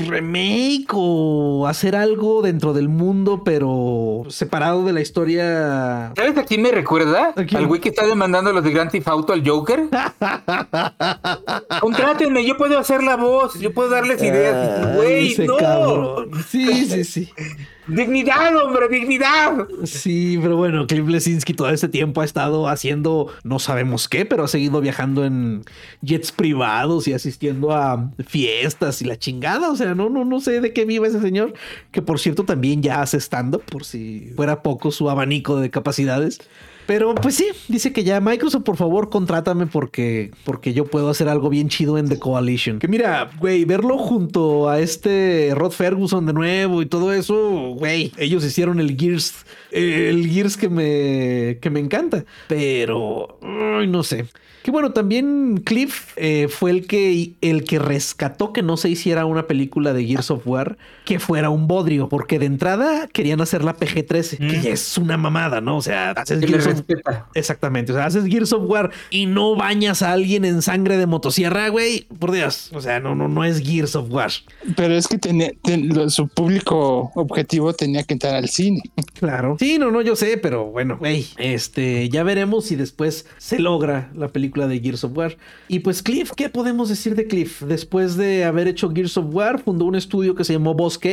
remake 0.07 0.87
o 0.93 1.65
hacer 1.67 1.95
algo 1.95 2.43
dentro 2.43 2.73
del 2.73 2.89
mundo, 2.89 3.41
pero 3.43 4.21
separado 4.29 4.85
de 4.85 4.93
la 4.93 5.01
historia. 5.01 6.13
¿Sabes 6.15 6.37
a 6.37 6.43
quién 6.43 6.61
me 6.61 6.69
recuerda? 6.69 7.33
Al 7.35 7.65
güey 7.65 7.81
que 7.81 7.89
está 7.89 8.05
demandando 8.05 8.51
a 8.51 8.53
los 8.53 8.63
de 8.63 8.69
Grand 8.69 8.91
Theft 8.91 9.07
Auto 9.07 9.33
al 9.33 9.43
Joker. 9.43 9.89
Contrátenme, 12.05 12.45
yo 12.45 12.57
puedo 12.57 12.77
hacer 12.77 13.03
la 13.03 13.15
voz, 13.15 13.59
yo 13.59 13.73
puedo 13.73 13.89
darles 13.89 14.21
ideas. 14.21 14.85
Ay, 14.85 14.95
Güey, 14.95 15.47
no. 15.47 15.57
cabrón. 15.57 16.29
Sí, 16.49 16.85
sí, 16.85 17.03
sí. 17.03 17.29
Dignidad, 17.87 18.55
hombre, 18.55 18.87
dignidad. 18.87 19.67
Sí, 19.83 20.39
pero 20.41 20.55
bueno, 20.55 20.87
Cliff 20.87 21.05
Lesinski 21.05 21.53
todo 21.53 21.69
este 21.69 21.89
tiempo 21.89 22.21
ha 22.21 22.25
estado 22.25 22.69
haciendo 22.69 23.27
no 23.43 23.59
sabemos 23.59 24.07
qué, 24.07 24.25
pero 24.25 24.45
ha 24.45 24.47
seguido 24.47 24.79
viajando 24.79 25.25
en 25.25 25.63
jets 26.01 26.31
privados 26.31 27.07
y 27.09 27.13
asistiendo 27.13 27.73
a 27.73 28.09
fiestas 28.25 29.01
y 29.01 29.05
la 29.05 29.17
chingada. 29.17 29.69
O 29.69 29.75
sea, 29.75 29.95
no, 29.95 30.09
no, 30.09 30.23
no 30.23 30.39
sé 30.39 30.61
de 30.61 30.71
qué 30.71 30.85
viva 30.85 31.07
ese 31.07 31.19
señor, 31.19 31.53
que 31.91 32.01
por 32.01 32.19
cierto 32.19 32.45
también 32.45 32.81
ya 32.81 33.01
hace 33.01 33.17
stand-up, 33.19 33.63
por 33.69 33.83
si 33.83 34.31
fuera 34.35 34.63
poco 34.63 34.91
su 34.91 35.09
abanico 35.09 35.57
de 35.59 35.69
capacidades. 35.69 36.39
Pero 36.85 37.15
pues 37.15 37.35
sí, 37.35 37.47
dice 37.67 37.93
que 37.93 38.03
ya 38.03 38.19
Microsoft, 38.19 38.63
por 38.63 38.77
favor, 38.77 39.09
contrátame 39.09 39.67
porque, 39.67 40.31
porque 40.43 40.73
yo 40.73 40.85
puedo 40.85 41.09
hacer 41.09 41.29
algo 41.29 41.49
bien 41.49 41.69
chido 41.69 41.97
en 41.97 42.09
The 42.09 42.19
Coalition. 42.19 42.79
Que 42.79 42.87
mira, 42.87 43.29
güey, 43.39 43.65
verlo 43.65 43.97
junto 43.97 44.69
a 44.69 44.79
este 44.79 45.51
Rod 45.55 45.71
Ferguson 45.71 46.25
de 46.25 46.33
nuevo 46.33 46.81
y 46.81 46.85
todo 46.85 47.13
eso, 47.13 47.73
güey, 47.75 48.11
ellos 48.17 48.43
hicieron 48.43 48.79
el 48.79 48.97
Gears, 48.97 49.45
el 49.71 50.29
Gears 50.29 50.57
que 50.57 50.69
me, 50.69 51.57
que 51.61 51.69
me 51.69 51.79
encanta. 51.79 52.25
Pero, 52.47 53.39
no 53.41 54.03
sé. 54.03 54.25
Que 54.63 54.71
bueno, 54.71 54.91
también 54.93 55.61
Cliff 55.63 56.13
eh, 56.15 56.47
fue 56.49 56.71
el 56.71 56.87
que, 56.87 57.33
el 57.41 57.63
que 57.65 57.79
rescató 57.79 58.53
que 58.53 58.61
no 58.63 58.77
se 58.77 58.89
hiciera 58.89 59.25
una 59.25 59.45
película 59.45 59.93
de 59.93 60.05
Gears 60.05 60.31
of 60.31 60.47
War 60.47 60.77
que 61.05 61.19
fuera 61.19 61.49
un 61.49 61.67
bodrio, 61.67 62.07
porque 62.07 62.39
de 62.39 62.45
entrada 62.45 63.07
querían 63.11 63.41
hacer 63.41 63.61
la 63.63 63.75
PG-13, 63.75 64.37
que 64.37 64.61
ya 64.61 64.69
es 64.71 64.97
una 64.97 65.17
mamada, 65.17 65.59
¿no? 65.59 65.75
O 65.77 65.81
sea, 65.81 66.11
haces 66.11 66.39
Que 66.39 66.47
Gears 66.47 66.67
of. 66.67 66.81
Exactamente. 67.33 67.91
O 67.91 67.95
sea, 67.95 68.05
haces 68.05 68.25
Gears 68.25 68.53
of 68.53 68.63
War 68.69 68.89
y 69.09 69.25
no 69.25 69.55
bañas 69.57 70.01
a 70.01 70.13
alguien 70.13 70.45
en 70.45 70.61
sangre 70.61 70.95
de 70.97 71.05
motosierra, 71.07 71.67
güey. 71.67 72.07
Por 72.19 72.31
Dios. 72.31 72.69
O 72.73 72.79
sea, 72.79 73.01
no, 73.01 73.15
no, 73.15 73.27
no 73.27 73.43
es 73.43 73.61
Gears 73.61 73.97
of 73.97 74.09
War. 74.11 74.31
Pero 74.77 74.95
es 74.95 75.09
que 75.09 75.17
tenía, 75.17 75.51
ten- 75.61 75.89
lo- 75.93 76.09
su 76.09 76.29
público 76.29 77.11
objetivo 77.15 77.73
tenía 77.73 78.03
que 78.03 78.13
entrar 78.13 78.35
al 78.35 78.47
cine. 78.47 78.81
Claro. 79.19 79.57
Sí, 79.59 79.77
no, 79.77 79.91
no, 79.91 80.01
yo 80.01 80.15
sé, 80.15 80.37
pero 80.37 80.65
bueno, 80.67 80.97
güey. 80.97 81.25
Este, 81.37 82.07
ya 82.07 82.23
veremos 82.23 82.63
si 82.65 82.77
después 82.77 83.25
se 83.37 83.59
logra 83.59 84.09
la 84.15 84.29
película 84.29 84.52
de 84.53 84.79
Gears 84.79 85.03
of 85.03 85.17
War. 85.17 85.37
Y 85.67 85.79
pues 85.79 86.01
Cliff, 86.01 86.31
¿qué 86.35 86.49
podemos 86.49 86.89
decir 86.89 87.15
de 87.15 87.27
Cliff? 87.27 87.61
Después 87.63 88.15
de 88.15 88.45
haber 88.45 88.67
hecho 88.67 88.91
Gears 88.91 89.17
of 89.17 89.33
War, 89.33 89.61
fundó 89.61 89.85
un 89.85 89.95
estudio 89.95 90.35
que 90.35 90.43
se 90.43 90.53
llamó 90.53 90.73
Boss 90.73 90.97
K, 90.97 91.09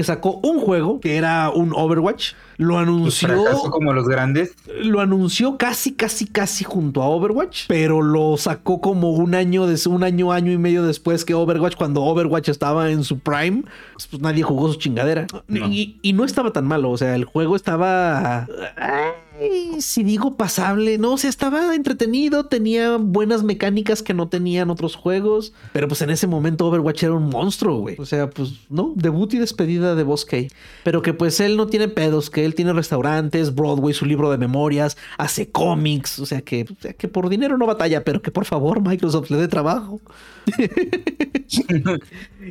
que 0.00 0.04
sacó 0.04 0.40
un 0.42 0.60
juego 0.60 0.98
que 0.98 1.16
era 1.16 1.50
un 1.50 1.74
Overwatch. 1.74 2.32
Lo 2.56 2.78
anunció. 2.78 3.28
fracaso 3.28 3.70
como 3.70 3.92
los 3.92 4.08
grandes. 4.08 4.54
lo 4.82 5.00
anunció 5.00 5.58
casi, 5.58 5.92
casi, 5.92 6.26
casi 6.26 6.64
junto 6.64 7.02
a 7.02 7.06
Overwatch, 7.06 7.64
pero 7.68 8.00
lo 8.00 8.38
sacó 8.38 8.80
como 8.80 9.10
un 9.10 9.34
año, 9.34 9.66
un 9.88 10.02
año, 10.02 10.32
año 10.32 10.52
y 10.52 10.56
medio 10.56 10.82
después 10.84 11.26
que 11.26 11.34
Overwatch, 11.34 11.76
cuando 11.76 12.02
Overwatch 12.02 12.48
estaba 12.48 12.90
en 12.90 13.04
su 13.04 13.18
prime, 13.18 13.64
pues, 13.92 14.06
pues 14.06 14.22
nadie 14.22 14.42
jugó 14.42 14.72
su 14.72 14.78
chingadera. 14.78 15.26
No. 15.48 15.66
Y, 15.68 15.98
y 16.00 16.14
no 16.14 16.24
estaba 16.24 16.50
tan 16.50 16.66
malo, 16.66 16.90
o 16.90 16.96
sea, 16.96 17.14
el 17.14 17.26
juego 17.26 17.56
estaba... 17.56 18.46
ay, 18.76 19.80
si 19.80 20.02
digo 20.02 20.36
pasable, 20.36 20.98
no, 20.98 21.12
o 21.12 21.18
sea, 21.18 21.30
estaba 21.30 21.74
entretenido, 21.74 22.44
tenía 22.46 22.96
buenas 22.96 23.42
mecánicas 23.42 24.02
que 24.02 24.12
no 24.12 24.28
tenían 24.28 24.70
otros 24.70 24.96
juegos, 24.96 25.52
pero 25.72 25.88
pues 25.88 26.02
en 26.02 26.10
ese 26.10 26.26
momento 26.26 26.66
Overwatch 26.66 27.04
era 27.04 27.14
un 27.14 27.30
monstruo, 27.30 27.78
güey. 27.78 27.96
O 27.98 28.04
sea, 28.04 28.28
pues 28.28 28.52
no, 28.68 28.92
debut 28.96 29.32
y 29.34 29.38
despedida 29.38 29.89
de 29.94 30.02
Boss 30.02 30.24
K. 30.24 30.36
Pero 30.84 31.02
que 31.02 31.14
pues 31.14 31.40
él 31.40 31.56
no 31.56 31.66
tiene 31.66 31.88
pedos, 31.88 32.30
que 32.30 32.44
él 32.44 32.54
tiene 32.54 32.72
restaurantes, 32.72 33.54
Broadway, 33.54 33.94
su 33.94 34.06
libro 34.06 34.30
de 34.30 34.38
memorias, 34.38 34.96
hace 35.18 35.50
cómics, 35.50 36.18
o 36.18 36.26
sea 36.26 36.42
que, 36.42 36.62
o 36.70 36.80
sea, 36.80 36.92
que 36.92 37.08
por 37.08 37.28
dinero 37.28 37.58
no 37.58 37.66
batalla, 37.66 38.04
pero 38.04 38.22
que 38.22 38.30
por 38.30 38.44
favor 38.44 38.80
Microsoft 38.80 39.30
le 39.30 39.38
dé 39.38 39.48
trabajo. 39.48 40.00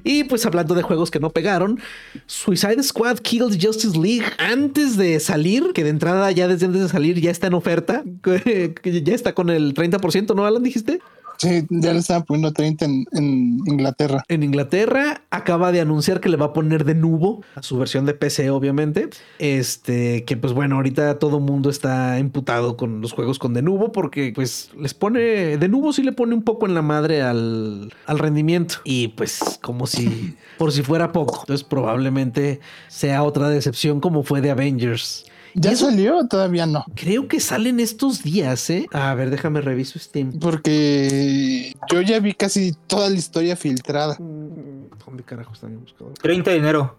y 0.03 0.23
pues 0.25 0.45
hablando 0.45 0.75
de 0.75 0.83
juegos 0.83 1.11
que 1.11 1.19
no 1.19 1.29
pegaron, 1.29 1.79
Suicide 2.27 2.83
Squad 2.83 3.19
Kills 3.19 3.57
Justice 3.61 3.97
League 3.97 4.25
antes 4.37 4.97
de 4.97 5.19
salir, 5.19 5.71
que 5.73 5.83
de 5.83 5.89
entrada 5.89 6.31
ya 6.31 6.47
desde 6.47 6.67
antes 6.67 6.81
de 6.81 6.89
salir 6.89 7.19
ya 7.19 7.31
está 7.31 7.47
en 7.47 7.53
oferta, 7.53 8.03
que 8.23 8.73
ya 9.03 9.13
está 9.13 9.33
con 9.33 9.49
el 9.49 9.73
30%, 9.73 10.35
¿no, 10.35 10.45
Alan? 10.45 10.63
Dijiste? 10.63 10.99
Sí, 11.39 11.65
ya 11.69 11.93
le 11.93 11.99
estaban 11.99 12.23
poniendo 12.23 12.51
30 12.51 12.83
en, 12.83 13.05
en 13.13 13.59
Inglaterra. 13.65 14.23
En 14.27 14.43
Inglaterra 14.43 15.21
acaba 15.29 15.71
de 15.71 15.79
anunciar 15.79 16.19
que 16.19 16.27
le 16.27 16.35
va 16.35 16.47
a 16.47 16.53
poner 16.53 16.83
de 16.83 16.95
nuevo 16.95 17.45
a 17.55 17.63
su 17.63 17.77
versión 17.77 18.05
de 18.05 18.13
PC, 18.13 18.49
obviamente. 18.49 19.09
Este, 19.37 20.25
que 20.25 20.35
pues 20.35 20.51
bueno, 20.51 20.75
ahorita 20.75 21.17
todo 21.17 21.39
mundo 21.39 21.69
está 21.69 22.19
emputado 22.19 22.75
con 22.75 22.99
los 22.99 23.13
juegos 23.13 23.39
con 23.39 23.53
Denuvo 23.53 23.93
porque 23.93 24.33
pues 24.35 24.71
les 24.77 24.93
pone, 24.93 25.57
Denuvo 25.57 25.93
sí 25.93 26.03
le 26.03 26.11
pone 26.11 26.35
un 26.35 26.43
poco 26.43 26.65
en 26.65 26.73
la 26.73 26.81
madre 26.81 27.21
al, 27.21 27.93
al 28.05 28.19
rendimiento 28.19 28.75
y 28.83 29.07
pues 29.07 29.59
como 29.61 29.87
si, 29.87 30.35
por 30.57 30.73
si 30.73 30.83
fuera 30.83 31.13
poco. 31.13 31.39
Entonces 31.43 31.63
probablemente 31.63 32.59
sea 32.89 33.23
otra 33.23 33.47
decepción 33.47 34.01
como 34.01 34.23
fue 34.23 34.41
de 34.41 34.51
Avengers. 34.51 35.25
¿Ya 35.53 35.71
eso 35.71 35.89
salió 35.89 36.17
o 36.17 36.27
todavía 36.27 36.65
no? 36.65 36.85
Creo 36.95 37.27
que 37.27 37.39
salen 37.39 37.79
estos 37.79 38.23
días, 38.23 38.69
¿eh? 38.69 38.87
A 38.91 39.13
ver, 39.15 39.29
déjame 39.29 39.61
reviso 39.61 39.99
Steam. 39.99 40.39
Porque 40.39 41.73
yo 41.91 42.01
ya 42.01 42.19
vi 42.19 42.33
casi 42.33 42.73
toda 42.87 43.09
la 43.09 43.15
historia 43.15 43.55
filtrada. 43.55 44.15
¿Dónde 44.19 45.23
carajo 45.23 45.53
está 45.53 45.67
mi 45.67 45.77
buscador? 45.77 46.13
30 46.13 46.51
de 46.51 46.57
enero. 46.57 46.97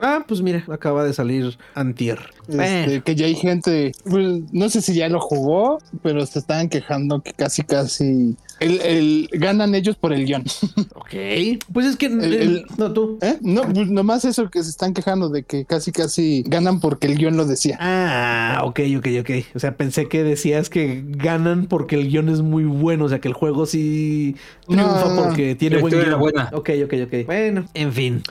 Ah, 0.00 0.24
pues 0.28 0.42
mira, 0.42 0.64
acaba 0.70 1.04
de 1.04 1.12
salir 1.12 1.56
Antier. 1.74 2.18
Este, 2.48 3.00
que 3.00 3.14
ya 3.16 3.26
hay 3.26 3.34
gente, 3.34 3.92
pues, 4.08 4.42
no 4.52 4.68
sé 4.68 4.82
si 4.82 4.94
ya 4.94 5.08
lo 5.08 5.20
jugó, 5.20 5.78
pero 6.02 6.24
se 6.26 6.38
estaban 6.38 6.68
quejando 6.68 7.20
que 7.22 7.32
casi, 7.32 7.62
casi 7.62 8.36
el, 8.60 8.80
el- 8.82 9.28
ganan 9.32 9.74
ellos 9.74 9.96
por 9.96 10.12
el 10.12 10.24
guion. 10.26 10.44
Ok. 11.06 11.14
Pues 11.72 11.86
es 11.86 11.96
que. 11.96 12.06
El- 12.06 12.24
el- 12.24 12.34
el- 12.34 12.66
no, 12.78 12.92
tú. 12.92 13.18
¿Eh? 13.22 13.38
No, 13.40 13.62
pues 13.72 13.88
nomás 13.88 14.24
eso 14.24 14.50
que 14.50 14.62
se 14.64 14.70
están 14.70 14.92
quejando 14.92 15.28
de 15.28 15.44
que 15.44 15.64
casi, 15.64 15.92
casi 15.92 16.42
ganan 16.46 16.80
porque 16.80 17.06
el 17.06 17.16
guion 17.16 17.36
lo 17.36 17.44
decía. 17.46 17.78
Ah, 17.80 18.62
ok, 18.64 18.80
ok, 18.98 19.06
ok. 19.20 19.30
O 19.54 19.60
sea, 19.60 19.76
pensé 19.76 20.08
que 20.08 20.24
decías 20.24 20.68
que 20.68 21.04
ganan 21.06 21.66
porque 21.66 21.94
el 21.94 22.08
guion 22.08 22.28
es 22.28 22.42
muy 22.42 22.64
bueno. 22.64 23.04
O 23.04 23.08
sea, 23.08 23.20
que 23.20 23.28
el 23.28 23.34
juego 23.34 23.66
sí 23.66 24.34
triunfa 24.66 24.84
No, 24.90 25.04
no, 25.10 25.14
no. 25.14 25.22
porque 25.22 25.54
tiene 25.54 25.78
buen 25.78 25.94
guion. 25.94 26.18
buena. 26.18 26.50
Ok, 26.52 26.70
ok, 26.84 26.94
ok. 27.06 27.26
Bueno, 27.26 27.66
en 27.74 27.92
fin. 27.92 28.22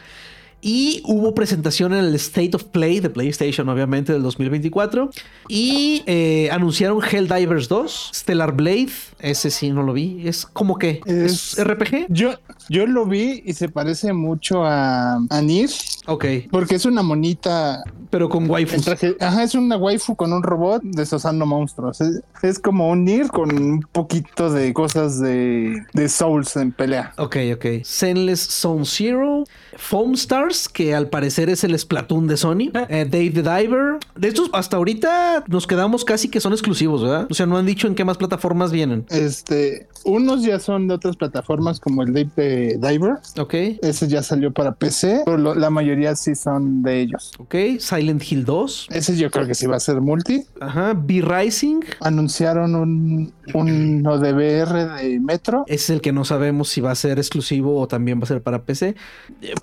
Y 0.68 1.04
hubo 1.06 1.36
presentación 1.36 1.94
en 1.94 2.06
el 2.06 2.16
State 2.16 2.56
of 2.56 2.64
Play 2.64 3.00
de 3.00 3.12
PlayStation, 3.12 3.70
obviamente, 3.70 4.14
del 4.14 4.24
2024. 4.24 5.12
Y 5.48 6.02
eh, 6.08 6.50
anunciaron 6.52 7.00
Helldivers 7.04 7.68
2, 7.70 8.10
Stellar 8.16 8.52
Blade. 8.56 8.90
Ese 9.20 9.52
sí 9.52 9.70
no 9.70 9.84
lo 9.84 9.94
vi. 9.94 10.28
Es 10.28 10.48
como 10.48 10.80
que. 10.80 11.02
¿Es, 11.06 11.54
Es- 11.60 11.64
RPG? 11.64 12.08
Yo, 12.10 12.32
yo 12.68 12.88
lo 12.88 13.06
vi 13.06 13.44
y 13.46 13.54
se 13.54 13.70
parece 13.70 14.12
mucho 14.12 14.64
a, 14.66 15.18
a 15.30 15.42
Nier, 15.44 15.70
Ok. 16.08 16.26
porque 16.50 16.74
es 16.76 16.86
una 16.86 17.04
monita 17.04 17.84
Pero 18.10 18.28
con 18.28 18.48
traje. 18.84 19.16
Ajá, 19.20 19.44
es 19.44 19.54
una 19.54 19.78
waifu 19.78 20.16
con 20.16 20.34
un 20.34 20.42
robot 20.42 20.82
desosando 20.84 21.46
monstruos. 21.46 22.02
Es, 22.02 22.22
es 22.42 22.58
como 22.60 22.90
un 22.90 23.06
Nier 23.06 23.28
con 23.28 23.56
un 23.56 23.82
poquito 23.92 24.52
de 24.52 24.74
cosas 24.74 25.20
de, 25.20 25.84
de 25.94 26.10
Souls 26.10 26.56
en 26.56 26.72
pelea. 26.72 27.14
Ok, 27.18 27.38
ok. 27.54 27.66
Zenless 27.86 28.40
Zone 28.42 28.86
Zero, 28.86 29.44
Foam 29.78 30.14
Stars, 30.14 30.70
que 30.70 30.96
al 30.96 31.10
parecer 31.10 31.50
es 31.50 31.64
el 31.64 31.78
Splatoon 31.78 32.28
de 32.28 32.38
Sony, 32.38 32.72
eh, 32.90 33.06
Dave 33.10 33.32
the 33.32 33.42
Diver. 33.44 33.98
De 34.16 34.28
estos, 34.28 34.50
hasta 34.54 34.78
ahorita 34.78 35.44
nos 35.48 35.68
quedamos 35.68 36.06
casi 36.06 36.30
que 36.30 36.40
son 36.40 36.54
exclusivos, 36.54 37.02
¿verdad? 37.04 37.28
O 37.30 37.34
sea, 37.34 37.46
no 37.46 37.58
han 37.58 37.66
dicho 37.66 37.88
en 37.88 37.96
qué 37.96 38.06
más 38.06 38.18
plataformas 38.18 38.72
vienen. 38.72 39.06
Este, 39.10 39.88
unos 40.04 40.44
ya 40.44 40.60
son 40.60 40.88
de 40.88 40.94
otras 40.96 41.16
plataformas 41.18 41.80
como 41.80 42.04
el 42.04 42.14
Dave 42.14 42.30
de 42.36 42.78
Diver. 42.82 43.16
Ok, 43.40 43.54
Ese 43.82 44.08
ya 44.08 44.24
salió 44.24 44.52
para 44.52 44.74
PC, 44.76 45.22
pero 45.26 45.38
lo- 45.38 45.56
la 45.56 45.70
mayoría 45.70 46.16
sí 46.16 46.36
son 46.36 46.82
de 46.84 47.02
ellos. 47.02 47.32
ok. 47.40 47.56
Silent 47.80 48.24
Hill 48.32 48.46
2. 48.46 48.88
Ese 48.92 49.16
yo 49.18 49.30
creo 49.32 49.46
que 49.48 49.56
sí 49.56 49.66
va 49.68 49.76
a 49.76 49.80
ser 49.80 50.00
multi. 50.02 50.44
Ajá. 50.62 50.94
B-Rising. 50.94 51.82
Anunciaron 52.02 52.76
un, 52.76 53.34
uno 53.54 54.20
de 54.20 54.34
VR 54.34 54.86
de 55.02 55.20
Metro. 55.20 55.64
Ese 55.68 55.76
es 55.76 55.90
el 55.90 56.02
que 56.02 56.12
no 56.14 56.24
sabemos 56.26 56.70
si 56.70 56.82
va 56.82 56.92
a 56.92 56.96
ser 56.96 57.18
exclusivo 57.20 57.80
o 57.80 57.88
también 57.88 58.20
va 58.20 58.24
a 58.24 58.28
ser 58.28 58.42
para 58.42 58.64
PC. 58.64 58.96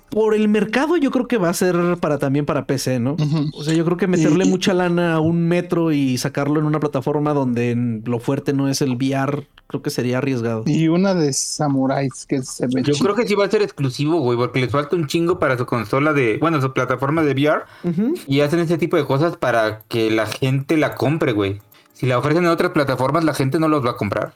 Por 0.09 0.35
el 0.35 0.47
mercado, 0.47 0.95
yo 0.97 1.09
creo 1.09 1.27
que 1.27 1.37
va 1.37 1.49
a 1.49 1.53
ser 1.53 1.75
para 1.99 2.19
también 2.19 2.45
para 2.45 2.65
PC, 2.67 2.99
¿no? 2.99 3.15
O 3.55 3.63
sea, 3.63 3.73
yo 3.73 3.83
creo 3.85 3.97
que 3.97 4.07
meterle 4.07 4.45
Y- 4.45 4.49
mucha 4.49 4.73
lana 4.73 5.13
a 5.15 5.19
un 5.19 5.47
metro 5.47 5.91
y 5.91 6.17
sacarlo 6.19 6.59
en 6.59 6.65
una 6.67 6.79
plataforma 6.79 7.33
donde 7.33 8.01
lo 8.05 8.19
fuerte 8.19 8.53
no 8.53 8.69
es 8.69 8.81
el 8.81 8.91
VR, 8.95 9.47
creo 9.67 9.81
que 9.81 9.89
sería 9.89 10.19
arriesgado. 10.19 10.63
Y 10.67 10.87
una 10.87 11.15
de 11.15 11.33
Samuráis 11.33 12.25
que 12.27 12.43
se 12.43 12.67
ve 12.67 12.83
Yo 12.83 12.93
creo 12.93 13.15
que 13.15 13.27
sí 13.27 13.33
va 13.33 13.45
a 13.45 13.49
ser 13.49 13.63
exclusivo, 13.63 14.19
güey, 14.19 14.37
porque 14.37 14.59
les 14.61 14.69
falta 14.71 14.95
un 14.95 15.07
chingo 15.07 15.39
para 15.39 15.57
su 15.57 15.65
consola 15.65 16.13
de, 16.13 16.37
bueno, 16.39 16.61
su 16.61 16.71
plataforma 16.73 17.23
de 17.23 17.31
VR 17.33 17.63
Ujú. 17.83 18.13
y 18.27 18.41
hacen 18.41 18.59
ese 18.59 18.77
tipo 18.77 18.97
de 18.97 19.05
cosas 19.05 19.37
para 19.37 19.79
que 19.87 20.11
la 20.11 20.27
gente 20.27 20.77
la 20.77 20.93
compre, 20.95 21.31
güey. 21.31 21.59
Si 21.93 22.05
la 22.05 22.17
ofrecen 22.19 22.43
en 22.43 22.49
otras 22.51 22.71
plataformas, 22.71 23.23
la 23.23 23.33
gente 23.33 23.59
no 23.59 23.67
los 23.67 23.83
va 23.85 23.91
a 23.91 23.95
comprar. 23.97 24.33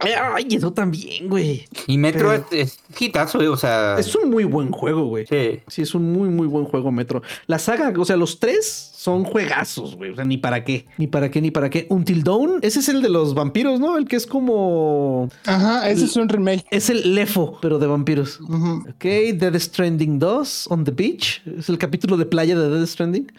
Ay, 0.00 0.46
eso 0.50 0.72
también, 0.72 1.28
güey. 1.28 1.66
Y 1.86 1.98
Metro 1.98 2.28
Pero- 2.30 2.46
es, 2.50 2.72
es 2.72 3.00
hitazo, 3.00 3.38
güey, 3.38 3.48
o 3.48 3.56
sea... 3.56 3.96
Es 3.98 4.14
un 4.16 4.30
muy 4.30 4.44
buen 4.44 4.70
juego, 4.70 5.04
güey. 5.06 5.26
Sí. 5.26 5.60
Sí, 5.68 5.82
es 5.82 5.94
un 5.94 6.12
muy, 6.12 6.28
muy 6.28 6.46
buen 6.46 6.64
juego, 6.64 6.90
Metro. 6.90 7.22
La 7.46 7.58
saga, 7.58 7.92
o 7.96 8.04
sea, 8.04 8.16
los 8.16 8.38
tres 8.40 8.90
son 8.94 9.24
juegazos, 9.24 9.96
güey. 9.96 10.10
O 10.10 10.14
sea, 10.16 10.24
ni 10.24 10.36
para 10.38 10.64
qué. 10.64 10.86
Ni 10.98 11.06
para 11.06 11.30
qué, 11.30 11.40
ni 11.40 11.50
para 11.50 11.70
qué. 11.70 11.86
Until 11.90 12.22
Dawn, 12.22 12.58
ese 12.62 12.80
es 12.80 12.88
el 12.88 13.00
de 13.02 13.08
los 13.08 13.34
vampiros, 13.34 13.80
¿no? 13.80 13.96
El 13.96 14.06
que 14.06 14.16
es 14.16 14.26
como. 14.26 15.28
Ajá, 15.46 15.88
ese 15.88 16.04
es 16.04 16.16
un 16.16 16.28
remake. 16.28 16.64
Es 16.70 16.90
el 16.90 17.14
Lefo, 17.14 17.58
pero 17.62 17.78
de 17.78 17.86
vampiros. 17.86 18.40
Ujú. 18.40 18.84
Ok, 18.90 19.04
Dead 19.34 19.58
Stranding 19.58 20.18
2, 20.18 20.66
On 20.70 20.84
the 20.84 20.90
Beach. 20.90 21.42
Es 21.58 21.68
el 21.70 21.78
capítulo 21.78 22.16
de 22.18 22.26
playa 22.26 22.58
de 22.58 22.68
Dead 22.68 22.86
Stranding. 22.86 23.30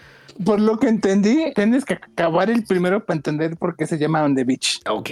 Por 0.46 0.60
lo 0.60 0.80
que 0.80 0.88
entendí, 0.88 1.52
tienes 1.56 1.86
que 1.86 1.96
acabar 1.96 2.50
el 2.50 2.64
primero 2.64 3.06
para 3.06 3.18
entender 3.18 3.58
por 3.58 3.76
qué 3.76 3.86
se 3.86 3.98
llama 3.98 4.24
On 4.24 4.36
the 4.36 4.44
Beach. 4.44 4.82
Ok. 4.90 5.10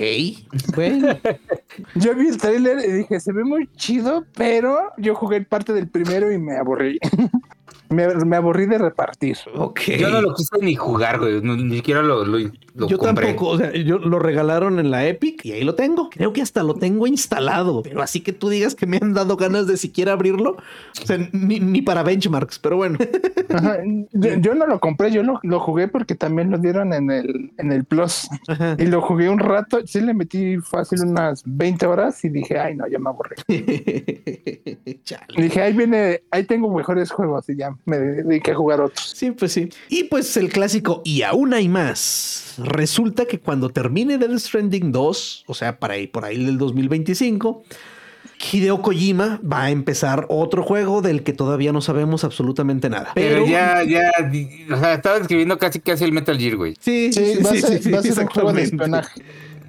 Bueno. 0.75 1.17
Yo 1.95 2.15
vi 2.15 2.27
el 2.27 2.37
tráiler 2.37 2.79
y 2.87 2.91
dije, 2.91 3.19
se 3.19 3.31
ve 3.31 3.43
muy 3.43 3.69
chido, 3.75 4.25
pero 4.35 4.91
yo 4.97 5.15
jugué 5.15 5.41
parte 5.41 5.71
del 5.71 5.87
primero 5.87 6.31
y 6.31 6.37
me 6.37 6.57
aburrí. 6.57 6.99
me, 7.89 8.07
me 8.25 8.35
aburrí 8.35 8.65
de 8.65 8.77
repartir. 8.77 9.37
Ok. 9.55 9.81
Yo 9.99 10.09
no 10.09 10.21
lo 10.21 10.33
quise 10.33 10.57
ni 10.61 10.75
jugar, 10.75 11.19
güey, 11.19 11.41
no- 11.41 11.55
ni 11.55 11.77
siquiera 11.77 12.01
lo, 12.01 12.23
lo, 12.25 12.37
lo 12.75 12.87
Yo 12.87 12.97
compré. 12.97 13.27
tampoco, 13.27 13.49
o 13.51 13.57
sea, 13.57 13.71
yo 13.73 13.97
lo 13.99 14.19
regalaron 14.19 14.79
en 14.79 14.91
la 14.91 15.05
Epic 15.07 15.45
y 15.45 15.51
ahí 15.53 15.63
lo 15.63 15.75
tengo. 15.75 16.09
Creo 16.09 16.33
que 16.33 16.41
hasta 16.41 16.63
lo 16.63 16.75
tengo 16.75 17.07
instalado, 17.07 17.81
pero 17.83 18.01
así 18.01 18.21
que 18.21 18.31
tú 18.33 18.49
digas 18.49 18.75
que 18.75 18.85
me 18.85 18.97
han 19.01 19.13
dado 19.13 19.35
ganas 19.37 19.67
de 19.67 19.77
siquiera 19.77 20.13
abrirlo, 20.13 20.51
o 21.01 21.05
sea, 21.05 21.17
ni, 21.31 21.59
ni 21.59 21.81
para 21.81 22.03
benchmarks, 22.03 22.59
pero 22.59 22.77
bueno. 22.77 22.97
Ajá, 23.49 23.77
Yo, 24.11 24.35
yo 24.35 24.53
no 24.55 24.67
lo 24.67 24.79
compré, 24.79 25.11
yo 25.11 25.23
lo, 25.23 25.39
lo 25.43 25.59
jugué 25.59 25.87
porque 25.87 26.13
también 26.15 26.51
lo 26.51 26.57
dieron 26.59 26.93
en 26.93 27.09
el, 27.09 27.51
en 27.57 27.71
el 27.71 27.83
Plus. 27.85 28.29
Ajá. 28.47 28.75
Y 28.77 28.85
lo 28.85 29.01
jugué 29.01 29.29
un 29.29 29.39
rato, 29.39 29.79
sí 29.85 30.01
le 30.01 30.13
metí 30.13 30.57
fácil 30.57 31.01
unas 31.03 31.41
20 31.45 31.85
horas 31.87 32.23
y 32.23 32.29
dije, 32.29 32.59
ay 32.59 32.75
no, 32.75 32.87
ya 32.87 32.99
me 32.99 33.09
aburrí. 33.09 33.35
Chale. 35.03 35.25
Dije, 35.43 35.61
ahí 35.61 35.73
viene, 35.73 36.21
ahí 36.31 36.43
tengo 36.43 36.73
mejores 36.73 37.11
juegos 37.11 37.49
y 37.49 37.55
ya 37.55 37.75
me 37.85 37.97
dediqué 37.97 38.51
a 38.51 38.55
jugar 38.55 38.81
otros. 38.81 39.13
Sí, 39.15 39.31
pues 39.31 39.51
sí. 39.53 39.69
Y 39.89 40.05
pues 40.05 40.35
el 40.37 40.49
clásico, 40.49 41.01
y 41.05 41.21
aún 41.23 41.53
hay 41.53 41.67
más. 41.69 42.55
Resulta 42.57 43.25
que 43.25 43.39
cuando 43.39 43.69
termine 43.69 44.17
Death 44.17 44.37
Stranding 44.39 44.91
2, 44.91 45.43
o 45.47 45.53
sea, 45.53 45.79
para 45.79 45.95
ahí, 45.95 46.07
por 46.07 46.25
ahí 46.25 46.43
del 46.43 46.57
2025, 46.57 47.63
Hideo 48.51 48.81
Kojima 48.81 49.39
va 49.49 49.63
a 49.63 49.69
empezar 49.71 50.25
otro 50.29 50.63
juego 50.63 51.01
del 51.01 51.23
que 51.23 51.33
todavía 51.33 51.71
no 51.73 51.81
sabemos 51.81 52.23
absolutamente 52.23 52.89
nada. 52.89 53.11
Pero, 53.15 53.45
ya, 53.45 53.83
ya, 53.83 54.11
o 54.73 54.79
sea, 54.79 54.93
estaba 54.93 55.17
escribiendo 55.17 55.57
casi 55.57 55.79
casi 55.79 56.03
el 56.05 56.11
Metal 56.13 56.37
Gear, 56.37 56.55
güey. 56.55 56.75
Sí, 56.79 57.11
Sí, 57.11 57.35
sí, 57.35 57.43
va, 57.43 57.51
sí, 57.51 57.57
a 57.57 57.61
ser, 57.67 57.83
sí, 57.83 57.91
va 57.91 57.99
a 57.99 58.03
ser 58.03 58.19
un 58.19 58.27
juego 58.27 58.53
de 58.53 58.63
espionaje 58.63 59.21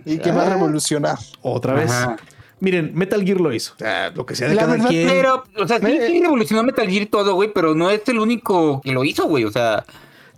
y 0.04 0.18
que 0.18 0.30
va 0.30 0.42
a 0.42 0.46
Ah. 0.46 0.50
revolucionar. 0.54 1.18
Otra 1.42 1.74
vez. 1.74 1.90
Ajá. 1.90 2.16
Miren, 2.60 2.92
Metal 2.94 3.24
Gear 3.24 3.40
lo 3.40 3.52
hizo. 3.52 3.72
O 3.74 3.78
sea, 3.78 4.10
lo 4.10 4.24
que 4.26 4.34
sea 4.34 4.48
de 4.48 4.54
La 4.54 4.62
cada 4.62 4.72
verdad, 4.74 4.88
quien. 4.88 5.08
Pero, 5.08 5.44
o 5.56 5.66
sea, 5.66 5.78
sí, 5.78 5.86
Eh, 5.86 6.06
sí 6.08 6.20
revolucionó 6.20 6.62
Metal 6.62 6.88
Gear 6.88 7.06
todo, 7.06 7.34
güey, 7.34 7.50
pero 7.52 7.74
no 7.74 7.90
es 7.90 8.02
el 8.08 8.18
único 8.18 8.80
que 8.82 8.92
lo 8.92 9.04
hizo, 9.04 9.24
güey. 9.26 9.44
O 9.44 9.50
sea, 9.50 9.84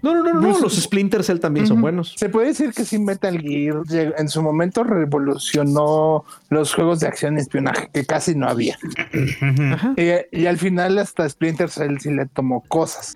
No, 0.03 0.15
no, 0.15 0.23
no, 0.25 0.35
no. 0.35 0.41
Pues, 0.51 0.61
Los 0.61 0.75
Splinter 0.77 1.23
Cell 1.25 1.39
también 1.39 1.67
son 1.67 1.81
buenos. 1.81 2.15
Se 2.17 2.29
puede 2.29 2.49
decir 2.49 2.73
que 2.73 2.85
sí, 2.85 2.99
Metal 2.99 3.41
Gear 3.41 3.83
en 4.19 4.29
su 4.29 4.43
momento 4.43 4.83
revolucionó 4.85 6.25
los 6.51 6.75
juegos 6.75 7.01
de 7.01 7.07
acción 7.07 7.37
y 7.39 7.41
espionaje, 7.41 7.89
que 7.93 8.05
casi 8.05 8.35
no 8.35 8.49
había. 8.49 8.79
Y, 9.97 10.41
y 10.43 10.47
al 10.47 10.59
final 10.59 10.99
hasta 10.99 11.29
Splinter 11.29 11.71
Cell 11.71 11.99
sí 12.01 12.11
le 12.11 12.27
tomó 12.27 12.63
cosas. 12.69 13.15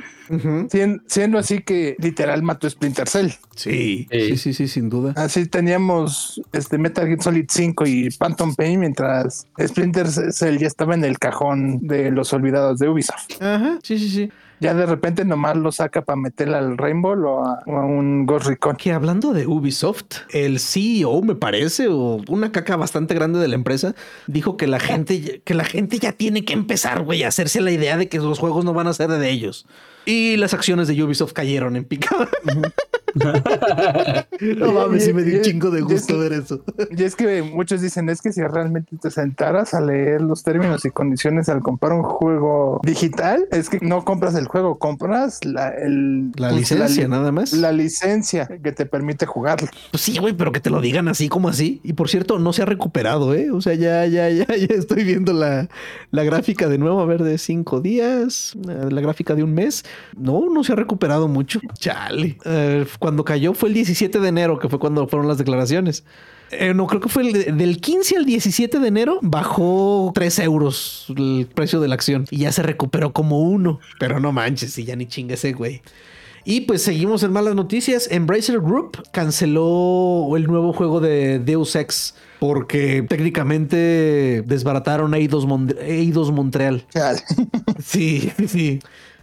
Siendo 1.09 1.39
así 1.39 1.61
que 1.63 1.95
literal 1.99 2.43
mató 2.43 2.69
Splinter 2.69 3.09
Cell. 3.09 3.29
Sí, 3.55 4.07
Sí. 4.11 4.29
sí, 4.31 4.37
sí, 4.37 4.55
sí, 4.55 4.69
sin 4.69 4.89
duda. 4.89 5.13
Así 5.17 5.47
teníamos 5.47 6.41
este 6.53 6.79
Metal 6.79 7.07
Gear 7.07 7.23
Solid 7.23 7.47
5 7.49 7.87
y 7.87 8.11
Phantom 8.11 8.55
Pain 8.55 8.81
mientras 8.81 9.47
Splinter 9.61 10.09
Cell 10.09 10.59
ya 10.59 10.67
estaba 10.67 10.95
en 10.95 11.05
el 11.05 11.19
cajón 11.19 11.87
de 11.87 12.11
los 12.11 12.33
olvidados 12.33 12.79
de 12.79 12.89
Ubisoft. 12.89 13.41
Ajá, 13.41 13.79
sí, 13.83 13.99
sí, 13.99 14.09
sí. 14.09 14.31
Ya 14.59 14.73
de 14.75 14.87
repente 14.87 15.25
nomás 15.25 15.57
lo 15.57 15.71
saca 15.71 16.03
para 16.03 16.17
meterle 16.17 16.57
al 16.57 16.79
Rainbow 16.79 17.13
o 17.13 17.45
a, 17.45 17.85
un 17.85 18.25
Ghost 18.25 18.47
Recon. 18.47 18.77
Que 18.77 18.93
hablando 18.93 19.33
de 19.33 19.47
Ubisoft, 19.47 20.23
el 20.31 20.61
CEO, 20.61 21.23
me 21.23 21.35
parece, 21.35 21.89
o 21.89 22.23
una 22.29 22.53
caca 22.53 22.77
bastante 22.77 23.15
grande 23.15 23.39
de 23.39 23.49
la 23.49 23.55
empresa, 23.55 23.95
dijo 24.27 24.57
que 24.57 24.67
la 24.67 24.81
gente, 24.81 25.43
que 25.45 25.55
la 25.55 25.65
gente 25.65 25.99
ya 25.99 26.13
tiene 26.13 26.45
que 26.45 26.55
empezar, 26.55 27.03
güey, 27.03 27.23
a 27.23 27.29
hacerse 27.29 27.61
la 27.61 27.71
idea 27.71 27.97
de 27.97 28.09
que 28.09 28.19
los 28.19 28.39
juegos 28.39 28.65
no 28.65 28.73
van 28.73 28.87
a 28.87 28.95
ser 28.95 29.11
de 29.11 29.31
ellos. 29.31 29.67
Y 30.07 30.37
las 30.37 30.55
acciones 30.55 30.89
de 30.89 31.03
Ubisoft 31.03 31.33
cayeron 31.33 31.77
en 31.77 31.85
picada. 31.85 32.29
no 34.57 34.73
mames, 34.73 35.05
sí 35.05 35.13
me 35.13 35.23
dio 35.23 35.39
un 35.39 35.43
chingo 35.43 35.71
de 35.71 35.81
es 35.81 35.85
gusto 35.85 36.19
ver 36.19 36.33
eso. 36.33 36.63
Y 36.97 37.03
es 37.03 37.17
que 37.17 37.43
muchos 37.43 37.81
dicen 37.81 38.09
es 38.09 38.21
que 38.21 38.33
si 38.33 38.43
realmente 38.43 38.97
te 39.01 39.11
sentaras 39.11 39.75
a 39.75 39.81
leer 39.81 40.21
los 40.21 40.43
términos 40.43 40.85
y 40.85 40.91
condiciones 40.91 41.49
al 41.49 41.61
comprar 41.63 41.93
un 41.93 42.03
juego 42.03 42.81
digital, 42.85 43.47
es 43.51 43.69
que 43.69 43.79
no 43.81 44.05
compras 44.05 44.35
el 44.35 44.47
juego, 44.47 44.79
compras 44.79 45.45
la, 45.45 45.69
el, 45.71 46.31
La 46.37 46.49
pues, 46.51 46.61
licencia, 46.61 47.05
li- 47.05 47.11
nada 47.11 47.33
más. 47.33 47.53
La 47.53 47.73
licencia 47.73 48.49
que 48.63 48.73
te 48.73 48.87
permite 48.87 49.27
jugarlo. 49.27 49.69
Pues 49.91 50.03
sí, 50.03 50.19
güey, 50.19 50.35
pero 50.35 50.53
que 50.53 50.61
te 50.61 50.71
lo 50.71 50.81
digan 50.81 51.09
así 51.09 51.29
como 51.29 51.49
así. 51.49 51.81
Y 51.83 51.95
por 51.95 52.09
cierto, 52.09 52.39
no 52.39 52.53
se 52.53 52.63
ha 52.63 52.67
recuperado, 52.67 53.35
¿eh? 53.35 53.51
O 53.51 53.61
sea, 53.61 53.75
ya, 53.75 54.07
ya, 54.07 54.29
ya, 54.31 54.47
ya 54.57 54.75
estoy 54.75 55.05
viendo 55.05 55.33
la, 55.33 55.69
la 56.11 56.25
gráfica 56.25 56.69
de 56.69 56.79
nuevo, 56.79 57.01
a 57.01 57.07
ver, 57.07 57.23
de 57.23 57.39
cinco 57.39 57.81
días, 57.81 58.55
la 58.67 59.01
gráfica 59.01 59.35
de 59.35 59.43
un 59.43 59.55
mes. 59.55 59.85
No, 60.17 60.49
no 60.51 60.65
se 60.65 60.73
ha 60.73 60.77
recuperado 60.77 61.29
mucho. 61.29 61.61
Chale. 61.79 62.39
Eh, 62.45 62.87
cuando 62.99 63.25
cayó 63.25 63.55
fue 63.55 63.69
el 63.69 63.75
17 63.75 64.19
de 64.21 64.29
enero, 64.29 64.59
que 64.59 64.69
fue 64.69 64.79
cuando 64.79 65.07
fueron 65.09 65.29
las 65.29 65.39
declaraciones. 65.39 66.05
Eh, 66.53 66.75
no, 66.75 66.87
creo 66.87 67.01
que 67.01 67.09
fue 67.09 67.25
el 67.27 67.33
de- 67.33 67.53
del 67.53 67.81
15 67.81 68.17
al 68.19 68.25
17 68.25 68.79
de 68.79 68.87
enero, 68.89 69.19
bajó 69.21 70.13
3 70.15 70.39
euros 70.39 71.07
el 71.17 71.49
precio 71.53 71.81
de 71.81 71.89
la 71.89 71.95
acción 71.97 72.25
y 72.31 72.39
ya 72.39 72.53
se 72.53 72.63
recuperó 72.63 73.13
como 73.13 73.41
uno. 73.41 73.81
Pero 73.99 74.21
no 74.21 74.31
manches, 74.31 74.79
y 74.79 74.85
ya 74.85 74.95
ni 74.95 75.07
chingue 75.07 75.35
ese, 75.35 75.53
güey. 75.55 75.83
Y 76.45 76.61
pues 76.61 76.83
seguimos 76.83 77.25
en 77.25 77.33
malas 77.33 77.57
noticias. 77.57 78.07
Embracer 78.13 78.61
Group 78.61 79.03
canceló 79.11 80.29
el 80.37 80.47
nuevo 80.47 80.73
juego 80.73 81.01
de 81.01 81.41
Deus 81.41 81.75
Ex 81.75 82.15
porque 82.39 83.03
técnicamente 83.09 84.43
desbarataron 84.47 85.15
Eidos, 85.15 85.47
Mon- 85.47 85.75
Eidos 85.81 86.31
Montreal. 86.31 86.85
Chale. 86.91 87.21
Sí, 87.85 88.31
sí. 88.47 88.79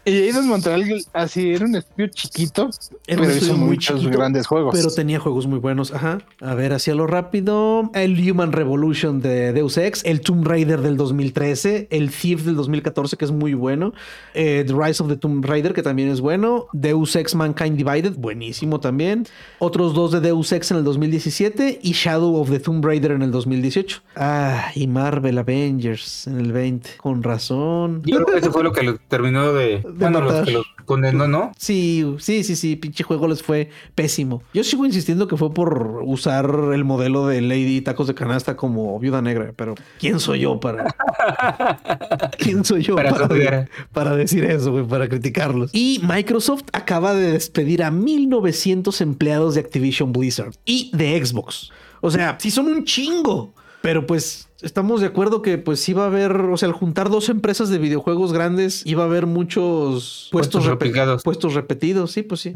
Y 0.05 0.11
Eidos 0.11 0.43
Montreal 0.45 0.83
así 1.13 1.53
era 1.53 1.65
un 1.65 1.75
estudio 1.75 2.07
chiquito, 2.07 2.69
Era 3.07 3.21
pero 3.21 3.31
estudio 3.31 3.53
hizo 3.53 3.57
muy 3.57 3.69
muchos 3.69 3.99
chiquito, 4.01 4.17
grandes 4.17 4.47
juegos. 4.47 4.75
Pero 4.75 4.91
tenía 4.91 5.17
juegos 5.17 5.47
muy 5.47 5.59
buenos. 5.59 5.93
Ajá. 5.93 6.17
A 6.41 6.55
ver, 6.55 6.73
hacia 6.73 6.93
lo 6.93 7.07
rápido. 7.07 7.89
El 7.93 8.19
Human 8.29 8.51
Revolution 8.51 9.21
de 9.21 9.53
Deus 9.53 9.77
Ex, 9.77 10.03
el 10.03 10.19
Tomb 10.19 10.45
Raider 10.45 10.81
del 10.81 10.97
2013, 10.97 11.87
el 11.89 12.11
Thief 12.11 12.43
del 12.43 12.55
2014, 12.55 13.15
que 13.15 13.23
es 13.23 13.31
muy 13.31 13.53
bueno, 13.53 13.93
eh, 14.33 14.65
The 14.67 14.73
Rise 14.73 15.01
of 15.01 15.09
the 15.09 15.15
Tomb 15.15 15.45
Raider, 15.45 15.73
que 15.73 15.83
también 15.83 16.09
es 16.09 16.19
bueno, 16.19 16.67
Deus 16.73 17.15
Ex 17.15 17.33
Mankind 17.33 17.77
Divided, 17.77 18.15
buenísimo 18.17 18.81
también. 18.81 19.25
Otros 19.59 19.93
dos 19.93 20.11
de 20.11 20.19
Deus 20.19 20.51
Ex 20.51 20.71
en 20.71 20.77
el 20.77 20.83
2017 20.83 21.79
y 21.81 21.91
Shadow 21.93 22.35
of 22.35 22.49
the 22.49 22.59
Tomb 22.59 22.83
Raider 22.83 23.11
en 23.11 23.21
el 23.21 23.31
2018. 23.31 24.01
Ah, 24.17 24.71
y 24.75 24.87
Marvel 24.87 25.37
Avengers 25.37 26.27
en 26.27 26.39
el 26.39 26.51
20. 26.51 26.97
Con 26.97 27.23
razón. 27.23 28.01
yo 28.05 28.17
creo 28.17 28.27
que 28.27 28.39
eso 28.39 28.51
fue 28.51 28.63
lo 28.63 28.73
que 28.73 28.83
lo 28.83 28.97
terminó 29.07 29.53
de. 29.53 29.81
Bueno, 29.95 30.21
matar. 30.21 30.47
los 30.49 30.65
que 30.65 30.83
condenó, 30.85 31.27
¿no? 31.27 31.51
Sí, 31.57 32.05
sí, 32.19 32.43
sí, 32.43 32.55
sí, 32.55 32.75
pinche 32.75 33.03
juego 33.03 33.27
les 33.27 33.41
fue 33.41 33.69
pésimo. 33.95 34.43
Yo 34.53 34.63
sigo 34.63 34.85
insistiendo 34.85 35.27
que 35.27 35.37
fue 35.37 35.53
por 35.53 36.01
usar 36.03 36.49
el 36.73 36.83
modelo 36.83 37.27
de 37.27 37.41
Lady 37.41 37.81
Tacos 37.81 38.07
de 38.07 38.15
Canasta 38.15 38.55
como 38.55 38.99
viuda 38.99 39.21
negra, 39.21 39.53
pero 39.55 39.75
¿quién 39.99 40.19
soy 40.19 40.41
yo 40.41 40.59
para... 40.59 40.93
¿Quién 42.37 42.65
soy 42.65 42.83
yo 42.83 42.95
Para 42.95 43.13
para, 43.27 43.69
para 43.91 44.15
decir 44.15 44.43
eso, 44.45 44.71
güey, 44.71 44.85
para 44.85 45.07
criticarlos? 45.07 45.69
Y 45.73 46.01
Microsoft 46.03 46.63
acaba 46.73 47.13
de 47.13 47.31
despedir 47.31 47.83
a 47.83 47.91
1900 47.91 49.01
empleados 49.01 49.55
de 49.55 49.61
Activision 49.61 50.11
Blizzard 50.11 50.53
y 50.65 50.91
de 50.95 51.23
Xbox. 51.23 51.71
O 52.01 52.11
sea, 52.11 52.37
sí 52.39 52.51
son 52.51 52.67
un 52.67 52.83
chingo, 52.83 53.53
pero 53.83 54.07
pues 54.07 54.47
estamos 54.61 55.01
de 55.01 55.07
acuerdo 55.07 55.41
que 55.41 55.57
pues 55.57 55.89
iba 55.89 56.03
a 56.03 56.05
haber, 56.05 56.37
o 56.37 56.55
sea, 56.55 56.69
al 56.69 56.73
juntar 56.73 57.09
dos 57.09 57.27
empresas 57.27 57.67
de 57.67 57.79
videojuegos 57.79 58.31
grandes, 58.31 58.81
iba 58.85 59.03
a 59.03 59.07
haber 59.07 59.25
muchos 59.25 60.29
puestos, 60.31 60.65
Puestos 60.65 61.21
puestos 61.21 61.53
repetidos, 61.53 62.13
sí, 62.13 62.23
pues 62.23 62.39
sí. 62.39 62.53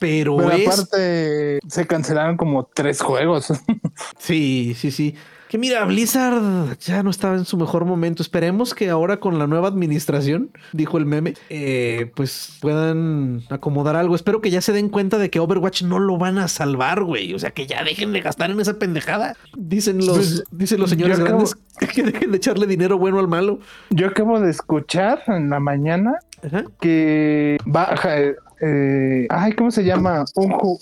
Pero, 0.00 0.38
Pero 0.38 0.52
es... 0.52 0.66
aparte 0.66 1.58
se 1.68 1.86
cancelaron 1.86 2.38
como 2.38 2.64
tres 2.64 3.02
juegos. 3.02 3.52
Sí, 4.18 4.74
sí, 4.74 4.90
sí. 4.90 5.14
Que 5.50 5.58
mira, 5.58 5.84
Blizzard 5.84 6.78
ya 6.78 7.02
no 7.02 7.10
estaba 7.10 7.34
en 7.34 7.44
su 7.44 7.56
mejor 7.56 7.84
momento. 7.84 8.22
Esperemos 8.22 8.72
que 8.72 8.88
ahora 8.88 9.16
con 9.18 9.36
la 9.40 9.48
nueva 9.48 9.66
administración, 9.66 10.50
dijo 10.72 10.96
el 10.96 11.06
meme, 11.06 11.34
eh, 11.48 12.12
pues 12.14 12.56
puedan 12.60 13.42
acomodar 13.50 13.96
algo. 13.96 14.14
Espero 14.14 14.40
que 14.40 14.50
ya 14.52 14.60
se 14.60 14.72
den 14.72 14.88
cuenta 14.90 15.18
de 15.18 15.28
que 15.28 15.40
Overwatch 15.40 15.82
no 15.82 15.98
lo 15.98 16.18
van 16.18 16.38
a 16.38 16.46
salvar, 16.46 17.02
güey. 17.02 17.34
O 17.34 17.38
sea, 17.40 17.50
que 17.50 17.66
ya 17.66 17.82
dejen 17.82 18.12
de 18.12 18.20
gastar 18.20 18.52
en 18.52 18.60
esa 18.60 18.74
pendejada. 18.78 19.34
Dicen 19.58 19.98
los, 19.98 20.10
Pues, 20.16 20.44
dicen 20.52 20.78
los 20.78 20.88
señores 20.90 21.18
acabo- 21.18 21.38
grandes 21.44 21.56
que 21.96 22.04
dejen 22.04 22.30
de 22.30 22.36
echarle 22.36 22.68
dinero 22.68 22.96
bueno 22.96 23.18
al 23.18 23.26
malo. 23.26 23.58
Yo 23.90 24.06
acabo 24.06 24.38
de 24.38 24.52
escuchar 24.52 25.20
en 25.26 25.50
la 25.50 25.58
mañana 25.58 26.14
Ajá. 26.46 26.62
que 26.80 27.56
baja. 27.64 28.20
eh, 28.20 28.36
eh, 28.60 29.26
ay, 29.30 29.52
¿cómo 29.54 29.72
se 29.72 29.82
llama? 29.82 30.24
Un 30.36 30.50
juego 30.50 30.78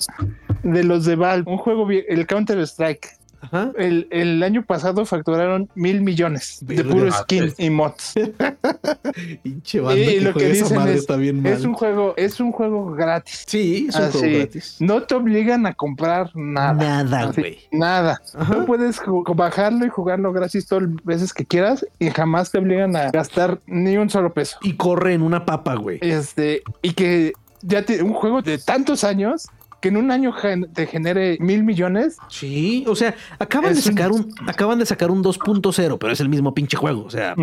de 0.63 0.85
los 0.85 1.07
de 1.07 1.17
Valve, 1.17 1.51
un 1.51 1.57
juego, 1.57 1.89
el 1.91 2.27
Counter 2.27 2.59
Strike. 2.59 3.17
Ajá. 3.41 3.73
El, 3.77 4.09
el 4.11 4.43
año 4.43 4.65
pasado 4.65 5.05
facturaron 5.07 5.69
mil 5.75 6.01
millones 6.01 6.59
de 6.63 6.85
puro 6.85 7.11
skin 7.13 7.53
y 7.59 7.71
mods. 7.71 8.15
Banda 8.39 8.99
Y, 9.45 9.61
que 9.61 10.21
lo 10.21 10.35
que 10.35 10.49
dicen 10.49 10.77
madre 10.77 10.95
es, 10.95 11.01
está 11.01 11.17
bien 11.17 11.43
mal. 11.43 11.53
es 11.53 11.65
un 11.65 11.75
juego, 11.75 12.15
es 12.17 12.41
un 12.41 12.53
juego 12.53 12.93
gratis. 12.93 13.45
Sí, 13.47 13.87
es 13.89 13.97
un 13.97 14.03
Así, 14.03 14.19
juego 14.19 14.37
gratis. 14.39 14.77
No 14.81 15.03
te 15.03 15.15
obligan 15.15 15.67
a 15.67 15.75
comprar 15.75 16.31
nada. 16.35 17.05
Nada, 17.05 17.33
güey. 17.33 17.59
Nada. 17.71 18.21
Ajá. 18.35 18.55
Tú 18.55 18.67
puedes 18.67 19.01
bajarlo 19.35 19.87
y 19.87 19.89
jugarlo 19.89 20.33
gratis 20.33 20.67
todas 20.67 20.85
las 20.85 21.05
veces 21.05 21.33
que 21.33 21.45
quieras 21.45 21.87
y 21.99 22.11
jamás 22.11 22.51
te 22.51 22.59
obligan 22.59 22.97
a 22.97 23.11
gastar 23.11 23.61
ni 23.67 23.97
un 23.97 24.11
solo 24.11 24.33
peso. 24.33 24.59
Y 24.63 24.75
corre 24.75 25.15
en 25.15 25.23
una 25.23 25.45
papa, 25.45 25.75
güey. 25.75 25.99
Este, 26.03 26.63
y 26.83 26.93
que 26.93 27.33
ya 27.63 27.83
te, 27.85 28.03
un 28.03 28.15
juego 28.15 28.43
de 28.43 28.59
tantos 28.59 29.05
años 29.05 29.49
que 29.81 29.89
en 29.89 29.97
un 29.97 30.11
año 30.11 30.35
te 30.75 30.87
genere 30.87 31.37
mil 31.41 31.63
millones. 31.65 32.17
Sí, 32.29 32.85
o 32.89 32.97
sea, 32.97 33.15
acaban 33.39 33.75
de 33.75 33.81
sacar 33.81 34.11
un, 34.13 34.33
acaban 34.47 34.79
de 34.79 34.87
sacar 34.87 35.11
un 35.11 35.23
2.0, 35.23 35.99
pero 35.99 36.13
es 36.13 36.21
el 36.21 36.29
mismo 36.29 36.53
pinche 36.55 36.77
juego. 36.77 37.05
O 37.05 37.11
sea. 37.11 37.35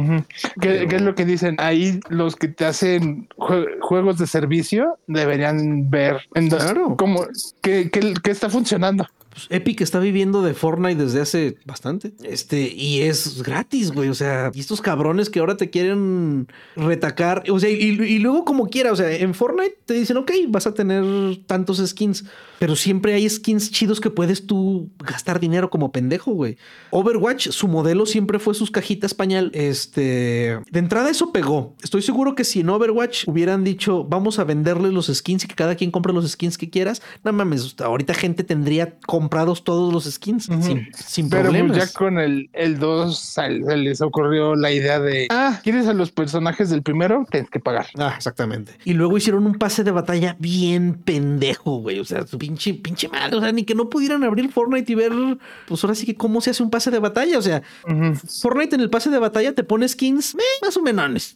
¿Qué, 0.59 0.83
es 0.89 1.01
lo 1.01 1.15
que 1.15 1.25
dicen? 1.25 1.55
Ahí 1.59 1.99
los 2.09 2.35
que 2.35 2.47
te 2.47 2.65
hacen 2.65 3.27
jue- 3.37 3.79
juegos 3.81 4.17
de 4.17 4.27
servicio 4.27 4.97
deberían 5.07 5.89
ver 5.89 6.17
en 6.35 6.49
Claro. 6.49 6.95
cómo, 6.97 7.25
qué, 7.61 7.89
qué- 7.89 8.13
qué 8.21 8.31
está 8.31 8.49
funcionando. 8.49 9.07
Pues, 9.35 9.47
Epic 9.49 9.81
está 9.81 9.99
viviendo 9.99 10.41
de 10.41 10.53
Fortnite 10.53 11.03
desde 11.03 11.19
hace 11.19 11.57
bastante. 11.65 12.13
Este, 12.23 12.73
y 12.73 13.01
es 13.01 13.43
gratis, 13.43 13.91
güey. 13.91 14.07
O 14.07 14.13
sea, 14.13 14.49
y 14.53 14.61
estos 14.61 14.79
cabrones 14.79 15.29
que 15.29 15.41
ahora 15.41 15.57
te 15.57 15.69
quieren 15.69 16.47
retacar. 16.77 17.43
O 17.49 17.59
sea, 17.59 17.69
y, 17.69 17.75
y 17.75 18.19
luego 18.19 18.45
como 18.45 18.69
quiera. 18.69 18.93
O 18.93 18.95
sea, 18.95 19.11
en 19.11 19.33
Fortnite 19.33 19.77
te 19.85 19.93
dicen, 19.93 20.15
ok, 20.15 20.31
vas 20.47 20.67
a 20.67 20.73
tener 20.73 21.03
tantos 21.47 21.85
skins. 21.85 22.23
Pero 22.59 22.75
siempre 22.75 23.13
hay 23.13 23.29
skins 23.29 23.71
chidos 23.71 23.99
que 23.99 24.09
puedes 24.09 24.47
tú 24.47 24.89
gastar 24.99 25.39
dinero 25.39 25.69
como 25.69 25.91
pendejo, 25.91 26.31
güey. 26.31 26.57
Overwatch, 26.91 27.49
su 27.49 27.67
modelo 27.67 28.05
siempre 28.05 28.39
fue 28.39 28.53
sus 28.53 28.71
cajitas 28.71 29.13
pañal. 29.13 29.51
Este, 29.53 30.59
de 30.71 30.79
entrada 30.79 31.09
eso 31.09 31.31
pegó. 31.31 31.75
Estoy 31.83 32.01
seguro 32.01 32.35
que 32.35 32.43
si 32.43 32.61
en 32.61 32.69
Overwatch 32.69 33.27
hubieran 33.27 33.63
dicho, 33.63 34.03
vamos 34.05 34.39
a 34.39 34.43
venderles 34.43 34.93
los 34.93 35.07
skins 35.07 35.43
y 35.43 35.47
que 35.47 35.55
cada 35.55 35.75
quien 35.75 35.91
compre 35.91 36.13
los 36.13 36.29
skins 36.29 36.57
que 36.57 36.69
quieras, 36.69 37.01
no 37.23 37.33
mames, 37.33 37.75
ahorita 37.79 38.13
gente 38.13 38.43
tendría 38.43 38.97
comprados 39.05 39.63
todos 39.63 39.93
los 39.93 40.05
skins 40.05 40.45
sin, 40.45 40.89
sin 40.93 41.29
Pero 41.29 41.49
pues, 41.49 41.53
problemas. 41.61 41.77
ya 41.77 41.93
con 41.97 42.19
el, 42.19 42.49
el 42.53 42.79
2 42.79 43.17
sal- 43.19 43.63
se 43.67 43.77
les 43.77 44.01
ocurrió 44.01 44.55
la 44.55 44.71
idea 44.71 44.99
de, 44.99 45.27
ah, 45.29 45.59
¿quieres 45.63 45.87
a 45.87 45.93
los 45.93 46.11
personajes 46.11 46.69
del 46.69 46.81
primero? 46.83 47.25
Tienes 47.29 47.49
que 47.49 47.59
pagar. 47.59 47.87
Ah, 47.97 48.13
exactamente. 48.15 48.73
Y 48.85 48.93
luego 48.93 49.17
hicieron 49.17 49.45
un 49.45 49.55
pase 49.55 49.83
de 49.83 49.91
batalla 49.91 50.35
bien 50.39 50.93
pendejo, 51.03 51.77
güey. 51.79 51.99
O 51.99 52.05
sea, 52.05 52.25
su 52.25 52.37
pinche, 52.37 52.45
pinche 52.55 53.07
madre. 53.07 53.37
O 53.37 53.41
sea, 53.41 53.51
ni 53.51 53.63
que 53.63 53.75
no 53.75 53.89
pudieran 53.89 54.23
abrir 54.23 54.51
Fortnite 54.51 54.91
y 54.91 54.95
ver, 54.95 55.11
pues 55.67 55.83
ahora 55.83 55.95
sí 55.95 56.05
que 56.05 56.15
cómo 56.15 56.41
se 56.41 56.49
hace 56.49 56.63
un 56.63 56.69
pase 56.69 56.91
de 56.91 56.99
batalla. 56.99 57.37
O 57.37 57.41
sea. 57.41 57.61
Fortnite 58.41 58.75
en 58.75 58.81
el 58.81 58.89
pase 58.89 59.09
de 59.09 59.19
batalla 59.19 59.53
te 59.53 59.63
pone 59.63 59.87
skins 59.87 60.35
eh, 60.35 60.39
más 60.61 60.75
o 60.77 60.81
menos. 60.81 60.95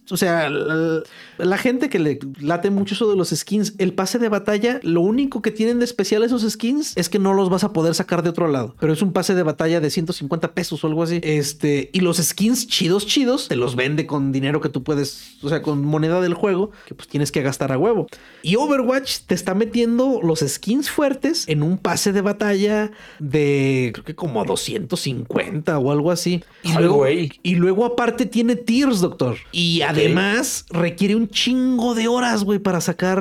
O 0.10 0.18
sea, 0.18 0.50
la, 0.50 1.04
la 1.38 1.58
gente 1.58 1.90
que 1.90 2.00
le 2.00 2.20
late 2.40 2.70
mucho 2.70 2.96
eso 2.96 3.10
de 3.10 3.18
los 3.18 3.30
skins, 3.30 3.74
el 3.78 3.94
pase 3.94 4.20
de 4.20 4.30
batalla, 4.30 4.80
lo 4.84 5.02
único 5.02 5.42
que 5.42 5.52
tienen 5.52 5.80
de 5.80 5.86
especial 5.86 6.24
esos 6.24 6.50
skins 6.50 6.96
es 6.96 7.10
que 7.10 7.20
no 7.20 7.34
los 7.34 7.50
vas 7.50 7.64
a 7.64 7.74
poder 7.74 7.94
sacar 7.96 8.24
de 8.24 8.30
otro 8.30 8.48
lado. 8.48 8.76
Pero 8.80 8.94
es 8.94 9.02
un 9.02 9.14
pase 9.14 9.36
de 9.36 9.44
batalla 9.44 9.80
de 9.80 9.90
150 9.90 10.54
pesos 10.54 10.84
o 10.84 10.88
algo 10.88 11.04
así. 11.04 11.20
Este, 11.24 11.90
y 11.94 12.00
los 12.00 12.18
skins 12.18 12.68
chidos, 12.68 13.06
chidos, 13.06 13.48
te 13.48 13.56
los 13.56 13.76
vende 13.76 14.06
con 14.06 14.32
dinero 14.32 14.62
que 14.62 14.70
tú 14.70 14.84
puedes, 14.84 15.38
o 15.42 15.50
sea, 15.50 15.62
con 15.62 15.84
moneda 15.84 16.22
del 16.22 16.34
juego, 16.34 16.72
que 16.86 16.96
pues 16.96 17.08
tienes 17.08 17.32
que 17.32 17.42
gastar 17.42 17.72
a 17.72 17.78
huevo. 17.78 18.08
Y 18.42 18.56
Overwatch 18.56 19.22
te 19.28 19.36
está 19.36 19.54
metiendo 19.54 20.22
los 20.24 20.40
skins 20.40 20.90
fuertes 21.00 21.48
en 21.48 21.64
un 21.64 21.78
pase 21.78 22.12
de 22.12 22.20
batalla 22.20 22.92
de 23.20 23.92
creo 23.94 24.04
que 24.04 24.16
como 24.16 24.44
250 24.44 25.80
o 25.80 25.92
algo 25.94 26.12
así. 26.12 26.44
Y 26.62 26.74
luego, 26.74 27.08
y 27.08 27.56
luego 27.56 27.86
aparte 27.86 28.26
tiene 28.26 28.58
tiers, 28.58 29.00
doctor. 29.00 29.38
Y 29.54 29.82
además 29.84 30.66
requiere 30.70 31.16
un 31.16 31.30
chingo 31.30 31.96
de 31.96 32.10
horas, 32.10 32.44
güey, 32.44 32.60
para 32.60 32.82
sacar 32.82 33.20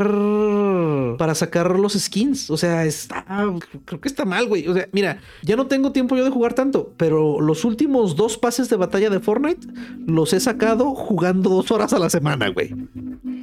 para 1.19 1.37
sacar 1.37 1.79
los 1.79 1.93
skins. 1.93 2.51
O 2.51 2.57
sea, 2.57 2.85
está 2.85 3.25
creo 3.85 4.01
que 4.01 4.09
está 4.09 4.25
mal, 4.25 4.49
güey. 4.49 4.67
O 4.67 4.75
sea, 4.75 4.89
mira, 4.91 5.21
ya 5.43 5.55
no 5.55 5.69
tengo 5.69 5.93
tiempo 5.93 6.17
yo 6.17 6.25
de 6.25 6.31
jugar 6.31 6.55
tanto, 6.55 6.93
pero 6.97 7.41
los 7.41 7.65
últimos 7.65 8.17
dos 8.17 8.39
pases 8.39 8.69
de 8.69 8.75
batalla 8.75 9.09
de 9.09 9.21
Fortnite 9.21 9.69
los 10.05 10.33
he 10.33 10.41
sacado 10.41 10.97
jugando 10.97 11.49
dos 11.49 11.71
horas 11.71 11.93
a 11.93 12.01
la 12.01 12.11
semana, 12.11 12.49
güey. 12.49 12.75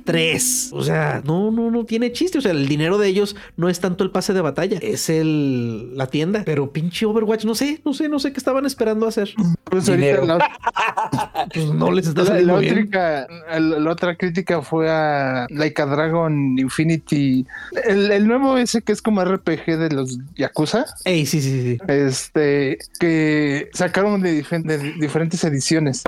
Tres. 0.05 0.69
O 0.71 0.83
sea, 0.83 1.21
no, 1.25 1.51
no, 1.51 1.71
no 1.71 1.83
tiene 1.85 2.11
chiste. 2.11 2.37
O 2.37 2.41
sea, 2.41 2.51
el 2.51 2.67
dinero 2.67 2.97
de 2.97 3.07
ellos 3.07 3.35
no 3.57 3.69
es 3.69 3.79
tanto 3.79 4.03
el 4.03 4.11
pase 4.11 4.33
de 4.33 4.41
batalla, 4.41 4.77
es 4.81 5.09
el 5.09 5.97
la 5.97 6.07
tienda. 6.07 6.43
Pero 6.45 6.71
pinche 6.71 7.05
Overwatch, 7.05 7.43
no 7.45 7.55
sé, 7.55 7.81
no 7.83 7.93
sé, 7.93 8.07
no 8.07 8.19
sé 8.19 8.31
qué 8.31 8.37
estaban 8.37 8.65
esperando 8.65 9.07
hacer. 9.07 9.33
Pues 9.65 9.89
ahorita 9.89 10.23
la, 10.25 11.47
Pues 11.53 11.65
no 11.73 11.91
les 11.91 12.07
está 12.07 12.21
la- 12.21 12.27
saliendo 12.27 12.53
la 12.53 12.59
bien. 12.59 12.87
otra, 12.87 13.27
la 13.59 13.91
otra 13.91 14.15
crítica 14.15 14.61
fue 14.61 14.89
a 14.89 15.47
Like 15.49 15.81
a 15.81 15.85
Dragon 15.87 16.57
Infinity. 16.59 17.45
El, 17.87 18.11
el 18.11 18.27
nuevo 18.27 18.57
ese 18.57 18.81
que 18.81 18.91
es 18.91 19.01
como 19.01 19.23
RPG 19.25 19.65
de 19.77 19.89
los 19.89 20.19
Yakuza. 20.35 20.85
Ey, 21.05 21.25
sí, 21.25 21.41
sí, 21.41 21.61
sí. 21.61 21.77
este 21.87 22.77
que 22.99 23.69
sacaron 23.73 24.21
de, 24.21 24.43
difen- 24.43 24.63
de 24.63 24.77
diferentes 24.99 25.43
ediciones. 25.43 26.03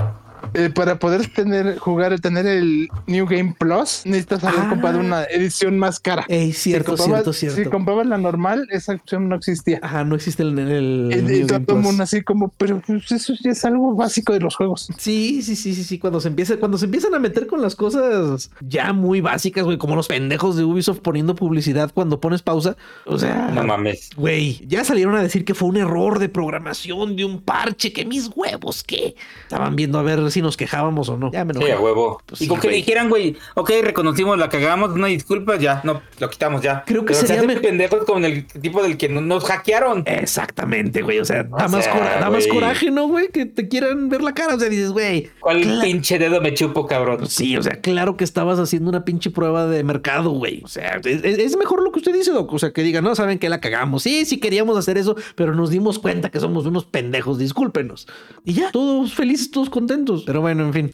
Eh, 0.53 0.69
para 0.73 0.97
poder 0.99 1.27
tener 1.27 1.77
jugar 1.77 2.19
tener 2.19 2.45
el 2.47 2.89
New 3.05 3.25
Game 3.27 3.55
Plus 3.57 4.01
necesitas 4.05 4.43
haber 4.43 4.59
Ah. 4.61 4.69
comprado 4.69 4.99
una 4.99 5.23
edición 5.25 5.77
más 5.77 5.99
cara. 5.99 6.25
Ey, 6.29 6.51
cierto, 6.53 6.95
si 6.95 7.03
comprabas, 7.03 7.23
cierto, 7.23 7.33
cierto. 7.33 7.57
Si 7.57 7.69
comprabas 7.69 8.07
la 8.07 8.17
normal, 8.17 8.67
esa 8.71 8.93
opción 8.93 9.29
no 9.29 9.35
existía. 9.35 9.79
Ajá, 9.81 10.03
no 10.03 10.15
existe 10.15 10.43
el, 10.43 10.57
el, 10.57 11.11
el 11.11 11.19
y 11.19 11.39
New 11.39 11.47
Game 11.47 11.65
todo 11.65 11.77
el 11.77 11.83
mundo 11.83 12.03
así 12.03 12.21
como, 12.21 12.49
pero 12.57 12.81
pues, 12.85 13.11
eso 13.11 13.33
ya 13.43 13.51
es 13.51 13.65
algo 13.65 13.95
básico 13.95 14.33
de 14.33 14.39
los 14.39 14.55
juegos. 14.55 14.89
Sí, 14.97 15.41
sí, 15.41 15.55
sí, 15.55 15.73
sí, 15.75 15.83
sí. 15.83 15.99
Cuando 15.99 16.19
se 16.21 16.27
empieza, 16.29 16.57
cuando 16.57 16.77
se 16.77 16.85
empiezan 16.85 17.13
a 17.13 17.19
meter 17.19 17.47
con 17.47 17.61
las 17.61 17.75
cosas 17.75 18.49
ya 18.61 18.93
muy 18.93 19.21
básicas, 19.21 19.63
güey, 19.65 19.77
como 19.77 19.95
los 19.95 20.07
pendejos 20.07 20.55
de 20.55 20.63
Ubisoft 20.63 20.99
poniendo 20.99 21.35
publicidad 21.35 21.91
cuando 21.93 22.19
pones 22.19 22.41
pausa. 22.41 22.75
O 23.05 23.17
sea, 23.17 23.51
No 23.53 23.63
mames. 23.63 24.09
güey, 24.15 24.65
ya 24.67 24.83
salieron 24.83 25.15
a 25.15 25.21
decir 25.21 25.45
que 25.45 25.53
fue 25.53 25.69
un 25.69 25.77
error 25.77 26.19
de 26.19 26.29
programación 26.29 27.15
de 27.15 27.25
un 27.25 27.41
parche, 27.41 27.91
que 27.93 28.05
mis 28.05 28.29
huevos, 28.35 28.83
que 28.83 29.15
estaban 29.43 29.75
viendo 29.75 29.99
a 29.99 30.03
ver 30.03 30.31
si 30.31 30.36
nos 30.41 30.57
quejábamos 30.57 31.09
o 31.09 31.17
no. 31.17 31.31
Ya 31.31 31.45
me 31.45 31.53
Sí, 31.53 31.59
enojé. 31.59 31.73
a 31.73 31.79
huevo. 31.79 32.21
Pues 32.25 32.41
y 32.41 32.45
sí, 32.45 32.49
con 32.49 32.59
que 32.59 32.69
dijeran, 32.69 33.09
güey, 33.09 33.35
ok, 33.55 33.71
reconocimos, 33.83 34.37
la 34.37 34.49
cagamos, 34.49 34.91
una 34.91 35.07
disculpa, 35.07 35.57
ya, 35.57 35.81
no, 35.83 36.01
lo 36.19 36.29
quitamos 36.29 36.61
ya. 36.61 36.83
Creo 36.85 37.01
que 37.05 37.13
Pero 37.13 37.27
sería 37.27 37.41
se 37.53 37.59
pendejos 37.59 38.05
con 38.05 38.25
el 38.25 38.45
tipo 38.45 38.81
del 38.83 38.97
que 38.97 39.09
no- 39.09 39.21
nos 39.21 39.43
hackearon. 39.45 40.03
Exactamente, 40.05 41.01
güey. 41.01 41.19
O 41.19 41.25
sea, 41.25 41.43
da, 41.43 41.65
O 41.65 41.69
más, 41.69 41.83
sea, 41.83 41.93
cora- 41.93 42.19
da 42.19 42.29
más 42.29 42.45
güey. 42.45 42.59
coraje, 42.59 42.91
¿no, 42.91 43.07
güey? 43.07 43.29
Que 43.29 43.45
te 43.45 43.67
quieran 43.67 44.09
ver 44.09 44.21
la 44.21 44.33
cara. 44.33 44.55
O 44.55 44.59
sea, 44.59 44.69
dices, 44.69 44.91
güey. 44.91 45.29
¿Cuál 45.39 45.61
pinche 45.83 46.19
dedo 46.19 46.41
me 46.41 46.53
chupo, 46.53 46.85
cabrón? 46.85 47.27
Sí, 47.27 47.57
o 47.57 47.63
sea, 47.63 47.79
claro 47.81 48.17
que 48.17 48.23
estabas 48.23 48.59
haciendo 48.59 48.89
una 48.89 49.03
pinche 49.05 49.31
prueba 49.31 49.65
de 49.67 49.83
mercado, 49.83 50.29
güey. 50.31 50.61
O 50.63 50.67
sea, 50.67 50.99
es, 51.03 51.23
es 51.23 51.57
mejor 51.57 51.83
lo 51.83 51.91
que 51.91 51.99
usted 51.99 52.13
dice, 52.13 52.31
Doc. 52.31 52.51
O 52.53 52.59
sea, 52.59 52.71
que 52.71 52.83
digan, 52.83 53.03
no, 53.03 53.15
saben 53.15 53.39
que 53.39 53.49
la 53.49 53.59
cagamos. 53.59 54.03
Sí, 54.03 54.25
sí 54.25 54.39
queríamos 54.39 54.77
hacer 54.77 54.97
eso, 54.97 55.15
pero 55.35 55.55
nos 55.55 55.69
dimos 55.69 55.99
cuenta 55.99 56.29
que 56.29 56.39
somos 56.39 56.65
unos 56.65 56.85
pendejos, 56.85 57.37
discúlpenos. 57.39 58.07
Y 58.45 58.53
ya, 58.53 58.71
todos 58.71 59.13
felices, 59.13 59.51
todos 59.51 59.69
contentos. 59.69 60.16
Pero 60.25 60.41
bueno, 60.41 60.63
en 60.63 60.73
fin. 60.73 60.91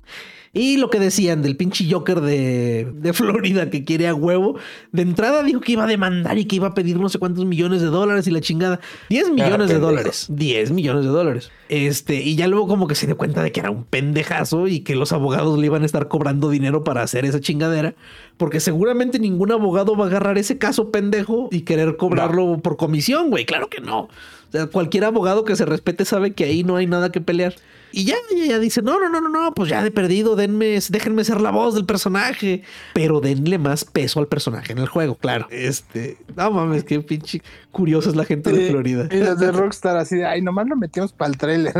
Y 0.55 0.77
lo 0.77 0.91
que 0.91 0.99
decían 0.99 1.41
del 1.41 1.57
pinche 1.57 1.83
Joker 1.89 2.21
de, 2.21 2.87
de 2.93 3.13
Florida 3.13 3.71
que 3.71 3.83
quiere 3.83 4.07
a 4.07 4.13
huevo, 4.13 4.55
de 4.91 5.01
entrada 5.01 5.41
dijo 5.41 5.61
que 5.61 5.71
iba 5.71 5.85
a 5.85 5.87
demandar 5.87 6.37
y 6.37 6.45
que 6.45 6.57
iba 6.57 6.67
a 6.67 6.73
pedir 6.75 6.99
no 6.99 7.09
sé 7.09 7.17
cuántos 7.17 7.43
millones 7.45 7.81
de 7.81 7.87
dólares 7.87 8.27
y 8.27 8.31
la 8.31 8.39
chingada. 8.39 8.79
10 9.09 9.31
millones 9.31 9.69
de 9.69 9.79
dólares. 9.79 10.27
10 10.29 10.69
millones 10.69 11.05
de 11.05 11.09
dólares. 11.09 11.49
Este, 11.69 12.21
y 12.21 12.35
ya 12.35 12.47
luego 12.47 12.67
como 12.67 12.87
que 12.87 12.93
se 12.93 13.07
dio 13.07 13.17
cuenta 13.17 13.41
de 13.41 13.51
que 13.51 13.61
era 13.61 13.71
un 13.71 13.83
pendejazo 13.83 14.67
y 14.67 14.81
que 14.81 14.95
los 14.95 15.11
abogados 15.11 15.57
le 15.57 15.65
iban 15.65 15.81
a 15.81 15.87
estar 15.87 16.07
cobrando 16.07 16.51
dinero 16.51 16.83
para 16.83 17.01
hacer 17.01 17.25
esa 17.25 17.39
chingadera, 17.39 17.95
porque 18.37 18.59
seguramente 18.59 19.17
ningún 19.17 19.51
abogado 19.51 19.95
va 19.95 20.05
a 20.05 20.07
agarrar 20.07 20.37
ese 20.37 20.59
caso 20.59 20.91
pendejo 20.91 21.49
y 21.51 21.61
querer 21.61 21.97
cobrarlo 21.97 22.59
por 22.59 22.77
comisión, 22.77 23.31
güey. 23.31 23.45
Claro 23.45 23.69
que 23.69 23.81
no. 23.81 24.01
O 24.01 24.09
sea, 24.51 24.67
cualquier 24.67 25.05
abogado 25.05 25.45
que 25.45 25.55
se 25.55 25.65
respete 25.65 26.05
sabe 26.05 26.33
que 26.33 26.43
ahí 26.43 26.63
no 26.63 26.75
hay 26.75 26.85
nada 26.85 27.11
que 27.11 27.21
pelear. 27.21 27.55
Y 27.91 28.05
ya, 28.05 28.15
ya, 28.35 28.45
ya 28.45 28.59
dice, 28.59 28.81
no, 28.81 28.99
no, 28.99 29.09
no, 29.09 29.21
no, 29.21 29.29
no, 29.29 29.53
pues 29.53 29.69
ya 29.69 29.83
de 29.83 29.91
perdido, 29.91 30.35
denme, 30.47 30.79
déjenme 30.89 31.23
ser 31.23 31.41
la 31.41 31.51
voz 31.51 31.75
del 31.75 31.85
personaje, 31.85 32.63
pero 32.93 33.19
denle 33.21 33.57
más 33.57 33.85
peso 33.85 34.19
al 34.19 34.27
personaje 34.27 34.73
en 34.73 34.79
el 34.79 34.87
juego, 34.87 35.15
claro. 35.15 35.47
Este, 35.49 36.17
no 36.35 36.51
mames, 36.51 36.83
qué 36.83 36.99
pinche 36.99 37.41
curiosa 37.71 38.09
es 38.09 38.15
la 38.15 38.25
gente 38.25 38.51
de 38.51 38.69
Florida. 38.69 39.07
Y 39.11 39.17
los 39.17 39.39
de 39.39 39.51
Rockstar 39.51 39.97
así 39.97 40.17
de, 40.17 40.25
ay, 40.25 40.41
nomás 40.41 40.67
lo 40.67 40.75
metimos 40.75 41.13
para 41.13 41.31
el 41.31 41.37
trailer. 41.37 41.73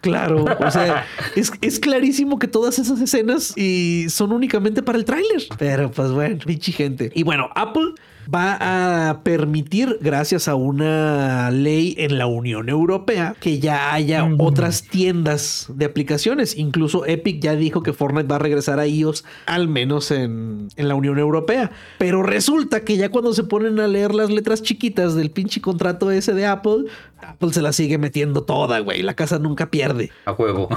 Claro, 0.00 0.44
o 0.44 0.70
sea, 0.70 1.06
es, 1.36 1.52
es 1.60 1.78
clarísimo 1.78 2.38
que 2.38 2.48
todas 2.48 2.78
esas 2.78 3.00
escenas 3.00 3.56
y 3.56 4.06
son 4.08 4.32
únicamente 4.32 4.82
para 4.82 4.98
el 4.98 5.04
tráiler. 5.04 5.42
Pero 5.58 5.90
pues 5.90 6.10
bueno, 6.10 6.38
pinche 6.44 6.72
gente. 6.72 7.10
Y 7.14 7.22
bueno, 7.22 7.48
Apple 7.54 7.94
va 8.32 9.08
a 9.08 9.22
permitir, 9.22 9.98
gracias 10.00 10.48
a 10.48 10.54
una 10.54 11.50
ley 11.50 11.94
en 11.98 12.18
la 12.18 12.26
Unión 12.26 12.68
Europea, 12.68 13.34
que 13.40 13.58
ya 13.58 13.92
haya 13.92 14.28
otras 14.38 14.82
tiendas 14.82 15.66
de 15.74 15.84
aplicaciones. 15.84 16.56
Incluso 16.56 17.06
Epic 17.06 17.40
ya 17.40 17.54
dijo 17.54 17.82
que 17.82 17.92
Fortnite 17.92 18.28
va 18.28 18.36
a 18.36 18.40
regresar 18.40 18.78
a 18.78 18.86
iOS, 18.86 19.24
al 19.46 19.68
menos 19.68 20.10
en, 20.10 20.68
en 20.76 20.88
la 20.88 20.94
Unión 20.94 21.18
Europea. 21.18 21.70
Pero 21.98 22.22
resulta 22.22 22.84
que 22.84 22.96
ya 22.96 23.10
cuando 23.10 23.32
se 23.32 23.44
ponen 23.44 23.80
a 23.80 23.88
leer 23.88 24.14
las 24.14 24.30
letras 24.30 24.62
chiquitas 24.62 25.14
del 25.14 25.30
pinche 25.30 25.60
contrato 25.60 26.10
ese 26.10 26.34
de 26.34 26.46
Apple, 26.46 26.84
Apple 27.22 27.52
se 27.52 27.62
la 27.62 27.72
sigue 27.72 27.98
metiendo 27.98 28.42
toda, 28.44 28.80
güey. 28.80 29.02
La 29.02 29.14
casa 29.14 29.38
nunca 29.38 29.70
pierde. 29.70 30.10
A 30.24 30.32
huevo. 30.32 30.68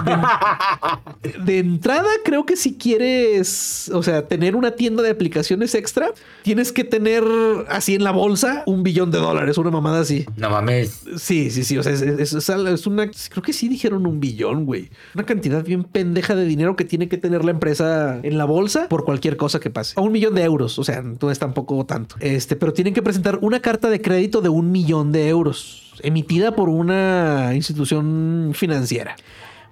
De 1.44 1.60
entrada, 1.60 2.08
creo 2.24 2.46
que 2.46 2.56
si 2.56 2.78
quieres, 2.78 3.90
o 3.94 4.04
sea, 4.04 4.28
tener 4.28 4.56
una 4.56 4.72
tienda 4.72 5.02
de 5.04 5.10
aplicaciones 5.10 5.74
extra, 5.76 6.12
tienes 6.44 6.72
que 6.72 6.84
tener 6.84 7.24
así 7.70 7.96
en 7.96 8.04
la 8.04 8.12
bolsa 8.12 8.64
un 8.66 8.84
billón 8.84 9.12
de 9.12 9.18
dólares, 9.18 9.58
una 9.58 9.72
mamada 9.72 10.02
así. 10.02 10.26
no 10.38 10.50
mames. 10.50 11.04
Sí, 11.18 11.50
sí, 11.50 11.64
sí. 11.64 11.78
O 11.78 11.84
sea, 11.84 11.94
es- 11.94 12.34
es 12.34 12.88
una. 12.88 13.10
Creo 13.30 13.44
que 13.44 13.54
sí 13.54 13.68
dijeron 13.68 14.06
un 14.06 14.20
billón, 14.20 14.66
güey. 14.66 14.90
Una 15.16 15.26
cantidad 15.26 15.64
bien 15.64 15.84
pendeja 15.84 16.36
de 16.36 16.46
dinero 16.46 16.76
que 16.76 16.86
tiene 16.86 17.08
que 17.10 17.18
tener 17.18 17.44
la 17.44 17.52
empresa 17.52 18.20
en 18.24 18.38
la 18.38 18.46
bolsa 18.46 18.88
por 18.90 19.04
cualquier 19.06 19.38
cosa 19.38 19.60
que 19.60 19.70
pase. 19.70 19.94
O 19.98 20.04
un 20.04 20.12
millón 20.12 20.36
de 20.36 20.44
euros. 20.44 20.78
O 20.80 20.84
sea, 20.84 21.02
no 21.02 21.32
es 21.32 21.40
tampoco 21.40 21.86
tanto. 21.86 22.16
Este, 22.20 22.56
pero 22.56 22.74
tienen 22.74 22.94
que 22.94 23.02
presentar 23.02 23.40
una 23.42 23.62
carta 23.62 23.90
de 23.90 24.02
crédito 24.02 24.42
de 24.42 24.50
un 24.50 24.72
millón 24.72 25.12
de 25.12 25.28
euros 25.30 25.85
emitida 26.04 26.56
por 26.56 26.70
una 26.70 27.52
institución 27.56 28.52
financiera. 28.54 29.16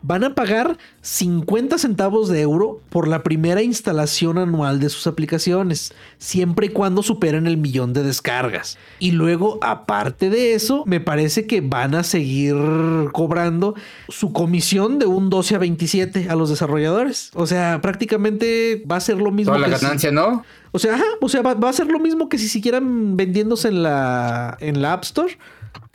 van 0.06 0.26
a 0.26 0.36
pagar 0.36 0.78
50 1.00 1.78
centavos 1.78 2.28
de 2.28 2.42
euro 2.42 2.82
por 2.90 3.08
la 3.08 3.24
primera 3.24 3.62
instalación 3.62 4.38
anual 4.38 4.82
de 4.82 4.90
sus 4.90 5.08
aplicaciones, 5.08 5.94
siempre 6.18 6.66
y 6.66 6.70
cuando 6.72 7.04
superen 7.04 7.48
el 7.48 7.56
millón 7.56 7.94
de 7.94 8.04
descargas. 8.04 8.78
Y 9.00 9.12
luego, 9.12 9.60
aparte 9.62 10.30
de 10.30 10.56
eso, 10.56 10.84
me 10.86 11.00
parece 11.00 11.48
que 11.48 11.62
van 11.62 11.96
a 11.96 12.04
seguir 12.04 12.54
cobrando 13.14 13.76
su 14.10 14.34
comisión 14.34 15.00
de 15.00 15.06
un 15.06 15.30
12 15.30 15.56
a 15.56 15.60
27 15.60 16.28
a 16.30 16.36
los 16.36 16.50
desarrolladores. 16.50 17.32
O 17.34 17.48
sea, 17.48 17.80
prácticamente 17.82 18.84
va 18.92 18.98
a 18.98 19.00
ser 19.00 19.16
lo 19.20 19.32
mismo. 19.32 19.54
Toda 19.54 19.68
la 19.68 19.74
que 19.74 19.80
si- 19.80 19.86
ganancia, 19.86 20.12
¿no? 20.12 20.44
o 20.74 20.80
sea, 20.80 20.96
ajá, 20.96 21.06
o 21.22 21.30
sea, 21.30 21.42
va, 21.44 21.54
va 21.54 21.70
a 21.70 21.74
ser 21.74 21.88
lo 21.88 22.00
mismo 22.00 22.28
que 22.28 22.38
si 22.38 22.50
siguieran 22.50 23.16
vendiéndose 23.16 23.70
en 23.70 23.84
la, 23.84 24.58
en 24.60 24.82
la 24.82 24.92
App 24.94 25.04
Store. 25.06 25.38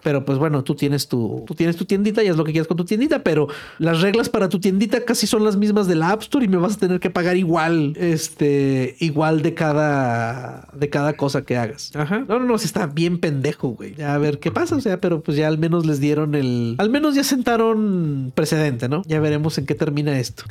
Pero 0.09 0.25
pues 0.25 0.39
bueno, 0.39 0.65
tú 0.65 0.75
tienes 0.75 1.07
tu, 1.07 1.45
tú 1.47 1.55
tienes 1.55 1.77
tu 1.77 1.85
tiendita 1.85 2.25
y 2.25 2.29
haz 2.29 2.37
lo 2.39 2.43
que 2.43 2.53
quieras 2.53 2.67
con 2.67 2.79
tu 2.79 2.87
tiendita, 2.87 3.23
pero 3.23 3.47
las 3.79 4.01
reglas 4.01 4.31
para 4.31 4.49
tu 4.49 4.59
tiendita 4.59 5.05
casi 5.05 5.27
son 5.27 5.45
las 5.45 5.59
mismas 5.59 5.87
de 5.87 5.97
la 5.97 6.13
App 6.13 6.23
Store 6.23 6.43
y 6.43 6.49
me 6.49 6.57
vas 6.57 6.77
a 6.77 6.79
tener 6.79 6.99
que 6.99 7.11
pagar 7.11 7.37
igual, 7.37 7.93
este, 7.99 8.97
igual 9.01 9.43
de 9.43 9.53
cada, 9.53 10.67
de 10.73 10.89
cada 10.89 11.13
cosa 11.13 11.43
que 11.43 11.59
hagas. 11.59 11.95
Ajá. 11.95 12.25
No, 12.27 12.39
no, 12.39 12.47
no, 12.47 12.57
sí 12.57 12.65
está 12.65 12.87
bien 12.87 13.19
pendejo, 13.19 13.69
güey. 13.69 13.97
Ya 13.97 14.15
a 14.15 14.17
ver 14.17 14.39
qué 14.39 14.51
pasa, 14.51 14.77
o 14.77 14.81
sea, 14.81 14.99
pero 14.99 15.21
pues 15.21 15.37
ya 15.37 15.47
al 15.47 15.59
menos 15.59 15.85
les 15.85 16.01
dieron 16.01 16.35
el, 16.35 16.77
al 16.79 16.89
menos 16.89 17.15
ya 17.15 17.23
sentaron 17.23 18.33
precedente, 18.35 18.89
¿no? 18.89 19.03
Ya 19.05 19.21
veremos 19.21 19.59
en 19.59 19.67
qué 19.67 19.75
termina 19.75 20.19
esto. 20.19 20.45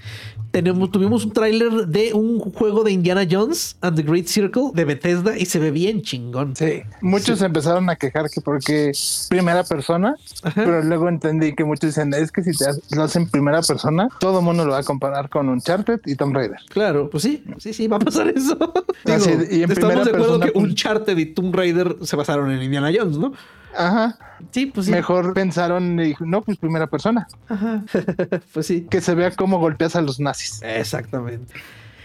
Tenemos, 0.52 0.92
tuvimos 0.92 1.26
un 1.26 1.34
tráiler 1.34 1.88
de 1.88 2.14
un 2.14 2.38
juego 2.42 2.84
de 2.84 2.92
Indiana 2.92 3.26
Jones 3.28 3.76
and 3.82 3.96
the 3.96 4.04
Great 4.04 4.28
Circle 4.28 4.70
de 4.76 4.86
Bethesda 4.86 5.36
y 5.36 5.48
se 5.48 5.58
ve 5.58 5.72
bien 5.72 6.04
chingón. 6.04 6.56
Sí, 6.56 6.84
muchos 7.02 7.42
empezaron 7.42 7.90
a 7.90 7.96
quejar 7.96 8.30
que 8.30 8.40
porque 8.40 8.92
primera 9.48 9.64
persona, 9.64 10.16
Ajá. 10.44 10.62
pero 10.64 10.82
luego 10.84 11.08
entendí 11.10 11.54
que 11.56 11.64
muchos 11.64 11.90
dicen 11.90 12.14
es 12.14 12.32
que 12.32 12.44
si 12.44 12.52
te 12.52 12.66
lo 12.96 13.04
hacen 13.04 13.30
primera 13.30 13.62
persona, 13.62 14.10
todo 14.20 14.42
mundo 14.42 14.66
lo 14.66 14.72
va 14.72 14.80
a 14.80 14.84
comparar 14.84 15.30
con 15.30 15.48
Uncharted 15.50 16.02
y 16.06 16.16
Tomb 16.16 16.36
Raider. 16.36 16.58
Claro, 16.70 17.10
pues 17.10 17.24
sí, 17.24 17.44
sí, 17.58 17.74
sí, 17.74 17.88
va 17.88 17.98
a 17.98 18.00
pasar 18.00 18.28
eso. 18.28 18.56
Digo, 19.06 19.18
Así, 19.18 19.30
y 19.52 19.64
en 19.64 19.70
primera 19.70 19.72
estamos 19.72 19.94
de 20.06 20.12
acuerdo 20.12 20.12
persona, 20.12 20.46
que 20.46 20.52
pues- 20.52 20.66
Uncharted 20.66 21.18
y 21.18 21.26
Tomb 21.28 21.56
Raider 21.56 21.96
se 22.02 22.16
basaron 22.16 22.52
en 22.52 22.62
Indiana 22.62 22.92
Jones, 22.94 23.18
¿no? 23.18 23.34
Ajá, 23.76 24.18
Sí, 24.52 24.66
pues 24.68 24.88
sí. 24.88 24.92
mejor 24.92 25.34
pensaron 25.34 25.98
no, 26.20 26.42
pues 26.42 26.58
primera 26.58 26.88
persona, 26.88 27.28
Ajá. 27.48 27.84
pues 28.54 28.66
sí. 28.66 28.88
que 28.90 29.02
se 29.02 29.14
vea 29.16 29.32
cómo 29.32 29.60
golpeas 29.60 29.96
a 29.96 30.02
los 30.02 30.20
nazis. 30.20 30.60
Exactamente. 30.64 31.54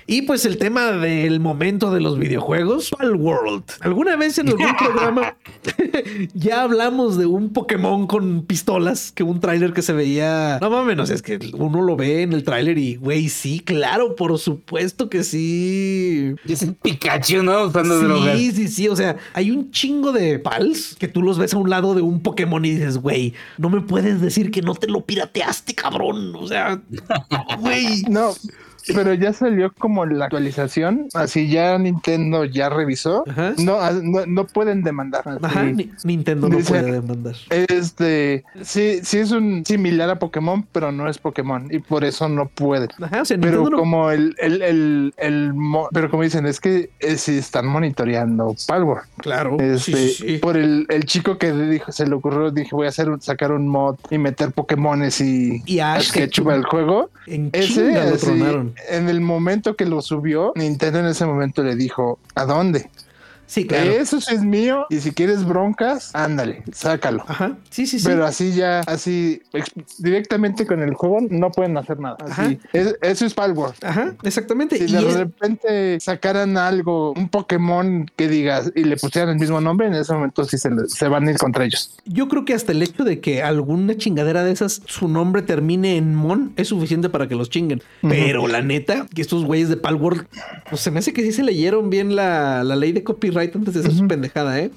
Y 0.07 0.23
pues 0.23 0.45
el 0.45 0.59
tema 0.59 0.93
del 0.93 1.41
momento 1.41 1.93
de 1.93 2.01
los 2.01 2.19
videojuegos, 2.19 2.93
World. 3.01 3.65
¿Alguna 3.81 4.17
vez 4.17 4.39
en 4.39 4.49
algún 4.49 4.77
programa 4.79 5.37
ya 6.35 6.63
hablamos 6.63 7.17
de 7.17 7.27
un 7.27 7.53
Pokémon 7.53 8.07
con 8.07 8.43
pistolas? 8.43 9.13
Que 9.13 9.23
un 9.23 9.41
tráiler 9.41 9.73
que 9.73 9.83
se 9.83 9.93
veía... 9.93 10.59
No 10.61 10.71
mames, 10.71 10.99
o 10.99 11.07
sea, 11.07 11.17
es 11.17 11.23
que 11.23 11.39
uno 11.55 11.83
lo 11.83 11.97
ve 11.97 12.23
en 12.23 12.33
el 12.33 12.43
tráiler 12.43 12.79
y, 12.79 12.97
güey, 12.97 13.29
sí, 13.29 13.61
claro, 13.61 14.17
por 14.17 14.39
supuesto 14.39 15.09
que 15.09 15.25
sí. 15.25 16.35
Es 16.47 16.63
el 16.63 16.75
Pikachu, 16.75 17.43
¿no? 17.43 17.65
Usando 17.65 17.99
drogas. 17.99 18.39
Sí, 18.39 18.53
sí, 18.53 18.69
sí. 18.69 18.89
O 18.89 18.97
sea, 18.97 19.17
hay 19.35 19.51
un 19.51 19.71
chingo 19.71 20.13
de 20.13 20.39
pals 20.39 20.97
que 20.99 21.09
tú 21.09 21.23
los 21.23 21.39
ves 21.39 21.55
a 21.55 21.59
un 21.59 21.71
lado 21.71 21.95
de 21.95 22.03
un 22.03 22.23
Pokémon 22.23 22.65
y 22.65 22.71
dices, 22.73 22.99
güey, 22.99 23.35
no 23.59 23.71
me 23.71 23.81
puedes 23.81 24.21
decir 24.21 24.51
que 24.51 24.63
no 24.63 24.75
te 24.75 24.89
lo 24.89 25.05
pirateaste, 25.05 25.75
cabrón. 25.75 26.35
O 26.35 26.47
sea, 26.47 26.81
güey. 27.61 28.03
No, 28.09 28.35
pero 28.95 29.15
ya 29.15 29.33
salió 29.33 29.73
como 29.79 30.05
la 30.07 30.25
actualización, 30.27 31.09
así 31.15 31.49
ya 31.49 31.79
Nintendo 31.79 32.45
ya 32.45 32.69
revisó, 32.69 33.25
no, 33.59 33.75
ah, 33.81 33.93
no, 34.03 34.27
no 34.27 34.47
pueden 34.47 34.83
demandar. 34.83 35.23
Ajá, 35.43 35.65
Ni- 35.65 35.91
Nintendo 36.05 36.49
no 36.49 36.59
puede 36.59 36.93
demandar. 36.93 37.35
Este, 37.51 38.45
sí, 38.63 39.01
sí 39.03 39.19
es 39.19 39.31
un 39.31 39.65
similar 39.67 40.11
a 40.11 40.19
Pokémon, 40.19 40.67
pero 40.73 40.93
no 40.93 41.09
es 41.09 41.19
Pokémon 41.19 41.69
y 41.71 41.79
por 41.79 42.05
eso 42.05 42.29
no 42.29 42.47
puede. 42.49 42.89
Ajá, 43.01 43.23
o 43.23 43.25
sea, 43.25 43.39
Pero 43.41 43.69
no- 43.69 43.77
como 43.79 44.11
el, 44.11 44.35
el, 44.39 44.63
el, 44.63 45.15
el 45.17 45.53
pero 45.93 46.11
como 46.11 46.23
dicen, 46.23 46.47
es 46.47 46.61
que 46.61 46.91
eh, 47.01 47.17
si 47.17 47.39
están 47.39 47.67
monitoreando 47.67 48.55
Palworld. 48.67 49.05
Claro. 49.19 49.57
Este, 49.61 49.79
sí, 49.79 49.93
sí, 50.15 50.27
sí. 50.35 50.39
por 50.39 50.57
el, 50.57 50.87
el 50.89 51.05
chico 51.05 51.39
que 51.39 51.53
dijo, 51.53 51.93
se 51.93 52.07
le 52.07 52.15
ocurrió, 52.15 52.51
dije, 52.51 52.71
voy 52.73 52.87
a 52.87 52.91
hacer 52.91 53.09
sacar 53.21 53.53
un 53.53 53.69
mod 53.69 53.97
y 54.11 54.19
meter 54.19 54.53
Pokémones 54.53 55.21
y, 55.21 55.63
Y 55.67 55.79
Ash 55.81 56.11
que 56.13 56.29
chupa 56.29 56.55
el 56.55 56.65
juego. 56.65 57.11
En 57.27 57.51
Ese, 57.53 57.97
así, 57.97 58.27
tronaron. 58.27 58.72
En 58.89 59.09
el 59.09 59.21
momento 59.21 59.77
que 59.77 59.87
lo 59.87 60.03
subió, 60.03 60.53
Nintendo 60.55 61.01
en 61.01 61.07
ese 61.07 61.27
momento 61.27 61.63
le 61.63 61.77
dijo, 61.77 62.19
¿a 62.35 62.45
dónde? 62.45 62.91
Sí, 63.53 63.67
claro. 63.67 63.91
Eso 63.91 64.19
sí 64.19 64.35
es 64.35 64.43
mío 64.43 64.87
y 64.89 65.01
si 65.01 65.13
quieres 65.13 65.45
broncas, 65.45 66.11
ándale, 66.15 66.63
sácalo. 66.73 67.23
Ajá. 67.29 67.59
Sí, 67.69 67.87
sí, 67.87 67.99
sí. 67.99 68.07
Pero 68.09 68.25
así 68.25 68.53
ya, 68.55 68.81
así 68.87 69.43
directamente 69.99 70.67
con 70.67 70.81
el 70.83 70.95
juego 70.95 71.19
no 71.29 71.51
pueden 71.51 71.77
hacer 71.77 71.99
nada. 72.01 72.17
Así. 72.31 72.59
Es- 72.73 72.97
eso 73.03 73.27
es 73.27 73.35
Palworld. 73.35 73.75
Ajá, 73.85 74.15
exactamente. 74.23 74.79
Si 74.79 74.85
y 74.85 74.97
de 74.97 75.07
es- 75.09 75.17
repente 75.17 76.01
sacaran 76.01 76.57
algo, 76.57 77.13
un 77.13 77.29
Pokémon 77.29 78.11
que 78.17 78.27
digas 78.29 78.73
y 78.75 78.85
le 78.85 78.97
pusieran 78.97 79.31
el 79.35 79.39
mismo 79.39 79.61
nombre, 79.61 79.87
en 79.87 79.95
ese 79.95 80.15
momento 80.15 80.45
sí 80.45 80.57
se, 80.57 80.71
se 80.89 81.09
van 81.09 81.29
a 81.29 81.31
ir 81.33 81.37
contra 81.37 81.65
ellos. 81.67 81.99
Yo 82.07 82.29
creo 82.29 82.47
que 82.47 82.55
hasta 82.55 82.73
el 82.73 82.83
hecho 82.83 83.05
de 83.05 83.21
que 83.21 83.43
alguna 83.43 83.97
chingadera 83.99 84.45
de 84.45 84.53
esas, 84.53 84.81
su 84.87 85.09
nombre 85.09 85.43
termine 85.43 85.97
en 85.99 86.15
Mon, 86.15 86.55
es 86.57 86.69
suficiente 86.69 87.11
para 87.11 87.29
que 87.29 87.35
los 87.35 87.51
chinguen. 87.51 87.83
Pero 88.01 88.49
la 88.49 88.63
neta, 88.63 89.07
que 89.15 89.21
estos 89.21 89.45
güeyes 89.45 89.69
de 89.69 89.77
Palworld, 89.77 90.27
pues 90.71 90.81
se 90.81 90.91
me 90.91 91.01
hace 91.01 91.13
que 91.13 91.23
sí 91.23 91.33
se 91.33 91.43
leyeron 91.43 91.91
bien 91.91 92.17
la, 92.17 92.65
la 92.65 92.77
ley 92.77 92.93
de 92.93 93.03
copyright 93.03 93.42
antes 93.55 93.75
de 93.75 93.81
hacer 93.81 93.93
su 93.93 94.07
pendejada, 94.07 94.59
¿eh? 94.61 94.71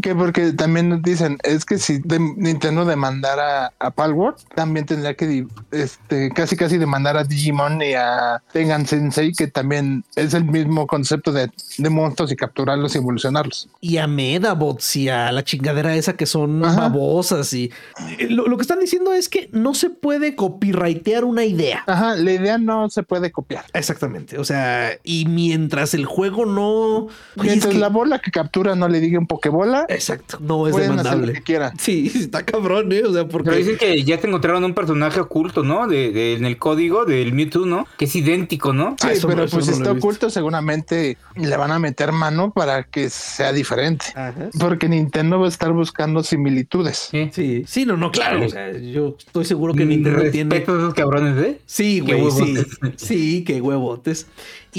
Que 0.00 0.14
porque 0.14 0.52
también 0.52 0.90
nos 0.90 1.02
dicen, 1.02 1.38
es 1.42 1.64
que 1.64 1.78
si 1.78 1.98
de- 1.98 2.18
Nintendo 2.36 2.84
demandara 2.84 3.72
a 3.78 3.90
Palworld, 3.90 4.36
también 4.54 4.84
tendría 4.86 5.14
que 5.14 5.46
este, 5.72 6.30
casi 6.30 6.54
casi 6.56 6.76
demandar 6.78 7.16
a 7.16 7.24
Digimon 7.24 7.80
y 7.82 7.94
a 7.94 8.42
Tengan 8.52 8.86
Sensei, 8.86 9.32
que 9.32 9.46
también 9.46 10.04
es 10.14 10.34
el 10.34 10.44
mismo 10.44 10.86
concepto 10.86 11.32
de, 11.32 11.50
de 11.78 11.90
monstruos 11.90 12.30
y 12.30 12.36
capturarlos 12.36 12.94
y 12.94 12.98
evolucionarlos. 12.98 13.68
Y 13.80 13.96
a 13.96 14.06
Medabots 14.06 14.96
y 14.96 15.08
a 15.08 15.32
la 15.32 15.42
chingadera 15.42 15.94
esa 15.96 16.12
que 16.14 16.26
son 16.26 16.64
Ajá. 16.64 16.82
babosas 16.82 17.52
y... 17.54 17.70
eh, 18.18 18.26
Lo, 18.28 18.46
lo 18.48 18.56
que 18.58 18.62
están 18.62 18.80
diciendo 18.80 19.12
es 19.14 19.28
que 19.30 19.48
no 19.52 19.72
se 19.74 19.88
puede 19.90 20.36
copyrightear 20.36 21.24
una 21.24 21.44
idea. 21.44 21.84
Ajá, 21.86 22.16
la 22.16 22.32
idea 22.32 22.58
no 22.58 22.90
se 22.90 23.02
puede 23.02 23.32
copiar. 23.32 23.64
Exactamente. 23.72 24.38
O 24.38 24.44
sea, 24.44 24.90
y 25.02 25.24
mientras 25.26 25.94
el 25.94 26.04
juego 26.04 26.44
no... 26.44 27.08
Es 27.36 27.42
Mientras 27.42 27.72
que- 27.72 27.80
la 27.80 27.88
bola 27.88 28.18
que 28.18 28.30
captura 28.30 28.74
no 28.76 28.88
le 28.88 29.00
diga 29.00 29.18
un 29.18 29.26
Pokébola, 29.56 29.86
Exacto, 29.88 30.38
no 30.40 30.66
es 30.66 30.72
pueden 30.72 30.92
hacer 30.92 31.04
lo 31.04 31.10
demandable. 31.10 31.32
que 31.34 31.42
quieran. 31.42 31.78
Sí, 31.78 32.12
está 32.14 32.44
cabrón, 32.44 32.92
¿eh? 32.92 33.02
O 33.04 33.12
sea, 33.12 33.26
porque... 33.26 33.50
Pero 33.50 33.56
dicen 33.58 33.76
que 33.78 34.02
ya 34.04 34.18
te 34.18 34.26
encontraron 34.28 34.64
un 34.64 34.74
personaje 34.74 35.20
oculto, 35.20 35.62
¿no? 35.62 35.86
De, 35.86 36.10
de- 36.12 36.34
en 36.34 36.44
el 36.44 36.58
código 36.58 37.04
del 37.04 37.32
Mewtwo, 37.32 37.64
¿no? 37.66 37.86
Que 37.98 38.04
es 38.06 38.16
idéntico, 38.16 38.72
¿no? 38.72 38.96
Sí, 39.00 39.06
Ah, 39.08 39.12
eso 39.12 39.28
pero 39.28 39.44
eso 39.44 39.56
pues 39.56 39.66
no 39.68 39.72
está 39.74 39.92
oculto, 39.92 40.30
seguramente 40.30 41.16
le 41.36 41.56
van 41.56 41.70
a 41.70 41.78
meter 41.78 42.12
mano 42.12 42.50
para 42.52 42.82
que 42.84 43.08
sea 43.10 43.52
diferente. 43.52 44.06
Ajá. 44.14 44.48
Porque 44.58 44.88
Nintendo 44.88 45.38
va 45.40 45.46
a 45.46 45.48
estar 45.48 45.72
buscando 45.72 46.22
similitudes. 46.22 47.08
Sí. 47.10 47.30
Sí, 47.32 47.64
sí, 47.66 47.86
no, 47.86 47.96
no, 47.96 48.10
claro. 48.10 48.44
O 48.44 48.48
sea, 48.48 48.72
yo 48.76 49.16
estoy 49.18 49.44
seguro 49.44 49.74
que 49.74 49.84
Nintendo 49.84 50.30
tiene. 50.30 50.56
esos 50.56 50.94
cabrones, 50.94 51.42
¿eh? 51.44 51.60
Sí, 51.66 52.02
Qué 52.04 52.14
güey, 52.14 52.30
sí. 52.32 52.42
huevotes. 52.54 52.66
Sí, 52.96 53.44
qué 53.44 53.60
huevotes. 53.60 54.26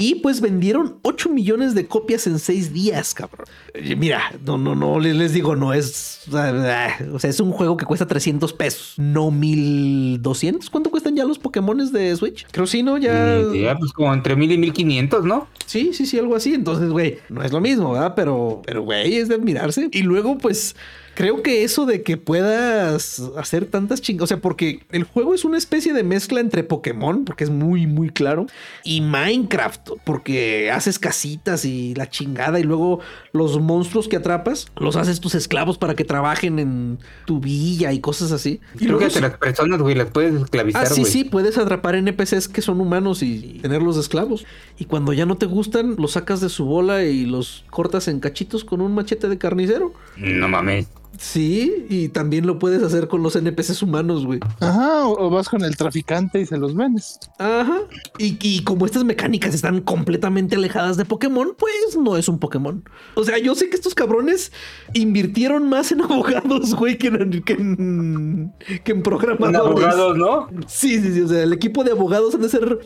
Y 0.00 0.14
pues 0.16 0.40
vendieron 0.40 0.98
8 1.02 1.28
millones 1.28 1.74
de 1.74 1.86
copias 1.88 2.28
en 2.28 2.38
6 2.38 2.72
días, 2.72 3.14
cabrón. 3.14 3.46
Eh, 3.74 3.96
Mira, 3.96 4.22
no, 4.46 4.56
no, 4.56 4.76
no, 4.76 5.00
les, 5.00 5.16
les 5.16 5.32
digo, 5.32 5.56
no 5.56 5.74
es. 5.74 6.20
ah, 6.32 6.96
O 7.12 7.18
sea, 7.18 7.30
es 7.30 7.40
un 7.40 7.50
juego 7.50 7.76
que 7.76 7.84
cuesta 7.84 8.06
300 8.06 8.52
pesos, 8.52 8.94
no 8.96 9.32
1200. 9.32 10.70
¿Cuánto 10.70 10.90
cuestan 10.90 11.16
ya 11.16 11.24
los 11.24 11.38
Pokémones 11.40 11.92
de 11.92 12.14
Switch? 12.14 12.46
Creo 12.52 12.66
sí, 12.68 12.82
¿no? 12.84 12.96
Ya. 12.96 13.40
Y 13.52 13.62
ya, 13.62 13.76
pues 13.76 13.92
como 13.92 14.14
entre 14.14 14.36
mil 14.36 14.52
y 14.52 14.58
mil 14.58 14.72
quinientos, 14.72 15.24
¿no? 15.24 15.48
Sí, 15.66 15.90
sí, 15.92 16.06
sí, 16.06 16.16
algo 16.18 16.36
así. 16.36 16.54
Entonces, 16.54 16.90
güey, 16.90 17.18
no 17.28 17.42
es 17.42 17.52
lo 17.52 17.60
mismo, 17.60 17.92
¿verdad? 17.92 18.12
Pero, 18.14 18.62
pero, 18.64 18.82
güey, 18.82 19.16
es 19.16 19.28
de 19.28 19.34
admirarse. 19.34 19.88
Y 19.92 20.02
luego, 20.02 20.38
pues, 20.38 20.76
creo 21.18 21.42
que 21.42 21.64
eso 21.64 21.84
de 21.84 22.04
que 22.04 22.16
puedas 22.16 23.20
hacer 23.36 23.66
tantas 23.66 24.00
chingas, 24.00 24.22
o 24.22 24.26
sea, 24.28 24.40
porque 24.40 24.84
el 24.92 25.02
juego 25.02 25.34
es 25.34 25.44
una 25.44 25.58
especie 25.58 25.92
de 25.92 26.04
mezcla 26.04 26.38
entre 26.38 26.62
Pokémon, 26.62 27.24
porque 27.24 27.42
es 27.42 27.50
muy, 27.50 27.88
muy 27.88 28.10
claro, 28.10 28.46
y 28.84 29.00
Minecraft, 29.00 29.90
porque 30.04 30.70
haces 30.70 31.00
casitas 31.00 31.64
y 31.64 31.92
la 31.96 32.08
chingada, 32.08 32.60
y 32.60 32.62
luego 32.62 33.00
los 33.32 33.60
monstruos 33.60 34.06
que 34.06 34.14
atrapas, 34.14 34.68
los 34.76 34.94
haces 34.94 35.18
tus 35.18 35.34
esclavos 35.34 35.76
para 35.76 35.96
que 35.96 36.04
trabajen 36.04 36.60
en 36.60 37.00
tu 37.26 37.40
villa 37.40 37.92
y 37.92 37.98
cosas 37.98 38.30
así. 38.30 38.60
Y 38.76 38.86
Creo 38.86 39.00
luego 39.00 39.12
que 39.12 39.20
las 39.20 39.36
personas, 39.38 39.82
güey, 39.82 39.96
las 39.96 40.12
puedes 40.12 40.40
esclavizar, 40.40 40.86
Ah, 40.86 40.88
güey. 40.88 41.04
sí, 41.04 41.10
sí, 41.10 41.24
puedes 41.24 41.58
atrapar 41.58 41.96
NPCs 41.96 42.46
que 42.46 42.62
son 42.62 42.80
humanos 42.80 43.24
y 43.24 43.58
tenerlos 43.60 43.96
de 43.96 44.02
esclavos. 44.02 44.46
Y 44.78 44.84
cuando 44.84 45.12
ya 45.12 45.26
no 45.26 45.36
te 45.36 45.46
gustan, 45.46 45.96
los 45.98 46.12
sacas 46.12 46.40
de 46.40 46.48
su 46.48 46.64
bola 46.64 47.02
y 47.02 47.26
los 47.26 47.64
cortas 47.70 48.06
en 48.06 48.20
cachitos 48.20 48.64
con 48.64 48.80
un 48.80 48.94
machete 48.94 49.28
de 49.28 49.36
carnicero. 49.36 49.92
No 50.16 50.46
mames. 50.48 50.86
Sí, 51.16 51.86
y 51.88 52.08
también 52.10 52.46
lo 52.46 52.58
puedes 52.58 52.82
hacer 52.82 53.08
con 53.08 53.22
los 53.22 53.34
NPCs 53.34 53.82
humanos, 53.82 54.24
güey. 54.26 54.40
Ajá, 54.60 55.06
o, 55.06 55.26
o 55.26 55.30
vas 55.30 55.48
con 55.48 55.64
el 55.64 55.76
traficante 55.76 56.40
y 56.40 56.46
se 56.46 56.58
los 56.58 56.76
vendes. 56.76 57.18
Ajá. 57.38 57.78
Y, 58.18 58.38
y 58.40 58.62
como 58.62 58.86
estas 58.86 59.04
mecánicas 59.04 59.54
están 59.54 59.80
completamente 59.80 60.56
alejadas 60.56 60.96
de 60.96 61.04
Pokémon, 61.04 61.54
pues 61.58 61.96
no 62.00 62.16
es 62.16 62.28
un 62.28 62.38
Pokémon. 62.38 62.84
O 63.14 63.24
sea, 63.24 63.38
yo 63.38 63.54
sé 63.54 63.68
que 63.68 63.76
estos 63.76 63.94
cabrones 63.94 64.52
invirtieron 64.94 65.68
más 65.68 65.90
en 65.92 66.02
abogados, 66.02 66.74
güey, 66.74 66.98
que 66.98 67.08
en, 67.08 67.42
que 67.42 67.54
en, 67.54 68.52
que 68.84 68.92
en 68.92 69.02
programadores. 69.02 69.84
abogados, 69.84 70.16
¿no? 70.16 70.48
Sí, 70.68 71.00
sí, 71.00 71.14
sí. 71.14 71.20
O 71.22 71.28
sea, 71.28 71.42
el 71.42 71.52
equipo 71.52 71.82
de 71.84 71.92
abogados 71.92 72.34
han 72.34 72.42
de 72.42 72.48
ser 72.48 72.78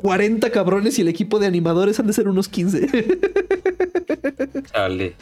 40 0.00 0.50
cabrones 0.50 0.98
y 0.98 1.02
el 1.02 1.08
equipo 1.08 1.38
de 1.38 1.46
animadores 1.46 1.98
han 2.00 2.06
de 2.06 2.12
ser 2.12 2.28
unos 2.28 2.48
15. 2.48 2.88
Chale. 4.72 5.14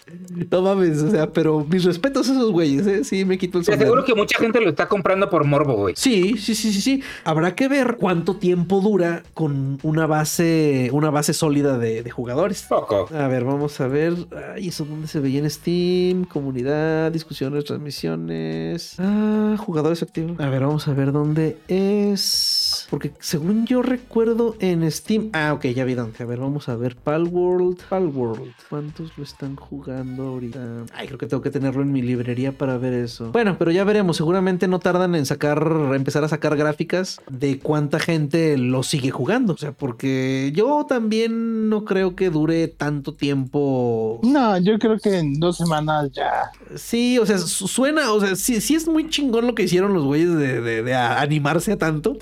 no 0.50 0.62
mames, 0.62 0.98
o 1.02 1.10
sea, 1.10 1.32
pero 1.32 1.64
mis 1.68 1.84
respetos 1.84 2.28
a 2.28 2.32
esos 2.32 2.50
güeyes, 2.52 2.86
¿eh? 2.86 3.04
Sí, 3.04 3.24
me 3.24 3.38
quito 3.38 3.58
el 3.58 3.64
Te 3.64 3.72
sombrero. 3.72 3.92
aseguro 3.92 4.04
que 4.04 4.14
mucha 4.14 4.38
gente 4.38 4.60
lo 4.60 4.70
está 4.70 4.88
comprando 4.88 5.28
por 5.30 5.44
morbo, 5.44 5.74
güey. 5.74 5.94
Sí, 5.96 6.36
sí, 6.38 6.54
sí, 6.54 6.72
sí, 6.72 6.80
sí. 6.80 7.02
Habrá 7.24 7.54
que 7.54 7.68
ver 7.68 7.96
cuánto 7.98 8.36
tiempo 8.36 8.80
dura 8.80 9.22
con 9.34 9.78
una 9.82 10.06
base, 10.06 10.90
una 10.92 11.10
base 11.10 11.32
sólida 11.32 11.78
de, 11.78 12.02
de 12.02 12.10
jugadores. 12.10 12.64
Poco. 12.68 13.08
A 13.14 13.28
ver, 13.28 13.44
vamos 13.44 13.80
a 13.80 13.88
ver. 13.88 14.14
Ay, 14.54 14.68
¿eso 14.68 14.84
dónde 14.84 15.06
se 15.08 15.20
veía 15.20 15.38
en 15.40 15.50
Steam? 15.50 16.24
Comunidad, 16.24 17.10
discusiones, 17.12 17.64
transmisiones. 17.64 18.94
Ah, 18.98 19.56
jugadores 19.58 20.02
activos. 20.02 20.38
A 20.40 20.48
ver, 20.48 20.62
vamos 20.62 20.86
a 20.88 20.92
ver 20.94 21.12
dónde 21.12 21.58
es. 21.68 22.55
Porque 22.90 23.12
según 23.18 23.66
yo 23.66 23.82
recuerdo 23.82 24.54
en 24.60 24.88
Steam. 24.90 25.30
Ah, 25.32 25.52
ok, 25.54 25.66
ya 25.66 25.84
vi 25.84 25.94
dónde. 25.94 26.22
A 26.22 26.26
ver, 26.26 26.38
vamos 26.38 26.68
a 26.68 26.76
ver. 26.76 26.94
Palworld. 26.96 27.78
Palworld. 27.88 28.52
¿Cuántos 28.70 29.16
lo 29.18 29.24
están 29.24 29.56
jugando 29.56 30.22
ahorita? 30.24 30.84
Ay, 30.94 31.06
creo 31.08 31.18
que 31.18 31.26
tengo 31.26 31.42
que 31.42 31.50
tenerlo 31.50 31.82
en 31.82 31.90
mi 31.92 32.00
librería 32.02 32.52
para 32.52 32.78
ver 32.78 32.92
eso. 32.94 33.32
Bueno, 33.32 33.56
pero 33.58 33.70
ya 33.72 33.82
veremos. 33.84 34.16
Seguramente 34.16 34.68
no 34.68 34.78
tardan 34.78 35.14
en 35.16 35.26
sacar, 35.26 35.66
empezar 35.94 36.22
a 36.24 36.28
sacar 36.28 36.56
gráficas 36.56 37.20
de 37.28 37.58
cuánta 37.58 37.98
gente 37.98 38.56
lo 38.56 38.82
sigue 38.82 39.10
jugando. 39.10 39.54
O 39.54 39.56
sea, 39.56 39.72
porque 39.72 40.52
yo 40.54 40.86
también 40.88 41.68
no 41.68 41.84
creo 41.84 42.14
que 42.14 42.30
dure 42.30 42.68
tanto 42.68 43.14
tiempo. 43.14 44.20
No, 44.22 44.58
yo 44.58 44.78
creo 44.78 44.98
que 44.98 45.18
en 45.18 45.40
dos 45.40 45.56
semanas 45.56 46.10
ya. 46.12 46.50
Sí, 46.74 47.18
o 47.18 47.26
sea, 47.26 47.38
su- 47.38 47.66
suena, 47.68 48.12
o 48.12 48.20
sea, 48.20 48.36
sí, 48.36 48.60
sí 48.60 48.74
es 48.74 48.86
muy 48.86 49.08
chingón 49.10 49.46
lo 49.46 49.54
que 49.54 49.64
hicieron 49.64 49.92
los 49.92 50.04
güeyes 50.04 50.34
de, 50.36 50.60
de- 50.60 50.82
de 50.82 50.94
animarse 50.94 51.72
a 51.72 51.76
tanto. 51.78 52.16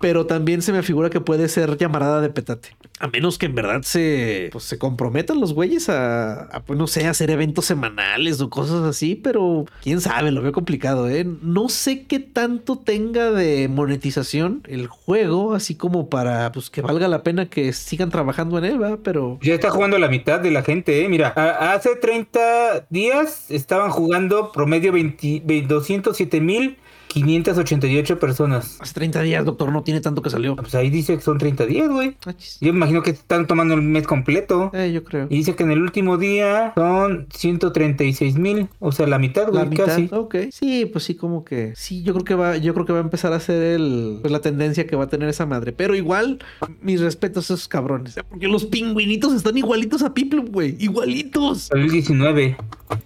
Pero 0.00 0.26
también 0.26 0.62
se 0.62 0.72
me 0.72 0.82
figura 0.82 1.10
que 1.10 1.20
puede 1.20 1.48
ser 1.48 1.76
llamarada 1.76 2.20
de 2.20 2.30
petate. 2.30 2.70
A 2.98 3.08
menos 3.08 3.38
que 3.38 3.46
en 3.46 3.54
verdad 3.54 3.80
se, 3.82 4.50
pues, 4.52 4.64
se 4.64 4.78
comprometan 4.78 5.40
los 5.40 5.54
güeyes 5.54 5.88
a, 5.88 6.42
a, 6.44 6.60
pues, 6.62 6.78
no 6.78 6.86
sé, 6.86 7.06
hacer 7.06 7.30
eventos 7.30 7.64
semanales 7.64 8.40
o 8.42 8.50
cosas 8.50 8.82
así, 8.82 9.14
pero 9.14 9.64
quién 9.82 10.00
sabe, 10.02 10.30
lo 10.30 10.42
veo 10.42 10.52
complicado, 10.52 11.08
¿eh? 11.08 11.26
No 11.42 11.68
sé 11.70 12.04
qué 12.04 12.18
tanto 12.18 12.76
tenga 12.78 13.30
de 13.30 13.68
monetización 13.68 14.62
el 14.68 14.86
juego, 14.86 15.54
así 15.54 15.74
como 15.76 16.08
para 16.10 16.52
pues, 16.52 16.68
que 16.68 16.82
valga 16.82 17.08
la 17.08 17.22
pena 17.22 17.46
que 17.46 17.72
sigan 17.72 18.10
trabajando 18.10 18.58
en 18.58 18.64
él, 18.66 18.82
¿va? 18.82 18.98
Pero 18.98 19.38
Ya 19.42 19.54
está 19.54 19.70
jugando 19.70 19.98
la 19.98 20.08
mitad 20.08 20.40
de 20.40 20.50
la 20.50 20.62
gente, 20.62 21.02
¿eh? 21.04 21.08
Mira, 21.08 21.28
hace 21.28 21.96
30 21.96 22.86
días 22.90 23.50
estaban 23.50 23.90
jugando 23.90 24.52
promedio 24.52 24.92
20 24.92 25.42
ve- 25.44 25.62
207 25.66 26.40
mil 26.40 26.76
588 27.12 28.18
personas. 28.18 28.76
hace 28.80 28.94
30 28.94 29.22
días, 29.22 29.44
doctor, 29.44 29.72
no 29.72 29.82
tiene 29.82 30.00
tanto 30.00 30.22
que 30.22 30.30
salió. 30.30 30.54
Pues 30.56 30.74
ahí 30.74 30.90
dice 30.90 31.16
que 31.16 31.22
son 31.22 31.38
30 31.38 31.66
días, 31.66 31.88
güey. 31.88 32.16
Ah. 32.24 32.34
Yo 32.60 32.72
me 32.72 32.76
imagino 32.78 33.02
que 33.02 33.10
están 33.10 33.46
tomando 33.46 33.74
el 33.74 33.82
mes 33.82 34.06
completo. 34.06 34.70
Eh, 34.72 34.92
yo 34.92 35.02
creo. 35.04 35.26
Y 35.28 35.36
dice 35.36 35.54
que 35.56 35.64
en 35.64 35.72
el 35.72 35.82
último 35.82 36.16
día 36.18 36.72
son 36.76 37.26
136 37.34 38.36
mil, 38.36 38.68
o 38.78 38.92
sea, 38.92 39.06
la 39.06 39.18
mitad, 39.18 39.46
La 39.52 39.64
güey, 39.64 39.70
mitad, 39.70 39.86
casi. 39.86 40.08
ok. 40.12 40.36
Sí, 40.52 40.86
pues 40.86 41.04
sí, 41.04 41.14
como 41.16 41.44
que. 41.44 41.72
Sí, 41.76 42.02
yo 42.02 42.12
creo 42.14 42.24
que 42.24 42.34
va, 42.34 42.56
yo 42.56 42.72
creo 42.74 42.86
que 42.86 42.92
va 42.92 43.00
a 43.00 43.02
empezar 43.02 43.32
a 43.32 43.40
ser 43.40 43.60
el, 43.62 44.18
pues, 44.20 44.30
la 44.30 44.40
tendencia 44.40 44.86
que 44.86 44.94
va 44.96 45.04
a 45.04 45.08
tener 45.08 45.28
esa 45.28 45.46
madre. 45.46 45.72
Pero 45.72 45.94
igual, 45.96 46.38
mis 46.80 47.00
respetos 47.00 47.50
a 47.50 47.54
esos 47.54 47.68
cabrones. 47.68 48.16
Porque 48.28 48.46
los 48.48 48.64
pingüinitos 48.66 49.34
están 49.34 49.56
igualitos 49.58 50.02
a 50.02 50.14
Piplup, 50.14 50.48
güey. 50.50 50.76
Igualitos. 50.78 51.70
El 51.72 51.90
19. 51.90 52.56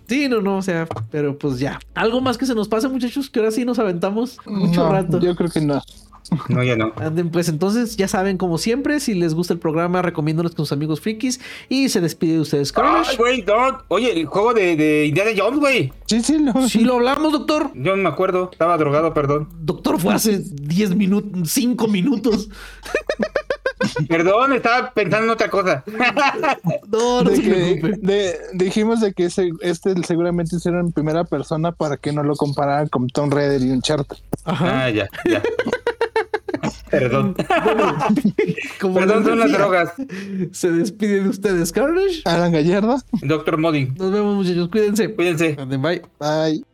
Sí, 0.09 0.29
no, 0.29 0.41
no, 0.41 0.59
o 0.59 0.63
sea, 0.63 0.87
pero 1.11 1.39
pues 1.39 1.59
ya. 1.59 1.79
Algo 1.95 2.21
más 2.21 2.39
que 2.39 2.47
se 2.47 2.55
nos 2.55 2.69
pase, 2.69 2.89
muchachos, 2.89 3.31
que 3.31 3.41
ahora 3.41 3.51
sí 3.51 3.65
nos 3.65 3.79
aventamos 3.79 4.39
mucho 4.47 4.85
No, 4.85 4.93
rato. 4.93 5.21
Yo 5.21 5.35
creo 5.35 5.51
que 5.51 5.61
no. 5.61 5.83
No, 6.49 6.63
ya 6.63 6.77
no. 6.77 6.93
Anden, 6.97 7.31
pues 7.31 7.49
entonces 7.49 7.97
ya 7.97 8.09
saben, 8.09 8.39
como 8.39 8.57
siempre, 8.57 8.99
si 9.01 9.15
les 9.15 9.35
gusta 9.35 9.53
el 9.53 9.59
programa, 9.59 10.01
recomiéndonos 10.03 10.55
con 10.55 10.65
sus 10.65 10.73
amigos 10.73 11.01
frikis. 11.01 11.41
Y 11.69 11.89
se 11.91 12.01
despide 12.01 12.35
de 12.35 12.41
ustedes, 12.41 12.73
Ay, 12.77 13.17
güey, 13.17 13.43
no. 13.43 13.83
Oye, 13.89 14.13
el 14.19 14.27
juego 14.27 14.55
de, 14.55 14.77
de 14.77 15.07
Indiana 15.07 15.31
Jones, 15.37 15.61
güey. 15.61 15.93
Sí, 16.07 16.23
sí, 16.23 16.39
lo. 16.39 16.69
Sí, 16.69 16.81
lo 16.81 16.95
hablamos, 16.95 17.33
doctor. 17.33 17.71
Yo 17.75 17.95
no 17.97 18.03
me 18.03 18.09
acuerdo. 18.09 18.49
Estaba 18.53 18.79
drogado, 18.79 19.13
perdón. 19.13 19.49
Doctor, 19.61 20.01
fue 20.01 20.15
hace 20.15 20.39
10 20.39 20.97
minutos, 20.97 21.51
5 21.51 21.89
minutos. 21.89 22.49
Perdón, 24.09 24.53
estaba 24.55 24.91
pensando 24.93 25.25
en 25.27 25.31
otra 25.31 25.49
cosa. 25.49 25.85
No, 26.89 27.23
no 27.23 27.31
de 27.31 27.41
que 27.41 27.97
de- 28.01 28.39
dijimos 28.53 29.01
de 29.01 29.13
que 29.13 29.25
ese, 29.27 29.51
este 29.61 29.95
seguramente 30.05 30.57
hicieron 30.57 30.87
en 30.87 30.93
primera 30.93 31.25
persona 31.25 31.73
para 31.73 31.97
que 31.97 32.13
no 32.13 32.23
lo 32.23 32.37
compararan 32.37 32.89
con 32.89 33.09
Tom 33.09 33.31
Raider 33.31 33.61
y 33.63 33.71
Uncharted. 33.71 34.17
Ajá. 34.45 34.85
Ah, 34.85 34.91
ya, 34.91 35.09
ya. 35.29 35.43
Perdón. 36.91 37.35
Como 38.81 38.95
Perdón, 38.95 39.25
son 39.25 39.39
las 39.41 39.53
drogas. 39.53 39.93
Se 40.53 40.71
despide 40.71 41.23
de 41.23 41.29
ustedes, 41.29 41.73
Carnage. 41.73 42.23
Alan 42.25 42.53
Gallardo. 42.53 42.99
Doctor 43.23 43.59
Modding. 43.59 43.95
Nos 43.99 44.13
vemos, 44.13 44.37
muchachos. 44.37 44.69
Cuídense. 44.69 45.13
Cuídense. 45.15 45.57
Bye. 45.79 46.03
Bye. 46.21 46.65